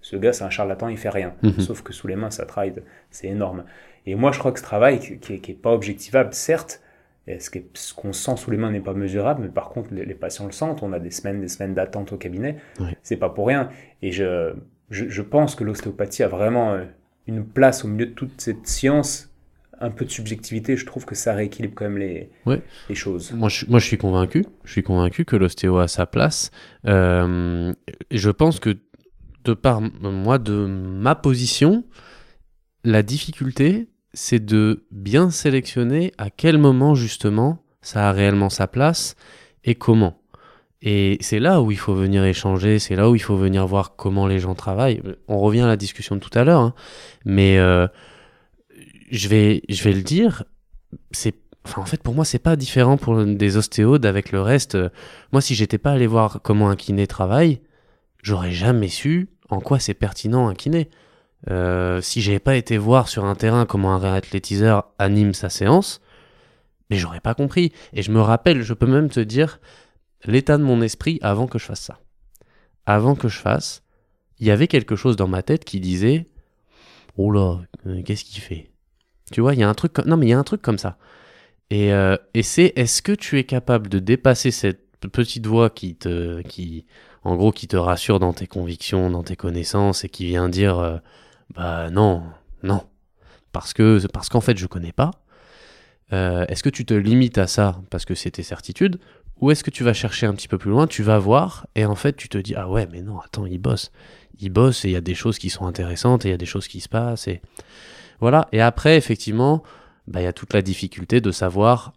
ce 0.01 0.14
gars 0.16 0.32
c'est 0.32 0.45
un 0.45 0.51
charlatan, 0.51 0.89
il 0.89 0.97
fait 0.97 1.11
rien. 1.11 1.34
Hmm. 1.43 1.59
Sauf 1.59 1.82
que 1.82 1.93
sous 1.93 2.07
les 2.07 2.16
mains, 2.16 2.30
ça 2.30 2.47
travaille, 2.47 2.72
c'est 3.11 3.26
énorme. 3.26 3.64
Et 4.07 4.14
moi, 4.14 4.30
je 4.30 4.39
crois 4.39 4.53
que 4.53 4.61
ce 4.61 4.64
travail, 4.64 5.01
qui 5.01 5.32
n'est 5.32 5.55
pas 5.55 5.72
objectivable, 5.72 6.32
certes, 6.32 6.80
ce 7.29 7.95
qu'on 7.95 8.12
sent 8.12 8.37
sous 8.37 8.51
les 8.51 8.57
mains 8.57 8.70
n'est 8.70 8.81
pas 8.81 8.95
mesurable, 8.95 9.43
mais 9.43 9.49
par 9.49 9.70
contre, 9.70 9.93
les, 9.93 10.14
patients 10.14 10.47
le 10.47 10.53
sentent. 10.53 10.83
On 10.83 10.93
a 10.93 11.01
des 11.01 11.11
semaines, 11.11 11.41
des 11.41 11.49
semaines 11.49 11.74
d'attente 11.74 12.12
au 12.12 12.16
cabinet. 12.16 12.57
C'est 13.03 13.16
pas 13.16 13.31
pour 13.31 13.49
rien. 13.49 13.68
Et 14.03 14.12
je, 14.12 14.55
je, 14.91 15.22
pense 15.22 15.55
que 15.55 15.64
l'ostéopathie 15.64 16.22
a 16.22 16.29
vraiment 16.29 16.74
euh, 16.74 16.85
une 17.27 17.45
place 17.45 17.85
au 17.85 17.89
milieu 17.89 18.07
de 18.07 18.12
toute 18.12 18.41
cette 18.41 18.66
science. 18.66 19.33
Un 19.79 19.91
peu 19.91 20.07
de 20.07 20.11
subjectivité, 20.11 20.77
je 20.77 20.87
trouve 20.87 21.05
que 21.05 21.14
ça 21.14 21.35
rééquilibre 21.35 21.74
quand 21.74 21.85
même 21.85 21.99
les, 21.99 22.31
les 22.89 22.95
choses. 22.95 23.33
Moi 23.33 23.51
je, 23.51 23.66
moi, 23.66 23.79
je 23.79 23.85
suis 23.85 23.99
convaincu. 23.99 24.47
Je 24.64 24.72
suis 24.72 24.83
convaincu 24.83 25.27
que 25.27 25.37
l'ostéo 25.37 25.79
a 25.79 25.89
sa 25.89 26.07
place. 26.07 26.51
Euh, 26.87 27.74
je 28.11 28.31
pense 28.31 28.59
que 28.59 28.79
de 29.45 29.53
par 29.53 29.83
moi, 29.83 30.39
de 30.39 30.66
ma 30.66 31.14
position, 31.14 31.85
la 32.85 33.03
difficulté, 33.03 33.89
c'est 34.16 34.42
de 34.42 34.86
bien 34.90 35.30
sélectionner 35.30 36.12
à 36.16 36.30
quel 36.30 36.56
moment 36.56 36.94
justement 36.94 37.62
ça 37.82 38.08
a 38.08 38.12
réellement 38.12 38.48
sa 38.48 38.66
place 38.66 39.14
et 39.62 39.74
comment. 39.74 40.18
Et 40.80 41.18
c'est 41.20 41.38
là 41.38 41.60
où 41.60 41.70
il 41.70 41.76
faut 41.76 41.94
venir 41.94 42.24
échanger, 42.24 42.78
c'est 42.78 42.96
là 42.96 43.10
où 43.10 43.14
il 43.14 43.20
faut 43.20 43.36
venir 43.36 43.66
voir 43.66 43.94
comment 43.94 44.26
les 44.26 44.38
gens 44.38 44.54
travaillent. 44.54 45.02
On 45.28 45.38
revient 45.38 45.60
à 45.60 45.66
la 45.66 45.76
discussion 45.76 46.16
de 46.16 46.20
tout 46.20 46.36
à 46.36 46.44
l'heure, 46.44 46.60
hein. 46.60 46.74
mais 47.26 47.58
euh, 47.58 47.86
je, 49.10 49.28
vais, 49.28 49.62
je 49.68 49.84
vais 49.84 49.92
le 49.92 50.02
dire, 50.02 50.44
c'est 51.10 51.34
en 51.76 51.84
fait, 51.84 52.02
pour 52.02 52.14
moi, 52.14 52.24
c'est 52.24 52.38
pas 52.38 52.56
différent 52.56 52.96
pour 52.96 53.22
des 53.22 53.56
ostéodes 53.58 54.06
avec 54.06 54.32
le 54.32 54.40
reste. 54.40 54.78
Moi, 55.32 55.42
si 55.42 55.54
j'étais 55.54 55.78
pas 55.78 55.92
allé 55.92 56.06
voir 56.06 56.40
comment 56.42 56.70
un 56.70 56.76
kiné 56.76 57.06
travaille, 57.06 57.60
j'aurais 58.22 58.52
jamais 58.52 58.88
su 58.88 59.28
en 59.50 59.60
quoi 59.60 59.78
c'est 59.78 59.94
pertinent 59.94 60.48
un 60.48 60.54
kiné. 60.54 60.88
Euh, 61.49 62.01
si 62.01 62.22
j'avais 62.22 62.41
pas 62.41 62.57
été 62.57 62.76
voir 62.78 63.09
sur 63.09 63.24
un 63.24 63.34
terrain 63.34 63.66
comment 63.66 63.93
un 63.93 63.99
réathlétiseur 63.99 64.93
anime 64.99 65.34
sa 65.34 65.49
séance, 65.49 66.01
mais 66.91 66.97
j'aurais 66.97 67.20
pas 67.20 67.34
compris. 67.34 67.72
Et 67.93 68.03
je 68.03 68.11
me 68.11 68.20
rappelle, 68.20 68.62
je 68.62 68.74
peux 68.74 68.87
même 68.87 69.11
te 69.11 69.20
dire 69.20 69.61
l'état 70.24 70.59
de 70.59 70.62
mon 70.62 70.82
esprit 70.82 71.18
avant 71.22 71.47
que 71.47 71.59
je 71.59 71.64
fasse 71.64 71.82
ça. 71.82 72.01
Avant 72.87 73.14
que 73.14 73.28
je 73.28 73.39
fasse, 73.39 73.82
il 74.39 74.47
y 74.47 74.51
avait 74.51 74.68
quelque 74.68 74.97
chose 74.97 75.16
dans 75.16 75.28
ma 75.28 75.43
tête 75.43 75.64
qui 75.64 75.80
disait 75.80 76.26
Oh 77.16 77.30
là, 77.30 77.61
euh, 77.87 78.03
qu'est-ce 78.03 78.24
qu'il 78.24 78.43
fait? 78.43 78.70
Tu 79.32 79.41
vois, 79.41 79.55
il 79.55 79.61
y 79.61 79.62
a 79.62 79.68
un 79.68 79.74
truc. 79.74 79.99
Non, 80.07 80.16
mais 80.16 80.26
il 80.26 80.30
y 80.30 80.34
a 80.34 80.39
un 80.39 80.45
truc 80.45 80.62
comme 80.62 80.78
ça. 80.78 80.99
Et, 81.70 81.93
euh, 81.93 82.16
et 82.34 82.43
c'est 82.43 82.72
est-ce 82.76 83.03
que 83.03 83.12
tu 83.12 83.39
es 83.39 83.45
capable 83.45 83.89
de 83.89 83.99
dépasser 83.99 84.51
cette 84.51 85.07
petite 85.12 85.47
voix 85.47 85.70
qui 85.70 85.97
te. 85.97 86.43
qui 86.43 86.87
en 87.24 87.34
gros, 87.34 87.51
qui 87.51 87.66
te 87.66 87.76
rassure 87.76 88.20
dans 88.20 88.32
tes 88.32 88.47
convictions, 88.47 89.11
dans 89.11 89.24
tes 89.24 89.34
connaissances 89.34 90.05
et 90.05 90.09
qui 90.09 90.26
vient 90.26 90.49
dire 90.49 91.01
bah 91.55 91.90
non, 91.90 92.22
non. 92.62 92.82
Parce 93.53 93.72
que 93.72 94.07
parce 94.09 94.28
qu'en 94.28 94.40
fait 94.40 94.59
je 94.59 94.66
connais 94.66 94.92
pas. 94.92 95.12
Euh, 96.12 96.44
est-ce 96.49 96.62
que 96.62 96.68
tu 96.68 96.84
te 96.84 96.94
limites 96.94 97.38
à 97.38 97.47
ça 97.47 97.80
parce 97.90 98.05
que 98.05 98.14
c'est 98.14 98.32
tes 98.32 98.42
certitudes? 98.42 98.99
Ou 99.40 99.51
est-ce 99.51 99.62
que 99.64 99.70
tu 99.70 99.84
vas 99.84 99.92
chercher 99.92 100.26
un 100.26 100.34
petit 100.34 100.49
peu 100.49 100.57
plus 100.57 100.70
loin, 100.70 100.86
tu 100.86 101.03
vas 101.03 101.18
voir 101.18 101.66
et 101.74 101.84
en 101.84 101.94
fait 101.94 102.16
tu 102.16 102.28
te 102.28 102.38
dis 102.38 102.55
ah 102.55 102.70
ouais 102.70 102.88
mais 102.90 103.03
non 103.03 103.18
attends 103.18 103.44
il 103.44 103.59
bosse, 103.59 103.90
il 104.38 104.51
bosse 104.51 104.84
et 104.84 104.88
il 104.88 104.92
y 104.92 104.97
a 104.97 105.03
des 105.03 105.14
choses 105.14 105.38
qui 105.38 105.51
sont 105.51 105.66
intéressantes 105.66 106.24
et 106.24 106.28
il 106.28 106.30
y 106.30 106.34
a 106.34 106.38
des 106.38 106.47
choses 106.47 106.68
qui 106.68 106.80
se 106.80 106.88
passent 106.88 107.28
et 107.28 107.42
voilà. 108.20 108.49
Et 108.53 108.61
après 108.61 108.97
effectivement 108.97 109.62
bah, 110.07 110.20
il 110.20 110.24
y 110.24 110.28
a 110.28 110.32
toute 110.32 110.55
la 110.55 110.62
difficulté 110.62 111.20
de 111.20 111.30
savoir 111.32 111.92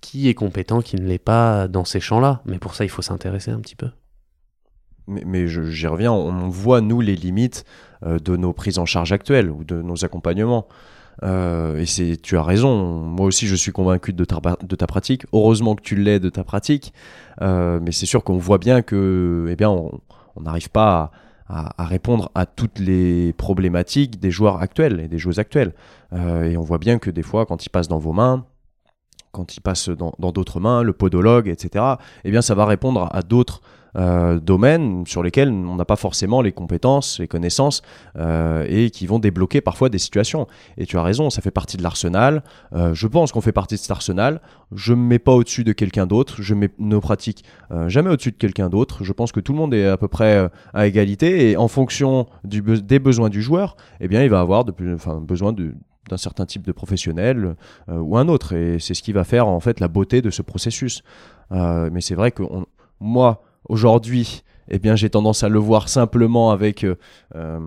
qui 0.00 0.28
est 0.28 0.34
compétent, 0.34 0.82
qui 0.82 0.96
ne 0.96 1.06
l'est 1.06 1.18
pas 1.18 1.68
dans 1.68 1.84
ces 1.84 2.00
champs-là. 2.00 2.42
Mais 2.46 2.58
pour 2.58 2.74
ça 2.74 2.84
il 2.84 2.90
faut 2.90 3.02
s'intéresser 3.02 3.50
un 3.50 3.60
petit 3.60 3.76
peu. 3.76 3.90
Mais, 5.06 5.46
j'y 5.46 5.86
reviens, 5.86 6.12
on 6.12 6.48
voit 6.48 6.80
nous 6.80 7.02
les 7.02 7.14
limites 7.14 7.66
de 8.04 8.36
nos 8.36 8.52
prises 8.52 8.78
en 8.78 8.86
charge 8.86 9.12
actuelles 9.12 9.50
ou 9.50 9.64
de 9.64 9.80
nos 9.80 10.04
accompagnements. 10.04 10.66
Euh, 11.22 11.78
et 11.78 11.86
c'est, 11.86 12.16
tu 12.20 12.36
as 12.36 12.42
raison, 12.42 12.98
moi 12.98 13.26
aussi 13.26 13.46
je 13.46 13.54
suis 13.54 13.72
convaincu 13.72 14.12
de 14.12 14.24
ta, 14.24 14.40
de 14.62 14.76
ta 14.76 14.86
pratique. 14.86 15.26
Heureusement 15.32 15.74
que 15.74 15.82
tu 15.82 15.96
l'es 15.96 16.20
de 16.20 16.28
ta 16.28 16.44
pratique, 16.44 16.92
euh, 17.42 17.78
mais 17.82 17.92
c'est 17.92 18.06
sûr 18.06 18.24
qu'on 18.24 18.38
voit 18.38 18.58
bien 18.58 18.82
que, 18.82 19.46
eh 19.48 19.56
bien, 19.56 19.70
on 19.70 20.40
n'arrive 20.40 20.70
pas 20.70 21.12
à, 21.48 21.84
répondre 21.86 22.30
à 22.34 22.46
toutes 22.46 22.78
les 22.78 23.32
problématiques 23.34 24.18
des 24.18 24.30
joueurs 24.30 24.60
actuels 24.60 25.00
et 25.00 25.08
des 25.08 25.18
joueuses 25.18 25.38
actuelles. 25.38 25.74
et 26.12 26.56
on 26.56 26.62
voit 26.62 26.78
bien 26.78 26.98
que 26.98 27.10
des 27.10 27.22
fois, 27.22 27.44
quand 27.46 27.66
ils 27.66 27.68
passent 27.68 27.88
dans 27.88 27.98
vos 27.98 28.12
mains, 28.12 28.46
quand 29.30 29.56
ils 29.56 29.60
passent 29.60 29.90
dans, 29.90 30.14
dans 30.18 30.32
d'autres 30.32 30.58
mains, 30.58 30.82
le 30.82 30.92
podologue, 30.92 31.48
etc., 31.48 31.84
eh 32.24 32.30
bien, 32.30 32.40
ça 32.40 32.54
va 32.54 32.64
répondre 32.64 33.08
à 33.12 33.22
d'autres 33.22 33.60
euh, 33.96 34.40
domaines 34.40 35.06
sur 35.06 35.22
lesquels 35.22 35.50
on 35.50 35.76
n'a 35.76 35.84
pas 35.84 35.94
forcément 35.94 36.42
les 36.42 36.50
compétences, 36.50 37.20
les 37.20 37.28
connaissances 37.28 37.82
euh, 38.16 38.66
et 38.68 38.90
qui 38.90 39.06
vont 39.06 39.20
débloquer 39.20 39.60
parfois 39.60 39.88
des 39.88 39.98
situations. 39.98 40.48
Et 40.78 40.86
tu 40.86 40.98
as 40.98 41.02
raison, 41.02 41.30
ça 41.30 41.42
fait 41.42 41.52
partie 41.52 41.76
de 41.76 41.82
l'arsenal. 41.82 42.42
Euh, 42.74 42.92
je 42.92 43.06
pense 43.06 43.30
qu'on 43.30 43.40
fait 43.40 43.52
partie 43.52 43.76
de 43.76 43.80
cet 43.80 43.92
arsenal. 43.92 44.40
Je 44.72 44.94
ne 44.94 44.98
me 44.98 45.04
mets 45.04 45.18
pas 45.20 45.32
au-dessus 45.32 45.62
de 45.62 45.72
quelqu'un 45.72 46.06
d'autre. 46.06 46.42
Je 46.42 46.54
mets 46.54 46.70
nos 46.78 47.00
pratiques 47.00 47.44
jamais 47.86 48.10
au-dessus 48.10 48.32
de 48.32 48.36
quelqu'un 48.36 48.68
d'autre. 48.68 49.04
Je 49.04 49.12
pense 49.12 49.32
que 49.32 49.40
tout 49.40 49.52
le 49.52 49.58
monde 49.58 49.74
est 49.74 49.86
à 49.86 49.96
peu 49.96 50.08
près 50.08 50.48
à 50.72 50.86
égalité 50.86 51.50
et 51.50 51.56
en 51.56 51.68
fonction 51.68 52.26
des 52.44 52.98
besoins 52.98 53.28
du 53.28 53.42
joueur, 53.42 53.76
eh 54.00 54.08
bien, 54.08 54.22
il 54.22 54.30
va 54.30 54.40
avoir 54.40 54.64
de 54.64 54.72
plus, 54.72 54.96
besoin 55.22 55.52
d'un 55.52 56.16
certain 56.16 56.46
type 56.46 56.62
de 56.62 56.72
professionnel 56.72 57.56
ou 57.88 58.16
un 58.16 58.28
autre. 58.28 58.54
Et 58.54 58.78
c'est 58.78 58.94
ce 58.94 59.02
qui 59.02 59.12
va 59.12 59.24
faire 59.24 59.46
en 59.46 59.60
fait 59.60 59.80
la 59.80 59.88
beauté 59.88 60.22
de 60.22 60.30
ce 60.30 60.42
processus. 60.42 61.02
mais 61.50 62.00
c'est 62.00 62.14
vrai 62.14 62.30
que 62.30 62.42
moi, 63.00 63.42
Aujourd'hui, 63.68 64.42
eh 64.68 64.78
bien, 64.78 64.96
j'ai 64.96 65.10
tendance 65.10 65.42
à 65.42 65.48
le 65.48 65.58
voir 65.58 65.88
simplement 65.88 66.50
avec 66.50 66.84
euh, 66.84 67.60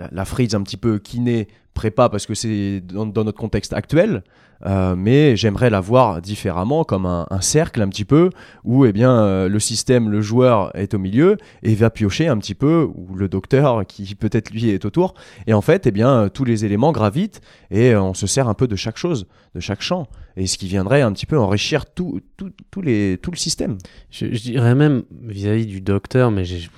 euh, 0.00 0.06
la, 0.10 0.24
frise 0.24 0.54
un 0.54 0.62
petit 0.62 0.76
peu 0.76 0.98
kiné 0.98 1.48
prépa 1.74 2.08
parce 2.08 2.26
que 2.26 2.34
c'est 2.34 2.80
dans, 2.80 3.06
notre 3.06 3.38
contexte 3.38 3.72
actuel, 3.72 4.22
euh, 4.66 4.94
mais 4.96 5.36
j'aimerais 5.36 5.70
la 5.70 5.80
voir 5.80 6.20
différemment 6.20 6.84
comme 6.84 7.06
un, 7.06 7.26
cercle 7.40 7.80
un 7.80 7.88
petit 7.88 8.04
peu 8.04 8.30
où 8.64 8.84
eh 8.84 8.92
bien 8.92 9.22
euh, 9.22 9.48
le 9.48 9.58
système, 9.58 10.10
le 10.10 10.20
joueur 10.20 10.76
est 10.76 10.92
au 10.94 10.98
milieu 10.98 11.38
et 11.62 11.74
va 11.74 11.88
piocher 11.88 12.28
un 12.28 12.36
petit 12.38 12.54
peu 12.54 12.88
ou 12.94 13.14
le 13.14 13.28
docteur 13.28 13.86
qui 13.86 14.14
peut-être 14.14 14.50
lui 14.50 14.68
est 14.68 14.84
autour 14.84 15.14
et 15.46 15.54
en 15.54 15.62
fait 15.62 15.86
eh 15.86 15.90
bien 15.90 16.28
tous 16.28 16.44
les 16.44 16.64
éléments 16.64 16.92
gravitent 16.92 17.40
et 17.70 17.96
on 17.96 18.12
se 18.12 18.26
sert 18.26 18.48
un 18.48 18.54
peu 18.54 18.68
de 18.68 18.76
chaque 18.76 18.98
chose, 18.98 19.26
de 19.54 19.60
chaque 19.60 19.80
champ 19.80 20.08
et 20.36 20.46
ce 20.46 20.58
qui 20.58 20.68
viendrait 20.68 21.00
un 21.00 21.12
petit 21.12 21.26
peu 21.26 21.38
enrichir 21.38 21.86
tout, 21.86 22.20
tout, 22.36 22.50
tout 22.70 22.82
tout 22.82 23.30
le 23.30 23.36
système. 23.36 23.78
Je, 24.10 24.26
dirais 24.26 24.74
même 24.74 25.04
vis-à-vis 25.22 25.66
du 25.66 25.80
docteur, 25.80 26.30
mais 26.30 26.44
j'ai 26.44 26.68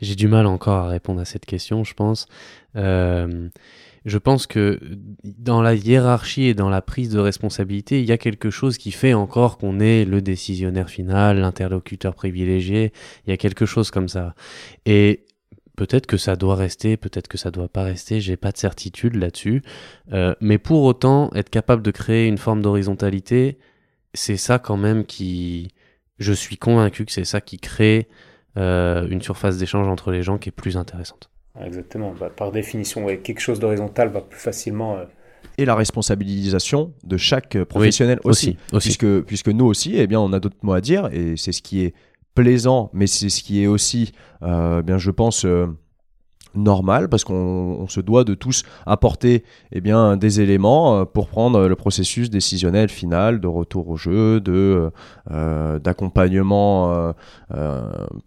j'ai 0.00 0.14
du 0.14 0.28
mal 0.28 0.46
encore 0.46 0.84
à 0.84 0.88
répondre 0.88 1.20
à 1.20 1.24
cette 1.24 1.46
question, 1.46 1.84
je 1.84 1.94
pense. 1.94 2.26
Euh, 2.76 3.48
je 4.04 4.18
pense 4.18 4.46
que 4.46 4.78
dans 5.24 5.62
la 5.62 5.74
hiérarchie 5.74 6.44
et 6.44 6.54
dans 6.54 6.68
la 6.68 6.82
prise 6.82 7.10
de 7.10 7.18
responsabilité, 7.18 8.00
il 8.00 8.06
y 8.06 8.12
a 8.12 8.18
quelque 8.18 8.50
chose 8.50 8.76
qui 8.76 8.90
fait 8.90 9.14
encore 9.14 9.56
qu'on 9.56 9.80
est 9.80 10.04
le 10.04 10.20
décisionnaire 10.20 10.90
final, 10.90 11.38
l'interlocuteur 11.38 12.14
privilégié. 12.14 12.92
Il 13.26 13.30
y 13.30 13.32
a 13.32 13.38
quelque 13.38 13.64
chose 13.64 13.90
comme 13.90 14.08
ça. 14.08 14.34
Et 14.84 15.24
peut-être 15.76 16.06
que 16.06 16.18
ça 16.18 16.36
doit 16.36 16.54
rester, 16.54 16.98
peut-être 16.98 17.28
que 17.28 17.38
ça 17.38 17.50
doit 17.50 17.68
pas 17.68 17.82
rester. 17.82 18.20
J'ai 18.20 18.36
pas 18.36 18.52
de 18.52 18.58
certitude 18.58 19.14
là-dessus. 19.14 19.62
Euh, 20.12 20.34
mais 20.40 20.58
pour 20.58 20.82
autant, 20.82 21.30
être 21.34 21.50
capable 21.50 21.82
de 21.82 21.90
créer 21.90 22.28
une 22.28 22.38
forme 22.38 22.60
d'horizontalité, 22.60 23.58
c'est 24.12 24.36
ça 24.36 24.58
quand 24.58 24.76
même 24.76 25.06
qui, 25.06 25.68
je 26.18 26.32
suis 26.32 26.58
convaincu 26.58 27.06
que 27.06 27.12
c'est 27.12 27.24
ça 27.24 27.40
qui 27.40 27.58
crée 27.58 28.08
euh, 28.56 29.06
une 29.08 29.22
surface 29.22 29.58
d'échange 29.58 29.88
entre 29.88 30.10
les 30.10 30.22
gens 30.22 30.38
qui 30.38 30.48
est 30.48 30.52
plus 30.52 30.76
intéressante. 30.76 31.30
Exactement. 31.60 32.14
Bah, 32.18 32.30
par 32.34 32.52
définition, 32.52 33.06
quelque 33.06 33.40
chose 33.40 33.60
d'horizontal 33.60 34.08
va 34.08 34.20
plus 34.20 34.40
facilement. 34.40 34.96
Euh, 34.96 35.04
et 35.58 35.64
la 35.64 35.74
responsabilisation 35.74 36.92
de 37.04 37.16
chaque 37.16 37.62
professionnel 37.64 38.18
aussi, 38.24 38.56
Puisque, 38.80 39.20
puisque 39.22 39.48
nous 39.48 39.66
aussi, 39.66 39.94
eh 39.96 40.06
bien, 40.06 40.18
on 40.18 40.32
a 40.32 40.40
d'autres 40.40 40.56
mots 40.62 40.72
à 40.72 40.80
dire 40.80 41.08
et 41.12 41.36
c'est 41.36 41.52
ce 41.52 41.62
qui 41.62 41.84
est 41.84 41.94
plaisant, 42.34 42.90
mais 42.92 43.06
c'est 43.06 43.28
ce 43.28 43.42
qui 43.42 43.62
est 43.62 43.68
aussi, 43.68 44.12
euh, 44.42 44.82
bien, 44.82 44.98
je 44.98 45.10
pense, 45.12 45.46
normal 46.54 47.08
parce 47.08 47.24
qu'on 47.24 47.86
se 47.88 48.00
doit 48.00 48.24
de 48.24 48.34
tous 48.34 48.64
apporter 48.86 49.44
eh 49.72 49.80
bien, 49.80 50.16
des 50.16 50.40
éléments 50.40 51.00
euh, 51.00 51.04
pour 51.04 51.28
prendre 51.28 51.66
le 51.66 51.76
processus 51.76 52.30
décisionnel 52.30 52.88
final 52.88 53.40
de 53.40 53.46
retour 53.46 53.88
au 53.88 53.96
jeu, 53.96 54.40
de 54.40 54.90
euh, 55.30 55.78
d'accompagnement 55.78 57.14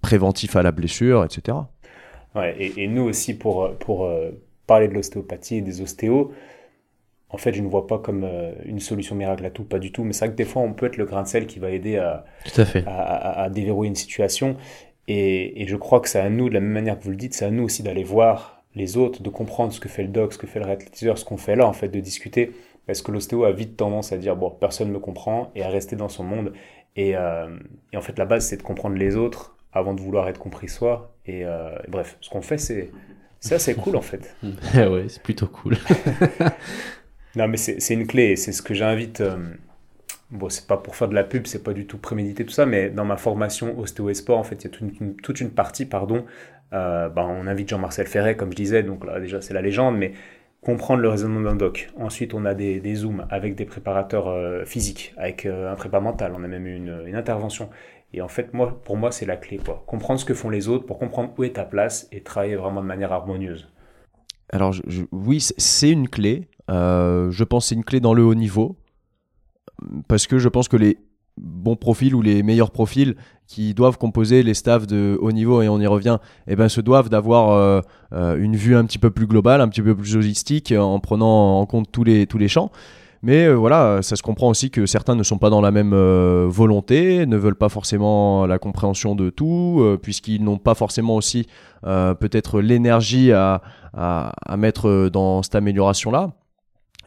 préventif 0.01 0.55
à 0.55 0.63
la 0.63 0.71
blessure, 0.71 1.23
etc. 1.23 1.57
Ouais, 2.35 2.55
et, 2.59 2.83
et, 2.83 2.87
nous 2.87 3.03
aussi 3.03 3.33
pour, 3.33 3.69
pour 3.77 4.09
parler 4.67 4.87
de 4.87 4.93
l'ostéopathie 4.93 5.57
et 5.57 5.61
des 5.61 5.81
ostéos, 5.81 6.31
en 7.29 7.37
fait, 7.37 7.51
je 7.53 7.61
ne 7.61 7.67
vois 7.67 7.87
pas 7.87 7.99
comme 7.99 8.23
euh, 8.23 8.53
une 8.63 8.79
solution 8.79 9.15
miracle 9.15 9.45
à 9.45 9.49
tout, 9.49 9.65
pas 9.65 9.79
du 9.79 9.91
tout. 9.91 10.03
Mais 10.03 10.13
c'est 10.13 10.25
vrai 10.25 10.33
que 10.33 10.37
des 10.37 10.45
fois, 10.45 10.61
on 10.61 10.73
peut 10.73 10.85
être 10.85 10.95
le 10.95 11.05
grain 11.05 11.23
de 11.23 11.27
sel 11.27 11.45
qui 11.45 11.59
va 11.59 11.71
aider 11.71 11.97
à, 11.97 12.23
à, 12.85 13.49
déverrouiller 13.49 13.89
une 13.89 13.95
situation. 13.95 14.55
Et, 15.07 15.65
je 15.67 15.75
crois 15.75 15.99
que 15.99 16.09
c'est 16.09 16.19
à 16.19 16.29
nous, 16.29 16.49
de 16.49 16.53
la 16.53 16.59
même 16.59 16.71
manière 16.71 16.99
que 16.99 17.03
vous 17.03 17.11
le 17.11 17.15
dites, 17.15 17.33
c'est 17.33 17.45
à 17.45 17.51
nous 17.51 17.63
aussi 17.63 17.83
d'aller 17.83 18.03
voir 18.03 18.63
les 18.75 18.97
autres, 18.97 19.23
de 19.23 19.29
comprendre 19.29 19.73
ce 19.73 19.79
que 19.79 19.89
fait 19.89 20.03
le 20.03 20.09
doc, 20.09 20.33
ce 20.33 20.37
que 20.37 20.47
fait 20.47 20.59
le 20.59 20.65
réathlétiseur, 20.65 21.17
ce 21.17 21.25
qu'on 21.25 21.37
fait 21.37 21.55
là, 21.55 21.65
en 21.65 21.73
fait, 21.73 21.87
de 21.87 21.99
discuter. 21.99 22.51
Parce 22.85 23.01
que 23.01 23.11
l'ostéo 23.11 23.43
a 23.43 23.51
vite 23.51 23.77
tendance 23.77 24.11
à 24.11 24.17
dire, 24.17 24.35
bon, 24.35 24.49
personne 24.49 24.89
ne 24.89 24.93
me 24.93 24.99
comprend, 24.99 25.51
et 25.55 25.63
à 25.63 25.69
rester 25.69 25.95
dans 25.95 26.09
son 26.09 26.23
monde. 26.23 26.53
Et, 26.95 27.15
euh, 27.15 27.47
en 27.95 28.01
fait, 28.01 28.17
la 28.17 28.25
base, 28.25 28.45
c'est 28.45 28.57
de 28.57 28.63
comprendre 28.63 28.95
les 28.95 29.15
autres 29.15 29.55
avant 29.73 29.93
de 29.93 30.01
vouloir 30.01 30.27
être 30.27 30.39
compris 30.39 30.67
soi. 30.67 31.15
Et, 31.25 31.45
euh, 31.45 31.69
bref, 31.87 32.17
ce 32.21 32.29
qu'on 32.29 32.41
fait, 32.41 32.57
c'est... 32.57 32.91
C'est 33.39 33.53
assez 33.53 33.75
cool 33.75 33.95
en 33.95 34.01
fait. 34.01 34.35
ouais, 34.73 35.05
c'est 35.09 35.21
plutôt 35.21 35.45
cool. 35.45 35.77
Non, 37.37 37.47
mais 37.47 37.57
c'est 37.57 37.93
une 37.93 38.07
clé, 38.07 38.35
c'est 38.35 38.51
ce 38.51 38.63
que 38.63 38.73
j'invite. 38.73 39.21
Euh, 39.21 39.37
bon, 40.31 40.49
c'est 40.49 40.67
pas 40.67 40.77
pour 40.77 40.95
faire 40.95 41.07
de 41.07 41.15
la 41.15 41.23
pub, 41.23 41.47
c'est 41.47 41.63
pas 41.63 41.73
du 41.73 41.85
tout 41.85 41.97
prémédité 41.97 42.45
tout 42.45 42.51
ça, 42.51 42.65
mais 42.65 42.89
dans 42.89 43.05
ma 43.05 43.17
formation 43.17 43.77
ostéo 43.79 44.09
et 44.09 44.13
sport, 44.13 44.37
en 44.37 44.43
fait, 44.43 44.63
il 44.63 44.63
y 44.65 44.67
a 44.67 45.13
toute 45.21 45.41
une, 45.41 45.51
partie, 45.51 45.85
pardon. 45.85 46.25
Euh, 46.73 47.09
ben, 47.09 47.23
on 47.23 47.47
invite 47.47 47.69
Jean-Marcel 47.69 48.07
Ferret, 48.07 48.35
comme 48.35 48.51
je 48.51 48.57
disais, 48.57 48.83
donc 48.83 49.05
là 49.05 49.21
déjà 49.21 49.39
c'est 49.41 49.53
la 49.53 49.61
légende, 49.61 49.97
mais 49.97 50.11
comprendre 50.61 51.01
le 51.01 51.09
raisonnement 51.09 51.41
d'un 51.41 51.55
doc. 51.55 51.89
Ensuite, 51.97 52.33
on 52.33 52.43
a 52.43 52.53
des, 52.53 52.95
zooms 52.95 53.25
avec 53.29 53.55
des 53.55 53.65
préparateurs 53.65 54.27
euh, 54.27 54.65
physiques, 54.65 55.13
avec 55.17 55.45
un 55.45 55.75
prépa 55.75 55.99
mental, 56.01 56.33
on 56.35 56.43
a 56.43 56.47
même 56.47 56.67
eu 56.67 56.75
une, 56.75 57.15
intervention. 57.15 57.69
Et 58.13 58.21
en 58.21 58.27
fait, 58.27 58.53
moi, 58.53 58.81
pour 58.83 58.97
moi, 58.97 59.11
c'est 59.11 59.25
la 59.25 59.37
clé. 59.37 59.57
Quoi. 59.57 59.83
Comprendre 59.85 60.19
ce 60.19 60.25
que 60.25 60.33
font 60.33 60.49
les 60.49 60.67
autres 60.67 60.85
pour 60.85 60.97
comprendre 60.97 61.33
où 61.37 61.43
est 61.43 61.55
ta 61.55 61.65
place 61.65 62.07
et 62.11 62.21
travailler 62.21 62.55
vraiment 62.55 62.81
de 62.81 62.87
manière 62.87 63.11
harmonieuse. 63.11 63.69
Alors, 64.49 64.73
oui, 65.11 65.41
c'est 65.41 65.91
une 65.91 66.07
clé. 66.07 66.47
Euh, 66.69 67.31
je 67.31 67.43
pense 67.43 67.67
c'est 67.67 67.75
une 67.75 67.83
clé 67.83 67.99
dans 67.99 68.13
le 68.13 68.23
haut 68.23 68.35
niveau. 68.35 68.77
Parce 70.07 70.27
que 70.27 70.39
je 70.39 70.49
pense 70.49 70.67
que 70.67 70.77
les 70.77 70.97
bons 71.37 71.75
profils 71.75 72.15
ou 72.15 72.21
les 72.21 72.43
meilleurs 72.43 72.71
profils 72.71 73.15
qui 73.47 73.73
doivent 73.73 73.97
composer 73.97 74.43
les 74.43 74.53
staffs 74.53 74.87
de 74.87 75.17
haut 75.21 75.31
niveau, 75.31 75.61
et 75.61 75.69
on 75.69 75.79
y 75.79 75.87
revient, 75.87 76.17
eh 76.47 76.55
ben, 76.55 76.67
se 76.67 76.81
doivent 76.81 77.09
d'avoir 77.09 77.51
euh, 77.51 77.81
euh, 78.13 78.37
une 78.37 78.55
vue 78.55 78.75
un 78.75 78.85
petit 78.85 78.97
peu 78.97 79.09
plus 79.09 79.27
globale, 79.27 79.61
un 79.61 79.69
petit 79.69 79.81
peu 79.81 79.95
plus 79.95 80.15
holistique, 80.15 80.73
en 80.77 80.99
prenant 80.99 81.59
en 81.59 81.65
compte 81.65 81.91
tous 81.91 82.03
les, 82.03 82.27
tous 82.27 82.37
les 82.37 82.47
champs. 82.47 82.71
Mais 83.23 83.51
voilà, 83.51 84.03
ça 84.03 84.15
se 84.15 84.21
comprend 84.21 84.47
aussi 84.47 84.69
que 84.69 84.85
certains 84.85 85.15
ne 85.15 85.23
sont 85.23 85.39
pas 85.39 85.49
dans 85.49 85.59
la 85.59 85.71
même 85.71 85.95
volonté, 86.45 87.25
ne 87.25 87.35
veulent 87.35 87.55
pas 87.55 87.67
forcément 87.67 88.45
la 88.45 88.59
compréhension 88.59 89.15
de 89.15 89.31
tout, 89.31 89.97
puisqu'ils 90.03 90.43
n'ont 90.43 90.59
pas 90.59 90.75
forcément 90.75 91.15
aussi 91.15 91.47
peut-être 91.81 92.61
l'énergie 92.61 93.31
à, 93.31 93.63
à, 93.95 94.57
mettre 94.57 95.09
dans 95.11 95.41
cette 95.41 95.55
amélioration-là. 95.55 96.29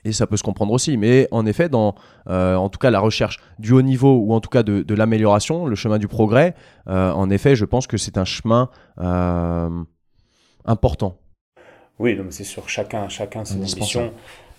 Et 0.05 0.13
ça 0.13 0.27
peut 0.27 0.37
se 0.37 0.43
comprendre 0.43 0.73
aussi. 0.73 0.97
Mais 0.97 1.29
en 1.31 1.47
effet, 1.47 1.69
dans 1.69 1.95
euh, 2.29 2.55
en 2.57 2.69
tout 2.69 2.79
cas 2.79 2.91
la 2.91 3.01
recherche 3.01 3.39
du 3.59 3.73
haut 3.73 3.83
niveau 3.83 4.17
ou 4.17 4.33
en 4.33 4.41
tout 4.41 4.49
cas 4.49 4.63
de, 4.63 4.95
l'amélioration, 4.95 5.67
le 5.67 5.77
chemin 5.77 5.99
du 5.99 6.09
progrès, 6.09 6.55
euh, 6.89 7.13
en 7.13 7.31
effet, 7.31 7.57
je 7.57 7.65
pense 7.65 7.87
que 7.87 7.97
c'est 7.97 8.19
un 8.19 8.25
chemin 8.25 8.71
euh, 8.99 9.83
important. 10.65 11.19
Oui, 11.99 12.17
donc 12.17 12.29
c'est 12.31 12.45
sur 12.45 12.69
chacun, 12.69 13.09
chacun 13.09 13.45
ses 13.45 13.57
ambitions. 13.57 14.13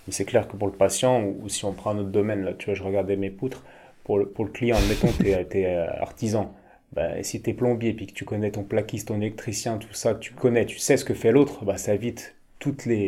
Mais 0.08 0.14
c'est 0.14 0.26
clair 0.26 0.48
que 0.48 0.56
pour 0.56 0.68
le 0.68 0.74
patient, 0.74 1.24
ou, 1.24 1.48
si 1.48 1.66
on 1.66 1.74
prend 1.74 1.92
un 1.92 2.00
autre 2.00 2.10
domaine, 2.10 2.44
là, 2.44 2.54
tu 2.54 2.66
vois, 2.66 2.74
je 2.74 2.84
regardais 2.84 3.16
mes 3.16 3.30
poutres, 3.30 3.64
pour 4.04 4.18
le, 4.18 4.28
pour 4.28 4.46
le 4.46 4.52
client, 4.52 4.78
admettons, 4.78 5.12
tu 5.20 5.30
es, 5.30 5.76
artisan. 6.02 6.54
Bah, 6.92 7.24
si 7.24 7.42
tu 7.42 7.52
es 7.52 7.54
plombier, 7.54 7.94
puis 7.94 8.08
que 8.08 8.14
tu 8.14 8.26
connais 8.26 8.52
ton 8.52 8.64
plaquiste, 8.64 9.08
ton 9.08 9.18
électricien, 9.18 9.78
tout 9.78 9.94
ça, 9.94 10.16
tu 10.16 10.34
connais, 10.34 10.66
tu 10.66 10.78
sais 10.78 10.98
ce 10.98 11.06
que 11.06 11.14
fait 11.14 11.32
l'autre, 11.32 11.64
bah, 11.64 11.78
ça 11.78 11.94
évite 11.94 12.36
toutes 12.60 12.86
les, 12.86 13.08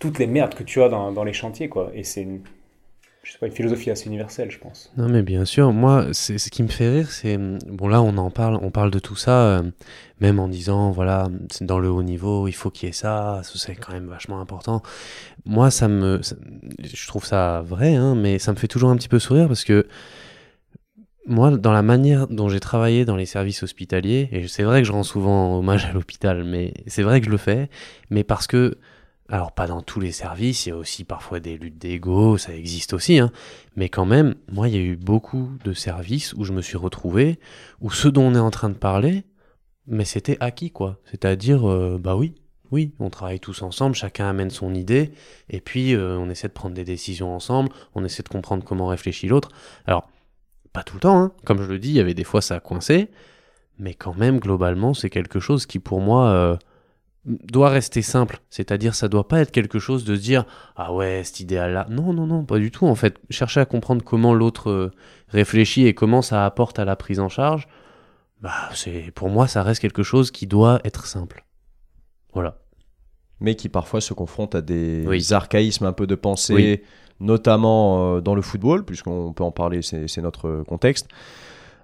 toutes 0.00 0.18
les 0.18 0.26
merdes 0.26 0.54
que 0.54 0.64
tu 0.64 0.82
as 0.82 0.88
dans, 0.88 1.12
dans 1.12 1.22
les 1.22 1.32
chantiers, 1.32 1.68
quoi. 1.68 1.92
Et 1.94 2.02
c'est 2.02 2.22
une, 2.22 2.40
je 3.22 3.32
sais 3.32 3.38
pas, 3.38 3.46
une 3.46 3.52
philosophie 3.52 3.90
assez 3.90 4.06
universelle, 4.06 4.50
je 4.50 4.58
pense. 4.58 4.90
Non, 4.96 5.08
mais 5.08 5.22
bien 5.22 5.44
sûr, 5.44 5.72
moi, 5.72 6.06
c'est 6.12 6.38
ce 6.38 6.50
qui 6.50 6.62
me 6.62 6.68
fait 6.68 6.88
rire, 6.88 7.10
c'est 7.12 7.38
bon 7.38 7.86
là, 7.86 8.02
on 8.02 8.16
en 8.16 8.30
parle, 8.30 8.58
on 8.62 8.70
parle 8.70 8.90
de 8.90 8.98
tout 8.98 9.14
ça, 9.14 9.58
euh, 9.58 9.62
même 10.20 10.40
en 10.40 10.48
disant 10.48 10.90
voilà, 10.90 11.28
dans 11.60 11.78
le 11.78 11.90
haut 11.90 12.02
niveau, 12.02 12.48
il 12.48 12.52
faut 12.52 12.70
qu'il 12.70 12.88
y 12.88 12.90
ait 12.90 12.94
ça, 12.94 13.42
c'est 13.44 13.76
quand 13.76 13.92
même 13.92 14.08
vachement 14.08 14.40
important. 14.40 14.82
Moi, 15.44 15.70
ça 15.70 15.86
me, 15.86 16.20
je 16.82 17.06
trouve 17.06 17.26
ça 17.26 17.62
vrai, 17.64 17.94
hein, 17.94 18.14
mais 18.14 18.38
ça 18.38 18.52
me 18.52 18.56
fait 18.56 18.68
toujours 18.68 18.90
un 18.90 18.96
petit 18.96 19.08
peu 19.08 19.18
sourire 19.18 19.48
parce 19.48 19.64
que 19.64 19.86
moi, 21.26 21.50
dans 21.50 21.72
la 21.72 21.82
manière 21.82 22.26
dont 22.26 22.48
j'ai 22.48 22.58
travaillé 22.58 23.04
dans 23.04 23.16
les 23.16 23.26
services 23.26 23.62
hospitaliers, 23.62 24.30
et 24.32 24.48
c'est 24.48 24.62
vrai 24.62 24.80
que 24.80 24.88
je 24.88 24.92
rends 24.92 25.02
souvent 25.02 25.58
hommage 25.58 25.84
à 25.84 25.92
l'hôpital, 25.92 26.42
mais 26.42 26.72
c'est 26.86 27.02
vrai 27.02 27.20
que 27.20 27.26
je 27.26 27.30
le 27.30 27.36
fais, 27.36 27.68
mais 28.08 28.24
parce 28.24 28.46
que 28.46 28.78
alors 29.30 29.52
pas 29.52 29.66
dans 29.66 29.80
tous 29.80 30.00
les 30.00 30.10
services, 30.10 30.66
il 30.66 30.70
y 30.70 30.72
a 30.72 30.76
aussi 30.76 31.04
parfois 31.04 31.38
des 31.38 31.56
luttes 31.56 31.78
d'ego, 31.78 32.36
ça 32.36 32.52
existe 32.54 32.92
aussi, 32.92 33.20
hein. 33.20 33.30
mais 33.76 33.88
quand 33.88 34.04
même, 34.04 34.34
moi 34.50 34.68
il 34.68 34.74
y 34.74 34.78
a 34.78 34.82
eu 34.82 34.96
beaucoup 34.96 35.50
de 35.64 35.72
services 35.72 36.32
où 36.34 36.44
je 36.44 36.52
me 36.52 36.60
suis 36.60 36.76
retrouvé, 36.76 37.38
où 37.80 37.90
ce 37.90 38.08
dont 38.08 38.24
on 38.24 38.34
est 38.34 38.40
en 38.40 38.50
train 38.50 38.70
de 38.70 38.74
parler, 38.74 39.24
mais 39.86 40.04
c'était 40.04 40.36
acquis 40.40 40.70
quoi. 40.70 40.98
C'est-à-dire, 41.04 41.68
euh, 41.70 41.98
bah 42.00 42.16
oui, 42.16 42.34
oui, 42.72 42.92
on 42.98 43.08
travaille 43.08 43.38
tous 43.38 43.62
ensemble, 43.62 43.94
chacun 43.94 44.28
amène 44.28 44.50
son 44.50 44.74
idée, 44.74 45.12
et 45.48 45.60
puis 45.60 45.94
euh, 45.94 46.18
on 46.18 46.28
essaie 46.28 46.48
de 46.48 46.52
prendre 46.52 46.74
des 46.74 46.84
décisions 46.84 47.34
ensemble, 47.34 47.70
on 47.94 48.04
essaie 48.04 48.24
de 48.24 48.28
comprendre 48.28 48.64
comment 48.64 48.88
réfléchit 48.88 49.28
l'autre. 49.28 49.50
Alors, 49.86 50.08
pas 50.72 50.82
tout 50.82 50.96
le 50.96 51.00
temps, 51.00 51.20
hein. 51.20 51.32
comme 51.44 51.62
je 51.62 51.68
le 51.68 51.78
dis, 51.78 51.90
il 51.90 51.96
y 51.96 52.00
avait 52.00 52.14
des 52.14 52.24
fois 52.24 52.42
ça 52.42 52.56
a 52.56 52.60
coincé, 52.60 53.10
mais 53.78 53.94
quand 53.94 54.16
même 54.16 54.40
globalement 54.40 54.92
c'est 54.92 55.10
quelque 55.10 55.38
chose 55.38 55.66
qui 55.66 55.78
pour 55.78 56.00
moi... 56.00 56.30
Euh, 56.30 56.56
doit 57.24 57.68
rester 57.68 58.02
simple. 58.02 58.40
C'est-à-dire, 58.48 58.94
ça 58.94 59.08
doit 59.08 59.28
pas 59.28 59.40
être 59.40 59.50
quelque 59.50 59.78
chose 59.78 60.04
de 60.04 60.14
se 60.14 60.20
dire 60.20 60.44
ah 60.76 60.92
ouais, 60.92 61.22
cet 61.24 61.40
idéal-là. 61.40 61.86
Non, 61.90 62.12
non, 62.12 62.26
non, 62.26 62.44
pas 62.44 62.58
du 62.58 62.70
tout. 62.70 62.86
En 62.86 62.94
fait, 62.94 63.18
chercher 63.30 63.60
à 63.60 63.66
comprendre 63.66 64.02
comment 64.02 64.34
l'autre 64.34 64.70
euh, 64.70 64.92
réfléchit 65.28 65.86
et 65.86 65.94
comment 65.94 66.22
ça 66.22 66.46
apporte 66.46 66.78
à 66.78 66.84
la 66.84 66.96
prise 66.96 67.20
en 67.20 67.28
charge, 67.28 67.68
bah, 68.40 68.70
c'est 68.74 69.10
pour 69.14 69.28
moi, 69.28 69.46
ça 69.46 69.62
reste 69.62 69.80
quelque 69.80 70.02
chose 70.02 70.30
qui 70.30 70.46
doit 70.46 70.80
être 70.84 71.06
simple. 71.06 71.44
Voilà. 72.32 72.58
Mais 73.40 73.54
qui 73.54 73.68
parfois 73.68 74.00
se 74.00 74.14
confronte 74.14 74.54
à 74.54 74.62
des 74.62 75.32
archaïsmes 75.32 75.86
un 75.86 75.92
peu 75.92 76.06
de 76.06 76.14
pensée, 76.14 76.82
notamment 77.20 78.16
euh, 78.16 78.20
dans 78.20 78.34
le 78.34 78.42
football, 78.42 78.84
puisqu'on 78.84 79.32
peut 79.32 79.44
en 79.44 79.50
parler, 79.50 79.80
c'est 79.82 80.18
notre 80.18 80.62
contexte, 80.66 81.08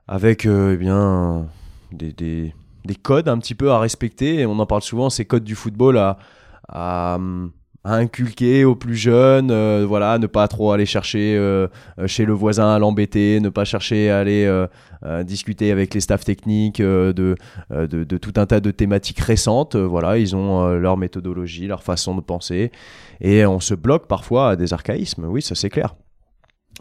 avec 0.07 0.47
euh, 0.47 0.72
eh 0.74 0.76
bien 0.76 1.47
des 1.93 2.12
des 2.12 2.55
codes 2.95 3.28
un 3.28 3.39
petit 3.39 3.55
peu 3.55 3.70
à 3.70 3.78
respecter. 3.78 4.41
Et 4.41 4.47
on 4.47 4.59
en 4.59 4.66
parle 4.66 4.82
souvent, 4.82 5.11
ces 5.11 5.24
codes 5.24 5.45
du 5.45 5.55
football 5.55 5.99
à, 6.68 7.18
inculquer 7.84 8.64
aux 8.64 8.74
plus 8.74 8.97
jeunes. 8.97 9.51
Euh, 9.51 9.84
voilà, 9.87 10.18
ne 10.18 10.26
pas 10.26 10.49
trop 10.49 10.72
aller 10.72 10.87
chercher 10.87 11.37
euh, 11.37 11.68
chez 12.07 12.24
le 12.24 12.32
voisin 12.32 12.74
à 12.74 12.78
l'embêter, 12.78 13.39
ne 13.41 13.49
pas 13.49 13.64
chercher 13.64 14.11
à 14.11 14.18
aller 14.18 14.45
euh, 14.45 15.22
discuter 15.22 15.70
avec 15.70 15.95
les 15.95 16.01
staffs 16.01 16.24
techniques 16.24 16.82
de, 16.82 17.12
de, 17.12 17.87
de, 17.87 18.18
tout 18.18 18.32
un 18.37 18.47
tas 18.47 18.61
de 18.61 18.70
thématiques 18.70 19.20
récentes. 19.20 19.76
voilà, 19.76 20.18
ils 20.18 20.34
ont 20.34 20.66
leur 20.76 20.97
méthodologie, 20.97 21.66
leur 21.66 21.82
façon 21.82 22.16
de 22.16 22.20
penser. 22.20 22.72
Et 23.20 23.47
on 23.47 23.61
se 23.61 23.74
bloque 23.74 24.09
parfois 24.09 24.51
à 24.51 24.57
des 24.57 24.72
archaïsmes. 24.72 25.26
Oui, 25.26 25.43
ça 25.43 25.55
c'est 25.55 25.70
clair. 25.70 25.95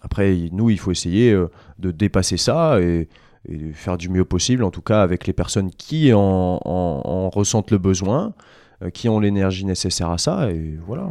Après, 0.02 0.36
nous, 0.52 0.70
il 0.70 0.80
faut 0.80 0.92
essayer 0.92 1.34
de 1.80 1.92
dépasser 1.92 2.38
ça 2.38 2.80
et 2.82 3.08
et 3.50 3.74
faire 3.74 3.98
du 3.98 4.10
mieux 4.10 4.26
possible, 4.26 4.64
en 4.64 4.72
tout 4.72 4.82
cas 4.82 5.02
avec 5.02 5.28
les 5.28 5.34
personnes 5.34 5.72
qui 5.72 6.12
en, 6.14 7.30
ressentent 7.30 7.72
le 7.72 7.78
besoin, 7.78 8.34
euh, 8.82 8.90
qui 8.90 9.10
ont 9.10 9.20
l'énergie 9.20 9.66
nécessaire 9.66 10.10
à 10.10 10.18
ça, 10.18 10.50
et 10.52 10.78
voilà. 10.86 11.10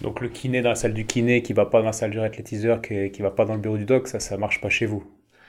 Donc 0.00 0.20
le 0.20 0.28
kiné 0.28 0.62
dans 0.62 0.70
la 0.70 0.74
salle 0.74 0.94
du 0.94 1.06
kiné, 1.06 1.42
qui 1.42 1.52
va 1.52 1.66
pas 1.66 1.80
dans 1.80 1.86
la 1.86 1.92
salle 1.92 2.10
du 2.10 2.18
réathlétiseur, 2.18 2.82
qui, 2.82 3.10
qui 3.10 3.22
va 3.22 3.30
pas 3.30 3.44
dans 3.44 3.54
le 3.54 3.60
bureau 3.60 3.76
du 3.76 3.84
doc, 3.84 4.08
ça, 4.08 4.20
ça 4.20 4.36
marche 4.36 4.60
pas 4.60 4.68
chez 4.68 4.86
vous. 4.86 5.04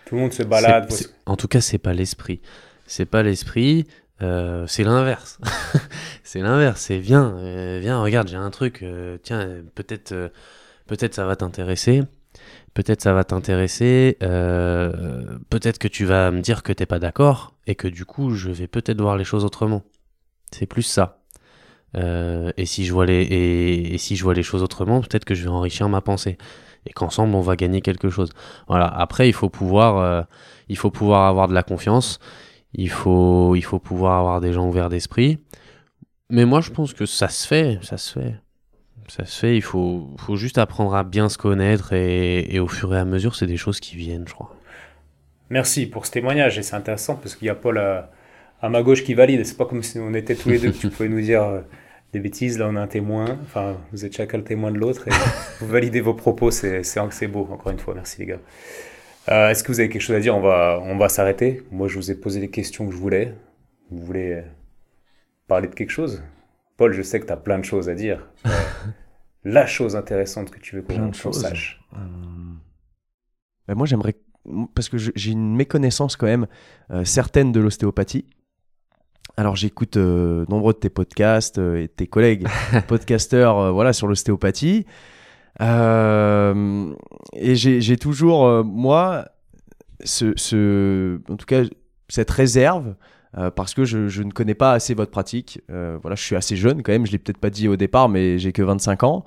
Tout 0.06 0.16
le 0.16 0.22
monde 0.22 0.34
se 0.34 0.44
balade. 0.44 0.92
En 1.26 1.36
tout 1.36 1.48
cas, 1.48 1.62
c'est 1.62 1.78
pas 1.78 1.94
l'esprit. 1.94 2.42
C'est 2.86 3.06
pas 3.06 3.24
l'esprit. 3.24 3.88
Euh, 4.22 4.68
c'est 4.68 4.84
l'inverse. 4.84 5.40
c'est 6.24 6.40
l'inverse. 6.40 6.82
C'est 6.82 7.00
viens, 7.00 7.36
euh, 7.38 7.80
viens, 7.82 8.02
regarde, 8.02 8.28
j'ai 8.28 8.38
un 8.38 8.52
truc. 8.52 8.86
tiens, 9.24 9.64
peut-être, 9.76 10.32
peut-être 10.88 11.14
ça 11.14 11.26
va 11.26 11.36
t'intéresser 11.36 12.04
peut-être 12.74 13.02
ça 13.02 13.14
va 13.14 13.24
t'intéresser, 13.24 14.18
euh, 14.24 15.38
peut-être 15.50 15.78
que 15.80 15.88
tu 15.88 16.06
vas 16.06 16.32
me 16.32 16.42
dire 16.42 16.64
que 16.64 16.74
t'es 16.74 16.86
pas 16.86 17.00
d'accord, 17.00 17.56
et 17.68 17.76
que 17.76 17.88
du 17.88 18.06
coup 18.06 18.32
je 18.32 18.52
vais 18.52 18.68
peut-être 18.68 19.02
voir 19.02 19.18
les 19.18 19.24
choses 19.24 19.46
autrement. 19.46 19.84
C'est 20.52 20.66
plus 20.66 20.84
ça. 20.84 21.20
Euh, 21.96 22.52
et 22.58 22.66
si 22.66 22.86
je 22.86 22.94
vois 22.94 23.06
les 23.06 23.22
et, 23.22 23.98
si 23.98 24.16
je 24.16 24.24
vois 24.24 24.34
les 24.34 24.44
choses 24.44 24.64
autrement, 24.64 25.02
peut-être 25.02 25.26
que 25.26 25.36
je 25.36 25.44
vais 25.44 25.50
enrichir 25.50 25.88
ma 25.90 26.02
pensée 26.02 26.38
et 26.86 26.94
qu'ensemble 26.94 27.36
on 27.36 27.42
va 27.42 27.56
gagner 27.56 27.82
quelque 27.82 28.10
chose. 28.10 28.32
Voilà. 28.68 28.88
Après, 28.88 29.30
il 29.30 29.34
faut 29.34 29.50
pouvoir, 29.50 29.98
euh, 29.98 30.22
il 30.70 30.78
faut 30.78 30.92
pouvoir 30.92 31.28
avoir 31.28 31.48
de 31.48 31.54
la 31.54 31.64
confiance. 31.64 32.20
Il 32.74 32.90
faut, 32.90 33.56
il 33.56 33.62
faut 33.62 33.80
pouvoir 33.80 34.20
avoir 34.20 34.42
des 34.42 34.54
gens 34.54 34.68
ouverts 34.68 34.90
d'esprit. 34.90 35.40
Mais 36.30 36.46
moi, 36.46 36.62
je 36.62 36.72
pense 36.72 36.94
que 36.94 37.06
ça 37.06 37.28
se 37.28 37.48
fait, 37.48 37.80
ça 37.84 37.98
se 37.98 38.20
fait. 38.20 38.36
Ça 39.08 39.26
se 39.26 39.40
fait, 39.40 39.56
il 39.56 39.62
faut, 39.62 40.10
faut 40.18 40.36
juste 40.36 40.58
apprendre 40.58 40.96
à 40.96 41.04
bien 41.04 41.30
se 41.30 41.38
connaître 41.38 41.94
et, 41.94 42.60
au 42.60 42.68
fur 42.68 42.94
et 42.96 43.00
à 43.00 43.06
mesure, 43.06 43.36
c'est 43.36 43.48
des 43.48 43.58
choses 43.58 43.80
qui 43.80 43.96
viennent, 43.96 44.26
je 44.28 44.34
crois. 44.34 44.56
Merci 45.50 45.86
pour 45.86 46.06
ce 46.06 46.12
témoignage 46.12 46.58
et 46.58 46.64
c'est 46.64 46.76
intéressant 46.76 47.16
parce 47.16 47.36
qu'il 47.36 47.48
y 47.48 47.50
a 47.50 47.56
Paul 47.56 47.78
à, 47.78 48.10
à 48.62 48.70
ma 48.70 48.82
gauche 48.82 49.04
qui 49.04 49.14
valide. 49.14 49.46
C'est 49.46 49.58
pas 49.58 49.66
comme 49.66 49.84
si 49.84 50.00
on 50.00 50.14
était 50.14 50.36
tous 50.36 50.50
les 50.50 50.60
deux, 50.60 50.72
tu 50.80 50.90
pouvais 50.90 51.10
nous 51.10 51.22
dire 51.22 51.44
euh, 51.44 51.62
des 52.14 52.20
bêtises. 52.20 52.58
Là, 52.58 52.68
on 52.70 52.76
a 52.76 52.82
un 52.82 52.88
témoin. 52.88 53.38
Enfin, 53.44 53.78
vous 53.92 54.06
êtes 54.06 54.16
chacun 54.16 54.38
le 54.38 54.44
témoin 54.44 54.72
de 54.72 54.78
l'autre 54.78 55.08
et 55.08 55.12
vous 55.60 55.68
validez 55.68 56.02
vos 56.02 56.14
propos. 56.14 56.50
C'est 56.50 57.28
beau, 57.28 57.48
encore 57.52 57.72
une 57.72 57.80
fois. 57.80 57.94
Merci 57.94 58.22
les 58.22 58.26
gars. 58.26 58.40
Euh, 59.30 59.50
est-ce 59.50 59.64
que 59.64 59.72
vous 59.72 59.80
avez 59.80 59.90
quelque 59.90 60.02
chose 60.02 60.16
à 60.16 60.20
dire? 60.20 60.36
On 60.36 60.42
va, 60.42 60.82
on 60.82 60.98
va 60.98 61.10
s'arrêter. 61.10 61.62
Moi, 61.72 61.88
je 61.88 61.96
vous 61.96 62.10
ai 62.10 62.16
posé 62.16 62.40
les 62.40 62.50
questions 62.50 62.88
que 62.88 62.94
je 62.94 62.98
voulais. 62.98 63.34
Vous 63.92 64.04
voulez 64.04 64.42
parler 65.48 65.68
de 65.68 65.76
quelque 65.76 65.92
chose? 65.92 66.24
Paul, 66.78 66.94
je 66.94 67.02
sais 67.02 67.20
que 67.20 67.26
tu 67.26 67.32
as 67.32 67.38
plein 67.38 67.60
de 67.60 67.66
choses 67.66 67.90
à 67.90 67.96
dire. 67.96 68.28
la 69.44 69.66
chose 69.66 69.96
intéressante 69.96 70.50
que 70.52 70.60
tu 70.60 70.76
veux 70.76 70.82
qu'on 70.82 71.34
sache. 71.34 71.82
Euh, 71.94 71.98
ben, 73.68 73.76
moi, 73.76 73.86
j'aimerais, 73.86 74.16
parce 74.74 74.90
que 74.90 74.98
j'ai 74.98 75.32
une 75.32 75.56
méconnaissance 75.56 76.16
quand 76.16 76.26
même 76.26 76.48
euh, 76.92 77.04
certaine 77.06 77.52
de 77.52 77.60
l'ostéopathie. 77.60 78.26
Alors 79.36 79.56
j'écoute 79.56 79.98
euh, 79.98 80.46
nombreux 80.48 80.74
de 80.74 80.78
tes 80.78 80.92
podcasts 80.92 81.58
et 81.58 81.88
tes 81.88 82.06
collègues 82.06 82.46
podcasteurs 82.88 83.74
voilà, 83.74 83.92
sur 83.92 84.08
l'ostéopathie. 84.08 84.86
et 85.60 87.56
j'ai 87.56 87.98
toujours, 87.98 88.64
moi, 88.64 89.26
ce, 90.04 90.34
ce, 90.36 91.20
en 91.30 91.36
tout 91.36 91.46
cas, 91.46 91.64
cette 92.10 92.30
réserve 92.30 92.96
euh, 93.38 93.50
parce 93.50 93.74
que 93.74 93.84
je, 93.84 94.22
ne 94.22 94.32
connais 94.32 94.54
pas 94.54 94.74
assez 94.74 94.94
votre 94.94 95.12
pratique. 95.12 95.62
Euh, 95.72 95.98
voilà, 96.02 96.16
je 96.16 96.24
suis 96.24 96.36
assez 96.36 96.56
jeune 96.56 96.84
quand 96.84 96.92
même, 96.92 97.06
je 97.06 97.12
l'ai 97.12 97.18
peut-être 97.18 97.40
pas 97.40 97.50
dit 97.50 97.68
au 97.68 97.76
départ, 97.76 98.10
mais 98.10 98.38
j'ai 98.38 98.52
que 98.52 98.62
25 98.62 99.04
ans. 99.04 99.26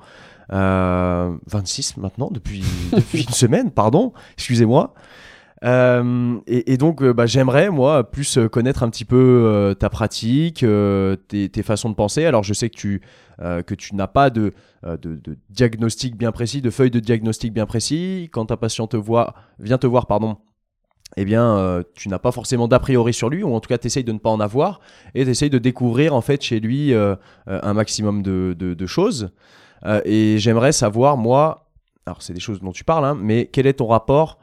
26 0.49 0.53
euh, 0.53 2.01
maintenant, 2.01 2.31
depuis, 2.31 2.65
depuis 2.93 3.24
une 3.24 3.35
semaine, 3.35 3.70
pardon, 3.70 4.12
excusez-moi. 4.35 4.95
Et, 5.62 6.77
donc, 6.77 7.03
bah, 7.03 7.27
j'aimerais, 7.27 7.70
moi, 7.70 8.09
plus 8.09 8.39
connaître 8.53 8.85
un 8.85 8.91
petit 8.91 9.05
peu 9.05 9.74
ta 9.81 9.91
pratique, 9.91 10.65
tes, 11.28 11.49
tes, 11.49 11.62
façons 11.65 11.91
de 11.91 11.97
penser. 11.97 12.24
Alors, 12.24 12.45
je 12.45 12.55
sais 12.55 12.70
que 12.70 12.77
tu, 12.77 13.01
que 13.41 13.74
tu 13.74 13.97
n'as 13.97 14.07
pas 14.07 14.31
de, 14.31 14.53
de, 14.85 14.97
de, 15.16 15.37
diagnostic 15.51 16.16
bien 16.16 16.31
précis, 16.31 16.61
de 16.61 16.70
feuille 16.70 16.93
de 16.93 17.01
diagnostic 17.01 17.53
bien 17.53 17.66
précis. 17.66 18.28
Quand 18.31 18.47
ta 18.47 18.57
patient 18.57 18.87
te 18.87 18.97
voit, 18.97 19.35
vient 19.59 19.78
te 19.78 19.89
voir, 19.89 20.07
pardon, 20.07 20.37
eh 21.16 21.24
bien, 21.24 21.57
euh, 21.57 21.83
tu 21.95 22.09
n'as 22.09 22.19
pas 22.19 22.33
forcément 22.33 22.69
d'a 22.69 22.78
priori 22.78 23.15
sur 23.15 23.31
lui, 23.31 23.43
ou 23.43 23.55
en 23.55 23.61
tout 23.61 23.69
cas, 23.69 23.78
tu 23.78 23.87
essayes 23.87 24.05
de 24.05 24.12
ne 24.12 24.19
pas 24.19 24.31
en 24.31 24.41
avoir, 24.41 24.81
et 25.15 25.24
tu 25.24 25.31
essayes 25.31 25.51
de 25.51 25.59
découvrir 25.59 26.15
en 26.15 26.20
fait 26.20 26.43
chez 26.43 26.61
lui 26.61 26.93
euh, 26.93 27.15
euh, 27.49 27.61
un 27.62 27.74
maximum 27.74 28.23
de, 28.23 28.87
choses. 28.87 29.31
et 30.05 30.39
j'aimerais 30.39 30.73
savoir, 30.73 31.16
moi, 31.16 31.69
alors 32.07 32.23
c'est 32.23 32.33
des 32.33 32.41
choses 32.41 32.61
dont 32.61 32.73
tu 32.73 32.85
parles, 32.85 33.05
hein, 33.05 33.16
mais 33.20 33.47
quel 33.47 33.66
est 33.66 33.74
ton 33.74 33.87
rapport 33.87 34.39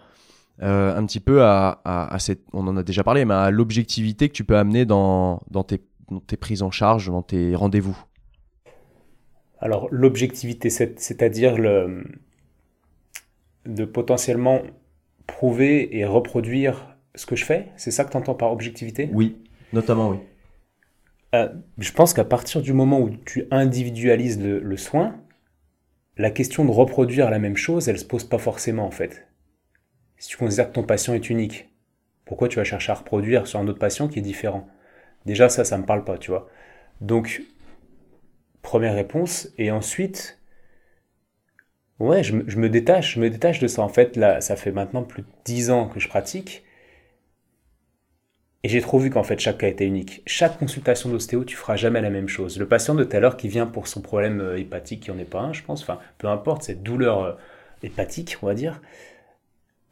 un 0.59 1.05
petit 1.05 1.19
peu 1.19 1.43
à, 1.43 2.15
cette, 2.19 2.41
on 2.53 2.67
en 2.67 2.77
a 2.77 2.83
déjà 2.83 3.03
parlé, 3.03 3.25
mais 3.25 3.33
à 3.33 3.51
l'objectivité 3.51 4.29
que 4.29 4.33
tu 4.33 4.43
peux 4.43 4.57
amener 4.57 4.85
dans, 4.85 5.39
tes, 5.67 5.81
dans 6.09 6.19
tes 6.19 6.37
prises 6.37 6.61
en 6.61 6.71
charge, 6.71 7.07
dans 7.07 7.21
tes 7.21 7.55
rendez-vous? 7.55 7.97
Alors, 9.59 9.87
l'objectivité, 9.91 10.69
c'est-à-dire 10.69 11.57
le 11.57 12.03
de 13.65 13.85
potentiellement 13.85 14.61
prouver 15.27 15.97
et 15.97 16.05
reproduire 16.05 16.95
ce 17.15 17.25
que 17.25 17.35
je 17.35 17.45
fais 17.45 17.67
C'est 17.75 17.91
ça 17.91 18.05
que 18.05 18.11
tu 18.11 18.17
entends 18.17 18.35
par 18.35 18.51
objectivité? 18.51 19.09
Oui, 19.13 19.37
notamment 19.71 20.09
oui. 20.09 20.17
Euh, 21.35 21.49
je 21.79 21.91
pense 21.91 22.13
qu'à 22.13 22.23
partir 22.23 22.61
du 22.61 22.73
moment 22.73 22.99
où 22.99 23.09
tu 23.09 23.47
individualises 23.49 24.39
le, 24.39 24.77
soin, 24.77 25.19
la 26.17 26.29
question 26.29 26.63
de 26.63 26.71
reproduire 26.71 27.29
la 27.31 27.39
même 27.39 27.57
chose, 27.57 27.89
elle 27.89 27.97
se 27.97 28.05
pose 28.05 28.23
pas 28.23 28.37
forcément 28.37 28.85
en 28.85 28.91
fait. 28.91 29.27
Si 30.17 30.29
tu 30.29 30.37
considères 30.37 30.69
que 30.69 30.73
ton 30.73 30.83
patient 30.83 31.13
est 31.13 31.29
unique, 31.29 31.69
pourquoi 32.25 32.47
tu 32.47 32.57
vas 32.57 32.63
chercher 32.63 32.91
à 32.91 32.95
reproduire 32.95 33.47
sur 33.47 33.59
un 33.59 33.67
autre 33.67 33.79
patient 33.79 34.07
qui 34.07 34.19
est 34.19 34.23
différent? 34.23 34.67
Déjà 35.25 35.49
ça, 35.49 35.65
ça 35.65 35.77
me 35.77 35.85
parle 35.85 36.03
pas, 36.03 36.17
tu 36.17 36.31
vois. 36.31 36.49
Donc, 37.01 37.41
première 38.61 38.93
réponse. 38.93 39.49
Et 39.57 39.71
ensuite, 39.71 40.39
Ouais, 41.99 42.23
je, 42.23 42.33
me 42.35 42.69
détache, 42.69 43.15
je 43.15 43.19
me 43.19 43.29
détache 43.29 43.59
de 43.59 43.67
ça. 43.67 43.81
En 43.81 43.89
fait, 43.89 44.15
là, 44.17 44.41
ça 44.41 44.55
fait 44.55 44.71
maintenant 44.71 45.03
plus 45.03 45.21
de 45.21 45.27
10 45.45 45.71
ans 45.71 45.87
que 45.87 45.99
je 45.99 46.07
pratique. 46.07 46.63
Et 48.63 48.69
j'ai 48.69 48.81
trop 48.81 48.97
vu 48.97 49.09
qu'en 49.09 49.23
fait, 49.23 49.39
chaque 49.39 49.57
cas 49.59 49.67
était 49.67 49.85
unique. 49.85 50.21
Chaque 50.25 50.57
consultation 50.57 51.09
d'ostéo, 51.09 51.43
tu 51.43 51.55
feras 51.55 51.75
jamais 51.75 52.01
la 52.01 52.09
même 52.09 52.29
chose. 52.29 52.57
Le 52.57 52.67
patient 52.67 52.95
de 52.95 53.03
tout 53.03 53.15
à 53.15 53.19
l'heure 53.19 53.37
qui 53.37 53.49
vient 53.49 53.65
pour 53.67 53.87
son 53.87 54.01
problème 54.01 54.39
euh, 54.39 54.57
hépatique, 54.57 55.01
qui 55.03 55.11
en 55.11 55.19
est 55.19 55.25
pas 55.25 55.41
un, 55.41 55.53
je 55.53 55.63
pense, 55.63 55.81
enfin, 55.83 55.99
peu 56.17 56.27
importe, 56.27 56.63
cette 56.63 56.81
douleur 56.81 57.23
euh, 57.23 57.33
hépatique, 57.83 58.37
on 58.41 58.47
va 58.47 58.53
dire. 58.53 58.81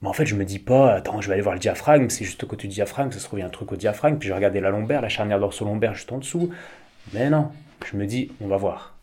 Mais 0.02 0.07
en 0.07 0.14
fait, 0.14 0.26
je 0.26 0.36
me 0.36 0.45
dis 0.45 0.60
pas, 0.60 0.94
attends, 0.94 1.22
je 1.22 1.28
vais 1.28 1.34
aller 1.34 1.44
voir 1.44 1.53
le 1.53 1.60
diaphragme, 1.60 2.10
c'est 2.10 2.26
juste 2.26 2.44
au 2.44 2.48
côté 2.48 2.68
du 2.68 2.73
diaphragme, 2.73 3.11
ça 3.11 3.19
se 3.19 3.26
trouve, 3.26 3.40
il 3.40 3.41
y 3.41 3.45
a 3.45 3.48
un 3.48 3.52
truc 3.52 3.72
au 3.72 3.76
diaphragme, 3.76 4.18
puis 4.18 4.28
je 4.28 4.34
vais 4.34 4.38
regarder 4.38 4.61
la 4.61 4.69
lombaire, 4.69 5.02
la 5.02 5.10
charnière 5.10 5.40
dorso-lombaire 5.40 5.94
juste 5.94 6.11
en 6.11 6.18
dessous. 6.18 6.49
Mais 7.14 7.30
non, 7.30 7.52
je 7.86 7.98
me 7.98 8.06
dis, 8.06 8.32
on 8.41 8.48
va 8.48 8.57
voir. 8.57 8.98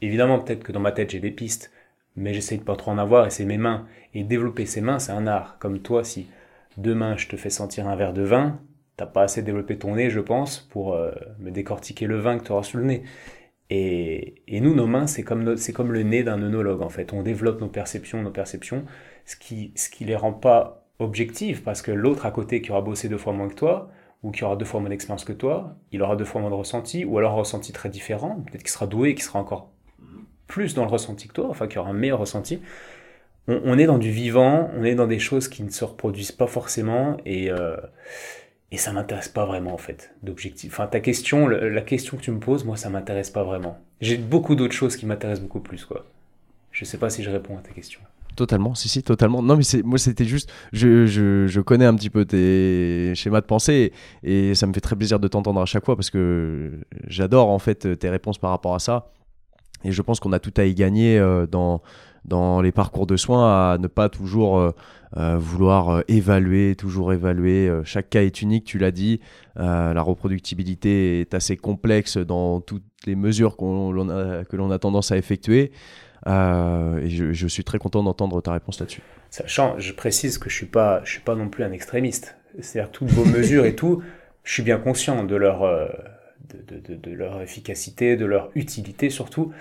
Évidemment, 0.00 0.40
peut-être 0.40 0.64
que 0.64 0.72
dans 0.72 0.80
ma 0.80 0.92
tête, 0.92 1.10
j'ai 1.10 1.20
des 1.20 1.30
pistes 1.30 1.70
mais 2.16 2.34
j'essaye 2.34 2.58
de 2.58 2.64
pas 2.64 2.76
trop 2.76 2.90
en 2.90 2.98
avoir 2.98 3.26
et 3.26 3.30
c'est 3.30 3.44
mes 3.44 3.58
mains. 3.58 3.86
Et 4.14 4.24
développer 4.24 4.66
ses 4.66 4.80
mains, 4.80 4.98
c'est 4.98 5.12
un 5.12 5.26
art. 5.26 5.58
Comme 5.58 5.80
toi, 5.80 6.04
si 6.04 6.28
demain 6.76 7.16
je 7.16 7.28
te 7.28 7.36
fais 7.36 7.50
sentir 7.50 7.88
un 7.88 7.96
verre 7.96 8.12
de 8.12 8.22
vin, 8.22 8.60
t'as 8.96 9.06
pas 9.06 9.22
assez 9.22 9.42
développé 9.42 9.78
ton 9.78 9.96
nez, 9.96 10.10
je 10.10 10.20
pense, 10.20 10.60
pour 10.70 10.94
euh, 10.94 11.12
me 11.38 11.50
décortiquer 11.50 12.06
le 12.06 12.18
vin 12.18 12.38
que 12.38 12.44
tu 12.44 12.52
auras 12.52 12.62
sous 12.62 12.78
le 12.78 12.84
nez. 12.84 13.02
Et, 13.70 14.42
et 14.48 14.60
nous, 14.60 14.74
nos 14.74 14.86
mains, 14.86 15.06
c'est 15.06 15.22
comme, 15.22 15.56
c'est 15.56 15.72
comme 15.72 15.92
le 15.92 16.02
nez 16.02 16.22
d'un 16.22 16.42
œnologue, 16.42 16.82
en 16.82 16.90
fait. 16.90 17.12
On 17.14 17.22
développe 17.22 17.60
nos 17.60 17.68
perceptions, 17.68 18.22
nos 18.22 18.30
perceptions, 18.30 18.84
ce 19.24 19.36
qui, 19.36 19.72
ce 19.76 19.88
qui 19.88 20.04
les 20.04 20.16
rend 20.16 20.32
pas 20.34 20.86
objectives, 20.98 21.62
parce 21.62 21.82
que 21.82 21.90
l'autre 21.90 22.26
à 22.26 22.30
côté 22.30 22.60
qui 22.60 22.70
aura 22.70 22.82
bossé 22.82 23.08
deux 23.08 23.18
fois 23.18 23.32
moins 23.32 23.48
que 23.48 23.54
toi, 23.54 23.90
ou 24.22 24.30
qui 24.30 24.44
aura 24.44 24.56
deux 24.56 24.64
fois 24.64 24.80
moins 24.80 24.90
d'expérience 24.90 25.24
que 25.24 25.32
toi, 25.32 25.76
il 25.90 26.02
aura 26.02 26.16
deux 26.16 26.24
fois 26.24 26.40
moins 26.40 26.50
de 26.50 26.54
ressenti, 26.54 27.04
ou 27.04 27.18
alors 27.18 27.32
un 27.32 27.36
ressenti 27.36 27.72
très 27.72 27.88
différent, 27.88 28.44
peut-être 28.46 28.62
qu'il 28.62 28.70
sera 28.70 28.86
doué, 28.86 29.14
qu'il 29.14 29.24
sera 29.24 29.38
encore 29.40 29.71
plus 30.46 30.74
dans 30.74 30.84
le 30.84 30.90
ressenti 30.90 31.28
que 31.28 31.34
toi, 31.34 31.48
enfin 31.48 31.66
qui 31.66 31.78
aura 31.78 31.90
un 31.90 31.94
meilleur 31.94 32.18
ressenti. 32.18 32.60
On, 33.48 33.76
est 33.76 33.86
dans 33.86 33.98
du 33.98 34.10
vivant, 34.10 34.70
on 34.76 34.84
est 34.84 34.94
dans 34.94 35.08
des 35.08 35.18
choses 35.18 35.48
qui 35.48 35.64
ne 35.64 35.70
se 35.70 35.84
reproduisent 35.84 36.30
pas 36.30 36.46
forcément 36.46 37.16
et, 37.26 37.50
euh, 37.50 37.76
et 38.70 38.76
ça 38.76 38.92
m'intéresse 38.92 39.28
pas 39.28 39.46
vraiment 39.46 39.74
en 39.74 39.78
fait 39.78 40.14
d'objectif. 40.22 40.72
Enfin 40.72 40.86
ta 40.86 41.00
question, 41.00 41.48
la 41.48 41.80
question 41.80 42.16
que 42.16 42.22
tu 42.22 42.30
me 42.30 42.38
poses, 42.38 42.64
moi 42.64 42.76
ça 42.76 42.88
m'intéresse 42.88 43.30
pas 43.30 43.42
vraiment. 43.42 43.78
J'ai 44.00 44.16
beaucoup 44.16 44.54
d'autres 44.54 44.74
choses 44.74 44.96
qui 44.96 45.06
m'intéressent 45.06 45.42
beaucoup 45.42 45.60
plus 45.60 45.84
quoi. 45.84 46.04
Je 46.70 46.84
sais 46.84 46.98
pas 46.98 47.10
si 47.10 47.24
je 47.24 47.30
réponds 47.30 47.58
à 47.58 47.60
ta 47.60 47.70
question. 47.70 48.00
Totalement, 48.34 48.74
si, 48.74 48.88
si, 48.88 49.02
totalement. 49.02 49.42
Non, 49.42 49.56
mais 49.56 49.62
c'est, 49.62 49.82
moi, 49.82 49.98
c'était 49.98 50.24
juste, 50.24 50.50
je, 50.72 51.04
je, 51.04 51.46
je, 51.46 51.60
connais 51.60 51.84
un 51.84 51.94
petit 51.94 52.08
peu 52.08 52.24
tes 52.24 53.12
schémas 53.14 53.42
de 53.42 53.46
pensée 53.46 53.92
et 54.22 54.54
ça 54.54 54.66
me 54.66 54.72
fait 54.72 54.80
très 54.80 54.96
plaisir 54.96 55.20
de 55.20 55.28
t'entendre 55.28 55.60
à 55.60 55.66
chaque 55.66 55.84
fois 55.84 55.96
parce 55.96 56.08
que 56.08 56.72
j'adore 57.06 57.50
en 57.50 57.58
fait 57.58 57.98
tes 57.98 58.08
réponses 58.08 58.38
par 58.38 58.50
rapport 58.50 58.74
à 58.74 58.78
ça. 58.78 59.12
Et 59.84 59.92
je 59.92 60.02
pense 60.02 60.20
qu'on 60.20 60.32
a 60.32 60.38
tout 60.38 60.54
à 60.56 60.64
y 60.64 60.74
gagner 60.74 61.18
euh, 61.18 61.46
dans, 61.46 61.82
dans 62.24 62.60
les 62.60 62.72
parcours 62.72 63.06
de 63.06 63.16
soins 63.16 63.72
à 63.72 63.78
ne 63.78 63.86
pas 63.86 64.08
toujours 64.08 64.58
euh, 64.58 64.70
euh, 65.16 65.36
vouloir 65.38 66.02
évaluer, 66.08 66.74
toujours 66.76 67.12
évaluer. 67.12 67.70
chaque 67.84 68.10
cas 68.10 68.22
est 68.22 68.42
unique, 68.42 68.64
tu 68.64 68.78
l'as 68.78 68.90
dit. 68.90 69.20
la 69.56 70.02
reproductibilité 70.02 71.20
est 71.20 71.34
assez 71.34 71.56
complexe 71.56 72.16
dans 72.16 72.60
toutes 72.60 72.84
les 73.06 73.16
mesures 73.16 73.56
qu'on, 73.56 74.08
a, 74.08 74.44
que 74.44 74.56
l'on 74.56 74.70
a 74.70 74.78
tendance 74.78 75.12
à 75.12 75.16
effectuer. 75.16 75.72
et 76.26 77.08
je, 77.08 77.46
suis 77.48 77.64
très 77.64 77.78
content 77.78 78.02
d'entendre 78.02 78.40
ta 78.40 78.52
réponse 78.52 78.80
là-dessus. 78.80 79.02
Sachant, 79.30 79.78
je 79.78 79.92
précise 79.92 80.38
que 80.38 80.48
je 80.48 80.54
suis 80.54 80.66
pas, 80.66 81.02
je 81.04 81.12
suis 81.12 81.20
pas 81.20 81.34
non 81.34 81.48
plus 81.48 81.64
un 81.64 81.72
extrémiste. 81.72 82.36
C'est-à-dire 82.60 82.92
toutes 82.92 83.08
vos 83.08 83.24
mesures 83.24 83.64
et 83.64 83.74
tout, 83.74 84.02
je 84.44 84.52
suis 84.52 84.62
bien 84.62 84.78
conscient 84.78 85.24
de 85.24 85.36
leur 85.36 85.62
de, 86.48 87.10
leur 87.10 87.40
efficacité, 87.40 88.16
de 88.16 88.26
leur 88.26 88.50
utilité 88.54 89.10
surtout, 89.10 89.52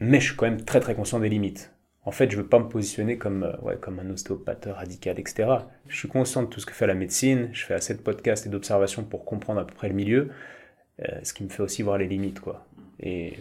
mais 0.00 0.20
je 0.20 0.26
suis 0.26 0.36
quand 0.36 0.46
même 0.46 0.62
très 0.62 0.80
très 0.80 0.94
conscient 0.94 1.20
des 1.20 1.28
limites. 1.28 1.72
En 2.04 2.12
fait, 2.12 2.30
je 2.30 2.36
ne 2.36 2.42
veux 2.42 2.48
pas 2.48 2.60
me 2.60 2.68
positionner 2.68 3.18
comme, 3.18 3.42
euh, 3.42 3.56
ouais, 3.62 3.76
comme 3.80 3.98
un 3.98 4.08
ostéopathe 4.10 4.68
radical, 4.70 5.18
etc. 5.18 5.48
Je 5.88 5.96
suis 5.96 6.08
conscient 6.08 6.42
de 6.42 6.46
tout 6.46 6.60
ce 6.60 6.66
que 6.66 6.72
fait 6.72 6.86
la 6.86 6.94
médecine, 6.94 7.50
je 7.52 7.64
fais 7.64 7.74
assez 7.74 7.94
de 7.94 8.00
podcasts 8.00 8.46
et 8.46 8.48
d'observations 8.48 9.02
pour 9.02 9.24
comprendre 9.24 9.60
à 9.60 9.66
peu 9.66 9.74
près 9.74 9.88
le 9.88 9.94
milieu, 9.94 10.30
euh, 11.00 11.18
ce 11.24 11.32
qui 11.32 11.42
me 11.42 11.48
fait 11.48 11.64
aussi 11.64 11.82
voir 11.82 11.98
les 11.98 12.06
limites. 12.06 12.38
quoi. 12.38 12.64
Et 13.00 13.34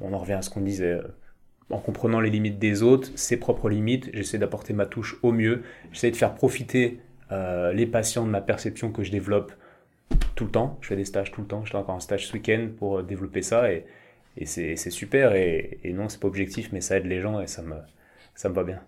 on 0.00 0.14
en 0.14 0.18
revient 0.18 0.32
à 0.32 0.42
ce 0.42 0.50
qu'on 0.50 0.62
disait. 0.62 0.92
Euh, 0.92 1.02
en 1.70 1.78
comprenant 1.78 2.20
les 2.20 2.28
limites 2.28 2.58
des 2.58 2.82
autres, 2.82 3.08
ses 3.14 3.38
propres 3.38 3.70
limites, 3.70 4.10
j'essaie 4.12 4.36
d'apporter 4.36 4.74
ma 4.74 4.84
touche 4.84 5.18
au 5.22 5.32
mieux, 5.32 5.62
j'essaie 5.92 6.10
de 6.10 6.16
faire 6.16 6.34
profiter 6.34 7.00
les 7.30 7.86
patients 7.86 8.26
de 8.26 8.30
ma 8.30 8.42
perception 8.42 8.92
que 8.92 9.02
je 9.02 9.10
développe 9.10 9.50
tout 10.34 10.44
le 10.44 10.50
temps. 10.50 10.78
Je 10.80 10.88
fais 10.88 10.96
des 10.96 11.04
stages 11.04 11.32
tout 11.32 11.40
le 11.40 11.46
temps. 11.46 11.64
J'étais 11.64 11.76
encore 11.76 11.94
en 11.94 12.00
stage 12.00 12.26
ce 12.26 12.32
week-end 12.32 12.68
pour 12.78 12.98
euh, 12.98 13.02
développer 13.02 13.42
ça 13.42 13.72
et, 13.72 13.84
et 14.36 14.46
c'est 14.46 14.76
super. 14.90 15.34
Et, 15.34 15.80
et 15.84 15.92
non, 15.92 16.08
c'est 16.08 16.20
pas 16.20 16.28
objectif, 16.28 16.70
mais 16.72 16.80
ça 16.80 16.96
aide 16.96 17.06
les 17.06 17.20
gens 17.20 17.40
et 17.40 17.46
ça 17.46 17.62
me, 17.62 17.76
ça 18.34 18.48
me 18.48 18.54
va 18.54 18.64
bien. 18.64 18.80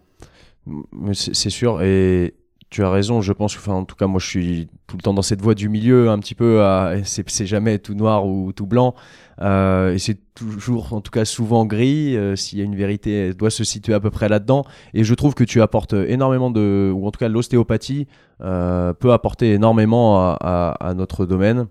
C'est 1.13 1.51
sûr. 1.51 1.83
Et 1.83 2.35
tu 2.71 2.83
as 2.83 2.91
raison. 2.91 3.21
Je 3.21 3.33
pense, 3.33 3.57
enfin, 3.57 3.75
en 3.75 3.85
tout 3.85 3.97
cas, 3.97 4.07
moi, 4.07 4.21
je 4.21 4.27
suis 4.27 4.69
tout 4.87 4.97
le 4.97 5.03
temps 5.03 5.15
dans 5.15 5.23
cette 5.23 5.41
voie 5.41 5.55
du 5.55 5.69
milieu, 5.69 6.11
un 6.11 6.19
petit 6.19 6.35
peu. 6.35 6.63
C'est 7.05 7.47
jamais 7.47 7.79
tout 7.79 7.95
noir 7.95 8.27
ou 8.27 8.53
tout 8.53 8.67
blanc. 8.67 8.95
Euh, 9.41 9.93
et 9.93 9.99
c'est 9.99 10.19
toujours, 10.35 10.93
en 10.93 11.01
tout 11.01 11.11
cas, 11.11 11.25
souvent 11.25 11.65
gris. 11.65 12.17
Euh, 12.17 12.37
s'il 12.37 12.59
y 12.59 12.63
a 12.63 12.65
une 12.65 12.77
vérité, 12.77 13.29
elle 13.29 13.35
doit 13.35 13.51
se 13.51 13.65
situer 13.65 13.95
à 13.95 14.01
peu 14.01 14.11
près 14.11 14.29
là-dedans. 14.29 14.65
Et 14.95 15.05
je 15.05 15.15
trouve 15.15 15.35
que 15.35 15.45
tu 15.45 15.63
apportes 15.63 15.93
énormément 15.93 16.51
de, 16.51 16.93
ou 16.95 17.07
en 17.07 17.11
tout 17.11 17.19
cas, 17.19 17.29
l'ostéopathie 17.29 18.07
euh, 18.43 18.93
peut 18.93 19.13
apporter 19.13 19.53
énormément 19.53 20.19
à, 20.19 20.77
à, 20.81 20.95
notre 20.95 21.27
domaine. 21.27 21.67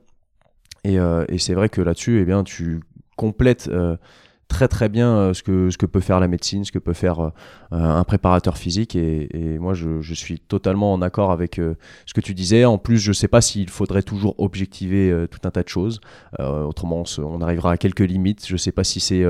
Et, 0.84 0.97
et 1.30 1.39
c'est 1.39 1.55
vrai 1.55 1.67
que 1.67 1.81
là-dessus, 1.81 2.19
eh 2.22 2.26
bien, 2.26 2.43
tu 2.43 2.80
complètes 3.15 3.69
très 4.47 4.67
très 4.67 4.89
bien 4.89 5.15
euh, 5.15 5.34
ce 5.34 5.43
que, 5.43 5.69
ce 5.69 5.77
que 5.77 5.85
peut 5.85 5.99
faire 5.99 6.19
la 6.19 6.27
médecine, 6.27 6.63
ce 6.63 6.72
que 6.72 6.80
peut 6.80 6.93
faire 6.93 7.19
euh, 7.19 7.30
un 7.72 8.03
préparateur 8.03 8.57
physique. 8.57 8.95
Et, 8.95 9.57
moi, 9.59 9.73
je, 9.73 10.13
suis 10.13 10.39
totalement 10.39 10.93
en 10.93 11.01
accord 11.01 11.31
avec 11.31 11.59
euh, 11.59 11.76
ce 12.05 12.13
que 12.13 12.22
tu 12.22 12.34
disais. 12.34 12.65
En 12.65 12.77
plus, 12.77 12.97
je 12.97 13.09
ne 13.09 13.13
sais 13.13 13.27
pas 13.27 13.41
s'il 13.41 13.69
faudrait 13.69 14.03
toujours 14.03 14.35
objectiver 14.38 15.26
tout 15.30 15.39
un 15.43 15.51
tas 15.51 15.63
de 15.63 15.69
choses. 15.69 15.99
autrement, 16.39 17.03
on, 17.17 17.41
arrivera 17.41 17.72
à 17.73 17.77
quelques 17.77 17.99
limites. 17.99 18.45
Je 18.47 18.53
ne 18.53 18.57
sais 18.57 18.72
pas 18.72 18.84
si 18.84 18.99
c'est 18.99 19.26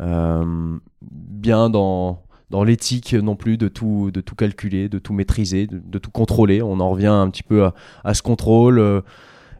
bien 0.00 1.70
dans, 1.70 2.22
dans 2.50 2.64
l'éthique 2.64 3.14
non 3.14 3.36
plus 3.36 3.56
de 3.56 3.68
tout, 3.68 4.10
de 4.12 4.20
tout 4.20 4.34
calculer, 4.34 4.88
de 4.88 4.98
tout 4.98 5.12
maîtriser, 5.12 5.66
de, 5.66 5.98
tout 5.98 6.10
contrôler. 6.10 6.62
On 6.62 6.80
en 6.80 6.90
revient 6.90 7.06
un 7.06 7.30
petit 7.30 7.42
peu 7.42 7.64
à, 7.64 7.74
à 8.04 8.14
ce 8.14 8.22
contrôle. 8.22 9.02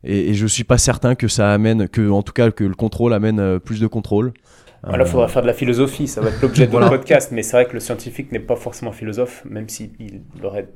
et, 0.02 0.30
et, 0.30 0.34
je 0.34 0.46
suis 0.46 0.64
pas 0.64 0.78
certain 0.78 1.14
que 1.14 1.28
ça 1.28 1.52
amène, 1.52 1.88
que 1.88 2.10
en 2.10 2.22
tout 2.22 2.32
cas 2.32 2.50
que 2.50 2.64
le 2.64 2.74
contrôle 2.74 3.12
amène 3.12 3.60
plus 3.60 3.80
de 3.80 3.86
contrôle. 3.86 4.32
Voilà, 4.86 5.04
il 5.04 5.10
faudra 5.10 5.28
faire 5.28 5.42
de 5.42 5.46
la 5.48 5.52
philosophie, 5.52 6.06
ça 6.06 6.20
va 6.20 6.28
être 6.28 6.40
l'objet 6.40 6.66
de 6.66 6.72
notre 6.72 6.90
podcast, 6.90 7.32
mais 7.32 7.42
c'est 7.42 7.56
vrai 7.56 7.66
que 7.66 7.72
le 7.72 7.80
scientifique 7.80 8.30
n'est 8.30 8.38
pas 8.38 8.56
forcément 8.56 8.92
philosophe, 8.92 9.44
même 9.44 9.68
s'il 9.68 9.90
aurait 10.42 10.68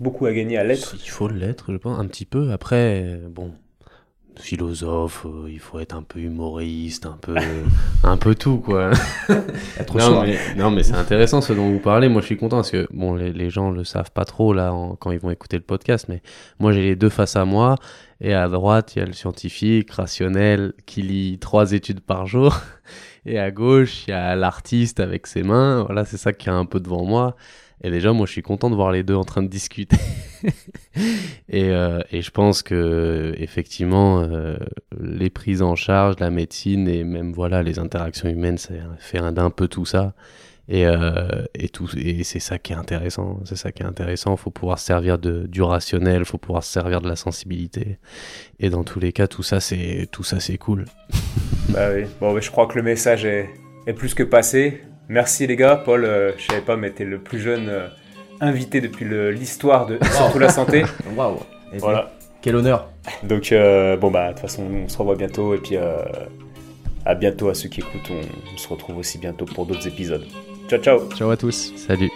beaucoup 0.00 0.26
à 0.26 0.32
gagner 0.32 0.56
à 0.56 0.64
l'être. 0.64 0.94
Il 1.02 1.10
faut 1.10 1.28
l'être, 1.28 1.72
je 1.72 1.76
pense, 1.76 1.98
un 1.98 2.06
petit 2.06 2.24
peu. 2.24 2.50
Après, 2.50 3.20
bon, 3.28 3.52
philosophe, 4.40 5.26
euh, 5.26 5.48
il 5.50 5.58
faut 5.58 5.78
être 5.80 5.94
un 5.94 6.02
peu 6.02 6.20
humoriste, 6.20 7.06
un 7.06 7.18
peu, 7.20 7.34
un 8.04 8.16
peu 8.16 8.34
tout, 8.34 8.58
quoi. 8.58 8.90
être 9.78 9.96
non, 9.98 10.22
mais, 10.22 10.38
non, 10.56 10.70
mais 10.70 10.82
c'est 10.82 10.94
intéressant 10.94 11.40
ce 11.40 11.52
dont 11.52 11.70
vous 11.70 11.80
parlez. 11.80 12.08
Moi, 12.08 12.20
je 12.20 12.26
suis 12.26 12.36
content 12.36 12.56
parce 12.56 12.70
que, 12.70 12.86
bon, 12.92 13.14
les, 13.14 13.32
les 13.32 13.50
gens 13.50 13.70
le 13.70 13.84
savent 13.84 14.12
pas 14.12 14.24
trop, 14.24 14.52
là, 14.52 14.72
quand 14.98 15.10
ils 15.10 15.20
vont 15.20 15.30
écouter 15.30 15.56
le 15.56 15.62
podcast, 15.62 16.06
mais 16.08 16.22
moi, 16.58 16.72
j'ai 16.72 16.82
les 16.82 16.96
deux 16.96 17.10
face 17.10 17.36
à 17.36 17.44
moi. 17.44 17.76
Et 18.20 18.34
à 18.34 18.48
droite, 18.48 18.96
il 18.96 18.98
y 18.98 19.02
a 19.02 19.06
le 19.06 19.12
scientifique, 19.12 19.90
rationnel, 19.92 20.72
qui 20.86 21.02
lit 21.02 21.38
trois 21.38 21.72
études 21.72 22.00
par 22.00 22.26
jour. 22.26 22.60
Et 23.28 23.38
à 23.38 23.50
gauche, 23.50 24.06
il 24.06 24.10
y 24.10 24.14
a 24.14 24.34
l'artiste 24.34 25.00
avec 25.00 25.26
ses 25.26 25.42
mains. 25.42 25.82
Voilà, 25.84 26.06
c'est 26.06 26.16
ça 26.16 26.32
qui 26.32 26.48
est 26.48 26.52
un 26.52 26.64
peu 26.64 26.80
devant 26.80 27.04
moi. 27.04 27.36
Et 27.84 27.90
déjà, 27.90 28.12
moi, 28.14 28.24
je 28.24 28.32
suis 28.32 28.42
content 28.42 28.70
de 28.70 28.74
voir 28.74 28.90
les 28.90 29.02
deux 29.02 29.14
en 29.14 29.24
train 29.24 29.42
de 29.42 29.48
discuter. 29.48 29.98
et, 31.50 31.64
euh, 31.70 32.00
et, 32.10 32.22
je 32.22 32.30
pense 32.30 32.62
que 32.62 33.34
effectivement, 33.36 34.20
euh, 34.20 34.56
les 34.98 35.28
prises 35.28 35.60
en 35.60 35.76
charge, 35.76 36.16
la 36.20 36.30
médecine 36.30 36.88
et 36.88 37.04
même 37.04 37.32
voilà 37.32 37.62
les 37.62 37.78
interactions 37.78 38.30
humaines, 38.30 38.56
ça 38.56 38.72
fait 38.98 39.20
d'un 39.32 39.50
peu 39.50 39.68
tout 39.68 39.84
ça. 39.84 40.14
Et, 40.68 40.86
euh, 40.86 41.44
et, 41.54 41.70
tout, 41.70 41.88
et 41.96 42.24
c'est 42.24 42.40
ça 42.40 42.58
qui 42.58 42.72
est 42.72 42.76
intéressant. 42.76 43.40
C'est 43.44 43.56
ça 43.56 43.72
qui 43.72 43.82
est 43.82 43.86
intéressant. 43.86 44.32
Il 44.32 44.38
faut 44.38 44.50
pouvoir 44.50 44.78
se 44.78 44.84
servir 44.84 45.18
de, 45.18 45.46
du 45.46 45.62
rationnel, 45.62 46.20
il 46.20 46.24
faut 46.26 46.36
pouvoir 46.36 46.62
se 46.62 46.70
servir 46.70 47.00
de 47.00 47.08
la 47.08 47.16
sensibilité. 47.16 47.98
Et 48.60 48.68
dans 48.68 48.84
tous 48.84 49.00
les 49.00 49.12
cas, 49.12 49.26
tout 49.26 49.42
ça, 49.42 49.60
c'est 49.60 50.06
tout 50.12 50.24
ça, 50.24 50.40
c'est 50.40 50.58
cool. 50.58 50.84
bah 51.70 51.88
oui. 51.94 52.04
Bon, 52.20 52.38
je 52.38 52.50
crois 52.50 52.66
que 52.66 52.76
le 52.76 52.82
message 52.82 53.24
est, 53.24 53.48
est 53.86 53.94
plus 53.94 54.12
que 54.12 54.22
passé. 54.22 54.82
Merci 55.08 55.46
les 55.46 55.56
gars. 55.56 55.76
Paul, 55.76 56.04
euh, 56.04 56.32
je 56.36 56.46
savais 56.46 56.60
pas, 56.60 56.76
mais 56.76 56.90
t'es 56.90 57.04
le 57.04 57.18
plus 57.18 57.40
jeune 57.40 57.68
euh, 57.70 57.88
invité 58.40 58.82
depuis 58.82 59.06
l'histoire 59.32 59.86
de 59.86 59.98
surtout 60.12 60.38
la 60.38 60.50
santé. 60.50 60.84
Waouh. 61.16 61.38
Voilà. 61.78 62.10
Quel 62.42 62.56
honneur. 62.56 62.90
Donc 63.22 63.50
euh, 63.50 63.96
bon 63.96 64.10
bah 64.10 64.28
de 64.28 64.32
toute 64.32 64.42
façon, 64.42 64.64
on 64.84 64.88
se 64.88 64.96
revoit 64.96 65.16
bientôt 65.16 65.54
et 65.54 65.58
puis 65.58 65.76
à 67.04 67.14
bientôt 67.14 67.48
à 67.48 67.54
ceux 67.54 67.68
qui 67.68 67.80
écoutent. 67.80 68.10
on 68.10 68.56
se 68.56 68.68
retrouve 68.68 68.98
aussi 68.98 69.18
bientôt 69.18 69.44
pour 69.44 69.66
d'autres 69.66 69.88
épisodes. 69.88 70.24
Ciao, 70.68 70.78
ciao. 70.80 71.08
Ciao 71.14 71.30
à 71.30 71.36
tous. 71.38 71.72
Salut. 71.76 72.10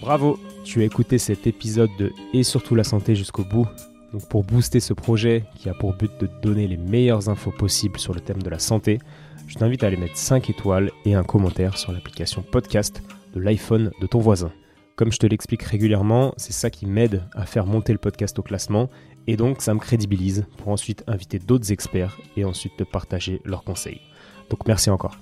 Bravo, 0.00 0.38
tu 0.64 0.82
as 0.82 0.84
écouté 0.84 1.18
cet 1.18 1.48
épisode 1.48 1.90
de 1.98 2.12
Et 2.32 2.44
surtout 2.44 2.76
la 2.76 2.84
santé 2.84 3.16
jusqu'au 3.16 3.42
bout. 3.42 3.66
Donc 4.12 4.28
pour 4.28 4.44
booster 4.44 4.78
ce 4.78 4.92
projet 4.92 5.44
qui 5.56 5.68
a 5.68 5.74
pour 5.74 5.94
but 5.94 6.12
de 6.20 6.28
donner 6.40 6.68
les 6.68 6.76
meilleures 6.76 7.28
infos 7.28 7.50
possibles 7.50 7.98
sur 7.98 8.14
le 8.14 8.20
thème 8.20 8.42
de 8.42 8.50
la 8.50 8.60
santé, 8.60 9.00
je 9.48 9.56
t'invite 9.56 9.82
à 9.82 9.88
aller 9.88 9.96
mettre 9.96 10.16
5 10.16 10.50
étoiles 10.50 10.92
et 11.04 11.14
un 11.14 11.24
commentaire 11.24 11.76
sur 11.76 11.90
l'application 11.90 12.42
podcast 12.42 13.02
de 13.34 13.40
l'iPhone 13.40 13.90
de 14.00 14.06
ton 14.06 14.20
voisin. 14.20 14.52
Comme 15.00 15.12
je 15.12 15.16
te 15.16 15.26
l'explique 15.26 15.62
régulièrement, 15.62 16.34
c'est 16.36 16.52
ça 16.52 16.68
qui 16.68 16.84
m'aide 16.84 17.22
à 17.32 17.46
faire 17.46 17.64
monter 17.64 17.94
le 17.94 17.98
podcast 17.98 18.38
au 18.38 18.42
classement 18.42 18.90
et 19.26 19.38
donc 19.38 19.62
ça 19.62 19.72
me 19.72 19.78
crédibilise 19.78 20.44
pour 20.58 20.68
ensuite 20.68 21.04
inviter 21.06 21.38
d'autres 21.38 21.72
experts 21.72 22.18
et 22.36 22.44
ensuite 22.44 22.76
te 22.76 22.84
partager 22.84 23.40
leurs 23.46 23.64
conseils. 23.64 24.02
Donc 24.50 24.66
merci 24.68 24.90
encore. 24.90 25.16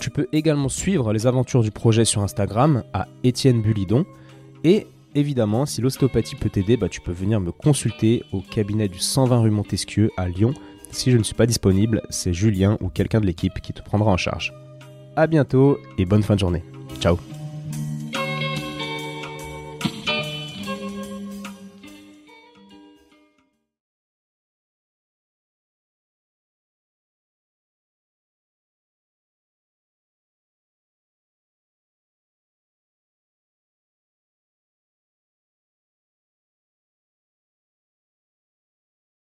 Tu 0.00 0.08
peux 0.08 0.26
également 0.32 0.70
suivre 0.70 1.12
les 1.12 1.26
aventures 1.26 1.62
du 1.62 1.70
projet 1.70 2.06
sur 2.06 2.22
Instagram 2.22 2.82
à 2.94 3.08
Étienne 3.24 3.60
Bulidon 3.60 4.06
et 4.64 4.86
évidemment, 5.14 5.66
si 5.66 5.82
l'ostéopathie 5.82 6.36
peut 6.36 6.48
t'aider, 6.48 6.78
bah, 6.78 6.88
tu 6.88 7.02
peux 7.02 7.12
venir 7.12 7.40
me 7.40 7.52
consulter 7.52 8.24
au 8.32 8.40
cabinet 8.40 8.88
du 8.88 9.00
120 9.00 9.40
rue 9.40 9.50
Montesquieu 9.50 10.12
à 10.16 10.30
Lyon. 10.30 10.54
Si 10.92 11.10
je 11.10 11.18
ne 11.18 11.24
suis 11.24 11.34
pas 11.34 11.44
disponible, 11.44 12.00
c'est 12.08 12.32
Julien 12.32 12.78
ou 12.80 12.88
quelqu'un 12.88 13.20
de 13.20 13.26
l'équipe 13.26 13.60
qui 13.60 13.74
te 13.74 13.82
prendra 13.82 14.10
en 14.10 14.16
charge. 14.16 14.54
A 15.14 15.26
bientôt 15.26 15.78
et 15.98 16.06
bonne 16.06 16.22
fin 16.22 16.36
de 16.36 16.40
journée. 16.40 16.62
Ciao 17.00 17.35